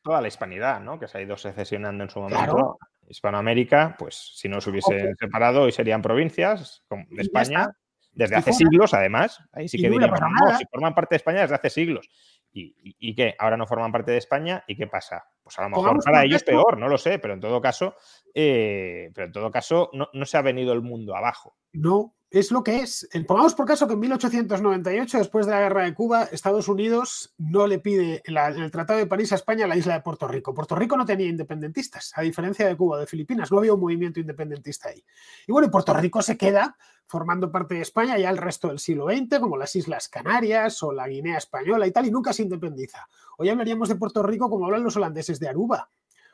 toda, 0.03 0.23
la 0.23 0.29
hispanidad, 0.29 0.81
¿no? 0.81 0.99
Que 0.99 1.07
se 1.07 1.19
ha 1.19 1.21
ido 1.21 1.37
secesionando 1.37 2.03
en 2.03 2.09
su 2.09 2.19
momento. 2.19 2.79
Hispanoamérica, 3.07 3.95
pues 3.99 4.15
si 4.15 4.49
no 4.49 4.63
se 4.63 4.71
hubiese 4.71 5.15
separado, 5.21 5.65
hoy 5.65 5.73
serían 5.73 6.01
provincias 6.01 6.83
de 6.89 7.21
España 7.21 7.77
desde 8.15 8.37
hace 8.37 8.53
siglos, 8.53 8.95
además. 8.95 9.41
Ahí 9.53 9.69
sí 9.69 9.79
que 9.79 9.91
diríamos, 9.91 10.21
no, 10.21 10.57
si 10.57 10.65
forman 10.67 10.95
parte 10.95 11.15
de 11.15 11.17
España 11.17 11.41
desde 11.43 11.55
hace 11.55 11.71
siglos. 11.71 12.09
¿Y, 12.53 12.75
y, 12.99 13.15
qué? 13.15 13.35
Ahora 13.39 13.57
no 13.57 13.67
forman 13.67 13.91
parte 13.91 14.13
de 14.13 14.19
España 14.19 14.63
y 14.69 14.77
qué 14.77 14.87
pasa? 14.87 15.25
Pues 15.43 15.59
a 15.59 15.63
lo 15.63 15.71
mejor 15.71 16.03
para 16.05 16.25
ellos 16.25 16.45
peor, 16.45 16.79
no 16.79 16.89
lo 16.89 16.97
sé, 16.97 17.19
pero 17.19 17.35
en 17.35 17.41
todo 17.41 17.61
caso, 17.61 17.97
eh, 18.33 19.11
pero 19.13 19.27
en 19.27 19.33
todo 19.33 19.51
caso 19.51 19.91
no, 19.93 20.09
no, 20.13 20.25
se 20.25 20.37
ha 20.37 20.43
venido 20.43 20.73
el 20.73 20.81
mundo 20.81 21.17
abajo. 21.17 21.57
No, 21.73 22.15
es 22.35 22.51
lo 22.51 22.65
que 22.65 22.81
es. 22.81 23.09
Pongamos 23.29 23.55
por 23.55 23.65
caso 23.65 23.87
que 23.87 23.95
en 23.95 24.01
1898, 24.01 25.19
después 25.19 25.47
de 25.47 25.53
la 25.53 25.61
guerra 25.61 25.85
de 25.85 25.95
Cuba, 25.95 26.25
Estados 26.25 26.67
Unidos 26.67 27.33
no 27.39 27.69
le 27.69 27.79
pide 27.79 28.23
en, 28.25 28.37
el 28.37 28.71
Tratado 28.73 28.99
de 28.99 29.07
París 29.07 29.31
a 29.31 29.37
España 29.37 29.69
la 29.69 29.77
isla 29.77 29.95
de 29.95 30.01
Puerto 30.01 30.27
Rico. 30.27 30.53
Puerto 30.53 30.75
Rico 30.75 30.97
no 30.97 31.07
tenía 31.07 31.29
independentistas, 31.29 32.13
a 32.17 32.23
diferencia 32.23 32.67
de 32.67 32.77
Cuba 32.77 32.97
o 32.97 33.01
de 33.01 33.07
Filipinas, 33.07 33.53
no 33.53 33.59
había 33.59 33.73
un 33.73 33.79
movimiento 33.79 34.19
independentista 34.19 34.89
ahí. 34.89 35.05
Y 35.47 35.53
bueno, 35.53 35.71
Puerto 35.71 35.95
Rico 35.95 36.23
se 36.23 36.37
queda 36.37 36.77
formando 37.07 37.53
parte 37.53 37.77
de 37.77 37.83
España 37.83 38.19
ya 38.19 38.31
el 38.31 38.39
resto 38.39 38.67
del 38.67 38.81
siglo 38.81 39.07
XX, 39.07 39.39
como 39.39 39.57
las 39.57 39.77
Islas 39.77 40.09
Canarias 40.09 40.83
o 40.83 40.93
la 40.93 41.07
Guinea 41.07 41.39
Española 41.39 41.87
y 41.87 41.93
tal, 41.93 42.07
y 42.07 42.11
nunca 42.11 42.33
se 42.33 42.43
independiza. 42.43 43.07
Hoy 43.39 43.49
hablaríamos 43.49 43.89
de 43.89 43.95
Puerto 43.95 44.25
Rico 44.25 44.51
como 44.51 44.67
hablan 44.67 44.83
los 44.83 44.97
holandeses 44.97 45.39
de 45.39 45.49
Aruba, 45.49 45.89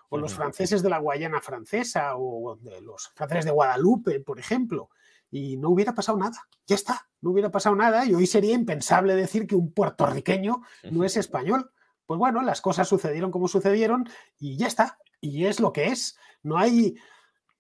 o 0.09 0.17
los 0.17 0.33
franceses 0.33 0.83
de 0.83 0.89
la 0.89 0.99
Guayana 0.99 1.43
francesa, 1.43 2.17
o 2.17 2.57
de 2.57 2.81
los 2.81 3.11
franceses 3.15 3.45
de 3.45 3.51
Guadalupe, 3.51 4.21
por 4.21 4.39
ejemplo 4.39 4.89
y 5.31 5.57
no 5.57 5.71
hubiera 5.71 5.95
pasado 5.95 6.19
nada. 6.19 6.49
Ya 6.67 6.75
está, 6.75 7.09
no 7.21 7.31
hubiera 7.31 7.51
pasado 7.51 7.77
nada 7.77 8.05
y 8.05 8.15
hoy 8.15 8.27
sería 8.27 8.55
impensable 8.55 9.15
decir 9.15 9.47
que 9.47 9.55
un 9.55 9.73
puertorriqueño 9.73 10.63
no 10.91 11.05
es 11.05 11.17
español. 11.17 11.71
Pues 12.07 12.19
bueno, 12.19 12.43
las 12.43 12.61
cosas 12.61 12.89
sucedieron 12.89 13.31
como 13.31 13.49
sucedieron 13.49 14.09
y 14.39 14.57
ya 14.57 14.67
está. 14.67 14.99
Y 15.21 15.47
es 15.47 15.61
lo 15.61 15.73
que 15.73 15.89
es. 15.89 16.17
No 16.43 16.59
hay... 16.59 16.97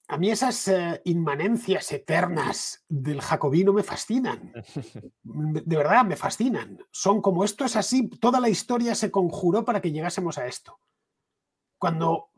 a 0.08 0.16
mí 0.16 0.30
esas 0.30 0.66
eh, 0.68 1.00
inmanencias 1.04 1.92
eternas 1.92 2.84
del 2.88 3.20
jacobino 3.20 3.72
me 3.72 3.84
fascinan. 3.84 4.52
De 5.22 5.76
verdad, 5.76 6.04
me 6.04 6.16
fascinan. 6.16 6.78
Son 6.90 7.22
como 7.22 7.44
esto 7.44 7.64
es 7.64 7.76
así, 7.76 8.08
toda 8.08 8.40
la 8.40 8.48
historia 8.48 8.94
se 8.94 9.10
conjuró 9.10 9.64
para 9.64 9.80
que 9.80 9.92
llegásemos 9.92 10.38
a 10.38 10.46
esto. 10.46 10.80
Cuando 11.78 12.28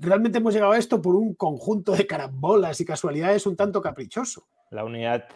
realmente 0.00 0.38
hemos 0.38 0.54
llegado 0.54 0.72
a 0.72 0.78
esto 0.78 1.02
por 1.02 1.16
un 1.16 1.34
conjunto 1.34 1.92
de 1.92 2.06
carambolas 2.06 2.80
y 2.80 2.86
casualidades 2.86 3.46
un 3.46 3.56
tanto 3.56 3.82
caprichoso. 3.82 4.48
La 4.70 4.84
unidad 4.84 5.28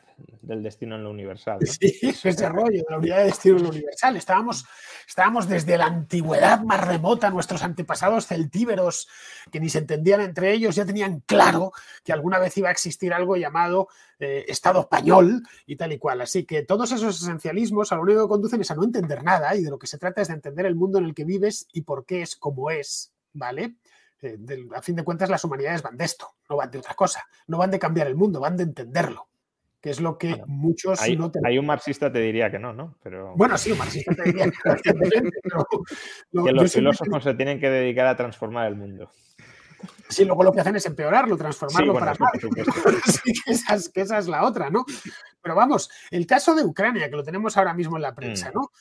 del 0.42 0.62
destino 0.62 0.96
en 0.96 1.04
lo 1.04 1.10
universal. 1.10 1.60
Sí, 1.66 1.98
ese 2.24 2.48
rollo 2.48 2.82
la 2.88 2.98
unidad 2.98 3.18
de 3.18 3.24
destino 3.24 3.56
en 3.56 3.62
lo 3.64 3.68
universal. 3.70 4.16
Estábamos, 4.16 4.64
estábamos 5.06 5.48
desde 5.48 5.78
la 5.78 5.86
antigüedad 5.86 6.60
más 6.62 6.86
remota, 6.86 7.30
nuestros 7.30 7.62
antepasados 7.62 8.26
celtíberos, 8.26 9.08
que 9.50 9.60
ni 9.60 9.68
se 9.68 9.78
entendían 9.78 10.20
entre 10.20 10.52
ellos, 10.52 10.74
ya 10.74 10.84
tenían 10.84 11.20
claro 11.20 11.72
que 12.04 12.12
alguna 12.12 12.38
vez 12.38 12.56
iba 12.58 12.68
a 12.68 12.72
existir 12.72 13.12
algo 13.12 13.36
llamado 13.36 13.88
eh, 14.18 14.44
Estado 14.48 14.80
español 14.80 15.42
y 15.66 15.76
tal 15.76 15.92
y 15.92 15.98
cual. 15.98 16.20
Así 16.20 16.44
que 16.44 16.62
todos 16.62 16.92
esos 16.92 17.22
esencialismos 17.22 17.92
a 17.92 17.96
lo 17.96 18.02
único 18.02 18.22
que 18.22 18.28
conducen 18.28 18.60
es 18.60 18.70
a 18.70 18.74
no 18.74 18.84
entender 18.84 19.22
nada 19.22 19.54
y 19.56 19.62
de 19.62 19.70
lo 19.70 19.78
que 19.78 19.86
se 19.86 19.98
trata 19.98 20.22
es 20.22 20.28
de 20.28 20.34
entender 20.34 20.66
el 20.66 20.74
mundo 20.74 20.98
en 20.98 21.04
el 21.04 21.14
que 21.14 21.24
vives 21.24 21.68
y 21.72 21.82
por 21.82 22.04
qué 22.04 22.22
es 22.22 22.36
como 22.36 22.70
es, 22.70 23.12
¿vale? 23.32 23.76
Eh, 24.22 24.38
a 24.74 24.82
fin 24.82 24.96
de 24.96 25.04
cuentas, 25.04 25.30
las 25.30 25.44
humanidades 25.44 25.82
van 25.82 25.96
de 25.96 26.04
esto, 26.04 26.34
no 26.48 26.56
van 26.56 26.70
de 26.70 26.78
otra 26.78 26.94
cosa, 26.94 27.26
no 27.46 27.58
van 27.58 27.70
de 27.70 27.78
cambiar 27.78 28.06
el 28.06 28.16
mundo, 28.16 28.40
van 28.40 28.56
de 28.56 28.64
entenderlo 28.64 29.30
que 29.80 29.90
es 29.90 30.00
lo 30.00 30.18
que 30.18 30.42
muchos 30.46 31.00
hay, 31.00 31.16
no 31.16 31.32
hay 31.42 31.58
un 31.58 31.64
marxista 31.64 32.12
te 32.12 32.20
diría 32.20 32.50
que 32.50 32.58
no, 32.58 32.72
¿no? 32.72 32.96
Pero... 33.02 33.34
Bueno, 33.34 33.56
sí, 33.56 33.72
un 33.72 33.78
marxista 33.78 34.14
te 34.14 34.24
diría 34.24 34.44
que, 34.50 34.92
no, 36.32 36.44
que 36.44 36.52
los 36.52 36.72
filósofos 36.72 37.24
se 37.24 37.34
tienen 37.34 37.58
que 37.58 37.70
dedicar 37.70 38.06
a 38.06 38.16
transformar 38.16 38.68
el 38.68 38.76
mundo. 38.76 39.10
Sí, 40.10 40.26
luego 40.26 40.42
lo 40.42 40.52
que 40.52 40.60
hacen 40.60 40.76
es 40.76 40.84
empeorarlo, 40.84 41.34
transformarlo 41.38 41.94
para 41.94 42.14
mal. 42.14 42.30
sí, 43.06 43.32
que, 43.32 43.52
esa 43.52 43.74
es, 43.76 43.88
que 43.88 44.02
esa 44.02 44.18
es 44.18 44.28
la 44.28 44.44
otra, 44.44 44.68
¿no? 44.68 44.84
Pero 45.40 45.54
vamos, 45.54 45.90
el 46.10 46.26
caso 46.26 46.54
de 46.54 46.62
Ucrania, 46.62 47.08
que 47.08 47.16
lo 47.16 47.24
tenemos 47.24 47.56
ahora 47.56 47.72
mismo 47.72 47.96
en 47.96 48.02
la 48.02 48.14
prensa, 48.14 48.50
mm. 48.50 48.54
¿no? 48.54 48.72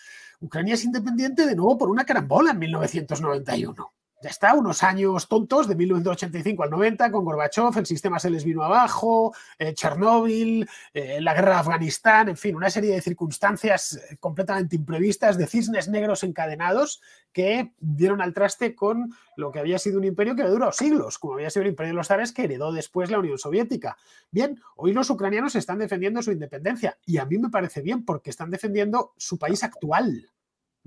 Ucrania 0.41 0.73
es 0.73 0.83
independiente 0.83 1.45
de 1.45 1.55
nuevo 1.55 1.77
por 1.77 1.89
una 1.89 2.03
carambola 2.03 2.51
en 2.51 2.59
1991 2.59 3.93
ya 4.21 4.29
está, 4.29 4.53
unos 4.53 4.83
años 4.83 5.27
tontos 5.29 5.67
de 5.67 5.75
1985 5.75 6.63
al 6.63 6.69
90 6.69 7.11
con 7.11 7.23
Gorbachev, 7.23 7.77
el 7.77 7.85
sistema 7.85 8.19
se 8.19 8.29
les 8.29 8.43
vino 8.43 8.63
abajo, 8.63 9.33
eh, 9.57 9.73
Chernóbil, 9.73 10.67
eh, 10.93 11.21
la 11.21 11.33
guerra 11.33 11.51
de 11.51 11.59
Afganistán, 11.59 12.29
en 12.29 12.35
fin, 12.35 12.55
una 12.55 12.69
serie 12.69 12.93
de 12.93 13.01
circunstancias 13.01 13.93
eh, 13.93 14.17
completamente 14.19 14.75
imprevistas, 14.75 15.37
de 15.37 15.47
cisnes 15.47 15.87
negros 15.87 16.23
encadenados 16.23 17.01
que 17.31 17.71
dieron 17.79 18.21
al 18.21 18.33
traste 18.33 18.75
con 18.75 19.13
lo 19.37 19.51
que 19.51 19.59
había 19.59 19.79
sido 19.79 19.99
un 19.99 20.03
imperio 20.03 20.35
que 20.35 20.43
duró 20.43 20.71
siglos, 20.73 21.17
como 21.17 21.35
había 21.35 21.49
sido 21.49 21.63
el 21.63 21.69
imperio 21.69 21.93
de 21.93 21.97
los 21.97 22.07
zares 22.07 22.33
que 22.33 22.43
heredó 22.43 22.73
después 22.73 23.11
la 23.11 23.19
Unión 23.19 23.37
Soviética. 23.37 23.95
Bien, 24.31 24.59
hoy 24.75 24.91
los 24.93 25.09
ucranianos 25.09 25.55
están 25.55 25.79
defendiendo 25.79 26.21
su 26.21 26.31
independencia 26.31 26.97
y 27.05 27.17
a 27.17 27.25
mí 27.25 27.37
me 27.37 27.49
parece 27.49 27.81
bien 27.81 28.03
porque 28.03 28.31
están 28.31 28.49
defendiendo 28.49 29.13
su 29.17 29.37
país 29.37 29.63
actual 29.63 30.29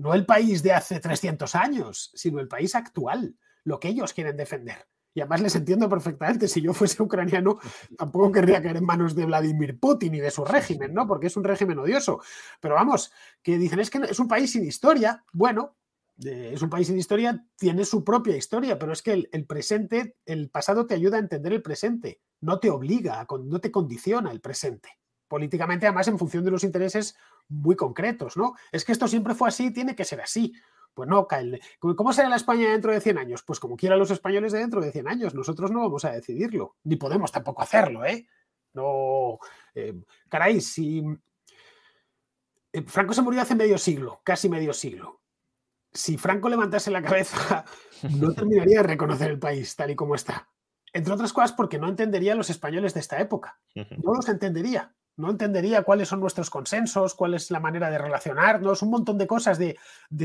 no 0.03 0.13
el 0.13 0.25
país 0.25 0.61
de 0.61 0.73
hace 0.73 0.99
300 0.99 1.55
años, 1.55 2.11
sino 2.13 2.41
el 2.41 2.49
país 2.49 2.75
actual, 2.75 3.37
lo 3.63 3.79
que 3.79 3.87
ellos 3.87 4.11
quieren 4.11 4.35
defender. 4.35 4.85
Y 5.13 5.21
además 5.21 5.41
les 5.41 5.55
entiendo 5.55 5.87
perfectamente, 5.87 6.49
si 6.49 6.61
yo 6.61 6.73
fuese 6.73 7.01
ucraniano, 7.01 7.57
tampoco 7.97 8.29
querría 8.33 8.61
caer 8.61 8.77
en 8.77 8.85
manos 8.85 9.15
de 9.15 9.25
Vladimir 9.25 9.79
Putin 9.79 10.13
y 10.15 10.19
de 10.19 10.29
su 10.29 10.43
régimen, 10.43 10.93
¿no? 10.93 11.07
Porque 11.07 11.27
es 11.27 11.37
un 11.37 11.45
régimen 11.45 11.79
odioso. 11.79 12.19
Pero 12.59 12.75
vamos, 12.75 13.13
que 13.41 13.57
dicen 13.57 13.79
es 13.79 13.89
que 13.89 13.99
es 13.99 14.19
un 14.19 14.27
país 14.27 14.51
sin 14.51 14.65
historia. 14.65 15.23
Bueno, 15.31 15.77
eh, 16.25 16.51
es 16.53 16.61
un 16.61 16.69
país 16.69 16.87
sin 16.87 16.97
historia, 16.97 17.41
tiene 17.55 17.85
su 17.85 18.03
propia 18.03 18.35
historia, 18.35 18.77
pero 18.77 18.91
es 18.91 19.01
que 19.01 19.13
el, 19.13 19.29
el, 19.31 19.45
presente, 19.45 20.17
el 20.25 20.49
pasado 20.49 20.85
te 20.85 20.95
ayuda 20.95 21.15
a 21.15 21.21
entender 21.21 21.53
el 21.53 21.61
presente, 21.61 22.19
no 22.41 22.59
te 22.59 22.69
obliga, 22.69 23.25
no 23.45 23.59
te 23.61 23.71
condiciona 23.71 24.31
el 24.31 24.41
presente. 24.41 24.89
Políticamente, 25.33 25.87
además, 25.87 26.07
en 26.07 26.19
función 26.19 26.45
de 26.45 26.51
los 26.51 26.63
intereses 26.63 27.17
muy 27.49 27.75
concretos, 27.75 28.37
¿no? 28.37 28.53
Es 28.71 28.85
que 28.85 28.91
esto 28.91 29.07
siempre 29.07 29.33
fue 29.33 29.49
así, 29.49 29.73
tiene 29.73 29.95
que 29.95 30.05
ser 30.05 30.21
así. 30.21 30.53
Pues 30.93 31.09
no, 31.09 31.27
¿cómo 31.79 32.13
será 32.13 32.29
la 32.29 32.35
España 32.35 32.69
dentro 32.69 32.91
de 32.91 33.01
100 33.01 33.17
años? 33.17 33.41
Pues 33.41 33.59
como 33.59 33.75
quieran 33.75 33.97
los 33.97 34.11
españoles 34.11 34.51
de 34.51 34.59
dentro 34.59 34.79
de 34.79 34.91
100 34.91 35.07
años, 35.07 35.33
nosotros 35.33 35.71
no 35.71 35.79
vamos 35.79 36.05
a 36.05 36.11
decidirlo, 36.11 36.75
ni 36.83 36.97
podemos 36.97 37.31
tampoco 37.31 37.63
hacerlo, 37.63 38.05
¿eh? 38.05 38.27
No, 38.75 39.39
eh, 39.73 39.95
caray, 40.29 40.61
si 40.61 41.03
eh, 42.71 42.83
Franco 42.85 43.15
se 43.15 43.23
murió 43.23 43.41
hace 43.41 43.55
medio 43.55 43.79
siglo, 43.79 44.21
casi 44.23 44.49
medio 44.49 44.71
siglo. 44.71 45.19
Si 45.91 46.15
Franco 46.15 46.47
levantase 46.47 46.91
la 46.91 47.01
cabeza, 47.01 47.65
no 48.19 48.35
terminaría 48.35 48.83
de 48.83 48.87
reconocer 48.87 49.31
el 49.31 49.39
país 49.39 49.75
tal 49.75 49.89
y 49.89 49.95
como 49.95 50.13
está. 50.13 50.47
Entre 50.93 51.11
otras 51.11 51.33
cosas 51.33 51.53
porque 51.53 51.79
no 51.79 51.89
entendería 51.89 52.33
a 52.33 52.35
los 52.35 52.51
españoles 52.51 52.93
de 52.93 52.99
esta 52.99 53.19
época. 53.19 53.59
No 54.03 54.13
los 54.13 54.29
entendería 54.29 54.93
no 55.15 55.29
entendería 55.29 55.83
cuáles 55.83 56.07
son 56.07 56.19
nuestros 56.19 56.49
consensos, 56.49 57.13
cuál 57.13 57.33
es 57.33 57.51
la 57.51 57.59
manera 57.59 57.89
de 57.89 57.97
relacionarnos, 57.97 58.81
un 58.81 58.89
montón 58.89 59.17
de 59.17 59.27
cosas 59.27 59.57
de, 59.57 59.77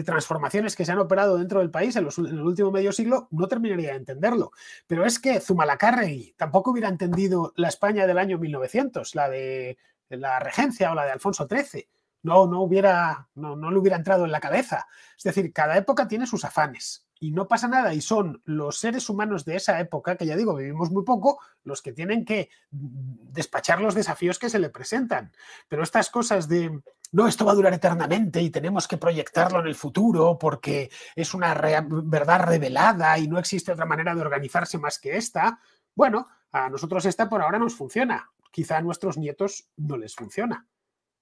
transformaciones 0.05 0.77
que 0.77 0.85
se 0.85 0.93
han 0.93 0.98
operado 0.98 1.39
dentro 1.39 1.60
del 1.60 1.70
país 1.70 1.97
en, 1.97 2.06
el 2.06 2.40
último 2.40 2.70
medio 2.70 2.93
siglo, 2.93 3.28
no 3.31 3.48
terminaría 3.48 3.90
de 3.90 3.97
entenderlo. 3.97 4.52
Pero 4.86 5.05
es 5.05 5.19
que 5.19 5.40
Zumalacárregui 5.40 6.35
tampoco 6.36 6.70
hubiera 6.70 6.89
entendido 6.89 7.52
la 7.56 7.69
España 7.69 8.06
del 8.06 8.19
año 8.19 8.39
1900, 8.39 9.15
la 9.15 9.28
de 9.28 9.78
la 10.09 10.39
regencia 10.39 10.90
o 10.90 10.94
la 10.94 11.05
de 11.05 11.12
Alfonso 11.12 11.47
XIII. 11.47 11.89
No, 12.23 12.47
no 12.47 12.62
hubiera, 12.62 13.28
no, 13.35 13.56
no 13.56 13.70
le 13.70 13.78
hubiera 13.78 13.97
entrado 13.97 14.24
en 14.24 14.32
la 14.32 14.40
cabeza. 14.40 14.86
Es 15.16 15.24
decir, 15.24 15.52
cada 15.52 15.77
época 15.77 16.09
tiene 16.09 16.27
sus 16.27 16.44
afanes 16.44 17.07
y 17.20 17.32
no 17.32 17.49
pasa 17.49 17.69
nada 17.69 17.95
y 17.95 18.01
son 18.01 18.43
los 18.45 18.78
seres 18.78 19.09
humanos 19.09 19.45
de 19.45 19.57
esa 19.57 19.81
época, 19.81 20.16
que 20.16 20.27
ya 20.27 20.36
digo, 20.36 20.55
vivimos 20.55 20.90
muy 20.90 21.05
poco, 21.05 21.40
los 21.65 21.82
que 21.82 21.93
tienen 21.93 22.24
que 22.24 22.51
despachar 22.70 23.81
los 23.81 23.95
desafíos 23.95 24.39
que 24.39 24.51
se 24.51 24.59
le 24.59 24.70
presentan. 24.70 25.32
Pero 25.69 25.82
estas 25.82 26.11
cosas 26.11 26.49
de, 26.49 26.81
no, 27.12 27.27
esto 27.27 27.45
va 27.45 27.53
a 27.53 27.57
durar 27.57 27.74
eternamente 27.74 28.40
y 28.40 28.51
tenemos 28.51 28.86
que 28.86 28.99
proyectarlo 28.99 29.61
en 29.61 29.66
el 29.66 29.74
futuro 29.74 30.39
porque 30.39 30.90
es 31.16 31.35
una 31.35 31.55
verdad 31.55 32.45
revelada 32.47 33.19
y 33.19 33.28
no 33.28 33.39
existe 33.39 33.73
otra 33.73 33.86
manera 33.86 34.15
de 34.15 34.20
organizarse 34.20 34.78
más 34.78 34.99
que 34.99 35.16
esta, 35.16 35.61
bueno, 35.95 36.27
a 36.53 36.69
nosotros 36.69 37.05
esta 37.07 37.28
por 37.28 37.43
ahora 37.43 37.59
nos 37.59 37.74
funciona, 37.74 38.31
quizá 38.51 38.78
a 38.78 38.82
nuestros 38.82 39.19
nietos 39.19 39.69
no 39.77 39.97
les 39.97 40.15
funciona. 40.15 40.66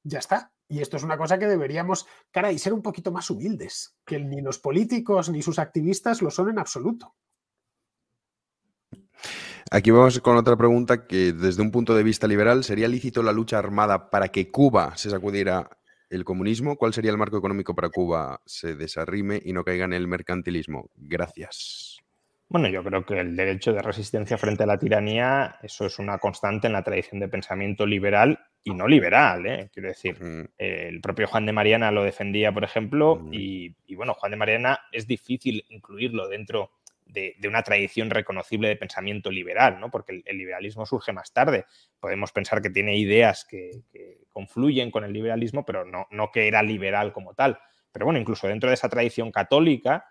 Ya 0.08 0.20
está, 0.20 0.52
y 0.68 0.82
esto 0.82 0.96
es 0.96 1.02
una 1.02 1.18
cosa 1.18 1.36
que 1.36 1.48
deberíamos, 1.48 2.06
cara, 2.30 2.52
y 2.52 2.60
ser 2.60 2.72
un 2.72 2.80
poquito 2.80 3.10
más 3.10 3.28
humildes, 3.28 3.96
que 4.04 4.20
ni 4.20 4.40
los 4.40 4.60
políticos 4.60 5.30
ni 5.30 5.42
sus 5.42 5.58
activistas 5.58 6.22
lo 6.22 6.30
son 6.30 6.48
en 6.50 6.60
absoluto. 6.60 7.16
Aquí 9.72 9.90
vamos 9.90 10.20
con 10.20 10.36
otra 10.36 10.56
pregunta 10.56 11.08
que 11.08 11.32
desde 11.32 11.60
un 11.60 11.72
punto 11.72 11.96
de 11.96 12.04
vista 12.04 12.28
liberal, 12.28 12.62
¿sería 12.62 12.86
lícito 12.86 13.20
la 13.24 13.32
lucha 13.32 13.58
armada 13.58 14.08
para 14.08 14.28
que 14.28 14.48
Cuba 14.48 14.96
se 14.96 15.10
sacudiera 15.10 15.76
el 16.08 16.24
comunismo? 16.24 16.76
¿Cuál 16.76 16.94
sería 16.94 17.10
el 17.10 17.18
marco 17.18 17.38
económico 17.38 17.74
para 17.74 17.90
Cuba 17.90 18.40
se 18.46 18.76
desarrime 18.76 19.42
y 19.44 19.52
no 19.52 19.64
caiga 19.64 19.86
en 19.86 19.92
el 19.92 20.06
mercantilismo? 20.06 20.88
Gracias. 20.94 21.95
Bueno, 22.48 22.68
yo 22.68 22.84
creo 22.84 23.04
que 23.04 23.18
el 23.18 23.34
derecho 23.34 23.72
de 23.72 23.82
resistencia 23.82 24.38
frente 24.38 24.62
a 24.62 24.66
la 24.66 24.78
tiranía, 24.78 25.58
eso 25.62 25.86
es 25.86 25.98
una 25.98 26.18
constante 26.18 26.68
en 26.68 26.74
la 26.74 26.84
tradición 26.84 27.18
de 27.18 27.28
pensamiento 27.28 27.84
liberal 27.84 28.38
y 28.62 28.72
no 28.72 28.86
liberal, 28.86 29.46
¿eh? 29.46 29.70
quiero 29.72 29.88
decir. 29.88 30.16
el 30.56 31.00
propio 31.00 31.26
Juan 31.26 31.46
de 31.46 31.52
Mariana 31.52 31.90
lo 31.90 32.04
defendía, 32.04 32.52
por 32.52 32.62
ejemplo, 32.62 33.20
y, 33.32 33.74
bueno, 33.96 34.14
Juan 34.14 34.30
de 34.30 34.36
Mariana 34.36 34.78
es 34.92 35.08
difícil 35.08 35.64
incluirlo 35.70 36.28
dentro 36.28 36.70
de, 37.04 37.34
una 37.48 37.62
tradición 37.62 38.10
reconocible 38.10 38.68
de 38.68 38.76
pensamiento 38.76 39.30
liberal, 39.30 39.80
¿no? 39.80 39.90
Porque 39.90 40.22
el, 40.24 40.38
liberalismo 40.38 40.86
surge 40.86 41.12
más 41.12 41.32
tarde. 41.32 41.66
Podemos 41.98 42.30
pensar 42.30 42.62
que 42.62 42.70
tiene 42.70 42.96
ideas 42.96 43.44
que, 43.44 43.82
confluyen 44.30 44.90
con 44.92 45.02
el 45.02 45.12
liberalismo, 45.12 45.64
pero 45.64 45.84
no, 45.84 46.06
no 46.10 46.30
que 46.30 46.46
era 46.46 46.62
liberal 46.62 47.12
como 47.12 47.34
tal. 47.34 47.58
Pero 47.90 48.04
bueno, 48.04 48.20
incluso 48.20 48.46
dentro 48.46 48.68
de 48.68 48.74
esa 48.74 48.88
tradición 48.88 49.32
católica, 49.32 50.04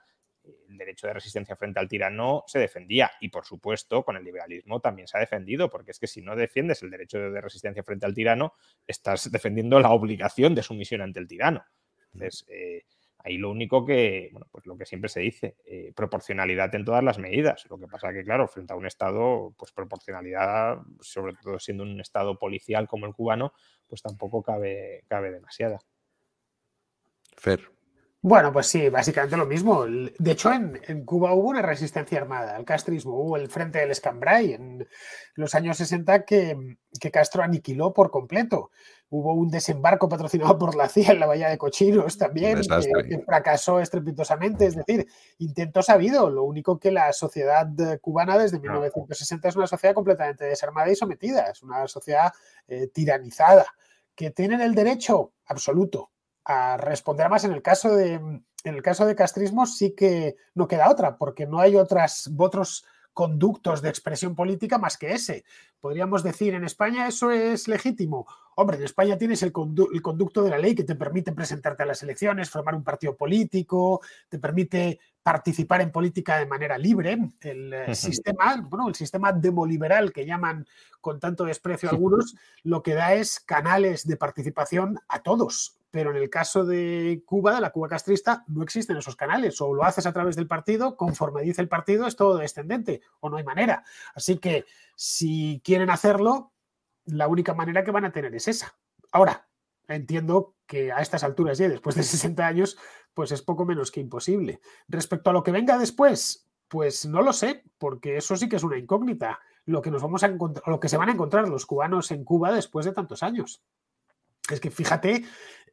el 0.69 0.77
derecho 0.77 1.07
de 1.07 1.13
resistencia 1.13 1.55
frente 1.55 1.79
al 1.79 1.87
tirano 1.87 2.43
se 2.47 2.59
defendía 2.59 3.11
y 3.19 3.29
por 3.29 3.45
supuesto 3.45 4.03
con 4.03 4.17
el 4.17 4.23
liberalismo 4.23 4.79
también 4.79 5.07
se 5.07 5.17
ha 5.17 5.19
defendido 5.19 5.69
porque 5.69 5.91
es 5.91 5.99
que 5.99 6.07
si 6.07 6.21
no 6.21 6.35
defiendes 6.35 6.83
el 6.83 6.91
derecho 6.91 7.19
de 7.19 7.41
resistencia 7.41 7.83
frente 7.83 8.05
al 8.05 8.13
tirano 8.13 8.53
estás 8.85 9.31
defendiendo 9.31 9.79
la 9.79 9.91
obligación 9.91 10.55
de 10.55 10.63
sumisión 10.63 11.01
ante 11.01 11.19
el 11.19 11.27
tirano. 11.27 11.63
Entonces, 12.13 12.45
eh, 12.47 12.83
ahí 13.25 13.37
lo 13.37 13.49
único 13.49 13.83
que, 13.85 14.29
bueno, 14.31 14.47
pues 14.51 14.65
lo 14.67 14.77
que 14.77 14.85
siempre 14.85 15.09
se 15.09 15.19
dice, 15.19 15.57
eh, 15.65 15.91
proporcionalidad 15.95 16.73
en 16.75 16.85
todas 16.85 17.03
las 17.03 17.17
medidas. 17.17 17.65
Lo 17.69 17.79
que 17.79 17.87
pasa 17.87 18.13
que, 18.13 18.23
claro, 18.23 18.47
frente 18.47 18.73
a 18.73 18.75
un 18.75 18.85
Estado, 18.85 19.53
pues 19.57 19.71
proporcionalidad, 19.71 20.77
sobre 21.01 21.33
todo 21.33 21.59
siendo 21.59 21.83
un 21.83 21.99
Estado 21.99 22.37
policial 22.37 22.87
como 22.87 23.07
el 23.07 23.13
cubano, 23.13 23.53
pues 23.87 24.01
tampoco 24.01 24.43
cabe, 24.43 25.03
cabe 25.07 25.31
demasiada. 25.31 25.79
Fer. 27.35 27.74
Bueno, 28.27 28.51
pues 28.51 28.65
sí, 28.65 28.89
básicamente 28.89 29.37
lo 29.37 29.45
mismo. 29.45 29.85
De 29.85 30.31
hecho, 30.31 30.51
en, 30.51 31.05
Cuba 31.05 31.35
hubo 31.35 31.49
una 31.49 31.61
resistencia 31.61 32.17
armada 32.17 32.55
al 32.55 32.65
castrismo, 32.65 33.13
hubo 33.13 33.37
el 33.37 33.49
Frente 33.49 33.77
del 33.77 33.91
Escambray 33.91 34.53
en 34.53 34.87
los 35.35 35.53
años 35.53 35.77
60 35.77 36.25
que, 36.25 36.57
que 36.99 37.11
Castro 37.11 37.43
aniquiló 37.43 37.93
por 37.93 38.09
completo. 38.09 38.71
Hubo 39.09 39.35
un 39.35 39.51
desembarco 39.51 40.09
patrocinado 40.09 40.57
por 40.57 40.75
la 40.75 40.89
CIA 40.89 41.11
en 41.11 41.19
la 41.19 41.27
Bahía 41.27 41.49
de 41.49 41.59
Cochinos 41.59 42.17
también, 42.17 42.61
que, 42.63 43.19
fracasó 43.23 43.79
estrepitosamente. 43.79 44.65
Es 44.65 44.75
decir, 44.75 45.05
intento 45.37 45.83
sabido. 45.83 46.27
Lo 46.31 46.45
único 46.45 46.79
que 46.79 46.89
la 46.89 47.13
sociedad 47.13 47.67
cubana 48.01 48.39
desde 48.39 48.59
1960 48.59 49.49
es 49.49 49.55
una 49.55 49.67
sociedad 49.67 49.93
completamente 49.93 50.45
desarmada 50.45 50.89
y 50.89 50.95
sometida, 50.95 51.51
es 51.51 51.61
una 51.61 51.87
sociedad 51.87 52.33
eh, 52.67 52.87
tiranizada. 52.87 53.67
¿Que 54.15 54.31
tienen 54.31 54.61
el 54.61 54.73
derecho? 54.73 55.33
Absoluto 55.45 56.09
a 56.45 56.77
responder 56.77 57.29
más 57.29 57.43
en 57.43 57.51
el 57.51 57.61
caso 57.61 57.95
de 57.95 58.41
en 58.65 58.73
el 58.73 58.81
caso 58.81 59.05
de 59.05 59.15
castrismo 59.15 59.65
sí 59.65 59.93
que 59.95 60.35
no 60.55 60.67
queda 60.67 60.89
otra, 60.89 61.17
porque 61.17 61.45
no 61.45 61.59
hay 61.59 61.75
otras, 61.75 62.29
otros 62.35 62.83
conductos 63.13 63.81
de 63.81 63.89
expresión 63.89 64.35
política 64.35 64.77
más 64.77 64.97
que 64.97 65.13
ese. 65.13 65.45
Podríamos 65.79 66.23
decir, 66.23 66.53
en 66.53 66.65
España 66.65 67.07
eso 67.07 67.31
es 67.31 67.67
legítimo. 67.67 68.27
Hombre, 68.55 68.77
en 68.77 68.83
España 68.83 69.17
tienes 69.17 69.43
el, 69.43 69.53
conducto 69.53 70.41
de 70.41 70.49
la 70.49 70.57
ley 70.57 70.75
que 70.75 70.83
te 70.83 70.95
permite 70.95 71.31
presentarte 71.31 71.83
a 71.83 71.85
las 71.85 72.01
elecciones, 72.03 72.49
formar 72.49 72.75
un 72.75 72.83
partido 72.83 73.15
político, 73.15 74.01
te 74.27 74.39
permite 74.39 74.99
participar 75.21 75.81
en 75.81 75.91
política 75.91 76.37
de 76.37 76.45
manera 76.45 76.77
libre. 76.77 77.17
El 77.41 77.73
eh, 77.73 77.95
sistema, 77.95 78.65
bueno, 78.67 78.89
el 78.89 78.95
sistema 78.95 79.31
demoliberal 79.31 80.11
que 80.11 80.25
llaman 80.25 80.65
con 80.99 81.19
tanto 81.19 81.45
desprecio 81.45 81.89
algunos, 81.89 82.35
lo 82.63 82.81
que 82.81 82.95
da 82.95 83.13
es 83.13 83.39
canales 83.39 84.07
de 84.07 84.17
participación 84.17 84.99
a 85.07 85.21
todos 85.21 85.77
pero 85.95 86.11
en 86.11 86.17
el 86.17 86.29
caso 86.29 86.65
de 86.65 87.23
Cuba, 87.25 87.55
de 87.55 87.61
la 87.61 87.69
Cuba 87.69 87.87
castrista, 87.87 88.43
no 88.47 88.63
existen 88.63 88.97
esos 88.97 89.15
canales. 89.15 89.61
O 89.61 89.73
lo 89.73 89.85
haces 89.85 90.05
a 90.05 90.11
través 90.11 90.35
del 90.35 90.45
partido, 90.45 90.97
conforme 90.97 91.41
dice 91.41 91.61
el 91.61 91.69
partido, 91.69 92.05
es 92.05 92.17
todo 92.17 92.37
descendente, 92.37 92.99
o 93.21 93.29
no 93.29 93.37
hay 93.37 93.45
manera. 93.45 93.81
Así 94.13 94.37
que 94.37 94.65
si 94.97 95.61
quieren 95.63 95.89
hacerlo, 95.89 96.51
la 97.05 97.29
única 97.29 97.53
manera 97.53 97.85
que 97.85 97.91
van 97.91 98.03
a 98.03 98.11
tener 98.11 98.35
es 98.35 98.49
esa. 98.49 98.75
Ahora, 99.13 99.47
entiendo 99.87 100.55
que 100.67 100.91
a 100.91 100.99
estas 100.99 101.23
alturas 101.23 101.57
ya, 101.59 101.69
después 101.69 101.95
de 101.95 102.03
60 102.03 102.45
años, 102.45 102.77
pues 103.13 103.31
es 103.31 103.41
poco 103.41 103.63
menos 103.63 103.89
que 103.89 104.01
imposible. 104.01 104.59
Respecto 104.89 105.29
a 105.29 105.33
lo 105.33 105.43
que 105.43 105.53
venga 105.53 105.77
después, 105.77 106.45
pues 106.67 107.05
no 107.05 107.21
lo 107.21 107.31
sé, 107.31 107.63
porque 107.77 108.17
eso 108.17 108.35
sí 108.35 108.49
que 108.49 108.57
es 108.57 108.63
una 108.63 108.77
incógnita. 108.77 109.39
Lo 109.63 109.81
que 109.81 109.91
nos 109.91 110.01
vamos 110.01 110.23
a 110.23 110.27
encontrar, 110.27 110.67
lo 110.67 110.81
que 110.81 110.89
se 110.89 110.97
van 110.97 111.07
a 111.07 111.13
encontrar 111.13 111.47
los 111.47 111.65
cubanos 111.65 112.11
en 112.11 112.25
Cuba 112.25 112.51
después 112.51 112.85
de 112.85 112.91
tantos 112.91 113.23
años. 113.23 113.63
Es 114.49 114.59
que 114.59 114.69
fíjate 114.69 115.25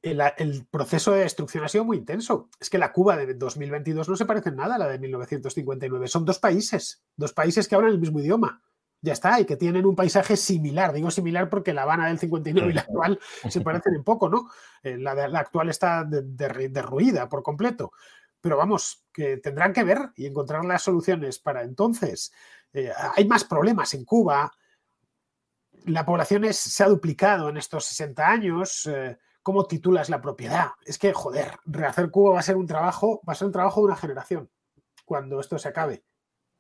el, 0.03 0.67
proceso 0.71 1.13
de 1.13 1.21
destrucción 1.21 1.65
ha 1.65 1.69
sido 1.69 1.85
muy 1.85 1.97
intenso. 1.97 2.49
Es 2.61 2.69
que 2.69 2.79
la 2.79 2.93
Cuba 2.93 3.17
de 3.17 3.35
2022 3.35 4.09
no 4.09 4.17
se 4.17 4.27
parece 4.27 4.49
en 4.49 4.57
nada 4.57 4.75
a 4.75 4.79
la 4.79 4.89
de 4.89 4.99
1959. 4.99 6.09
Son 6.09 6.25
dos 6.25 6.39
países, 6.39 7.03
dos 7.17 7.33
países 7.33 7.69
que 7.69 7.75
hablan 7.75 7.93
el 7.93 8.01
mismo 8.01 8.21
idioma. 8.21 8.63
Ya 9.05 9.13
está, 9.13 9.41
y 9.41 9.45
que 9.45 9.57
tienen 9.57 9.85
un 9.85 9.97
paisaje 9.97 10.37
similar. 10.37 10.93
Digo 10.93 11.11
similar 11.11 11.49
porque 11.49 11.73
la 11.73 11.83
Habana 11.83 12.07
del 12.07 12.21
59 12.21 12.71
y 12.71 12.73
la 12.73 12.83
actual 12.83 13.19
se 13.49 13.61
parecen 13.61 13.95
en 13.97 14.05
poco, 14.05 14.29
¿no? 14.29 14.49
Eh, 14.83 14.97
la, 14.97 15.15
la, 15.27 15.41
actual 15.41 15.71
está 15.71 16.05
derruida 16.05 17.29
por 17.29 17.43
completo. 17.43 17.93
Pero 18.41 18.57
vamos, 18.57 19.05
que 19.13 19.39
tendrán 19.39 19.73
que 19.73 19.85
ver 19.85 20.11
y 20.17 20.27
encontrar 20.27 20.65
las 20.65 20.83
soluciones 20.83 21.39
para 21.39 21.63
entonces. 21.63 22.33
Eh, 22.73 22.93
hay 23.17 23.27
más 23.27 23.45
problemas 23.45 23.93
en 23.95 24.05
Cuba. 24.05 24.53
La 25.87 26.07
población 26.07 26.53
se 26.53 26.85
ha 26.85 26.89
duplicado 26.89 27.49
en 27.49 27.57
estos 27.57 27.85
60 27.87 28.29
años. 28.29 28.87
Eh, 28.87 29.19
cómo 29.43 29.67
titulas 29.67 30.09
la 30.09 30.21
propiedad. 30.21 30.71
Es 30.85 30.99
que, 30.99 31.13
joder, 31.13 31.53
rehacer 31.65 32.11
Cuba 32.11 32.35
va 32.35 32.41
a 32.41 32.43
ser 32.43 32.57
un 32.57 32.67
trabajo, 32.67 33.21
va 33.29 33.33
a 33.33 33.37
ser 33.37 33.47
un 33.47 33.53
trabajo 33.53 33.81
de 33.81 33.87
una 33.87 33.97
generación 33.97 34.51
cuando 35.05 35.41
esto 35.41 35.59
se 35.59 35.69
acabe. 35.69 36.05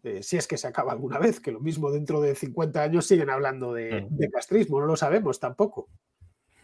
Eh, 0.02 0.22
si 0.22 0.36
es 0.36 0.48
que 0.48 0.58
se 0.58 0.66
acaba 0.66 0.92
alguna 0.92 1.18
vez, 1.18 1.40
que 1.40 1.52
lo 1.52 1.60
mismo 1.60 1.90
dentro 1.92 2.20
de 2.20 2.34
50 2.34 2.82
años 2.82 3.06
siguen 3.06 3.30
hablando 3.30 3.72
de, 3.72 4.08
castrismo, 4.32 4.80
no 4.80 4.86
lo 4.86 4.96
sabemos 4.96 5.38
tampoco. 5.38 5.88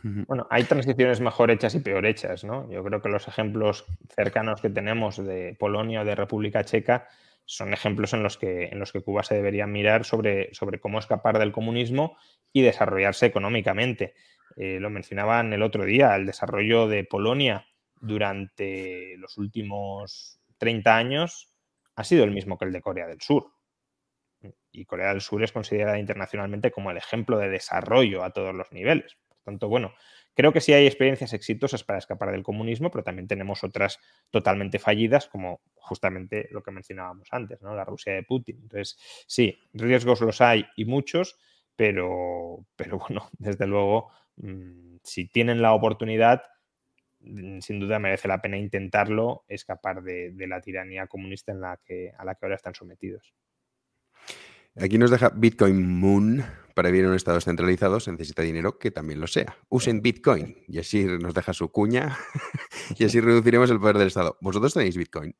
Bueno, 0.02 0.46
hay 0.48 0.62
transiciones 0.64 1.20
mejor 1.20 1.50
hechas 1.50 1.74
y 1.74 1.80
peor 1.80 2.06
hechas, 2.06 2.44
¿no? 2.44 2.70
Yo 2.70 2.84
creo 2.84 3.02
que 3.02 3.08
los 3.08 3.26
ejemplos 3.26 3.84
cercanos 4.14 4.60
que 4.60 4.70
tenemos 4.70 5.16
de 5.16 5.56
Polonia 5.58 6.02
o 6.02 6.04
de 6.04 6.14
República 6.14 6.64
Checa 6.64 7.08
son 7.44 7.72
ejemplos 7.72 8.12
en 8.12 8.22
los 8.22 8.38
que, 8.38 8.66
en 8.66 8.78
los 8.78 8.92
que 8.92 9.02
Cuba 9.02 9.22
se 9.22 9.34
debería 9.34 9.66
mirar 9.66 10.04
sobre, 10.04 10.54
sobre 10.54 10.78
cómo 10.78 10.98
escapar 10.98 11.38
del 11.38 11.50
comunismo 11.50 12.16
y 12.52 12.62
desarrollarse 12.62 13.26
económicamente. 13.26 14.14
Eh, 14.56 14.80
lo 14.80 14.90
mencionaban 14.90 15.52
el 15.52 15.62
otro 15.62 15.84
día, 15.84 16.16
el 16.16 16.26
desarrollo 16.26 16.88
de 16.88 17.04
Polonia 17.04 17.66
durante 18.00 19.16
los 19.18 19.36
últimos 19.38 20.40
30 20.58 20.96
años 20.96 21.52
ha 21.96 22.04
sido 22.04 22.24
el 22.24 22.30
mismo 22.30 22.58
que 22.58 22.64
el 22.64 22.72
de 22.72 22.80
Corea 22.80 23.06
del 23.06 23.20
Sur. 23.20 23.52
Y 24.70 24.84
Corea 24.84 25.08
del 25.08 25.20
Sur 25.20 25.42
es 25.42 25.52
considerada 25.52 25.98
internacionalmente 25.98 26.70
como 26.70 26.90
el 26.90 26.96
ejemplo 26.96 27.38
de 27.38 27.48
desarrollo 27.48 28.22
a 28.22 28.30
todos 28.30 28.54
los 28.54 28.70
niveles. 28.70 29.16
Por 29.28 29.38
tanto, 29.42 29.68
bueno, 29.68 29.94
creo 30.34 30.52
que 30.52 30.60
sí 30.60 30.72
hay 30.72 30.86
experiencias 30.86 31.32
exitosas 31.32 31.82
para 31.82 31.98
escapar 31.98 32.30
del 32.30 32.44
comunismo, 32.44 32.92
pero 32.92 33.02
también 33.02 33.26
tenemos 33.26 33.64
otras 33.64 33.98
totalmente 34.30 34.78
fallidas, 34.78 35.26
como 35.26 35.60
justamente 35.74 36.48
lo 36.52 36.62
que 36.62 36.70
mencionábamos 36.70 37.28
antes, 37.32 37.60
¿no? 37.62 37.74
La 37.74 37.84
Rusia 37.84 38.12
de 38.12 38.22
Putin. 38.22 38.60
Entonces, 38.62 38.96
sí, 39.26 39.58
riesgos 39.72 40.20
los 40.20 40.40
hay 40.40 40.64
y 40.76 40.84
muchos, 40.84 41.36
pero, 41.74 42.64
pero 42.76 42.98
bueno, 42.98 43.28
desde 43.38 43.66
luego 43.66 44.12
si 45.02 45.28
tienen 45.28 45.62
la 45.62 45.72
oportunidad, 45.72 46.42
mm, 47.20 47.60
sin 47.60 47.80
duda 47.80 47.98
merece 47.98 48.28
la 48.28 48.40
pena 48.40 48.56
intentarlo, 48.56 49.44
escapar 49.48 50.02
de, 50.02 50.32
la 50.46 50.60
tiranía 50.60 51.06
comunista 51.06 51.52
en 51.52 51.60
la 51.60 51.78
que, 51.84 52.12
a 52.16 52.24
la 52.24 52.34
que 52.34 52.46
ahora 52.46 52.56
están 52.56 52.74
sometidos. 52.74 53.34
Aquí 54.80 54.98
nos 54.98 55.10
deja 55.10 55.30
Bitcoin 55.34 55.98
Moon. 55.98 56.44
Para 56.74 56.90
vivir 56.90 57.06
en 57.06 57.10
un 57.10 57.16
estado 57.16 57.40
centralizado 57.40 57.98
se 57.98 58.12
necesita 58.12 58.42
dinero 58.42 58.78
que 58.78 58.92
también 58.92 59.20
lo 59.20 59.26
sea. 59.26 59.56
Usen 59.68 60.00
Bitcoin. 60.00 60.62
Y 60.68 60.78
así 60.78 61.04
nos 61.04 61.34
deja 61.34 61.52
su 61.52 61.72
cuña. 61.72 62.16
y 62.96 63.04
así 63.04 63.20
reduciremos 63.20 63.68
el 63.72 63.80
poder 63.80 63.98
del 63.98 64.06
Estado. 64.06 64.36
¿Vosotros 64.40 64.74
tenéis 64.74 64.96
Bitcoin? 64.96 65.34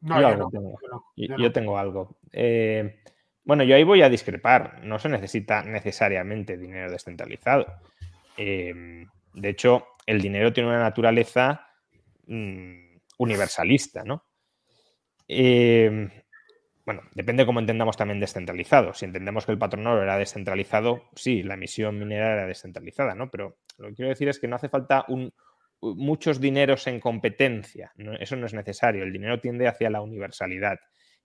No, 0.00 0.18
yo, 0.18 0.48
tengo. 0.48 0.78
yo, 1.16 1.52
tengo. 1.52 1.76
algo. 1.76 2.16
Eh, 2.32 3.02
bueno, 3.44 3.64
yo 3.64 3.74
ahí 3.74 3.84
voy 3.84 4.00
a 4.00 4.08
discrepar. 4.08 4.80
No 4.82 4.98
se 4.98 5.10
necesita 5.10 5.62
necesariamente 5.62 6.56
dinero 6.56 6.90
descentralizado. 6.90 7.66
Em, 8.42 9.06
de 9.34 9.50
hecho, 9.50 9.88
el 10.06 10.22
dinero 10.22 10.50
tiene 10.50 10.70
una 10.70 10.80
naturaleza 10.80 11.68
mm, 12.26 12.96
universalista, 13.18 14.02
¿no? 14.02 14.24
Em, 15.28 16.10
bueno, 16.86 17.02
depende 17.14 17.42
de 17.42 17.46
cómo 17.46 17.60
entendamos 17.60 17.98
también 17.98 18.18
descentralizado. 18.18 18.94
Si 18.94 19.04
entendemos 19.04 19.44
que 19.44 19.52
el 19.52 19.58
patrón 19.58 19.86
oro 19.86 20.02
era 20.02 20.16
descentralizado, 20.16 21.02
sí, 21.14 21.42
la 21.42 21.54
emisión 21.54 21.98
minera 21.98 22.32
era 22.32 22.46
descentralizada, 22.46 23.14
¿no? 23.14 23.30
Pero 23.30 23.58
lo 23.76 23.88
que 23.88 23.94
quiero 23.94 24.08
decir 24.08 24.30
es 24.30 24.40
que 24.40 24.48
no 24.48 24.56
hace 24.56 24.70
falta 24.70 25.04
muchos 25.82 26.40
dineros 26.40 26.86
en 26.86 26.98
competencia. 26.98 27.92
Eso 28.20 28.36
no 28.36 28.46
es 28.46 28.54
necesario. 28.54 29.02
El 29.02 29.12
dinero 29.12 29.38
tiende 29.38 29.68
hacia 29.68 29.90
la 29.90 30.00
universalidad 30.00 30.78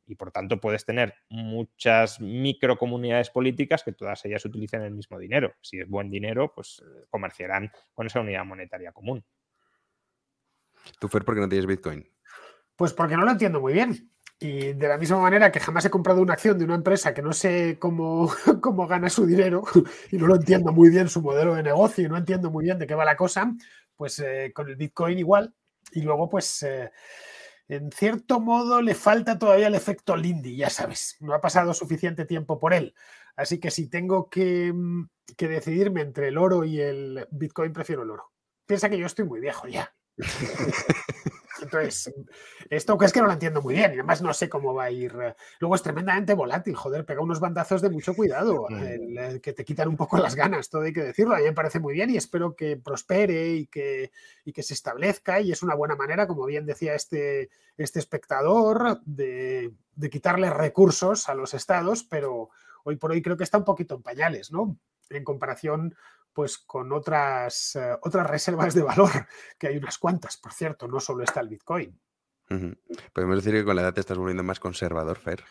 y 0.07 0.15
por 0.15 0.31
tanto 0.31 0.59
puedes 0.59 0.85
tener 0.85 1.15
muchas 1.29 2.19
microcomunidades 2.19 3.29
políticas 3.29 3.83
que 3.83 3.93
todas 3.93 4.23
ellas 4.25 4.45
utilicen 4.45 4.81
el 4.81 4.93
mismo 4.93 5.17
dinero. 5.17 5.53
Si 5.61 5.79
es 5.79 5.87
buen 5.87 6.09
dinero, 6.09 6.51
pues 6.53 6.81
eh, 6.85 7.05
comerciarán 7.09 7.71
con 7.93 8.07
esa 8.07 8.19
unidad 8.19 8.45
monetaria 8.45 8.91
común. 8.91 9.23
¿Tú, 10.99 11.07
Fer, 11.07 11.25
por 11.25 11.35
qué 11.35 11.41
no 11.41 11.49
tienes 11.49 11.65
Bitcoin? 11.65 12.07
Pues 12.75 12.93
porque 12.93 13.15
no 13.15 13.25
lo 13.25 13.31
entiendo 13.31 13.59
muy 13.59 13.73
bien. 13.73 14.11
Y 14.37 14.73
de 14.73 14.87
la 14.87 14.97
misma 14.97 15.19
manera 15.19 15.49
que 15.51 15.61
jamás 15.61 15.85
he 15.85 15.89
comprado 15.89 16.21
una 16.21 16.33
acción 16.33 16.57
de 16.59 16.65
una 16.65 16.75
empresa 16.75 17.13
que 17.13 17.21
no 17.21 17.31
sé 17.31 17.77
cómo, 17.79 18.29
cómo 18.61 18.85
gana 18.85 19.09
su 19.09 19.25
dinero 19.25 19.63
y 20.11 20.17
no 20.17 20.27
lo 20.27 20.35
entiendo 20.35 20.71
muy 20.71 20.89
bien 20.89 21.07
su 21.07 21.21
modelo 21.21 21.55
de 21.55 21.63
negocio 21.63 22.05
y 22.05 22.09
no 22.09 22.17
entiendo 22.17 22.51
muy 22.51 22.65
bien 22.65 22.77
de 22.77 22.85
qué 22.85 22.95
va 22.95 23.05
la 23.05 23.15
cosa, 23.15 23.51
pues 23.95 24.19
eh, 24.19 24.51
con 24.53 24.67
el 24.69 24.75
Bitcoin 24.75 25.17
igual. 25.17 25.53
Y 25.91 26.01
luego, 26.01 26.29
pues... 26.29 26.63
Eh, 26.63 26.91
en 27.67 27.91
cierto 27.91 28.39
modo 28.39 28.81
le 28.81 28.95
falta 28.95 29.39
todavía 29.39 29.67
el 29.67 29.75
efecto 29.75 30.15
Lindy, 30.15 30.55
ya 30.55 30.69
sabes, 30.69 31.17
no 31.19 31.33
ha 31.33 31.41
pasado 31.41 31.73
suficiente 31.73 32.25
tiempo 32.25 32.59
por 32.59 32.73
él. 32.73 32.93
Así 33.35 33.59
que 33.59 33.71
si 33.71 33.89
tengo 33.89 34.29
que, 34.29 34.71
mm, 34.73 35.09
que 35.35 35.47
decidirme 35.47 36.01
entre 36.01 36.29
el 36.29 36.37
oro 36.37 36.63
y 36.63 36.79
el 36.79 37.27
Bitcoin, 37.31 37.73
prefiero 37.73 38.03
el 38.03 38.11
oro. 38.11 38.31
Piensa 38.65 38.89
que 38.89 38.97
yo 38.97 39.05
estoy 39.05 39.25
muy 39.25 39.39
viejo 39.39 39.67
ya. 39.67 39.93
Entonces, 41.65 42.13
esto 42.69 42.97
que 42.97 43.05
es 43.05 43.13
que 43.13 43.19
no 43.19 43.27
lo 43.27 43.33
entiendo 43.33 43.61
muy 43.61 43.73
bien 43.75 43.91
y 43.91 43.95
además 43.95 44.21
no 44.21 44.33
sé 44.33 44.49
cómo 44.49 44.73
va 44.73 44.85
a 44.85 44.91
ir. 44.91 45.13
Luego 45.59 45.75
es 45.75 45.81
tremendamente 45.81 46.33
volátil, 46.33 46.75
joder, 46.75 47.05
pega 47.05 47.21
unos 47.21 47.39
bandazos 47.39 47.81
de 47.81 47.89
mucho 47.89 48.15
cuidado, 48.15 48.67
que 49.41 49.53
te 49.53 49.65
quitan 49.65 49.87
un 49.87 49.97
poco 49.97 50.17
las 50.17 50.35
ganas, 50.35 50.69
todo 50.69 50.83
hay 50.83 50.93
que 50.93 51.03
decirlo. 51.03 51.35
A 51.35 51.39
mí 51.39 51.43
me 51.43 51.53
parece 51.53 51.79
muy 51.79 51.93
bien 51.93 52.09
y 52.09 52.17
espero 52.17 52.55
que 52.55 52.77
prospere 52.77 53.55
y 53.55 53.67
que, 53.67 54.11
que 54.53 54.63
se 54.63 54.73
establezca 54.73 55.41
y 55.41 55.51
es 55.51 55.63
una 55.63 55.75
buena 55.75 55.95
manera, 55.95 56.27
como 56.27 56.45
bien 56.45 56.65
decía 56.65 56.95
este, 56.95 57.49
este 57.77 57.99
espectador, 57.99 59.01
de, 59.05 59.73
de 59.95 60.09
quitarle 60.09 60.49
recursos 60.49 61.29
a 61.29 61.35
los 61.35 61.53
estados, 61.53 62.03
pero 62.03 62.49
hoy 62.83 62.97
por 62.97 63.11
hoy 63.11 63.21
creo 63.21 63.37
que 63.37 63.43
está 63.43 63.57
un 63.57 63.65
poquito 63.65 63.95
en 63.95 64.03
pañales, 64.03 64.51
¿no? 64.51 64.77
En 65.09 65.23
comparación 65.23 65.95
pues 66.35 66.57
con 66.59 66.91
otras, 66.91 67.75
eh, 67.77 67.97
otras 68.01 68.29
reservas 68.29 68.73
de 68.75 68.83
valor, 68.83 69.09
que 69.57 69.67
hay 69.67 69.77
unas 69.77 69.97
cuantas, 69.97 70.35
por 70.37 70.51
cierto, 70.53 70.85
no 70.87 70.99
solo 70.99 71.23
está 71.23 71.39
el 71.39 71.47
Bitcoin. 71.47 71.97
Podemos 73.11 73.37
decir 73.37 73.53
que 73.59 73.65
con 73.65 73.75
la 73.75 73.81
edad 73.81 73.93
te 73.95 74.01
estás 74.01 74.19
volviendo 74.19 74.43
más 74.43 74.59
conservador, 74.59 75.17
Fer. 75.17 75.43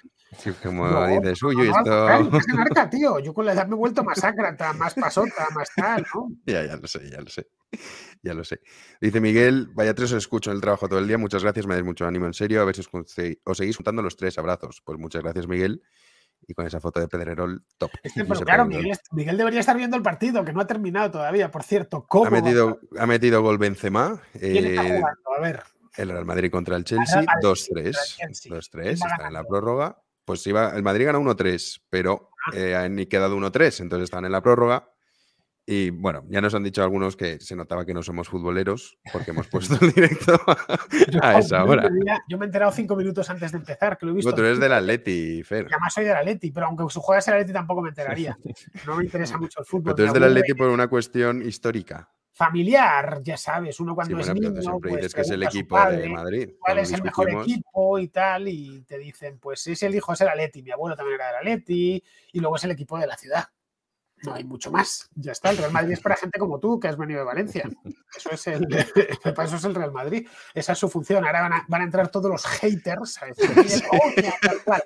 Como 0.62 0.86
No, 0.86 1.06
dices, 1.08 1.42
uy, 1.42 1.56
no, 1.56 1.62
uy, 1.62 1.68
esto. 1.68 2.06
anarca, 2.06 2.88
tío. 2.88 3.18
Yo 3.18 3.34
con 3.34 3.46
la 3.46 3.52
edad 3.52 3.66
me 3.66 3.74
he 3.74 3.78
vuelto 3.78 4.04
más 4.04 4.22
ácrata, 4.22 4.72
más 4.74 4.94
pasota, 4.94 5.48
más 5.56 5.70
tal, 5.74 6.06
¿no? 6.14 6.28
Ya, 6.46 6.64
ya 6.64 6.76
lo 6.76 6.86
sé, 6.86 7.10
ya 7.10 7.20
lo 7.20 7.28
sé. 7.28 7.48
Ya 8.22 8.32
lo 8.34 8.44
sé. 8.44 8.60
Dice 9.00 9.20
Miguel, 9.20 9.70
vaya 9.74 9.92
tres 9.92 10.12
os 10.12 10.18
escucho 10.18 10.50
en 10.50 10.56
el 10.56 10.60
trabajo 10.60 10.88
todo 10.88 11.00
el 11.00 11.08
día. 11.08 11.18
Muchas 11.18 11.42
gracias, 11.42 11.66
me 11.66 11.74
dais 11.74 11.84
mucho 11.84 12.06
ánimo, 12.06 12.26
en 12.26 12.34
serio. 12.34 12.62
A 12.62 12.64
ver 12.64 12.76
si 12.76 12.82
os, 12.82 12.88
os 13.44 13.56
seguís 13.58 13.76
juntando 13.76 14.00
los 14.00 14.16
tres 14.16 14.38
abrazos. 14.38 14.80
Pues 14.84 14.96
muchas 14.96 15.22
gracias, 15.22 15.48
Miguel. 15.48 15.82
Y 16.46 16.54
con 16.54 16.66
esa 16.66 16.80
foto 16.80 17.00
de 17.00 17.08
Pedrerol, 17.08 17.64
top. 17.78 17.90
Este, 18.02 18.24
pero 18.24 18.40
claro. 18.40 18.66
Miguel, 18.66 18.96
Miguel 19.12 19.36
debería 19.36 19.60
estar 19.60 19.76
viendo 19.76 19.96
el 19.96 20.02
partido, 20.02 20.44
que 20.44 20.52
no 20.52 20.60
ha 20.60 20.66
terminado 20.66 21.10
todavía, 21.10 21.50
por 21.50 21.62
cierto. 21.62 22.04
¿Cómo? 22.08 22.26
Ha 22.26 22.30
metido, 22.30 22.80
ha 22.98 23.06
metido 23.06 23.42
gol 23.42 23.58
Benzema. 23.58 24.20
¿Quién 24.38 24.64
está 24.66 24.82
eh, 24.84 24.98
jugando? 24.98 25.20
A 25.36 25.40
ver. 25.40 25.62
el 25.96 26.08
Real 26.10 26.24
Madrid 26.24 26.50
contra 26.50 26.76
el 26.76 26.84
Chelsea, 26.84 27.22
Madrid 27.22 27.28
contra 27.42 27.80
el 27.82 27.92
2-3. 27.92 28.16
Chelsea. 28.16 28.52
2-3, 28.52 28.70
¿Quién 28.70 28.86
va 29.02 29.12
está 29.12 29.26
en 29.28 29.32
la 29.32 29.44
prórroga. 29.44 29.98
Pues 30.24 30.46
iba, 30.46 30.70
el 30.74 30.82
Madrid 30.82 31.04
ganó 31.06 31.20
1-3, 31.20 31.82
pero 31.90 32.30
Ah. 32.46 32.50
eh, 32.54 32.74
han 32.76 32.96
quedado 33.06 33.36
1-3, 33.36 33.80
entonces 33.80 34.04
están 34.04 34.24
en 34.24 34.32
la 34.32 34.42
prórroga. 34.42 34.90
Y 35.66 35.90
bueno, 35.90 36.24
ya 36.28 36.42
nos 36.42 36.54
han 36.54 36.62
dicho 36.62 36.82
algunos 36.82 37.16
que 37.16 37.40
se 37.40 37.56
notaba 37.56 37.86
que 37.86 37.94
no 37.94 38.02
somos 38.02 38.28
futboleros 38.28 38.98
porque 39.12 39.30
hemos 39.30 39.48
puesto 39.48 39.78
el 39.80 39.92
directo 39.92 40.38
a 41.22 41.38
esa 41.38 41.64
hora. 41.64 41.88
Yo 42.28 42.36
me 42.36 42.44
he 42.44 42.48
enterado 42.48 42.70
cinco 42.72 42.94
minutos 42.96 43.30
antes 43.30 43.52
de 43.52 43.58
empezar, 43.58 43.96
que 43.96 44.04
lo 44.04 44.12
he 44.12 44.14
visto. 44.16 44.34
Tú 44.34 44.42
eres 44.42 44.60
del 44.60 44.72
Atleti, 44.72 45.42
Fer. 45.42 45.66
y 45.70 45.72
además 45.72 45.94
soy 45.94 46.04
del 46.04 46.16
Atleti, 46.16 46.50
pero 46.50 46.66
aunque 46.66 46.84
su 46.90 47.00
juegas 47.00 47.26
el 47.28 47.34
Atleti 47.34 47.52
tampoco 47.52 47.80
me 47.80 47.88
enteraría. 47.88 48.36
No 48.86 48.96
me 48.96 49.04
interesa 49.04 49.38
mucho 49.38 49.60
el 49.60 49.66
fútbol. 49.66 49.84
Pero 49.84 49.96
tú 49.96 50.02
eres 50.02 50.12
del. 50.12 50.24
Atleti 50.24 50.54
por 50.54 50.68
una 50.68 50.88
cuestión 50.88 51.40
histórica. 51.42 52.10
Familiar, 52.36 53.20
ya 53.22 53.36
sabes, 53.36 53.78
uno 53.78 53.92
Sí, 53.92 53.94
cuando 53.94 54.16
bueno, 54.16 54.32
es 54.32 54.40
niño, 54.40 54.60
siempre 54.60 54.90
pues 54.90 55.02
dices 55.02 55.14
que 55.14 55.20
es 55.20 55.30
el 55.30 55.42
equipo 55.44 55.80
de 55.88 56.08
Madrid. 56.08 56.50
cuál 56.58 56.78
es 56.80 56.92
el 56.92 57.02
mejor 57.04 57.30
equipo 57.30 57.98
y 58.00 58.08
tal, 58.08 58.48
y 58.48 58.82
te 58.82 58.98
dicen, 58.98 59.38
pues 59.38 59.64
es 59.68 59.80
el 59.84 59.94
hijo, 59.94 60.12
es 60.12 60.20
el 60.20 60.28
Atleti, 60.28 60.60
mi 60.60 60.72
abuelo 60.72 60.96
también 60.96 61.14
era 61.14 61.28
del 61.28 61.36
Atleti, 61.36 62.02
y 62.32 62.40
luego 62.40 62.56
es 62.56 62.64
el 62.64 62.72
equipo 62.72 62.98
de 62.98 63.06
la 63.06 63.16
ciudad. 63.16 63.44
No 64.24 64.34
hay 64.34 64.44
mucho 64.44 64.70
más. 64.70 65.10
Ya 65.14 65.32
está. 65.32 65.50
El 65.50 65.58
Real 65.58 65.72
Madrid 65.72 65.92
es 65.92 66.00
para 66.00 66.16
gente 66.16 66.38
como 66.38 66.58
tú, 66.58 66.78
que 66.80 66.88
has 66.88 66.96
venido 66.96 67.20
de 67.20 67.24
Valencia. 67.24 67.68
Eso 68.16 68.30
es 68.30 68.46
el, 68.46 68.66
para 69.22 69.44
eso 69.44 69.56
es 69.56 69.64
el 69.64 69.74
Real 69.74 69.92
Madrid. 69.92 70.26
Esa 70.54 70.72
es 70.72 70.78
su 70.78 70.88
función. 70.88 71.24
Ahora 71.24 71.42
van 71.42 71.52
a, 71.52 71.64
van 71.68 71.80
a 71.82 71.84
entrar 71.84 72.08
todos 72.08 72.30
los 72.30 72.44
haters 72.46 73.22
a 73.22 73.26
decir, 73.26 73.50
"Bien, 73.54 73.82
hostia, 73.90 74.34
tal 74.40 74.62
cual". 74.64 74.82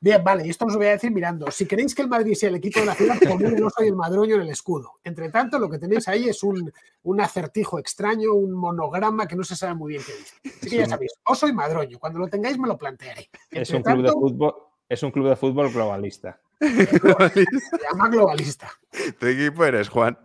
Bien, 0.00 0.22
vale, 0.22 0.46
y 0.46 0.50
esto 0.50 0.66
os 0.66 0.76
voy 0.76 0.86
a 0.86 0.90
decir 0.90 1.10
mirando. 1.10 1.50
Si 1.50 1.66
queréis 1.66 1.94
que 1.94 2.02
el 2.02 2.08
Madrid 2.08 2.34
sea 2.34 2.50
el 2.50 2.56
equipo 2.56 2.80
de 2.80 2.86
la 2.86 2.94
ciudad, 2.94 3.16
poned 3.18 3.54
el 3.54 3.64
oso 3.64 3.82
y 3.82 3.88
el 3.88 3.96
madroño 3.96 4.34
en 4.34 4.42
el 4.42 4.50
escudo. 4.50 4.92
Entre 5.02 5.30
tanto, 5.30 5.58
lo 5.58 5.70
que 5.70 5.78
tenéis 5.78 6.06
ahí 6.08 6.28
es 6.28 6.42
un, 6.42 6.70
un 7.04 7.20
acertijo 7.20 7.78
extraño, 7.78 8.34
un 8.34 8.52
monograma 8.52 9.26
que 9.26 9.36
no 9.36 9.42
se 9.42 9.56
sabe 9.56 9.74
muy 9.74 9.92
bien 9.92 10.02
qué 10.06 10.12
dice. 10.12 10.58
Así 10.60 10.70
que 10.70 10.76
ya 10.76 10.86
sabéis, 10.86 11.12
oso 11.24 11.48
y 11.48 11.52
madroño. 11.52 11.98
Cuando 11.98 12.18
lo 12.18 12.28
tengáis, 12.28 12.58
me 12.58 12.68
lo 12.68 12.76
plantearé. 12.76 13.30
Es 13.50 13.70
un 13.70 13.82
club 13.82 14.02
de 14.02 14.12
fútbol, 14.12 14.54
es 14.88 15.02
un 15.02 15.10
club 15.10 15.28
de 15.28 15.36
fútbol 15.36 15.72
globalista. 15.72 16.40
se 16.60 17.46
llama 17.90 18.08
globalista. 18.08 18.70
¿Tu 19.18 19.26
equipo 19.26 19.64
eres, 19.64 19.88
Juan? 19.88 20.18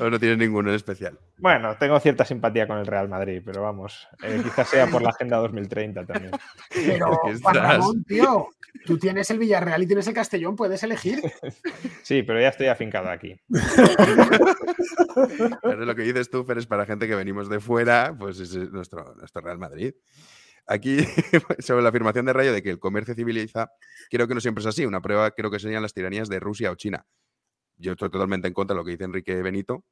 ¿O 0.00 0.10
no 0.10 0.18
tienes 0.18 0.38
ninguno 0.38 0.68
en 0.70 0.76
especial? 0.76 1.18
Bueno, 1.38 1.76
tengo 1.78 1.98
cierta 1.98 2.24
simpatía 2.24 2.66
con 2.66 2.78
el 2.78 2.86
Real 2.86 3.08
Madrid, 3.08 3.42
pero 3.44 3.62
vamos, 3.62 4.06
eh, 4.22 4.40
quizás 4.42 4.68
sea 4.68 4.86
por 4.86 5.02
la 5.02 5.10
Agenda 5.10 5.38
2030 5.38 6.04
también. 6.04 6.32
Pero, 6.70 7.18
¿Qué 7.24 7.38
Juan? 7.40 7.54
Ramón, 7.54 8.04
tío, 8.04 8.48
tú 8.84 8.98
tienes 8.98 9.30
el 9.30 9.38
Villarreal 9.38 9.82
y 9.82 9.86
tienes 9.86 10.06
el 10.06 10.14
Castellón, 10.14 10.56
puedes 10.56 10.82
elegir. 10.82 11.22
Sí, 12.02 12.24
pero 12.24 12.40
ya 12.40 12.48
estoy 12.48 12.66
afincado 12.66 13.08
aquí. 13.08 13.40
Pero 15.62 15.84
lo 15.84 15.94
que 15.94 16.02
dices 16.02 16.28
tú, 16.28 16.44
Fer, 16.44 16.58
es 16.58 16.66
para 16.66 16.84
gente 16.84 17.06
que 17.06 17.14
venimos 17.14 17.48
de 17.48 17.60
fuera, 17.60 18.14
pues 18.18 18.40
ese 18.40 18.64
es 18.64 18.72
nuestro, 18.72 19.14
nuestro 19.14 19.40
Real 19.40 19.58
Madrid. 19.58 19.94
Aquí, 20.66 20.98
sobre 21.60 21.82
la 21.82 21.88
afirmación 21.88 22.26
de 22.26 22.32
Rayo 22.32 22.52
de 22.52 22.62
que 22.62 22.70
el 22.70 22.78
comercio 22.78 23.14
civiliza, 23.14 23.70
creo 24.10 24.28
que 24.28 24.34
no 24.34 24.40
siempre 24.40 24.62
es 24.62 24.66
así. 24.66 24.86
Una 24.86 25.00
prueba 25.00 25.30
creo 25.32 25.50
que 25.50 25.58
serían 25.58 25.82
las 25.82 25.94
tiranías 25.94 26.28
de 26.28 26.40
Rusia 26.40 26.70
o 26.70 26.74
China. 26.76 27.04
Yo 27.76 27.92
estoy 27.92 28.10
totalmente 28.10 28.48
en 28.48 28.54
contra 28.54 28.74
de 28.74 28.80
lo 28.80 28.84
que 28.84 28.92
dice 28.92 29.04
Enrique 29.04 29.42
Benito, 29.42 29.84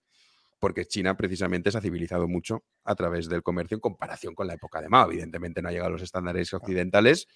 porque 0.61 0.87
China 0.87 1.17
precisamente 1.17 1.71
se 1.73 1.79
ha 1.79 1.81
civilizado 1.81 2.29
mucho 2.29 2.65
a 2.85 2.95
través 2.95 3.29
del 3.29 3.43
comercio 3.43 3.75
en 3.77 3.81
comparación 3.81 4.35
con 4.35 4.47
la 4.47 4.55
época 4.55 4.81
de 4.81 4.89
Mao. 4.89 5.11
Evidentemente 5.11 5.61
no 5.63 5.69
ha 5.69 5.73
llegado 5.73 5.89
a 5.89 5.93
los 5.93 6.03
estándares 6.03 6.53
occidentales, 6.55 7.27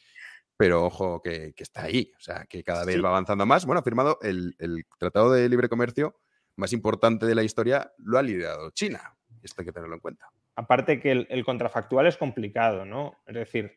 pero 0.57 0.85
ojo 0.85 1.21
que, 1.23 1.53
que 1.55 1.63
está 1.65 1.85
ahí, 1.85 2.13
o 2.17 2.21
sea, 2.21 2.45
que 2.47 2.63
cada 2.63 2.85
vez 2.85 2.97
Sí. 2.97 3.01
va 3.01 3.09
avanzando 3.09 3.47
más. 3.47 3.67
Bueno, 3.67 3.81
ha 3.81 3.83
firmado 3.83 4.19
el, 4.23 4.55
el 4.59 4.85
Tratado 4.99 5.33
de 5.33 5.49
Libre 5.49 5.69
Comercio 5.69 6.21
más 6.57 6.73
importante 6.73 7.27
de 7.27 7.35
la 7.35 7.43
historia, 7.43 7.93
lo 7.99 8.17
ha 8.19 8.23
liderado 8.23 8.71
China. 8.71 9.17
Esto 9.43 9.63
hay 9.63 9.67
que 9.67 9.73
tenerlo 9.73 9.97
en 9.97 10.01
cuenta. 10.01 10.29
Aparte 10.57 11.01
que 11.01 11.11
el, 11.29 11.45
contrafactual 11.45 12.07
es 12.07 12.17
complicado, 12.17 12.85
¿no? 12.85 13.19
Es 13.27 13.35
decir, 13.35 13.77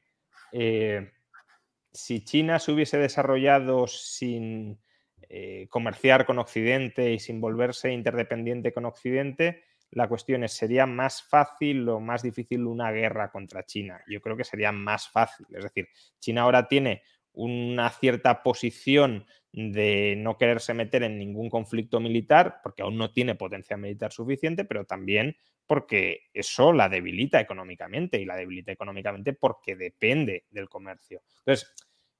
eh, 0.52 1.12
si 1.92 2.24
China 2.24 2.60
se 2.60 2.72
hubiese 2.72 2.98
desarrollado 2.98 3.88
sin 3.88 4.80
eh, 5.30 5.68
comerciar 5.70 6.26
con 6.26 6.38
Occidente 6.38 7.12
y 7.12 7.20
sin 7.20 7.42
volverse 7.42 7.92
interdependiente 7.92 8.74
con 8.74 8.86
Occidente, 8.86 9.64
la 9.92 10.08
cuestión 10.08 10.44
es, 10.44 10.54
¿sería 10.54 10.86
más 10.86 11.24
fácil 11.24 11.88
o 11.90 12.00
más 12.00 12.22
difícil 12.22 12.66
una 12.66 12.92
guerra 12.92 13.32
contra 13.32 13.64
China? 13.64 14.02
Yo 14.08 14.22
creo 14.22 14.38
que 14.38 14.44
sería 14.44 14.72
más 14.72 15.10
fácil. 15.10 15.48
Es 15.54 15.64
decir, 15.64 15.88
China 16.20 16.44
ahora 16.44 16.68
tiene 16.68 17.02
una 17.34 17.90
cierta 17.90 18.44
posición 18.44 19.26
de 19.52 20.16
no 20.18 20.38
quererse 20.38 20.74
meter 20.74 21.04
en 21.04 21.18
ningún 21.18 21.50
conflicto 21.50 22.00
militar, 22.00 22.60
porque 22.62 22.84
aún 22.84 22.98
no 22.98 23.12
tiene 23.12 23.36
potencia 23.36 23.78
militar 23.78 24.12
suficiente, 24.12 24.66
pero 24.66 24.86
también 24.86 25.38
porque 25.68 26.22
eso 26.34 26.74
la 26.74 26.90
debilita 26.90 27.40
económicamente 27.40 28.20
y 28.20 28.26
la 28.26 28.36
debilita 28.36 28.72
económicamente 28.72 29.34
porque 29.34 29.76
depende 29.76 30.46
del 30.50 30.70
comercio. 30.70 31.22
Entonces, 31.40 31.74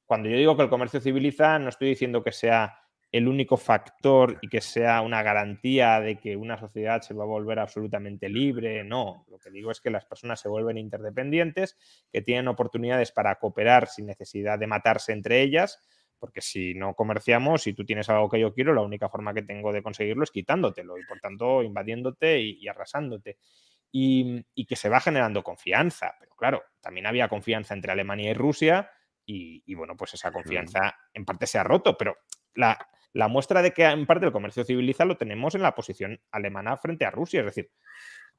cuando 0.06 0.30
yo 0.30 0.38
digo 0.38 0.56
que 0.56 0.64
el 0.64 0.70
comercio 0.70 1.02
civiliza, 1.02 1.58
no 1.58 1.70
estoy 1.70 1.90
diciendo 1.90 2.24
que 2.24 2.32
sea 2.32 2.78
el 3.12 3.28
único 3.28 3.56
factor 3.56 4.38
y 4.42 4.50
que 4.50 4.60
sea 4.60 5.02
una 5.02 5.24
garantía 5.24 6.02
de 6.02 6.18
que 6.18 6.36
una 6.36 6.58
sociedad 6.58 7.02
se 7.02 7.14
va 7.14 7.24
a 7.24 7.28
volver 7.28 7.60
absolutamente 7.60 8.28
libre. 8.28 8.84
No, 8.84 9.26
lo 9.30 9.40
que 9.40 9.50
digo 9.50 9.72
es 9.72 9.80
que 9.80 9.90
las 9.90 10.06
personas 10.06 10.42
se 10.42 10.50
vuelven 10.50 10.78
interdependientes, 10.78 11.78
que 12.12 12.22
tienen 12.22 12.48
oportunidades 12.50 13.12
para 13.12 13.36
cooperar 13.36 13.88
sin 13.88 14.08
necesidad 14.08 14.60
de 14.60 14.68
matarse 14.68 15.14
entre 15.14 15.42
ellas, 15.42 15.80
porque 16.20 16.42
si 16.42 16.74
no 16.74 16.94
comerciamos, 16.94 17.62
si 17.64 17.74
tú 17.74 17.86
tienes 17.86 18.10
algo 18.10 18.30
que 18.30 18.40
yo 18.40 18.54
quiero, 18.54 18.74
la 18.74 18.82
única 18.82 19.10
forma 19.10 19.34
que 19.34 19.42
tengo 19.44 19.72
de 19.72 19.84
conseguirlo 19.84 20.24
es 20.24 20.32
quitándotelo 20.32 20.98
y 20.98 21.06
por 21.06 21.20
tanto 21.20 21.64
invadiéndote 21.64 22.40
y, 22.40 22.58
y 22.62 22.68
arrasándote. 22.68 23.38
Y, 23.92 24.46
y 24.54 24.66
que 24.66 24.76
se 24.76 24.90
va 24.90 25.00
generando 25.00 25.44
confianza, 25.44 26.14
pero 26.20 26.36
claro, 26.36 26.64
también 26.82 27.08
había 27.08 27.30
confianza 27.30 27.74
entre 27.74 27.92
Alemania 27.92 28.32
y 28.32 28.34
Rusia 28.34 28.90
y, 29.26 29.64
y 29.66 29.76
bueno, 29.76 29.96
pues 29.96 30.14
esa 30.14 30.32
confianza 30.32 30.96
en 31.14 31.24
parte 31.26 31.48
se 31.48 31.58
ha 31.58 31.64
roto, 31.64 31.96
pero 31.98 32.18
la, 32.54 32.78
la 33.14 33.28
muestra 33.30 33.62
de 33.62 33.72
que 33.72 33.86
en 33.86 34.06
parte 34.06 34.26
el 34.26 34.32
comercio 34.34 34.66
civiliza 34.66 35.06
lo 35.06 35.18
tenemos 35.18 35.56
en 35.56 35.62
la 35.62 35.74
posición 35.74 36.20
alemana 36.32 36.76
frente 36.78 37.06
a 37.06 37.12
Rusia, 37.12 37.40
es 37.40 37.46
decir, 37.48 37.72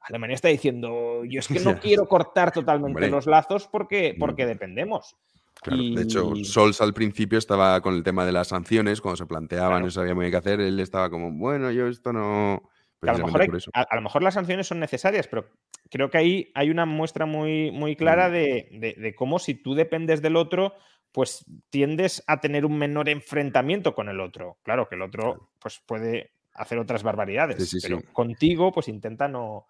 Alemania 0.00 0.34
está 0.34 0.48
diciendo, 0.48 1.24
yo 1.24 1.40
es 1.40 1.48
que 1.48 1.60
no 1.60 1.78
quiero 1.80 2.06
cortar 2.06 2.52
totalmente 2.52 2.86
Hombre. 2.98 3.10
los 3.10 3.26
lazos 3.26 3.66
porque, 3.68 4.14
Mm. 4.16 4.18
porque 4.20 4.46
dependemos. 4.46 5.16
Claro, 5.62 5.82
De 5.82 6.02
hecho, 6.02 6.34
Sols 6.44 6.80
al 6.80 6.94
principio 6.94 7.38
estaba 7.38 7.80
con 7.80 7.94
el 7.94 8.02
tema 8.02 8.24
de 8.24 8.32
las 8.32 8.48
sanciones, 8.48 9.00
cuando 9.00 9.16
se 9.16 9.26
planteaban, 9.26 9.70
Claro. 9.70 9.84
no 9.86 9.90
sabía 9.90 10.14
muy 10.14 10.22
bien 10.24 10.30
qué 10.32 10.36
hacer, 10.38 10.60
él 10.60 10.78
estaba 10.80 11.10
como, 11.10 11.32
bueno, 11.32 11.70
yo 11.70 11.88
esto 11.88 12.12
no... 12.12 12.62
A, 13.02 13.12
lo 13.12 13.26
mejor 13.26 13.42
a- 13.74 13.82
a 13.82 13.94
lo 13.96 14.02
mejor 14.02 14.22
las 14.24 14.34
sanciones 14.34 14.66
son 14.66 14.80
necesarias, 14.80 15.28
pero 15.28 15.48
creo 15.88 16.10
que 16.10 16.18
ahí 16.18 16.50
hay 16.54 16.70
una 16.70 16.84
muestra 16.84 17.26
muy, 17.26 17.70
muy 17.70 17.94
clara 17.94 18.28
de, 18.28 18.68
de- 18.72 18.94
de 18.98 19.14
cómo 19.14 19.38
si 19.38 19.54
tú 19.54 19.74
dependes 19.74 20.20
del 20.20 20.34
otro, 20.36 20.74
pues 21.12 21.44
tiendes 21.70 22.24
a 22.26 22.40
tener 22.40 22.64
un 22.64 22.76
menor 22.76 23.08
enfrentamiento 23.08 23.94
con 23.94 24.08
el 24.08 24.20
otro. 24.20 24.58
Claro 24.64 24.88
que 24.88 24.96
el 24.96 25.02
otro 25.02 25.50
pues, 25.60 25.80
puede 25.86 26.32
hacer 26.54 26.78
otras 26.78 27.04
barbaridades, 27.04 27.68
Sí, 27.68 27.78
sí, 27.80 27.86
pero 27.86 28.00
sí. 28.00 28.06
contigo 28.12 28.72
pues 28.72 28.88
intenta 28.88 29.28
no, 29.28 29.66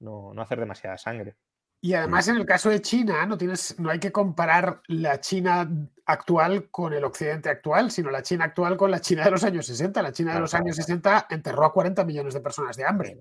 no, 0.00 0.32
no 0.32 0.40
hacer 0.42 0.58
demasiada 0.58 0.96
sangre. 0.96 1.36
Y 1.82 1.94
además, 1.94 2.28
en 2.28 2.36
el 2.36 2.44
caso 2.44 2.68
de 2.68 2.82
China, 2.82 3.24
no, 3.24 3.38
tienes, 3.38 3.78
no 3.78 3.90
hay 3.90 3.98
que 3.98 4.12
comparar 4.12 4.82
la 4.86 5.18
China 5.20 5.68
actual 6.04 6.70
con 6.70 6.92
el 6.92 7.04
occidente 7.04 7.48
actual, 7.48 7.90
sino 7.90 8.10
la 8.10 8.22
China 8.22 8.44
actual 8.44 8.76
con 8.76 8.90
la 8.90 9.00
China 9.00 9.24
de 9.24 9.30
los 9.30 9.44
años 9.44 9.64
60. 9.64 10.02
La 10.02 10.12
China 10.12 10.34
de 10.34 10.40
los 10.40 10.52
años 10.52 10.76
claro. 10.76 10.86
60 10.86 11.26
enterró 11.30 11.64
a 11.64 11.72
40 11.72 12.04
millones 12.04 12.34
de 12.34 12.40
personas 12.40 12.76
de 12.76 12.84
hambre. 12.84 13.18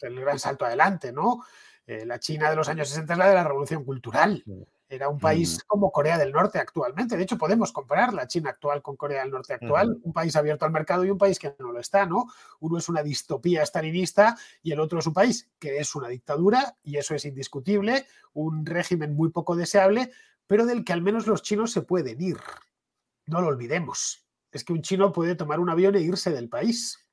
El 0.00 0.20
gran 0.20 0.38
salto 0.38 0.64
adelante, 0.64 1.12
¿no? 1.12 1.42
Eh, 1.84 2.06
la 2.06 2.20
China 2.20 2.48
de 2.48 2.56
los 2.56 2.68
años 2.68 2.88
60 2.88 3.12
es 3.12 3.18
la 3.18 3.28
de 3.28 3.34
la 3.34 3.44
revolución 3.44 3.84
cultural. 3.84 4.44
Era 4.88 5.08
un 5.08 5.18
país 5.18 5.64
como 5.66 5.90
Corea 5.90 6.16
del 6.16 6.30
Norte 6.30 6.58
actualmente. 6.58 7.16
De 7.16 7.24
hecho, 7.24 7.36
podemos 7.36 7.72
comparar 7.72 8.14
la 8.14 8.28
China 8.28 8.50
actual 8.50 8.82
con 8.82 8.96
Corea 8.96 9.22
del 9.22 9.32
Norte 9.32 9.54
actual, 9.54 9.98
un 10.02 10.12
país 10.12 10.36
abierto 10.36 10.64
al 10.64 10.70
mercado 10.70 11.04
y 11.04 11.10
un 11.10 11.18
país 11.18 11.40
que 11.40 11.56
no 11.58 11.72
lo 11.72 11.80
está, 11.80 12.06
¿no? 12.06 12.26
Uno 12.60 12.78
es 12.78 12.88
una 12.88 13.02
distopía 13.02 13.62
estalinista 13.62 14.36
y 14.62 14.70
el 14.70 14.78
otro 14.78 15.00
es 15.00 15.06
un 15.06 15.12
país 15.12 15.50
que 15.58 15.78
es 15.78 15.94
una 15.96 16.08
dictadura, 16.08 16.76
y 16.84 16.98
eso 16.98 17.16
es 17.16 17.24
indiscutible, 17.24 18.06
un 18.32 18.64
régimen 18.64 19.14
muy 19.16 19.30
poco 19.30 19.56
deseable, 19.56 20.12
pero 20.46 20.66
del 20.66 20.84
que 20.84 20.92
al 20.92 21.02
menos 21.02 21.26
los 21.26 21.42
chinos 21.42 21.72
se 21.72 21.82
pueden 21.82 22.20
ir. 22.20 22.36
No 23.26 23.40
lo 23.40 23.48
olvidemos. 23.48 24.24
Es 24.52 24.62
que 24.62 24.72
un 24.72 24.82
chino 24.82 25.12
puede 25.12 25.34
tomar 25.34 25.58
un 25.58 25.68
avión 25.68 25.96
e 25.96 26.00
irse 26.00 26.30
del 26.30 26.48
país. 26.48 27.05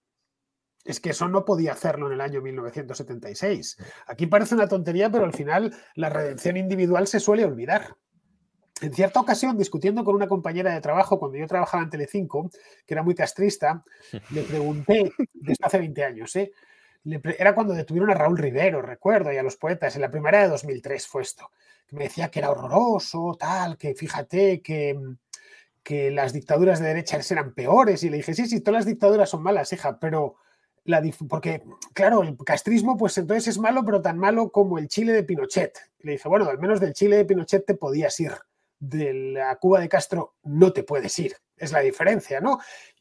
Es 0.84 1.00
que 1.00 1.12
eso 1.12 1.28
no 1.28 1.46
podía 1.46 1.72
hacerlo 1.72 2.08
en 2.08 2.14
el 2.14 2.22
año 2.22 2.42
1976. 2.42 3.78
Aquí 4.08 4.28
parece 4.28 4.56
una 4.56 4.68
tontería, 4.68 5.10
pero 5.10 5.26
al 5.26 5.34
final 5.34 5.74
la 5.96 6.10
redención 6.10 6.58
individual 6.58 7.08
se 7.08 7.20
suele 7.20 7.46
olvidar. 7.46 7.96
En 8.82 8.94
cierta 8.94 9.22
ocasión, 9.22 9.58
discutiendo 9.58 10.04
con 10.04 10.16
una 10.16 10.28
compañera 10.28 10.74
de 10.74 10.82
trabajo 10.82 11.20
cuando 11.20 11.38
yo 11.38 11.48
trabajaba 11.48 11.84
en 11.84 11.90
Telecinco, 11.90 12.50
que 12.86 12.94
era 12.94 13.04
muy 13.04 13.16
castrista, 13.16 13.84
le 14.32 14.42
pregunté, 14.44 15.14
desde 15.34 15.64
hace 15.66 15.78
20 15.78 16.04
años, 16.04 16.36
¿eh? 16.36 16.52
era 17.38 17.54
cuando 17.54 17.74
detuvieron 17.74 18.12
a 18.12 18.14
Raúl 18.14 18.38
Rivero, 18.38 18.82
recuerdo, 18.82 19.32
y 19.32 19.38
a 19.38 19.44
los 19.44 19.58
poetas, 19.58 19.96
en 19.96 20.02
la 20.02 20.12
primera 20.12 20.42
de 20.42 20.50
2003 20.50 21.08
fue 21.08 21.22
esto, 21.22 21.52
que 21.88 21.96
me 21.96 22.06
decía 22.06 22.30
que 22.30 22.40
era 22.40 22.50
horroroso, 22.50 23.36
tal, 23.40 23.78
que 23.78 23.94
fíjate 23.94 24.62
que, 24.62 24.98
que 25.82 26.12
las 26.12 26.34
dictaduras 26.34 26.80
de 26.80 26.88
derecha 26.88 27.20
eran 27.30 27.54
peores, 27.54 28.04
y 28.04 28.10
le 28.10 28.18
dije, 28.18 28.34
sí, 28.34 28.48
sí, 28.48 28.62
todas 28.62 28.80
las 28.80 28.86
dictaduras 28.86 29.30
son 29.30 29.44
malas, 29.44 29.72
hija, 29.74 30.00
pero 30.00 30.36
la 30.86 31.02
porque, 31.30 31.64
claro, 31.94 32.24
el 32.24 32.38
castrismo, 32.38 32.98
pues 32.98 33.18
entonces 33.18 33.48
es 33.48 33.58
malo, 33.58 33.84
pero 33.86 34.02
tan 34.02 34.18
malo 34.18 34.52
como 34.52 34.78
el 34.78 34.88
Chile 34.88 35.14
de 35.14 35.24
Pinochet. 35.24 35.78
le 36.00 36.14
dije, 36.14 36.28
bueno, 36.28 36.50
al 36.50 36.60
menos 36.60 36.80
del 36.80 36.94
Chile 36.94 37.18
de 37.18 37.26
Pinochet 37.26 37.66
te 37.66 37.76
podías 37.76 38.20
ir 38.20 38.34
de 38.90 39.14
la 39.14 39.56
Cuba 39.56 39.80
de 39.80 39.90
Castro 39.90 40.36
no 40.44 40.74
te 40.74 40.84
puedes 40.84 41.18
ir. 41.20 41.36
Es 41.56 41.72
la 41.72 41.80
diferencia, 41.80 42.42
¿no? 42.42 42.60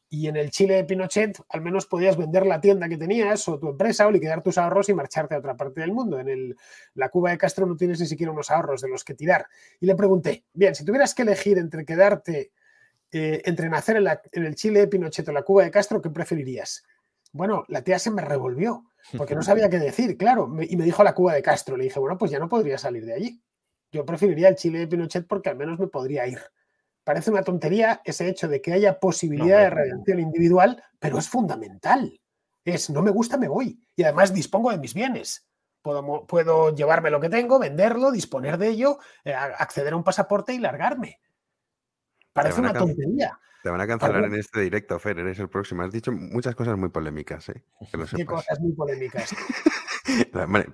Y 0.09 0.29
en 0.29 0.37
el 0.37 0.51
Chile 0.51 0.75
de 0.75 0.85
Pinochet 0.85 1.41
al 1.49 1.63
menos 1.63 1.87
podías 1.87 2.17
vender 2.17 2.47
la 2.47 2.61
tienda 2.61 2.89
que 2.89 2.99
tenías 2.99 3.49
o 3.49 3.59
tu 3.59 3.71
empresa 3.71 4.07
o 4.07 4.11
liquidar 4.11 4.43
tus 4.43 4.59
ahorros 4.59 4.89
y 4.91 4.95
marcharte 4.95 5.35
a 5.35 5.39
otra 5.39 5.57
parte 5.57 5.81
del 5.81 5.93
mundo. 5.93 6.21
En 6.21 6.29
el, 6.29 6.57
la 6.95 7.09
Cuba 7.09 7.31
de 7.31 7.39
Castro 7.39 7.67
no 7.67 7.77
tienes 7.77 7.99
ni 7.99 8.07
siquiera 8.07 8.31
unos 8.31 8.51
ahorros 8.51 8.83
de 8.83 8.89
los 8.89 9.05
que 9.05 9.15
tirar. 9.15 9.47
Y 9.81 9.87
le 9.87 9.97
pregunté, 9.97 10.45
bien, 10.53 10.75
si 10.75 10.85
tuvieras 10.85 11.15
que 11.15 11.23
elegir 11.23 11.59
entre 11.59 11.85
quedarte, 11.85 12.53
eh, 13.11 13.43
entre 13.45 13.69
nacer 13.69 13.97
en, 13.97 14.07
en, 14.07 14.45
el 14.45 14.55
Chile 14.55 14.81
de 14.81 14.89
Pinochet 14.89 15.29
o 15.29 15.33
la 15.33 15.43
Cuba 15.43 15.65
de 15.65 15.71
Castro, 15.71 16.01
¿qué 16.01 16.11
preferirías? 16.11 16.85
Bueno, 17.33 17.65
la 17.69 17.83
tía 17.83 17.99
se 17.99 18.11
me 18.11 18.23
revolvió 18.23 18.85
porque 19.17 19.35
no 19.35 19.43
sabía 19.43 19.69
qué 19.69 19.79
decir, 19.79 20.17
claro, 20.17 20.49
y 20.61 20.77
me 20.77 20.85
dijo 20.85 21.03
la 21.03 21.15
Cuba 21.15 21.35
de 21.35 21.43
Castro. 21.43 21.77
Le 21.77 21.85
dije, 21.85 21.99
bueno, 21.99 22.17
pues 22.19 22.31
ya 22.31 22.39
no 22.39 22.49
podría 22.49 22.79
salir 22.79 23.05
de 23.05 23.15
allí. 23.15 23.43
Yo 23.91 24.07
preferiría 24.07 24.49
el 24.49 24.57
Chile 24.57 24.81
de 24.81 24.87
Pinochet 24.87 25.27
porque 25.27 25.51
al 25.51 25.57
menos 25.57 25.79
me 25.79 25.87
podría 25.87 26.27
ir. 26.27 26.41
Parece 27.05 27.31
una 27.31 27.43
tontería 27.43 28.01
ese 28.05 28.29
hecho 28.29 28.49
de 28.49 28.61
que 28.61 28.73
haya 28.73 29.01
posibilidad 29.01 29.59
de 29.59 29.71
redención 29.71 30.21
individual, 30.21 30.83
pero 30.99 31.19
es 31.19 31.29
fundamental. 31.29 32.21
Es, 32.65 32.91
no 32.91 33.03
me 33.03 33.11
gusta, 33.11 33.37
me 33.37 33.49
voy. 33.49 33.81
Y 33.97 34.05
además 34.05 34.33
dispongo 34.33 34.71
de 34.71 34.79
mis 34.79 34.95
bienes. 34.95 35.49
Puedo, 35.83 36.27
puedo 36.27 36.75
llevarme 36.75 37.11
lo 37.11 37.21
que 37.21 37.29
tengo, 37.29 37.59
venderlo, 37.59 38.13
disponer 38.13 38.57
de 38.57 38.69
ello, 38.69 38.99
eh, 39.25 39.35
acceder 39.35 39.95
a 39.95 39.97
un 39.97 40.05
pasaporte 40.05 40.55
y 40.55 40.59
largarme. 40.59 41.19
Parece 42.33 42.61
una 42.61 42.73
tontería. 42.73 43.39
Te 43.63 43.71
van 43.71 43.81
a 43.81 43.87
cancelar 43.87 44.25
en 44.25 44.35
este 44.35 44.61
directo, 44.61 44.99
Fer, 44.99 45.21
eres 45.21 45.39
el 45.39 45.49
próximo. 45.49 45.83
Has 45.83 45.93
dicho 45.93 46.11
muchas 46.11 46.55
cosas 46.57 46.77
muy 46.77 46.89
polémicas, 46.89 47.49
¿eh? 47.51 47.63
¿Qué 48.17 48.27
cosas 48.27 48.59
muy 48.61 48.73
polémicas? 48.73 49.33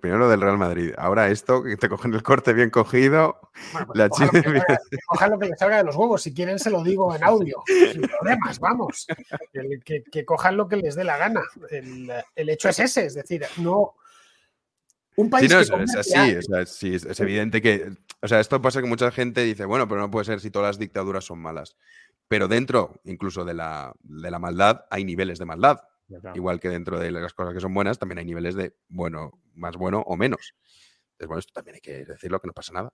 Primero 0.00 0.18
lo 0.18 0.28
del 0.30 0.40
Real 0.40 0.56
Madrid. 0.56 0.94
Ahora 0.96 1.28
esto, 1.28 1.62
que 1.62 1.76
te 1.76 1.88
cogen 1.88 2.14
el 2.14 2.22
corte 2.22 2.54
bien 2.54 2.70
cogido. 2.70 3.50
Pues 3.72 3.84
la 3.94 4.08
cojan, 4.08 4.26
lo 4.32 4.42
que, 4.42 4.62
cojan 5.06 5.30
lo 5.30 5.38
que 5.38 5.48
les 5.48 5.58
salga 5.58 5.76
de 5.76 5.84
los 5.84 5.96
huevos. 5.96 6.22
Si 6.22 6.32
quieren, 6.32 6.58
se 6.58 6.70
lo 6.70 6.82
digo 6.82 7.14
en 7.14 7.22
audio. 7.24 7.62
Sin 7.66 8.02
problemas, 8.02 8.58
vamos. 8.58 9.06
Que, 9.52 10.24
cojan 10.24 10.56
lo 10.56 10.66
que 10.66 10.76
les 10.76 10.94
dé 10.94 11.04
la 11.04 11.18
gana. 11.18 11.42
El, 11.70 12.48
hecho 12.48 12.70
es 12.70 12.78
ese, 12.78 13.06
es 13.06 13.14
decir, 13.14 13.44
no. 13.58 13.96
Un 15.16 15.28
país 15.28 15.50
sí, 15.50 15.70
no, 15.70 15.82
es, 15.82 15.94
así, 15.94 16.94
es, 16.94 17.20
evidente 17.20 17.60
que. 17.60 17.92
O 18.20 18.28
sea, 18.28 18.40
esto 18.40 18.60
pasa 18.60 18.80
que 18.80 18.88
mucha 18.88 19.10
gente 19.10 19.42
dice, 19.42 19.64
bueno, 19.64 19.86
pero 19.86 20.00
no 20.00 20.10
puede 20.10 20.24
ser 20.24 20.40
si 20.40 20.50
todas 20.50 20.70
las 20.70 20.78
dictaduras 20.78 21.24
son 21.24 21.38
malas. 21.38 21.76
Pero 22.26 22.48
dentro, 22.48 23.00
incluso 23.04 23.44
de 23.44 23.54
la, 23.54 23.94
de 24.00 24.30
la 24.30 24.38
maldad, 24.38 24.84
hay 24.90 25.04
niveles 25.04 25.38
de 25.38 25.46
maldad. 25.46 25.80
Igual 26.34 26.58
que 26.58 26.68
dentro 26.68 26.98
de 26.98 27.10
las 27.10 27.34
cosas 27.34 27.54
que 27.54 27.60
son 27.60 27.74
buenas, 27.74 27.98
también 27.98 28.18
hay 28.18 28.24
niveles 28.24 28.54
de 28.54 28.74
bueno, 28.88 29.40
más 29.54 29.76
bueno 29.76 30.02
o 30.06 30.16
menos. 30.16 30.54
Entonces, 31.12 31.28
bueno, 31.28 31.38
esto 31.40 31.52
también 31.52 31.76
hay 31.76 31.80
que 31.80 32.04
decirlo, 32.04 32.40
que 32.40 32.46
no 32.46 32.52
pasa 32.52 32.72
nada. 32.72 32.92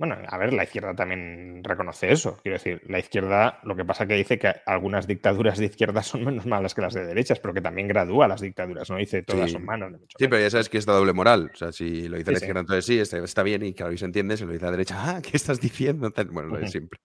Bueno, 0.00 0.16
a 0.26 0.38
ver, 0.38 0.54
la 0.54 0.64
izquierda 0.64 0.94
también 0.94 1.62
reconoce 1.62 2.10
eso. 2.10 2.38
Quiero 2.42 2.56
decir, 2.56 2.80
la 2.86 2.98
izquierda 2.98 3.60
lo 3.64 3.76
que 3.76 3.84
pasa 3.84 4.06
que 4.06 4.14
dice 4.14 4.38
que 4.38 4.50
algunas 4.64 5.06
dictaduras 5.06 5.58
de 5.58 5.66
izquierda 5.66 6.02
son 6.02 6.24
menos 6.24 6.46
malas 6.46 6.74
que 6.74 6.80
las 6.80 6.94
de 6.94 7.04
derechas, 7.04 7.38
pero 7.38 7.52
que 7.52 7.60
también 7.60 7.86
gradúa 7.86 8.26
las 8.26 8.40
dictaduras, 8.40 8.88
no 8.88 8.96
dice 8.96 9.22
todas 9.22 9.50
son 9.50 9.62
malas. 9.62 9.92
Sí, 10.18 10.26
pero 10.26 10.40
ya 10.40 10.48
sabes 10.48 10.70
que 10.70 10.78
es 10.78 10.86
doble 10.86 11.12
moral. 11.12 11.50
O 11.52 11.56
sea, 11.56 11.70
si 11.70 12.08
lo 12.08 12.16
dice 12.16 12.32
la 12.32 12.38
izquierda, 12.38 12.60
entonces 12.60 12.86
sí, 12.86 12.98
este, 12.98 13.22
está 13.22 13.42
bien 13.42 13.62
y 13.62 13.74
claro, 13.74 13.92
y 13.92 13.98
se 13.98 14.06
entiende. 14.06 14.38
Si 14.38 14.46
lo 14.46 14.52
dice 14.52 14.64
la 14.64 14.70
derecha, 14.70 14.96
ah, 14.98 15.20
¿qué 15.20 15.36
estás 15.36 15.60
diciendo? 15.60 16.10
Bueno, 16.32 16.48
lo 16.48 16.60
de 16.60 16.68
siempre 16.68 16.98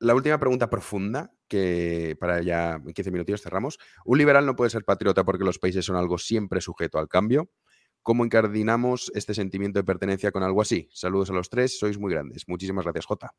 la 0.00 0.14
última 0.14 0.38
pregunta 0.38 0.70
profunda, 0.70 1.30
que 1.46 2.16
para 2.18 2.42
ya 2.42 2.80
en 2.84 2.92
15 2.92 3.10
minutos 3.10 3.42
cerramos. 3.42 3.78
Un 4.04 4.18
liberal 4.18 4.46
no 4.46 4.56
puede 4.56 4.70
ser 4.70 4.84
patriota 4.84 5.24
porque 5.24 5.44
los 5.44 5.58
países 5.58 5.84
son 5.84 5.96
algo 5.96 6.16
siempre 6.16 6.60
sujeto 6.60 6.98
al 6.98 7.06
cambio. 7.06 7.50
¿Cómo 8.02 8.24
encardinamos 8.24 9.12
este 9.14 9.34
sentimiento 9.34 9.78
de 9.78 9.84
pertenencia 9.84 10.32
con 10.32 10.42
algo 10.42 10.62
así? 10.62 10.88
Saludos 10.92 11.30
a 11.30 11.34
los 11.34 11.50
tres, 11.50 11.78
sois 11.78 11.98
muy 11.98 12.12
grandes. 12.12 12.48
Muchísimas 12.48 12.84
gracias, 12.84 13.06
Jota. 13.06 13.34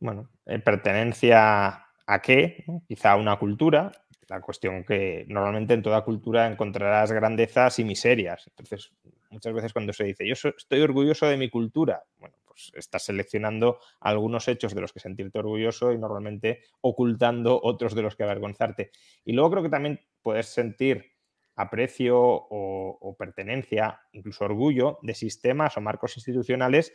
Bueno, 0.00 0.30
eh, 0.46 0.58
pertenencia 0.58 1.86
a 2.06 2.22
qué? 2.22 2.64
Quizá 2.88 3.12
a 3.12 3.16
una 3.16 3.38
cultura. 3.38 3.92
La 4.28 4.40
cuestión 4.40 4.84
que 4.84 5.24
normalmente 5.28 5.74
en 5.74 5.82
toda 5.82 6.02
cultura 6.02 6.46
encontrarás 6.46 7.12
grandezas 7.12 7.78
y 7.78 7.84
miserias. 7.84 8.46
Entonces, 8.48 8.92
muchas 9.30 9.52
veces 9.52 9.72
cuando 9.72 9.92
se 9.92 10.04
dice, 10.04 10.26
yo 10.26 10.34
estoy 10.34 10.80
orgulloso 10.80 11.26
de 11.26 11.36
mi 11.36 11.50
cultura, 11.50 12.02
bueno, 12.18 12.36
pues 12.44 12.72
estás 12.74 13.04
seleccionando 13.04 13.78
algunos 14.00 14.46
hechos 14.48 14.74
de 14.74 14.80
los 14.80 14.92
que 14.92 15.00
sentirte 15.00 15.38
orgulloso 15.38 15.92
y 15.92 15.98
normalmente 15.98 16.62
ocultando 16.80 17.60
otros 17.62 17.94
de 17.94 18.02
los 18.02 18.16
que 18.16 18.22
avergonzarte. 18.22 18.90
Y 19.24 19.32
luego 19.32 19.50
creo 19.50 19.62
que 19.62 19.68
también 19.68 20.00
puedes 20.22 20.46
sentir 20.46 21.12
aprecio 21.60 22.18
o, 22.20 23.16
pertenencia, 23.18 24.00
incluso 24.12 24.44
orgullo 24.44 24.98
de 25.02 25.14
sistemas 25.14 25.76
o 25.76 25.80
marcos 25.80 26.16
institucionales 26.16 26.92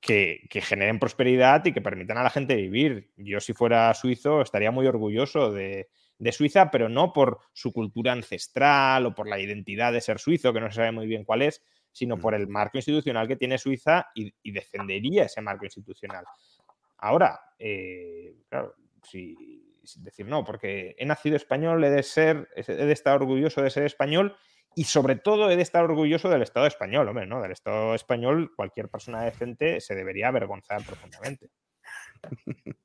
que, 0.00 0.48
generen 0.50 0.98
prosperidad 0.98 1.64
y 1.64 1.72
que 1.72 1.80
permitan 1.80 2.18
a 2.18 2.22
la 2.22 2.30
gente 2.30 2.56
vivir. 2.56 3.12
Yo 3.16 3.40
si 3.40 3.52
fuera 3.52 3.94
suizo 3.94 4.42
estaría 4.42 4.70
muy 4.70 4.86
orgulloso 4.86 5.52
de, 5.52 5.88
de, 6.18 6.32
Suiza, 6.32 6.70
pero 6.70 6.88
no 6.88 7.12
por 7.12 7.38
su 7.52 7.72
cultura 7.72 8.12
ancestral 8.12 9.06
o 9.06 9.14
por 9.14 9.28
la 9.28 9.40
identidad 9.40 9.92
de 9.92 10.00
ser 10.00 10.18
suizo, 10.18 10.52
que 10.52 10.60
no 10.60 10.70
se 10.70 10.76
sabe 10.76 10.92
muy 10.92 11.06
bien 11.06 11.24
cuál 11.24 11.42
es, 11.42 11.62
sino 11.92 12.18
por 12.18 12.34
el 12.34 12.48
marco 12.48 12.76
institucional 12.76 13.28
que 13.28 13.36
tiene 13.36 13.56
Suiza 13.56 14.08
y, 14.14 14.34
defendería 14.52 15.24
ese 15.24 15.40
marco 15.40 15.64
institucional. 15.64 16.24
Ahora, 16.98 17.38
eh, 17.58 18.34
claro, 18.48 18.74
si, 19.02 19.63
decir 19.96 20.26
no, 20.26 20.44
porque 20.44 20.94
he 20.98 21.06
nacido 21.06 21.36
español, 21.36 21.84
he 21.84 21.90
de 21.90 22.02
ser, 22.02 22.48
he 22.56 22.62
de 22.62 22.92
estar 22.92 23.14
orgulloso 23.14 23.62
de 23.62 23.70
ser 23.70 23.84
español 23.84 24.36
y 24.74 24.84
sobre 24.84 25.16
todo 25.16 25.50
he 25.50 25.56
de 25.56 25.62
estar 25.62 25.84
orgulloso 25.84 26.28
del 26.28 26.42
Estado 26.42 26.66
español, 26.66 27.08
hombre, 27.08 27.26
¿no? 27.26 27.40
Del 27.40 27.52
Estado 27.52 27.94
español 27.94 28.52
cualquier 28.56 28.88
persona 28.88 29.22
decente 29.22 29.80
se 29.80 29.94
debería 29.94 30.28
avergonzar 30.28 30.82
profundamente. 30.82 31.50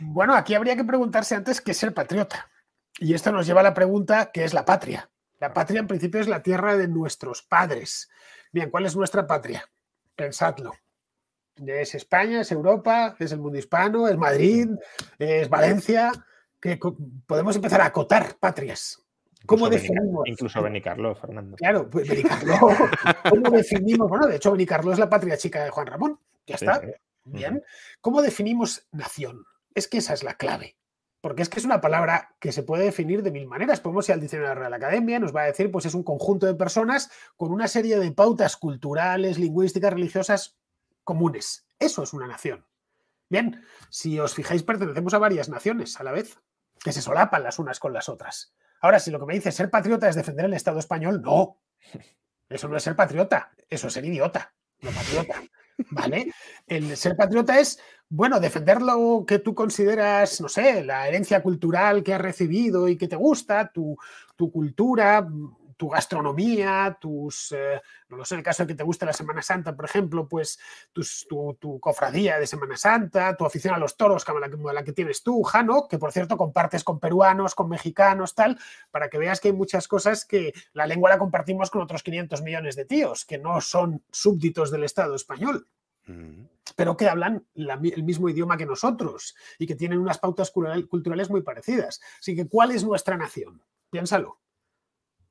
Bueno, 0.00 0.34
aquí 0.34 0.54
habría 0.54 0.76
que 0.76 0.84
preguntarse 0.84 1.34
antes 1.34 1.60
qué 1.60 1.70
es 1.70 1.78
ser 1.78 1.94
patriota. 1.94 2.50
Y 2.98 3.14
esto 3.14 3.32
nos 3.32 3.46
lleva 3.46 3.60
a 3.60 3.64
la 3.64 3.74
pregunta, 3.74 4.30
¿qué 4.32 4.44
es 4.44 4.52
la 4.52 4.64
patria? 4.64 5.10
La 5.38 5.52
patria 5.52 5.80
en 5.80 5.86
principio 5.86 6.20
es 6.20 6.28
la 6.28 6.42
tierra 6.42 6.76
de 6.76 6.88
nuestros 6.88 7.42
padres. 7.42 8.10
Bien, 8.52 8.70
¿cuál 8.70 8.86
es 8.86 8.96
nuestra 8.96 9.26
patria? 9.26 9.64
Pensadlo. 10.16 10.72
¿Es 11.56 11.94
España? 11.94 12.40
¿Es 12.40 12.52
Europa? 12.52 13.16
¿Es 13.18 13.32
el 13.32 13.38
mundo 13.38 13.58
hispano? 13.58 14.08
¿Es 14.08 14.16
Madrid? 14.16 14.68
¿Es 15.18 15.48
Valencia? 15.48 16.10
Que 16.60 16.78
podemos 17.26 17.54
empezar 17.56 17.80
a 17.80 17.86
acotar 17.86 18.36
patrias. 18.40 19.00
¿Cómo 19.46 19.68
definimos? 19.68 20.26
incluso 20.26 20.62
Benicarlo, 20.62 21.14
Fernando. 21.14 21.56
Claro, 21.56 21.88
pues 21.88 22.08
Benicarlo. 22.08 22.54
¿Cómo 23.30 23.50
definimos? 23.50 24.08
Bueno, 24.08 24.26
de 24.26 24.36
hecho, 24.36 24.52
Benicarlo 24.52 24.92
es 24.92 24.98
la 24.98 25.10
patria 25.10 25.36
chica 25.36 25.62
de 25.62 25.70
Juan 25.70 25.86
Ramón. 25.86 26.18
Ya 26.46 26.56
está. 26.56 26.80
Bien. 27.24 27.62
¿Cómo 28.00 28.22
definimos 28.22 28.86
nación? 28.92 29.44
Es 29.74 29.86
que 29.88 29.98
esa 29.98 30.14
es 30.14 30.22
la 30.22 30.34
clave. 30.34 30.76
Porque 31.20 31.42
es 31.42 31.48
que 31.48 31.58
es 31.58 31.64
una 31.64 31.80
palabra 31.80 32.36
que 32.38 32.52
se 32.52 32.62
puede 32.62 32.84
definir 32.84 33.22
de 33.22 33.30
mil 33.30 33.46
maneras. 33.46 33.80
Podemos 33.80 34.08
ir 34.08 34.14
al 34.14 34.20
diccionario 34.20 34.50
de 34.50 34.54
la 34.54 34.60
Real 34.60 34.74
Academia, 34.74 35.18
nos 35.18 35.34
va 35.34 35.42
a 35.42 35.46
decir, 35.46 35.70
pues 35.70 35.86
es 35.86 35.94
un 35.94 36.02
conjunto 36.02 36.46
de 36.46 36.54
personas 36.54 37.10
con 37.36 37.50
una 37.50 37.68
serie 37.68 37.98
de 37.98 38.12
pautas 38.12 38.56
culturales, 38.56 39.38
lingüísticas, 39.38 39.92
religiosas 39.92 40.58
comunes. 41.04 41.66
Eso 41.78 42.02
es 42.02 42.12
una 42.12 42.26
nación. 42.26 42.66
Bien, 43.28 43.62
si 43.90 44.18
os 44.18 44.34
fijáis, 44.34 44.62
pertenecemos 44.62 45.14
a 45.14 45.18
varias 45.18 45.48
naciones 45.48 45.98
a 46.00 46.04
la 46.04 46.12
vez, 46.12 46.38
que 46.82 46.92
se 46.92 47.02
solapan 47.02 47.42
las 47.42 47.58
unas 47.58 47.80
con 47.80 47.92
las 47.92 48.08
otras. 48.08 48.54
Ahora, 48.80 48.98
si 48.98 49.10
lo 49.10 49.18
que 49.18 49.26
me 49.26 49.34
dice 49.34 49.52
ser 49.52 49.70
patriota 49.70 50.08
es 50.08 50.16
defender 50.16 50.44
el 50.44 50.54
Estado 50.54 50.78
español, 50.78 51.22
no. 51.22 51.58
Eso 52.48 52.68
no 52.68 52.76
es 52.76 52.82
ser 52.82 52.94
patriota, 52.94 53.52
eso 53.68 53.86
es 53.86 53.92
ser 53.92 54.04
idiota, 54.04 54.54
no 54.82 54.90
patriota. 54.90 55.42
¿Vale? 55.90 56.30
El 56.66 56.96
ser 56.96 57.16
patriota 57.16 57.58
es, 57.58 57.80
bueno, 58.08 58.38
defender 58.38 58.80
lo 58.80 59.24
que 59.26 59.40
tú 59.40 59.54
consideras, 59.54 60.40
no 60.40 60.48
sé, 60.48 60.84
la 60.84 61.08
herencia 61.08 61.42
cultural 61.42 62.02
que 62.02 62.14
has 62.14 62.20
recibido 62.20 62.88
y 62.88 62.96
que 62.96 63.08
te 63.08 63.16
gusta, 63.16 63.72
tu, 63.72 63.96
cultura, 64.36 65.26
tu 65.76 65.88
gastronomía, 65.88 66.96
tus, 67.00 67.52
eh, 67.52 67.80
no 68.08 68.16
lo 68.16 68.24
sé, 68.24 68.34
en 68.34 68.38
el 68.40 68.44
caso 68.44 68.62
de 68.62 68.68
que 68.68 68.74
te 68.74 68.84
guste 68.84 69.06
la 69.06 69.12
Semana 69.12 69.42
Santa, 69.42 69.74
por 69.74 69.84
ejemplo, 69.84 70.28
pues 70.28 70.58
tus, 70.92 71.26
tu, 71.28 71.56
tu, 71.60 71.80
cofradía 71.80 72.38
de 72.38 72.46
Semana 72.46 72.76
Santa, 72.76 73.36
tu 73.36 73.44
afición 73.44 73.74
a 73.74 73.78
los 73.78 73.96
toros, 73.96 74.24
como 74.24 74.38
la, 74.38 74.50
como 74.50 74.72
la 74.72 74.84
que 74.84 74.92
tienes 74.92 75.22
tú, 75.22 75.42
Jano, 75.42 75.88
que 75.88 75.98
por 75.98 76.12
cierto 76.12 76.36
compartes 76.36 76.84
con 76.84 77.00
peruanos, 77.00 77.54
con 77.54 77.68
mexicanos, 77.68 78.34
tal, 78.34 78.58
para 78.90 79.08
que 79.08 79.18
veas 79.18 79.40
que 79.40 79.48
hay 79.48 79.54
muchas 79.54 79.88
cosas 79.88 80.24
que 80.24 80.52
la 80.72 80.86
lengua 80.86 81.10
la 81.10 81.18
compartimos 81.18 81.70
con 81.70 81.82
otros 81.82 82.02
500 82.02 82.42
millones 82.42 82.76
de 82.76 82.84
tíos, 82.84 83.24
que 83.24 83.38
no 83.38 83.60
son 83.60 84.02
súbditos 84.10 84.70
del 84.70 84.84
Estado 84.84 85.14
español 85.14 85.68
pero 86.76 86.96
que 86.96 87.08
hablan 87.08 87.46
la, 87.54 87.74
el 87.74 88.02
mismo 88.02 88.28
idioma 88.28 88.56
que 88.56 88.66
nosotros 88.66 89.34
y 89.58 89.66
que 89.66 89.74
tienen 89.74 89.98
unas 89.98 90.18
pautas 90.18 90.50
culturales 90.50 91.30
muy 91.30 91.42
parecidas. 91.42 92.00
Así 92.18 92.34
que, 92.34 92.48
¿cuál 92.48 92.70
es 92.70 92.84
nuestra 92.84 93.16
nación? 93.16 93.62
Piénsalo. 93.90 94.43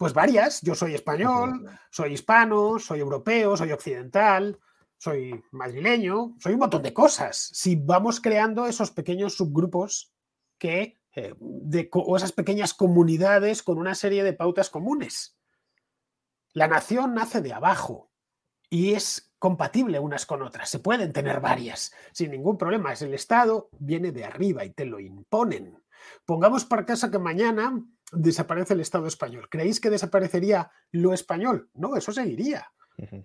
Pues 0.04 0.14
varias. 0.14 0.60
Yo 0.64 0.76
soy 0.76 0.96
español, 0.96 1.66
soy 1.90 2.12
hispano, 2.12 2.78
soy 2.78 3.00
europeo, 3.00 3.56
soy 3.56 3.72
occidental, 3.72 4.60
soy 4.98 5.42
madrileño, 5.52 6.36
soy 6.40 6.56
un 6.56 6.60
montón 6.60 6.84
de 6.84 6.94
cosas. 6.94 7.38
Si 7.54 7.78
vamos 7.78 8.20
creando 8.20 8.66
esos 8.66 8.92
pequeños 8.92 9.36
subgrupos 9.36 10.14
que, 10.58 11.00
eh, 11.16 11.34
de, 11.40 11.90
o 11.94 12.18
esas 12.18 12.34
pequeñas 12.34 12.74
comunidades 12.74 13.64
con 13.64 13.78
una 13.78 13.96
serie 13.96 14.26
de 14.26 14.34
pautas 14.34 14.70
comunes. 14.70 15.38
La 16.52 16.68
nación 16.68 17.14
nace 17.14 17.40
de 17.40 17.54
abajo 17.54 18.12
y 18.70 18.96
es 18.96 19.34
compatible 19.40 20.00
unas 20.00 20.26
con 20.26 20.42
otras. 20.42 20.70
Se 20.70 20.80
pueden 20.80 21.14
tener 21.14 21.40
varias 21.40 21.94
sin 22.12 22.32
ningún 22.32 22.58
problema. 22.58 22.92
Es 22.92 23.04
el 23.04 23.14
Estado, 23.14 23.70
viene 23.80 24.12
de 24.12 24.26
arriba 24.26 24.66
y 24.66 24.72
te 24.72 24.84
lo 24.84 25.00
imponen. 25.00 25.82
Pongamos 26.26 26.66
por 26.66 26.86
caso 26.86 27.10
que 27.10 27.20
mañana 27.20 27.82
desaparece 28.14 28.74
el 28.74 28.80
Estado 28.80 29.08
español. 29.08 29.48
¿Creéis 29.50 29.80
que 29.80 29.90
desaparecería 29.90 30.72
lo 30.92 31.14
español? 31.14 31.70
No, 31.74 31.96
eso 31.96 32.12
seguiría. 32.12 32.72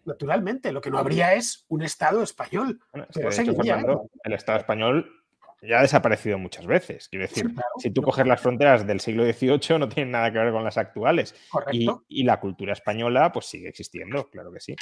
Naturalmente, 0.04 0.72
lo 0.72 0.80
que 0.80 0.90
no 0.90 0.98
habría 0.98 1.34
es 1.34 1.66
un 1.68 1.82
Estado 1.82 2.22
español. 2.22 2.80
pero 3.12 3.30
seguiría, 3.30 3.80
¿eh? 3.80 3.96
el 4.24 4.32
Estado 4.32 4.58
español 4.58 5.12
ya 5.60 5.78
ha 5.78 5.82
desaparecido 5.82 6.38
muchas 6.38 6.66
veces. 6.66 7.08
Quiero 7.08 7.26
decir, 7.26 7.52
si 7.78 7.90
tú 7.90 8.02
coges 8.02 8.26
las 8.26 8.40
fronteras 8.40 8.86
del 8.86 9.00
siglo 9.00 9.24
XVIII, 9.24 9.78
no 9.78 9.88
tienen 9.88 10.12
nada 10.12 10.32
que 10.32 10.38
ver 10.38 10.52
con 10.52 10.64
las 10.64 10.78
actuales. 10.78 11.34
Y, 11.72 11.88
y, 12.08 12.24
la 12.24 12.40
cultura 12.40 12.72
española, 12.72 13.32
pues 13.32 13.46
sigue 13.46 13.68
existiendo, 13.68 14.28
claro 14.30 14.52
que 14.52 14.60
sí. 14.60 14.76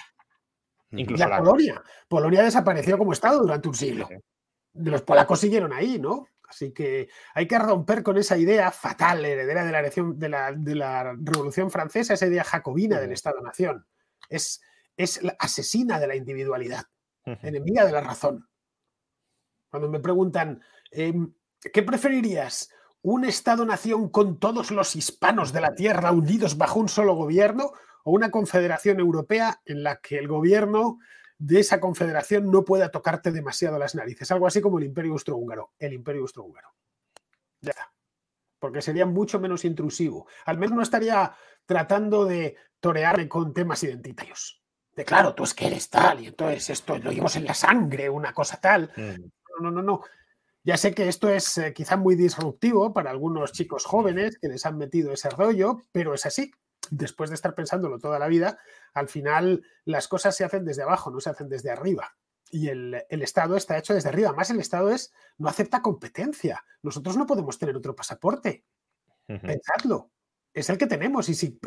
Incluso 0.93 1.29
la, 1.29 1.39
Polonia. 1.39 1.83
Polonia 2.09 2.43
desapareció 2.43 2.99
como 2.99 3.13
Estado 3.13 3.41
durante 3.41 3.69
un 3.69 3.75
siglo. 3.75 4.09
Los 4.75 5.03
polacos 5.03 5.41
siguieron 5.41 5.73
ahí, 5.73 5.99
¿no? 5.99 6.29
Así 6.49 6.73
que 6.73 7.09
hay 7.35 7.47
que 7.47 7.59
romper 7.59 8.03
con 8.03 8.17
esa 8.17 8.37
idea 8.37 8.71
fatal, 8.71 9.25
heredera 9.25 9.65
de 9.65 9.73
la, 9.73 9.83
de 9.83 10.29
la, 10.29 10.53
de 10.53 10.75
la 10.75 11.15
Revolución 11.19 11.71
Francesa, 11.71 12.15
esa 12.15 12.27
idea 12.27 12.45
jacobina 12.45 13.01
del 13.01 13.13
Estado-Nación. 13.13 13.87
Es, 14.29 14.61
es 14.97 15.23
la 15.23 15.37
asesina 15.39 15.99
de 15.99 16.07
la 16.07 16.17
individualidad, 16.17 16.85
enemiga 17.25 17.85
de 17.85 17.93
la 17.93 18.01
razón. 18.01 18.49
Cuando 19.71 19.89
me 19.89 20.01
preguntan, 20.01 20.63
em, 20.91 21.35
¿qué 21.73 21.83
preferirías? 21.83 22.71
¿Un 23.03 23.25
Estado-Nación 23.25 24.09
con 24.09 24.39
todos 24.39 24.71
los 24.71 24.97
hispanos 24.97 25.53
de 25.53 25.61
la 25.61 25.75
Tierra 25.75 26.13
unidos 26.13 26.57
bajo 26.57 26.81
un 26.81 26.89
solo 26.89 27.15
gobierno 27.15 27.73
o 28.05 28.13
una 28.13 28.31
confederación 28.31 29.01
europea 29.01 29.61
en 29.65 29.83
la 29.83 30.01
que 30.01 30.19
el 30.19 30.29
gobierno 30.29 30.99
de 31.39 31.61
esa 31.61 31.81
confederación 31.81 32.51
no 32.51 32.65
pueda 32.65 32.91
tocarte 32.91 33.31
demasiado 33.31 33.79
las 33.79 33.95
narices. 33.95 34.31
Algo 34.31 34.47
así 34.47 34.61
como 34.61 34.79
el 34.79 34.85
Imperio 34.85 35.13
Austrohúngaro. 35.13 35.73
El 35.79 35.93
Imperio 35.93 36.23
Austrohúngaro. 36.23 36.69
Ya 37.61 37.71
está. 37.71 37.93
Porque 38.59 38.81
sería 38.81 39.07
mucho 39.07 39.39
menos 39.39 39.65
intrusivo. 39.65 40.27
Al 40.47 40.59
menos 40.59 40.77
no 40.77 40.83
estaría 40.83 41.35
tratando 41.67 42.25
de 42.25 42.57
torearme 42.81 43.29
con 43.29 43.53
temas 43.53 43.83
identitarios. 43.83 44.63
De 44.95 45.05
claro, 45.05 45.35
tú 45.35 45.45
es 45.45 45.53
que 45.53 45.67
eres 45.67 45.91
tal 45.91 46.21
y 46.21 46.29
entonces 46.29 46.71
esto 46.71 46.97
lo 46.97 47.11
llevamos 47.11 47.37
en 47.37 47.45
la 47.45 47.53
sangre, 47.53 48.09
una 48.09 48.33
cosa 48.33 48.59
tal. 48.59 48.91
Mm. 48.97 49.25
No, 49.61 49.71
no, 49.71 49.71
no, 49.71 49.83
no. 49.83 50.03
Ya 50.65 50.77
sé 50.77 50.95
que 50.95 51.07
esto 51.07 51.29
es 51.29 51.59
eh, 51.59 51.73
quizá 51.75 51.97
muy 51.97 52.17
disruptivo 52.17 52.93
para 52.93 53.11
algunos 53.11 53.53
chicos 53.53 53.85
jóvenes 53.85 54.39
que 54.39 54.49
les 54.49 54.65
han 54.65 54.79
metido 54.79 55.13
ese 55.13 55.29
rollo, 55.31 55.83
pero 55.93 56.15
es 56.15 56.25
así 56.25 56.51
después 56.91 57.31
de 57.31 57.35
estar 57.35 57.55
pensándolo 57.55 57.99
toda 57.99 58.19
la 58.19 58.29
vida, 58.29 58.59
al 58.95 59.09
final 59.09 59.63
las 59.85 60.09
cosas 60.09 60.37
se 60.37 60.45
hacen 60.45 60.65
desde 60.65 60.83
abajo, 60.83 61.11
no 61.11 61.21
se 61.21 61.31
hacen 61.31 61.49
desde 61.49 61.71
arriba. 61.71 62.17
Y 62.51 62.69
el, 62.69 62.95
Estado 63.11 63.57
está 63.57 63.77
hecho 63.77 63.95
desde 63.95 64.09
arriba. 64.09 64.33
Más 64.33 64.51
el 64.51 64.61
Estado 64.61 64.91
es, 64.91 65.13
no 65.39 65.49
acepta 65.49 65.83
competencia. 65.83 66.65
Nosotros 66.83 67.17
no 67.17 67.27
podemos 67.27 67.59
tener 67.59 67.77
otro 67.77 67.95
pasaporte. 67.95 68.65
Pensadlo. 69.27 70.11
Es 70.55 70.71
el 70.71 70.79
que 70.79 70.87
tenemos. 70.87 71.29
Y 71.29 71.35
si, 71.35 71.59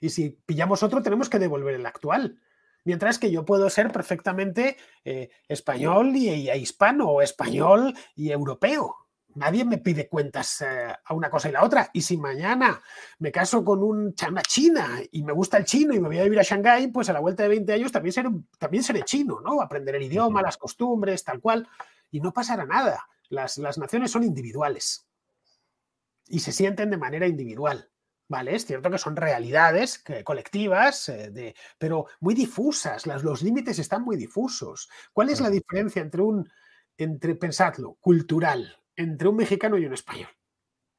y 0.00 0.10
si, 0.10 0.30
pillamos 0.46 0.82
otro, 0.82 1.02
tenemos 1.02 1.28
que 1.28 1.38
devolver 1.40 1.74
el 1.74 1.86
actual. 1.86 2.40
Mientras 2.84 3.18
que 3.18 3.30
yo 3.30 3.44
puedo 3.44 3.68
ser 3.70 3.90
perfectamente 3.90 4.76
eh, 5.04 5.30
español 5.48 6.14
y, 6.14 6.28
y, 6.28 6.50
hispano, 6.52 7.08
o 7.08 7.22
español 7.22 7.94
y 8.14 8.30
europeo. 8.30 9.03
Nadie 9.34 9.64
me 9.64 9.78
pide 9.78 10.08
cuentas 10.08 10.60
eh, 10.62 10.94
a 11.04 11.14
una 11.14 11.30
cosa 11.30 11.48
y 11.48 11.52
la 11.52 11.64
otra. 11.64 11.90
Y 11.92 12.02
si 12.02 12.16
mañana 12.16 12.80
me 13.18 13.32
caso 13.32 13.64
con 13.64 13.82
un, 13.82 14.14
una 14.28 14.42
china 14.42 15.00
y 15.10 15.22
me 15.22 15.32
gusta 15.32 15.56
el 15.58 15.64
chino 15.64 15.94
y 15.94 16.00
me 16.00 16.08
voy 16.08 16.18
a 16.18 16.24
vivir 16.24 16.38
a 16.38 16.42
Shanghái, 16.42 16.88
pues 16.88 17.08
a 17.08 17.12
la 17.12 17.20
vuelta 17.20 17.42
de 17.42 17.48
20 17.50 17.72
años 17.72 17.92
también 17.92 18.12
seré, 18.12 18.30
también 18.58 18.82
seré 18.82 19.02
chino, 19.02 19.40
¿no? 19.40 19.60
Aprender 19.60 19.96
el 19.96 20.02
idioma, 20.02 20.42
las 20.42 20.56
costumbres, 20.56 21.24
tal 21.24 21.40
cual. 21.40 21.68
Y 22.10 22.20
no 22.20 22.32
pasará 22.32 22.64
nada. 22.64 23.08
Las, 23.28 23.58
las 23.58 23.78
naciones 23.78 24.10
son 24.10 24.22
individuales 24.22 25.06
y 26.26 26.40
se 26.40 26.52
sienten 26.52 26.90
de 26.90 26.96
manera 26.96 27.26
individual. 27.26 27.90
¿Vale? 28.26 28.54
Es 28.54 28.64
cierto 28.64 28.90
que 28.90 28.96
son 28.96 29.16
realidades 29.16 30.02
colectivas, 30.24 31.10
eh, 31.10 31.30
de, 31.30 31.54
pero 31.76 32.06
muy 32.20 32.34
difusas. 32.34 33.06
Las, 33.06 33.22
los 33.22 33.42
límites 33.42 33.78
están 33.78 34.02
muy 34.02 34.16
difusos. 34.16 34.88
¿Cuál 35.12 35.28
es 35.28 35.42
la 35.42 35.50
diferencia 35.50 36.00
entre 36.00 36.22
un, 36.22 36.48
entre, 36.96 37.34
pensadlo, 37.34 37.96
cultural, 38.00 38.78
entre 38.96 39.28
un 39.28 39.36
mexicano 39.36 39.78
y 39.78 39.86
un 39.86 39.94
español? 39.94 40.30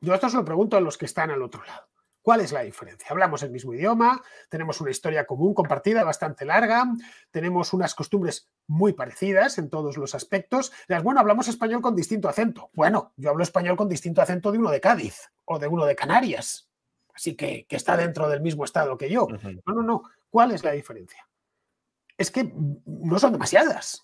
Yo 0.02 0.14
esto 0.14 0.30
se 0.30 0.38
lo 0.38 0.46
pregunto 0.46 0.78
a 0.78 0.82
los 0.82 0.98
que 0.98 1.06
están 1.06 1.32
al 1.32 1.42
otro 1.42 1.64
lado. 1.66 1.88
¿Cuál 2.26 2.42
es 2.42 2.52
la 2.52 2.62
diferencia? 2.62 3.08
Hablamos 3.12 3.44
el 3.44 3.52
mismo 3.52 3.76
idioma, 3.76 4.20
tenemos 4.50 4.82
una 4.82 4.90
historia 4.90 5.28
común 5.28 5.54
compartida 5.54 6.04
bastante 6.04 6.44
larga, 6.44 6.84
tenemos 7.30 7.72
unas 7.72 7.94
costumbres 7.94 8.50
muy 8.66 8.94
parecidas 8.94 9.60
en 9.60 9.70
todos 9.70 9.96
los 9.96 10.16
aspectos. 10.16 10.72
Bueno, 11.04 11.20
hablamos 11.20 11.48
español 11.48 11.84
con 11.84 11.96
distinto 11.96 12.28
acento. 12.28 12.72
Bueno, 12.74 13.14
yo 13.16 13.30
hablo 13.30 13.44
español 13.44 13.78
con 13.78 13.88
distinto 13.88 14.24
acento 14.24 14.52
de 14.52 14.58
uno 14.58 14.72
de 14.72 14.82
Cádiz 14.82 15.30
o 15.46 15.60
de 15.60 15.68
uno 15.68 15.86
de 15.86 15.96
Canarias. 15.96 16.68
Así 17.14 17.36
que, 17.36 17.68
que 17.68 17.76
está 17.76 17.96
dentro 17.96 18.28
del 18.28 18.42
mismo 18.42 18.66
estado 18.66 18.98
que 18.98 19.08
yo. 19.08 19.28
No, 19.66 19.74
no, 19.76 19.84
no. 19.84 20.04
¿Cuál 20.32 20.52
es 20.52 20.64
la 20.64 20.72
diferencia? 20.72 21.28
Es 22.18 22.32
que 22.32 22.52
no 22.86 23.20
son 23.20 23.34
demasiadas. 23.34 24.04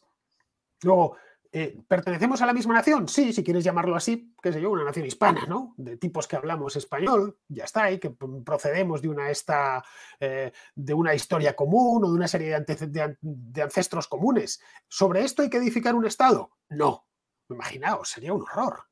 Luego, 0.84 1.18
eh, 1.54 1.78
¿Pertenecemos 1.86 2.42
a 2.42 2.46
la 2.46 2.54
misma 2.54 2.76
nación? 2.76 3.10
Sí, 3.10 3.34
si 3.34 3.44
quieres 3.44 3.66
llamarlo 3.66 3.98
así, 3.98 4.34
qué 4.42 4.54
sé 4.54 4.62
yo, 4.62 4.72
una 4.72 4.86
nación 4.86 5.06
hispana, 5.06 5.46
¿no? 5.46 5.74
De 5.76 5.98
tipos 5.98 6.26
que 6.26 6.38
hablamos 6.38 6.78
español, 6.78 7.40
ya 7.50 7.66
está, 7.66 7.92
y 7.92 8.00
que 8.00 8.10
procedemos 8.46 9.02
de 9.02 9.10
una, 9.10 9.30
esta, 9.30 9.84
eh, 10.22 10.54
de 10.76 10.94
una 10.94 11.14
historia 11.14 11.54
común 11.54 12.06
o 12.06 12.08
de 12.08 12.14
una 12.14 12.30
serie 12.30 12.58
de, 12.58 13.62
ancestros 13.62 14.08
comunes. 14.08 14.62
¿Sobre 14.88 15.26
esto 15.26 15.42
hay 15.42 15.50
que 15.50 15.58
edificar 15.58 15.94
un 15.94 16.06
Estado? 16.06 16.52
No. 16.70 17.06
Imaginaos, 17.50 18.08
sería 18.08 18.32
un 18.32 18.44
horror. 18.44 18.86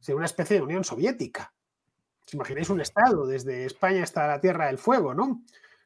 Sería 0.00 0.16
una 0.16 0.26
especie 0.26 0.56
de 0.56 0.62
Unión 0.62 0.84
Soviética. 0.84 1.52
¿Os 2.26 2.32
imagináis 2.32 2.70
un 2.70 2.80
Estado 2.80 3.26
desde 3.26 3.66
España 3.66 4.02
hasta 4.02 4.26
la 4.26 4.40
Tierra 4.40 4.68
del 4.68 4.78
Fuego, 4.78 5.12
¿no? 5.12 5.42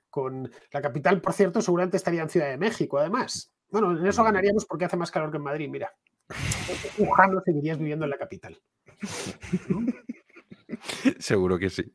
Con 0.09 0.53
la 0.71 0.81
capital, 0.81 1.21
por 1.21 1.33
cierto, 1.33 1.61
seguramente 1.61 1.97
estaría 1.97 2.23
en 2.23 2.31
Ciudad 2.31 2.49
de 2.49 2.59
México, 2.59 2.99
además. 2.99 3.56
Bueno, 3.71 3.97
en 3.97 4.07
eso 4.07 4.25
ganaríamos 4.25 4.65
porque 4.65 4.85
hace 4.85 4.97
más 4.97 5.11
calor 5.11 5.31
que 5.31 5.37
en 5.37 5.43
Madrid, 5.43 5.69
mira. 5.69 5.93
no 6.99 7.41
seguirías 7.45 7.79
viviendo 7.79 8.05
en 8.05 8.11
la 8.11 8.19
capital. 8.19 8.59
Seguro 11.19 11.59
que 11.59 11.71
sí. 11.71 11.95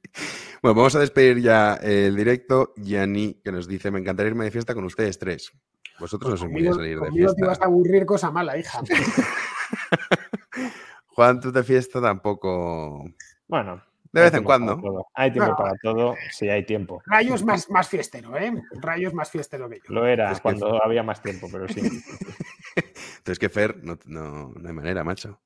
Bueno, 0.62 0.76
vamos 0.76 0.96
a 0.96 1.00
despedir 1.00 1.42
ya 1.42 1.76
el 1.76 2.16
directo. 2.16 2.74
Yani, 2.78 3.42
que 3.44 3.52
nos 3.52 3.68
dice, 3.68 3.92
me 3.92 4.00
encantaría 4.00 4.32
irme 4.32 4.46
de 4.46 4.52
fiesta 4.52 4.74
con 4.74 4.86
ustedes 4.86 5.20
tres. 5.20 5.52
Vosotros 6.00 6.30
no 6.30 6.46
os 6.46 6.52
muy 6.52 6.68
a 6.68 6.74
salir 6.74 7.00
de 7.00 7.12
fiesta. 7.12 7.36
te 7.36 7.46
vas 7.46 7.62
a 7.62 7.66
aburrir 7.66 8.06
cosa 8.06 8.32
mala, 8.32 8.58
hija. 8.58 8.82
Juan, 11.08 11.40
tú 11.40 11.52
de 11.52 11.64
fiesta 11.64 12.02
tampoco... 12.02 13.06
Bueno, 13.48 13.84
de 14.12 14.22
vez 14.22 14.34
en 14.34 14.44
cuando. 14.44 15.08
Hay 15.14 15.32
tiempo 15.32 15.56
para 15.56 15.76
todo, 15.82 16.16
sí 16.32 16.50
hay 16.50 16.66
tiempo. 16.66 17.02
Rayo 17.06 17.36
es 17.36 17.44
más, 17.44 17.70
más 17.70 17.88
fiestero, 17.88 18.38
¿eh? 18.38 18.54
Rayo 18.82 19.08
es 19.08 19.14
más 19.14 19.30
fiestero 19.30 19.70
que 19.70 19.78
yo. 19.78 19.84
Lo 19.94 20.06
era 20.06 20.38
cuando 20.40 20.84
había 20.84 21.04
más 21.04 21.22
tiempo, 21.22 21.48
pero 21.52 21.68
sí. 21.68 21.82
Entonces 23.18 23.40
que 23.40 23.50
Fer, 23.50 23.84
no, 23.84 23.98
no, 24.06 24.54
hay 24.66 24.74
manera, 24.74 25.04
macho. 25.04 25.40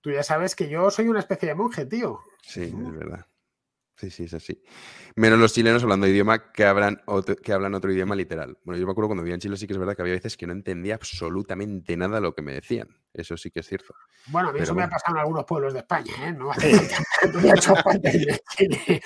Tú 0.00 0.10
ya 0.10 0.22
sabes 0.22 0.54
que 0.54 0.68
yo 0.68 0.90
soy 0.90 1.08
una 1.08 1.20
especie 1.20 1.48
de 1.48 1.54
monje, 1.54 1.86
tío. 1.86 2.20
Sí, 2.42 2.64
es 2.64 2.92
verdad. 2.92 3.26
Sí, 3.96 4.10
sí, 4.10 4.24
es 4.24 4.34
así. 4.34 4.60
Menos 5.14 5.38
los 5.38 5.52
chilenos 5.52 5.82
hablando 5.82 6.08
idioma 6.08 6.50
que, 6.52 6.64
hablan 6.64 7.00
otro, 7.06 7.36
que 7.36 7.52
hablan 7.52 7.74
otro 7.74 7.92
idioma 7.92 8.16
literal. 8.16 8.58
Bueno, 8.64 8.80
yo 8.80 8.86
me 8.86 8.92
acuerdo 8.92 9.08
cuando 9.08 9.22
vivía 9.22 9.34
en 9.34 9.40
Chile 9.40 9.56
sí 9.56 9.68
que 9.68 9.72
es 9.72 9.78
verdad 9.78 9.94
que 9.94 10.02
había 10.02 10.14
veces 10.14 10.36
que 10.36 10.46
no 10.46 10.52
entendía 10.52 10.96
absolutamente 10.96 11.96
nada 11.96 12.20
lo 12.20 12.34
que 12.34 12.42
me 12.42 12.52
decían. 12.52 12.88
Eso 13.12 13.36
sí 13.36 13.50
que 13.52 13.60
es 13.60 13.68
cierto. 13.68 13.94
Bueno, 14.26 14.48
a 14.48 14.52
mí 14.52 14.56
Pero 14.56 14.64
eso 14.64 14.74
me 14.74 14.82
ha 14.82 14.88
pasado 14.88 15.16
en 15.16 15.20
algunos 15.20 15.44
pueblos 15.44 15.72
de 15.72 15.78
España, 15.78 16.12
¿eh? 16.22 16.32
No 16.32 16.50
hace 16.50 16.72
falta 17.82 18.10
que 18.10 19.00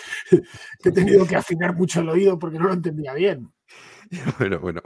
he 0.84 0.90
tenido 0.90 1.26
que 1.26 1.36
afinar 1.36 1.74
mucho 1.74 2.00
el 2.00 2.08
oído 2.08 2.38
porque 2.38 2.58
no 2.58 2.68
lo 2.68 2.72
entendía 2.72 3.12
bien. 3.14 3.52
Bueno, 4.38 4.58
bueno. 4.58 4.82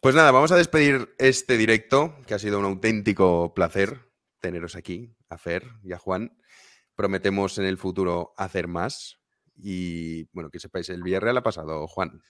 Pues 0.00 0.14
nada, 0.14 0.30
vamos 0.30 0.50
a 0.50 0.56
despedir 0.56 1.14
este 1.18 1.58
directo, 1.58 2.16
que 2.26 2.32
ha 2.32 2.38
sido 2.38 2.58
un 2.58 2.64
auténtico 2.64 3.52
placer 3.54 4.10
teneros 4.40 4.76
aquí, 4.76 5.14
a 5.28 5.36
Fer 5.36 5.64
y 5.82 5.92
a 5.92 5.98
Juan. 5.98 6.38
Prometemos 6.94 7.58
en 7.58 7.64
el 7.64 7.78
futuro 7.78 8.32
hacer 8.36 8.68
más. 8.68 9.21
Y 9.56 10.24
bueno, 10.32 10.50
que 10.50 10.58
sepáis, 10.58 10.88
el 10.90 11.02
Villarreal 11.02 11.36
ha 11.36 11.42
pasado, 11.42 11.86
Juan. 11.86 12.20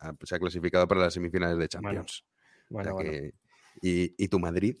Ha- 0.00 0.12
Se 0.22 0.34
ha 0.36 0.38
clasificado 0.38 0.86
para 0.86 1.00
las 1.02 1.14
semifinales 1.14 1.58
de 1.58 1.68
Champions. 1.68 2.24
O 2.70 2.74
Bueno, 2.74 2.84
sea 2.84 2.92
bueno. 2.94 3.10
que- 3.10 3.34
y, 3.82 4.14
y 4.16 4.28
tu 4.28 4.38
Madrid 4.38 4.76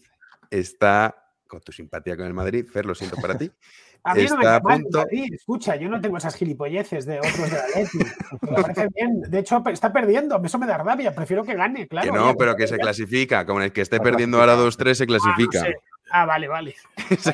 está, 0.50 1.14
con 1.48 1.60
tu 1.60 1.72
simpatía 1.72 2.16
con 2.16 2.26
el 2.26 2.34
Madrid, 2.34 2.66
Fer, 2.66 2.86
lo 2.86 2.94
siento 2.94 3.16
para 3.16 3.36
ti. 3.36 3.50
A 4.06 4.14
mí 4.14 4.26
no 4.28 4.36
me 4.36 4.46
a 4.46 4.60
punto. 4.60 4.98
Madrid. 4.98 5.32
Escucha, 5.32 5.76
yo 5.76 5.88
no 5.88 5.98
tengo 5.98 6.18
esas 6.18 6.34
gilipolleces 6.36 7.06
de 7.06 7.20
otros 7.20 7.50
de 7.50 7.56
Atleti. 7.56 7.98
Me 8.42 8.62
parece 8.62 8.88
bien. 8.94 9.22
De 9.30 9.38
hecho, 9.38 9.62
está 9.68 9.94
perdiendo. 9.94 10.38
Eso 10.44 10.58
me 10.58 10.66
da 10.66 10.76
rabia. 10.76 11.14
Prefiero 11.14 11.42
que 11.42 11.54
gane, 11.54 11.88
claro. 11.88 12.12
que 12.12 12.18
no, 12.18 12.34
pero 12.36 12.54
que 12.54 12.66
se 12.66 12.76
clasifica. 12.76 13.46
Como 13.46 13.62
el 13.62 13.72
que 13.72 13.80
esté 13.80 14.00
perdiendo 14.00 14.38
ahora 14.38 14.56
clasificado. 14.56 14.90
2-3 14.92 14.94
se 14.94 15.04
Ah, 15.04 15.06
no 15.06 15.08
clasifica. 15.08 15.60
sé. 15.60 15.74
Ah, 16.16 16.26
vale, 16.26 16.46
vale. 16.46 16.76
se 17.08 17.16
¿Se 17.16 17.32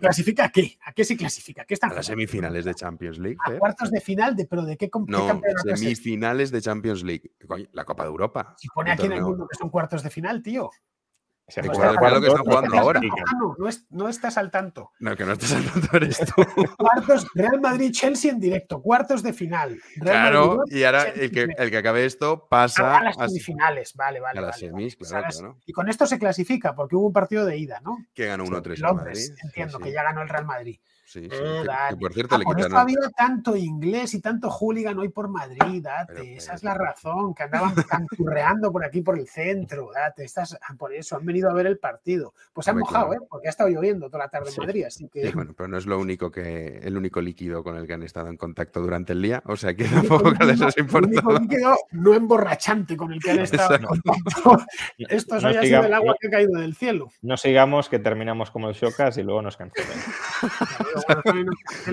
clasifica. 0.00 0.46
a 0.46 0.48
qué? 0.48 0.76
¿A 0.84 0.92
qué 0.92 1.04
se 1.04 1.16
clasifica? 1.16 1.64
¿Qué 1.64 1.74
están 1.74 1.92
A 1.92 1.94
las 1.94 2.06
semifinales 2.06 2.64
de 2.64 2.74
Champions 2.74 3.16
League. 3.20 3.36
¿A 3.44 3.52
cuartos 3.52 3.92
de 3.92 4.00
final? 4.00 4.34
De, 4.34 4.44
¿Pero 4.44 4.64
de 4.64 4.76
qué, 4.76 4.90
qué 4.90 4.98
No, 5.06 5.24
campeonato 5.28 5.68
es 5.68 5.74
este? 5.74 5.76
semifinales 5.76 6.50
de 6.50 6.60
Champions 6.60 7.04
League. 7.04 7.30
Coño, 7.46 7.66
La 7.70 7.84
Copa 7.84 8.02
de 8.02 8.08
Europa. 8.08 8.56
Si 8.58 8.66
pone 8.74 8.90
aquí 8.90 9.06
en 9.06 9.12
el 9.12 9.22
mundo 9.22 9.46
que 9.48 9.56
son 9.56 9.70
cuartos 9.70 10.02
de 10.02 10.10
final, 10.10 10.42
tío. 10.42 10.68
Se 11.48 11.62
¿De 11.62 11.68
juega 11.68 11.94
cuál- 11.96 12.12
es 12.12 12.14
lo 12.16 12.20
que 12.20 12.26
están 12.28 12.44
jugando 12.44 12.70
dos, 12.70 12.80
ahora? 12.80 13.00
Ah, 13.02 13.32
no, 13.40 13.54
no, 13.58 13.68
es- 13.68 13.86
no 13.90 14.08
estás 14.08 14.36
al 14.36 14.50
tanto. 14.50 14.92
No, 15.00 15.16
que 15.16 15.24
no 15.24 15.32
estás 15.32 15.52
hablando 15.54 15.88
eres 15.94 16.18
tú. 16.18 16.42
Cuartos, 16.78 17.26
Real 17.34 17.60
Madrid-Chelsea 17.60 18.30
en 18.30 18.38
directo, 18.38 18.82
cuartos 18.82 19.22
de 19.22 19.32
final. 19.32 19.80
Real 19.96 20.30
claro, 20.30 20.56
Madrid, 20.58 20.76
y 20.76 20.84
ahora 20.84 21.04
Chelsea 21.04 21.22
el 21.24 21.30
que, 21.30 21.48
el 21.56 21.70
que 21.70 21.76
acabe 21.78 22.04
esto 22.04 22.46
pasa 22.50 22.98
a 22.98 23.02
las 23.04 23.16
semifinales, 23.16 23.94
vale, 23.94 24.20
vale. 24.20 24.38
a 24.38 24.42
las 24.42 24.50
vale, 24.56 24.60
semis, 24.68 24.98
vale. 24.98 25.08
claro, 25.08 25.26
claro. 25.30 25.58
Y 25.64 25.72
con 25.72 25.88
esto 25.88 26.06
se 26.06 26.18
clasifica, 26.18 26.74
porque 26.74 26.96
hubo 26.96 27.06
un 27.06 27.12
partido 27.14 27.46
de 27.46 27.56
ida, 27.56 27.80
¿no? 27.82 27.96
que 28.14 28.26
ganó 28.26 28.44
1-3 28.44 28.78
En 28.78 28.84
al 28.84 28.94
Londres, 28.96 29.18
Madrid. 29.30 29.34
Sí, 29.40 29.46
entiendo, 29.46 29.78
sí. 29.78 29.84
que 29.84 29.92
ya 29.92 30.02
ganó 30.02 30.20
el 30.22 30.28
Real 30.28 30.44
Madrid. 30.44 30.78
Sí, 31.10 31.20
sí, 31.22 31.26
Eh, 31.26 31.30
que- 31.30 31.60
que, 31.62 31.66
dale. 31.66 31.96
por 31.96 32.12
cierto 32.12 32.34
Ah, 32.34 32.38
le 32.38 32.44
por 32.44 32.52
esto 32.58 32.66
quitaron. 32.68 32.76
ha 32.78 32.82
habido 32.82 33.10
tanto 33.16 33.56
inglés 33.56 34.12
y 34.12 34.20
tanto 34.20 34.50
hooligan 34.50 34.98
hoy 34.98 35.08
por 35.08 35.28
Madrid, 35.28 35.82
date. 35.82 36.12
Pero, 36.12 36.22
esa 36.36 36.46
pero, 36.48 36.56
es 36.56 36.64
la 36.64 36.72
pero. 36.74 36.84
razón, 36.84 37.34
que 37.34 37.42
andaban 37.44 37.74
canturreando 37.88 38.70
por 38.70 38.84
aquí 38.84 39.00
por 39.00 39.18
el 39.18 39.26
centro, 39.26 39.90
date. 39.94 40.24
Estas, 40.24 40.58
por 40.76 40.92
eso 40.92 41.16
han 41.16 41.24
venido 41.24 41.48
a 41.50 41.54
ver 41.54 41.66
el 41.66 41.78
partido. 41.78 42.34
Pues 42.52 42.66
se 42.66 42.70
han 42.72 42.76
Hombre, 42.76 42.90
mojado, 42.90 43.08
claro. 43.08 43.22
¿eh? 43.22 43.26
Porque 43.30 43.48
ha 43.48 43.50
estado 43.50 43.70
lloviendo 43.70 44.08
toda 44.10 44.24
la 44.24 44.28
tarde 44.28 44.50
en. 44.54 44.56
Madrid, 44.66 44.84
así 44.84 45.08
que. 45.08 45.26
Sí, 45.28 45.32
bueno, 45.34 45.54
pero 45.56 45.66
no 45.68 45.78
es 45.78 45.86
lo 45.86 45.98
único 45.98 46.30
que 46.30 46.78
el 46.82 46.94
único 46.98 47.22
líquido 47.22 47.64
con 47.64 47.76
el 47.76 47.86
que 47.86 47.94
han 47.94 48.02
estado 48.02 48.28
en 48.28 48.36
contacto 48.36 48.80
durante 48.82 49.14
el 49.14 49.22
día, 49.22 49.42
o 49.46 49.56
sea 49.56 49.74
que 49.74 49.84
tampoco 49.84 50.32
que 50.34 50.44
les 50.44 50.60
has 50.60 50.76
el 50.76 50.86
único 50.94 51.32
líquido 51.32 51.74
no 51.92 52.12
emborrachante 52.14 52.98
con 52.98 53.12
el 53.14 53.20
que 53.22 53.30
han 53.30 53.38
estado 53.70 53.76
en 53.76 53.82
contacto. 53.84 54.58
Esto 54.98 55.40
No 55.40 55.52
sido 55.62 55.84
el 55.84 55.94
agua 55.94 56.12
no- 56.12 56.16
que 56.20 56.26
ha 56.28 56.30
caído 56.30 56.60
del 56.60 56.74
cielo. 56.74 57.08
No 57.22 57.38
sigamos 57.38 57.88
que 57.88 57.98
terminamos 57.98 58.50
como 58.50 58.68
el 58.68 58.74
Shocas 58.74 59.16
y 59.16 59.22
luego 59.22 59.40
nos 59.40 59.56
cancelan. 59.56 59.96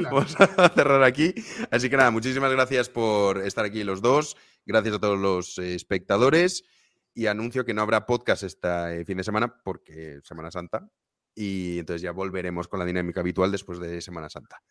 Vamos 0.03 0.35
a 0.39 0.69
cerrar 0.69 1.03
aquí. 1.03 1.33
Así 1.71 1.89
que 1.89 1.97
nada, 1.97 2.11
muchísimas 2.11 2.51
gracias 2.51 2.89
por 2.89 3.39
estar 3.39 3.65
aquí 3.65 3.83
los 3.83 4.01
dos. 4.01 4.35
Gracias 4.65 4.95
a 4.95 4.99
todos 4.99 5.19
los 5.19 5.57
eh, 5.57 5.75
espectadores. 5.75 6.63
Y 7.13 7.27
anuncio 7.27 7.65
que 7.65 7.73
no 7.73 7.81
habrá 7.81 8.05
podcast 8.05 8.43
este 8.43 9.05
fin 9.05 9.17
de 9.17 9.23
semana 9.23 9.61
porque 9.63 10.15
es 10.15 10.27
Semana 10.27 10.51
Santa. 10.51 10.89
Y 11.33 11.79
entonces 11.79 12.01
ya 12.01 12.11
volveremos 12.11 12.67
con 12.67 12.79
la 12.79 12.85
dinámica 12.85 13.21
habitual 13.21 13.51
después 13.51 13.79
de 13.79 14.01
Semana 14.01 14.29
Santa. 14.29 14.61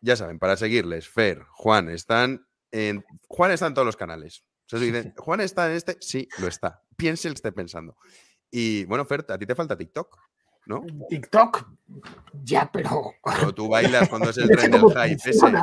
Ya 0.00 0.16
saben, 0.16 0.38
para 0.38 0.56
seguirles, 0.56 1.08
Fer, 1.08 1.44
Juan, 1.50 1.88
están 1.88 2.46
en. 2.70 3.04
Juan 3.28 3.52
está 3.52 3.66
en 3.66 3.74
todos 3.74 3.86
los 3.86 3.96
canales. 3.96 4.44
Dicen, 4.70 5.14
Juan 5.16 5.40
está 5.40 5.70
en 5.70 5.76
este, 5.76 5.96
sí, 6.00 6.28
lo 6.38 6.48
está. 6.48 6.82
Piense 6.96 7.28
el 7.28 7.34
que 7.34 7.38
esté 7.38 7.52
pensando. 7.52 7.96
Y 8.50 8.84
bueno, 8.84 9.04
Fer, 9.04 9.24
a 9.28 9.38
ti 9.38 9.46
te 9.46 9.54
falta 9.54 9.76
TikTok, 9.76 10.18
¿no? 10.66 10.84
TikTok, 11.08 11.66
ya, 12.42 12.70
pero. 12.72 13.12
Cuando 13.20 13.54
tú 13.54 13.68
bailas 13.68 14.08
cuando 14.08 14.30
es 14.30 14.38
el 14.38 14.48
Pero 14.48 14.58
tren 14.60 14.70
del 14.72 14.80
¿cómo 14.80 14.94
hype. 14.94 15.30
ese, 15.30 15.38
cuando- 15.38 15.60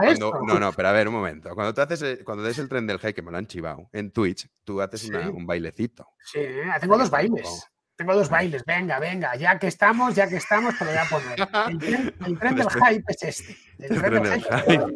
no, 0.48 0.60
no, 0.60 0.72
pero 0.74 0.88
a 0.90 0.92
ver, 0.92 1.08
un 1.08 1.14
momento. 1.16 1.54
Cuando 1.56 1.74
tú 1.74 1.82
haces 1.82 2.02
el- 2.02 2.24
cuando 2.24 2.44
des 2.44 2.58
el 2.60 2.70
tren 2.70 2.86
del 2.88 3.00
hype, 3.00 3.14
que 3.14 3.22
me 3.22 3.32
lo 3.32 3.38
han 3.38 3.48
chivado 3.48 3.90
en 3.94 4.12
Twitch, 4.12 4.48
tú 4.64 4.82
haces 4.82 5.08
una- 5.10 5.30
un 5.30 5.46
bailecito. 5.46 6.08
Sí, 6.24 6.40
tengo 6.80 6.98
dos 6.98 7.10
bailes. 7.10 7.68
Tengo 7.96 8.16
dos 8.16 8.30
bailes. 8.30 8.64
Venga, 8.66 9.00
venga, 9.00 9.36
ya 9.36 9.60
que 9.60 9.68
estamos, 9.68 10.16
ya 10.16 10.28
que 10.28 10.38
estamos, 10.38 10.76
te 10.78 10.86
lo 10.86 10.92
voy 10.92 11.00
a 11.00 11.06
poner. 11.10 11.40
El 11.70 11.78
tren, 11.78 12.16
el 12.26 12.40
tren 12.40 12.56
del 12.56 12.68
hype 12.70 13.04
es 13.08 13.24
este. 13.24 13.58
El 13.78 13.92
El 13.94 14.02
tren 14.02 14.12
tren 14.12 14.24
del 14.24 14.44
hype. 14.44 14.72
hype. 14.72 14.92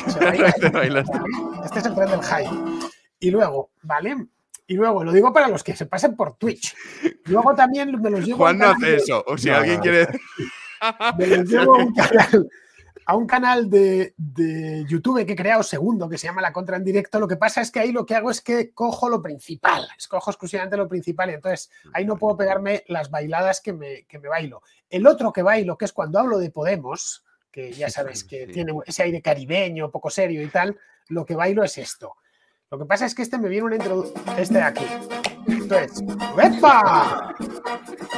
Este 1.64 1.78
es 1.78 1.86
el 1.86 1.94
tren 1.94 2.10
del 2.10 2.22
hype. 2.22 2.88
Y 3.20 3.30
luego, 3.30 3.70
¿vale? 3.82 4.16
Y 4.70 4.74
luego, 4.74 5.02
lo 5.02 5.10
digo 5.12 5.32
para 5.32 5.48
los 5.48 5.64
que 5.64 5.74
se 5.74 5.86
pasen 5.86 6.14
por 6.14 6.34
Twitch. 6.36 6.76
Luego 7.24 7.56
también 7.56 7.90
me 8.00 8.08
los 8.08 8.24
llevo. 8.24 8.38
Juan 8.38 8.56
no 8.58 8.66
hace 8.66 8.86
de- 8.86 8.96
eso. 8.98 9.24
O 9.26 9.36
si 9.36 9.48
No, 9.48 9.56
alguien 9.56 9.80
quiere. 9.80 10.06
me 11.18 11.26
los 11.26 11.48
llevo 11.48 11.74
a 11.74 11.78
un 11.84 11.92
canal, 11.92 12.48
a 13.06 13.16
un 13.16 13.26
canal 13.26 13.68
de, 13.68 14.14
de 14.16 14.84
YouTube 14.88 15.26
que 15.26 15.32
he 15.32 15.36
creado 15.36 15.64
segundo, 15.64 16.08
que 16.08 16.16
se 16.18 16.28
llama 16.28 16.40
La 16.40 16.52
Contra 16.52 16.76
en 16.76 16.84
Directo. 16.84 17.18
Lo 17.18 17.26
que 17.26 17.36
pasa 17.36 17.60
es 17.62 17.72
que 17.72 17.80
ahí 17.80 17.90
lo 17.90 18.06
que 18.06 18.14
hago 18.14 18.30
es 18.30 18.40
que 18.40 18.70
cojo 18.72 19.08
lo 19.08 19.20
principal, 19.20 19.88
escojo 19.98 20.30
exclusivamente 20.30 20.76
lo 20.76 20.86
principal 20.88 21.30
y 21.30 21.34
entonces 21.34 21.68
ahí 21.92 22.04
no 22.04 22.16
puedo 22.16 22.36
pegarme 22.36 22.84
las 22.86 23.10
bailadas 23.10 23.60
que 23.60 23.72
me, 23.72 24.04
que 24.04 24.20
me 24.20 24.28
bailo. 24.28 24.62
El 24.88 25.04
otro 25.08 25.32
que 25.32 25.42
bailo, 25.42 25.76
que 25.76 25.86
es 25.86 25.92
cuando 25.92 26.20
hablo 26.20 26.38
de 26.38 26.50
Podemos, 26.52 27.24
que 27.50 27.72
ya 27.72 27.90
sabes 27.90 28.22
que 28.22 28.46
Sí. 28.46 28.52
tiene 28.52 28.72
ese 28.86 29.02
aire 29.02 29.20
caribeño, 29.20 29.90
poco 29.90 30.10
serio 30.10 30.40
y 30.42 30.46
tal, 30.46 30.78
lo 31.08 31.26
que 31.26 31.34
bailo 31.34 31.64
es 31.64 31.76
esto. 31.76 32.14
Lo 32.70 32.78
que 32.78 32.84
pasa 32.84 33.04
es 33.06 33.14
que 33.16 33.22
este 33.22 33.36
me 33.36 33.48
viene 33.48 33.64
una 33.66 33.76
introducción, 33.76 34.22
este 34.38 34.54
de 34.54 34.62
aquí. 34.62 34.84
Entonces, 35.48 36.04
¡epa! 36.40 37.34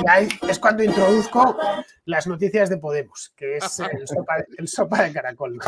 Y 0.04 0.08
ahí 0.10 0.28
es 0.46 0.58
cuando 0.58 0.82
introduzco 0.82 1.56
las 2.04 2.26
noticias 2.26 2.68
de 2.68 2.76
Podemos, 2.76 3.32
que 3.34 3.56
es 3.56 3.80
el 3.80 4.06
sopa, 4.06 4.34
el 4.58 4.68
sopa 4.68 5.04
de 5.04 5.12
caracol. 5.14 5.58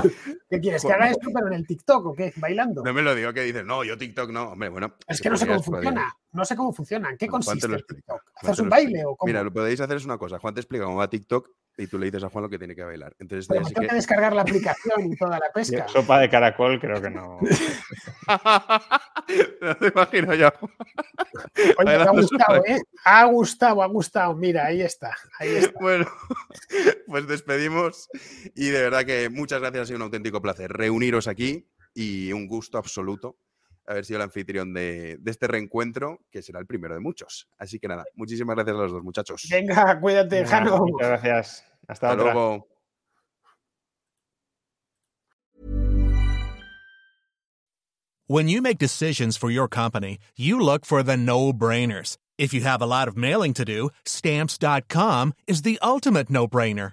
¿Qué 0.51 0.61
quieres? 0.61 0.85
¿Que 0.85 0.93
haga 0.93 1.09
esto 1.11 1.31
pero 1.33 1.47
en 1.47 1.55
el 1.55 1.67
TikTok 1.67 2.05
o 2.07 2.15
qué? 2.15 2.35
¿Bailando? 2.37 2.83
No 2.83 2.93
me 2.93 3.01
lo 3.01 3.15
digo 3.15 3.33
que 3.33 3.41
dices, 3.43 3.65
no, 3.65 3.85
yo 3.85 3.97
TikTok 3.97 4.31
no. 4.31 4.51
Hombre, 4.51 4.69
bueno. 4.69 4.95
Es 5.07 5.21
que 5.23 5.31
no 5.31 5.37
sé 5.39 5.47
cómo 5.47 5.63
podrías- 5.63 5.85
funciona. 5.85 6.17
No 6.33 6.45
sé 6.45 6.57
cómo 6.57 6.73
funciona. 6.75 7.11
¿En 7.11 7.17
qué 7.17 7.27
Bueno, 7.29 7.45
Juan 7.45 7.59
te 7.59 7.67
consiste 7.67 7.69
lo 7.69 7.77
el. 7.77 7.87
TikTok? 7.87 8.23
¿Haces 8.37 8.59
un 8.59 8.69
baile 8.69 9.05
o 9.07 9.17
cómo? 9.17 9.29
Mira, 9.29 9.43
lo 9.43 9.51
que 9.51 9.55
podéis 9.55 9.81
hacer 9.81 9.97
es 9.97 10.05
una 10.05 10.19
cosa. 10.19 10.39
Juan 10.39 10.53
te 10.53 10.61
explica 10.61 10.85
cómo 10.85 10.97
va 10.99 11.09
TikTok 11.09 11.49
y 11.77 11.87
tú 11.89 11.99
le 11.99 12.07
dices 12.07 12.23
a 12.25 12.29
Juan 12.29 12.45
lo 12.45 12.49
que 12.51 12.59
tiene 12.59 12.75
que 12.75 12.85
bailar. 12.85 13.15
Entonces, 13.19 13.47
Pero 13.49 13.65
que- 13.67 13.87
que 13.89 13.95
descargar 13.95 14.35
la 14.35 14.43
aplicación 14.43 15.13
y 15.13 15.17
toda 15.17 15.39
la 15.39 15.51
pesca. 15.53 15.87
Sopa 15.89 16.21
de 16.21 16.29
caracol 16.31 16.81
creo 16.81 17.01
que 17.03 17.11
no. 17.11 17.39
no 19.61 19.77
te 19.77 19.89
imagino 19.89 20.35
ya. 20.35 20.53
Oye, 21.79 21.95
ha 21.95 22.11
gustado. 22.11 22.65
¿eh? 22.67 22.81
Ha 23.05 23.25
gustado, 23.27 23.83
ha 23.83 23.87
gustado. 23.87 24.35
Mira, 24.37 24.67
ahí 24.67 24.83
está. 24.83 25.17
Ahí 25.39 25.57
está. 25.57 25.79
Bueno, 25.81 26.07
pues 27.07 27.27
despedimos 27.27 28.09
y 28.55 28.69
de 28.69 28.83
verdad 28.83 29.05
que 29.05 29.29
muchas 29.29 29.61
gracias, 29.61 29.83
ha 29.83 29.87
sido 29.87 29.97
un 29.97 30.03
auténtico 30.03 30.41
placer 30.41 30.73
reuniros 30.73 31.29
aquí 31.29 31.69
y 31.95 32.33
un 32.33 32.47
gusto 32.47 32.79
absoluto 32.79 33.39
haber 33.87 34.05
sido 34.05 34.19
el 34.19 34.23
anfitrión 34.25 34.73
de, 34.73 35.17
de 35.19 35.31
este 35.31 35.47
reencuentro, 35.47 36.21
que 36.31 36.43
será 36.43 36.61
el 36.61 36.67
primero 36.67 36.95
de 36.95 37.01
muchos. 37.01 37.49
Así 37.59 37.79
que 37.79 37.89
nada, 37.89 38.05
muchísimas 38.15 38.57
gracias 38.57 38.77
a 38.77 38.81
los 38.81 38.93
dos 38.93 39.03
muchachos. 39.03 39.47
Venga, 39.51 40.01
cuídate, 40.01 40.37
Venga, 40.37 40.49
Jano. 40.49 40.79
Muchas 40.79 41.09
gracias. 41.09 41.65
Hasta, 41.87 42.11
Hasta 42.11 42.23
luego. 42.23 42.69
When 48.27 48.49
you 48.49 48.63
make 48.63 48.79
decisions 48.79 49.37
for 49.37 49.51
your 49.51 49.69
company, 49.69 50.19
you 50.35 50.59
look 50.59 50.87
for 50.87 51.03
the 51.03 51.17
no 51.17 51.53
brainers. 51.53 52.17
If 52.39 52.55
you 52.55 52.63
have 52.63 52.81
a 52.81 52.87
lot 52.87 53.07
of 53.07 53.19
mailing 53.19 53.53
to 53.53 53.67
do, 53.67 53.91
stamps.com 54.07 55.35
is 55.47 55.61
the 55.61 55.79
ultimate 55.83 56.31
no 56.31 56.49
brainer. 56.49 56.93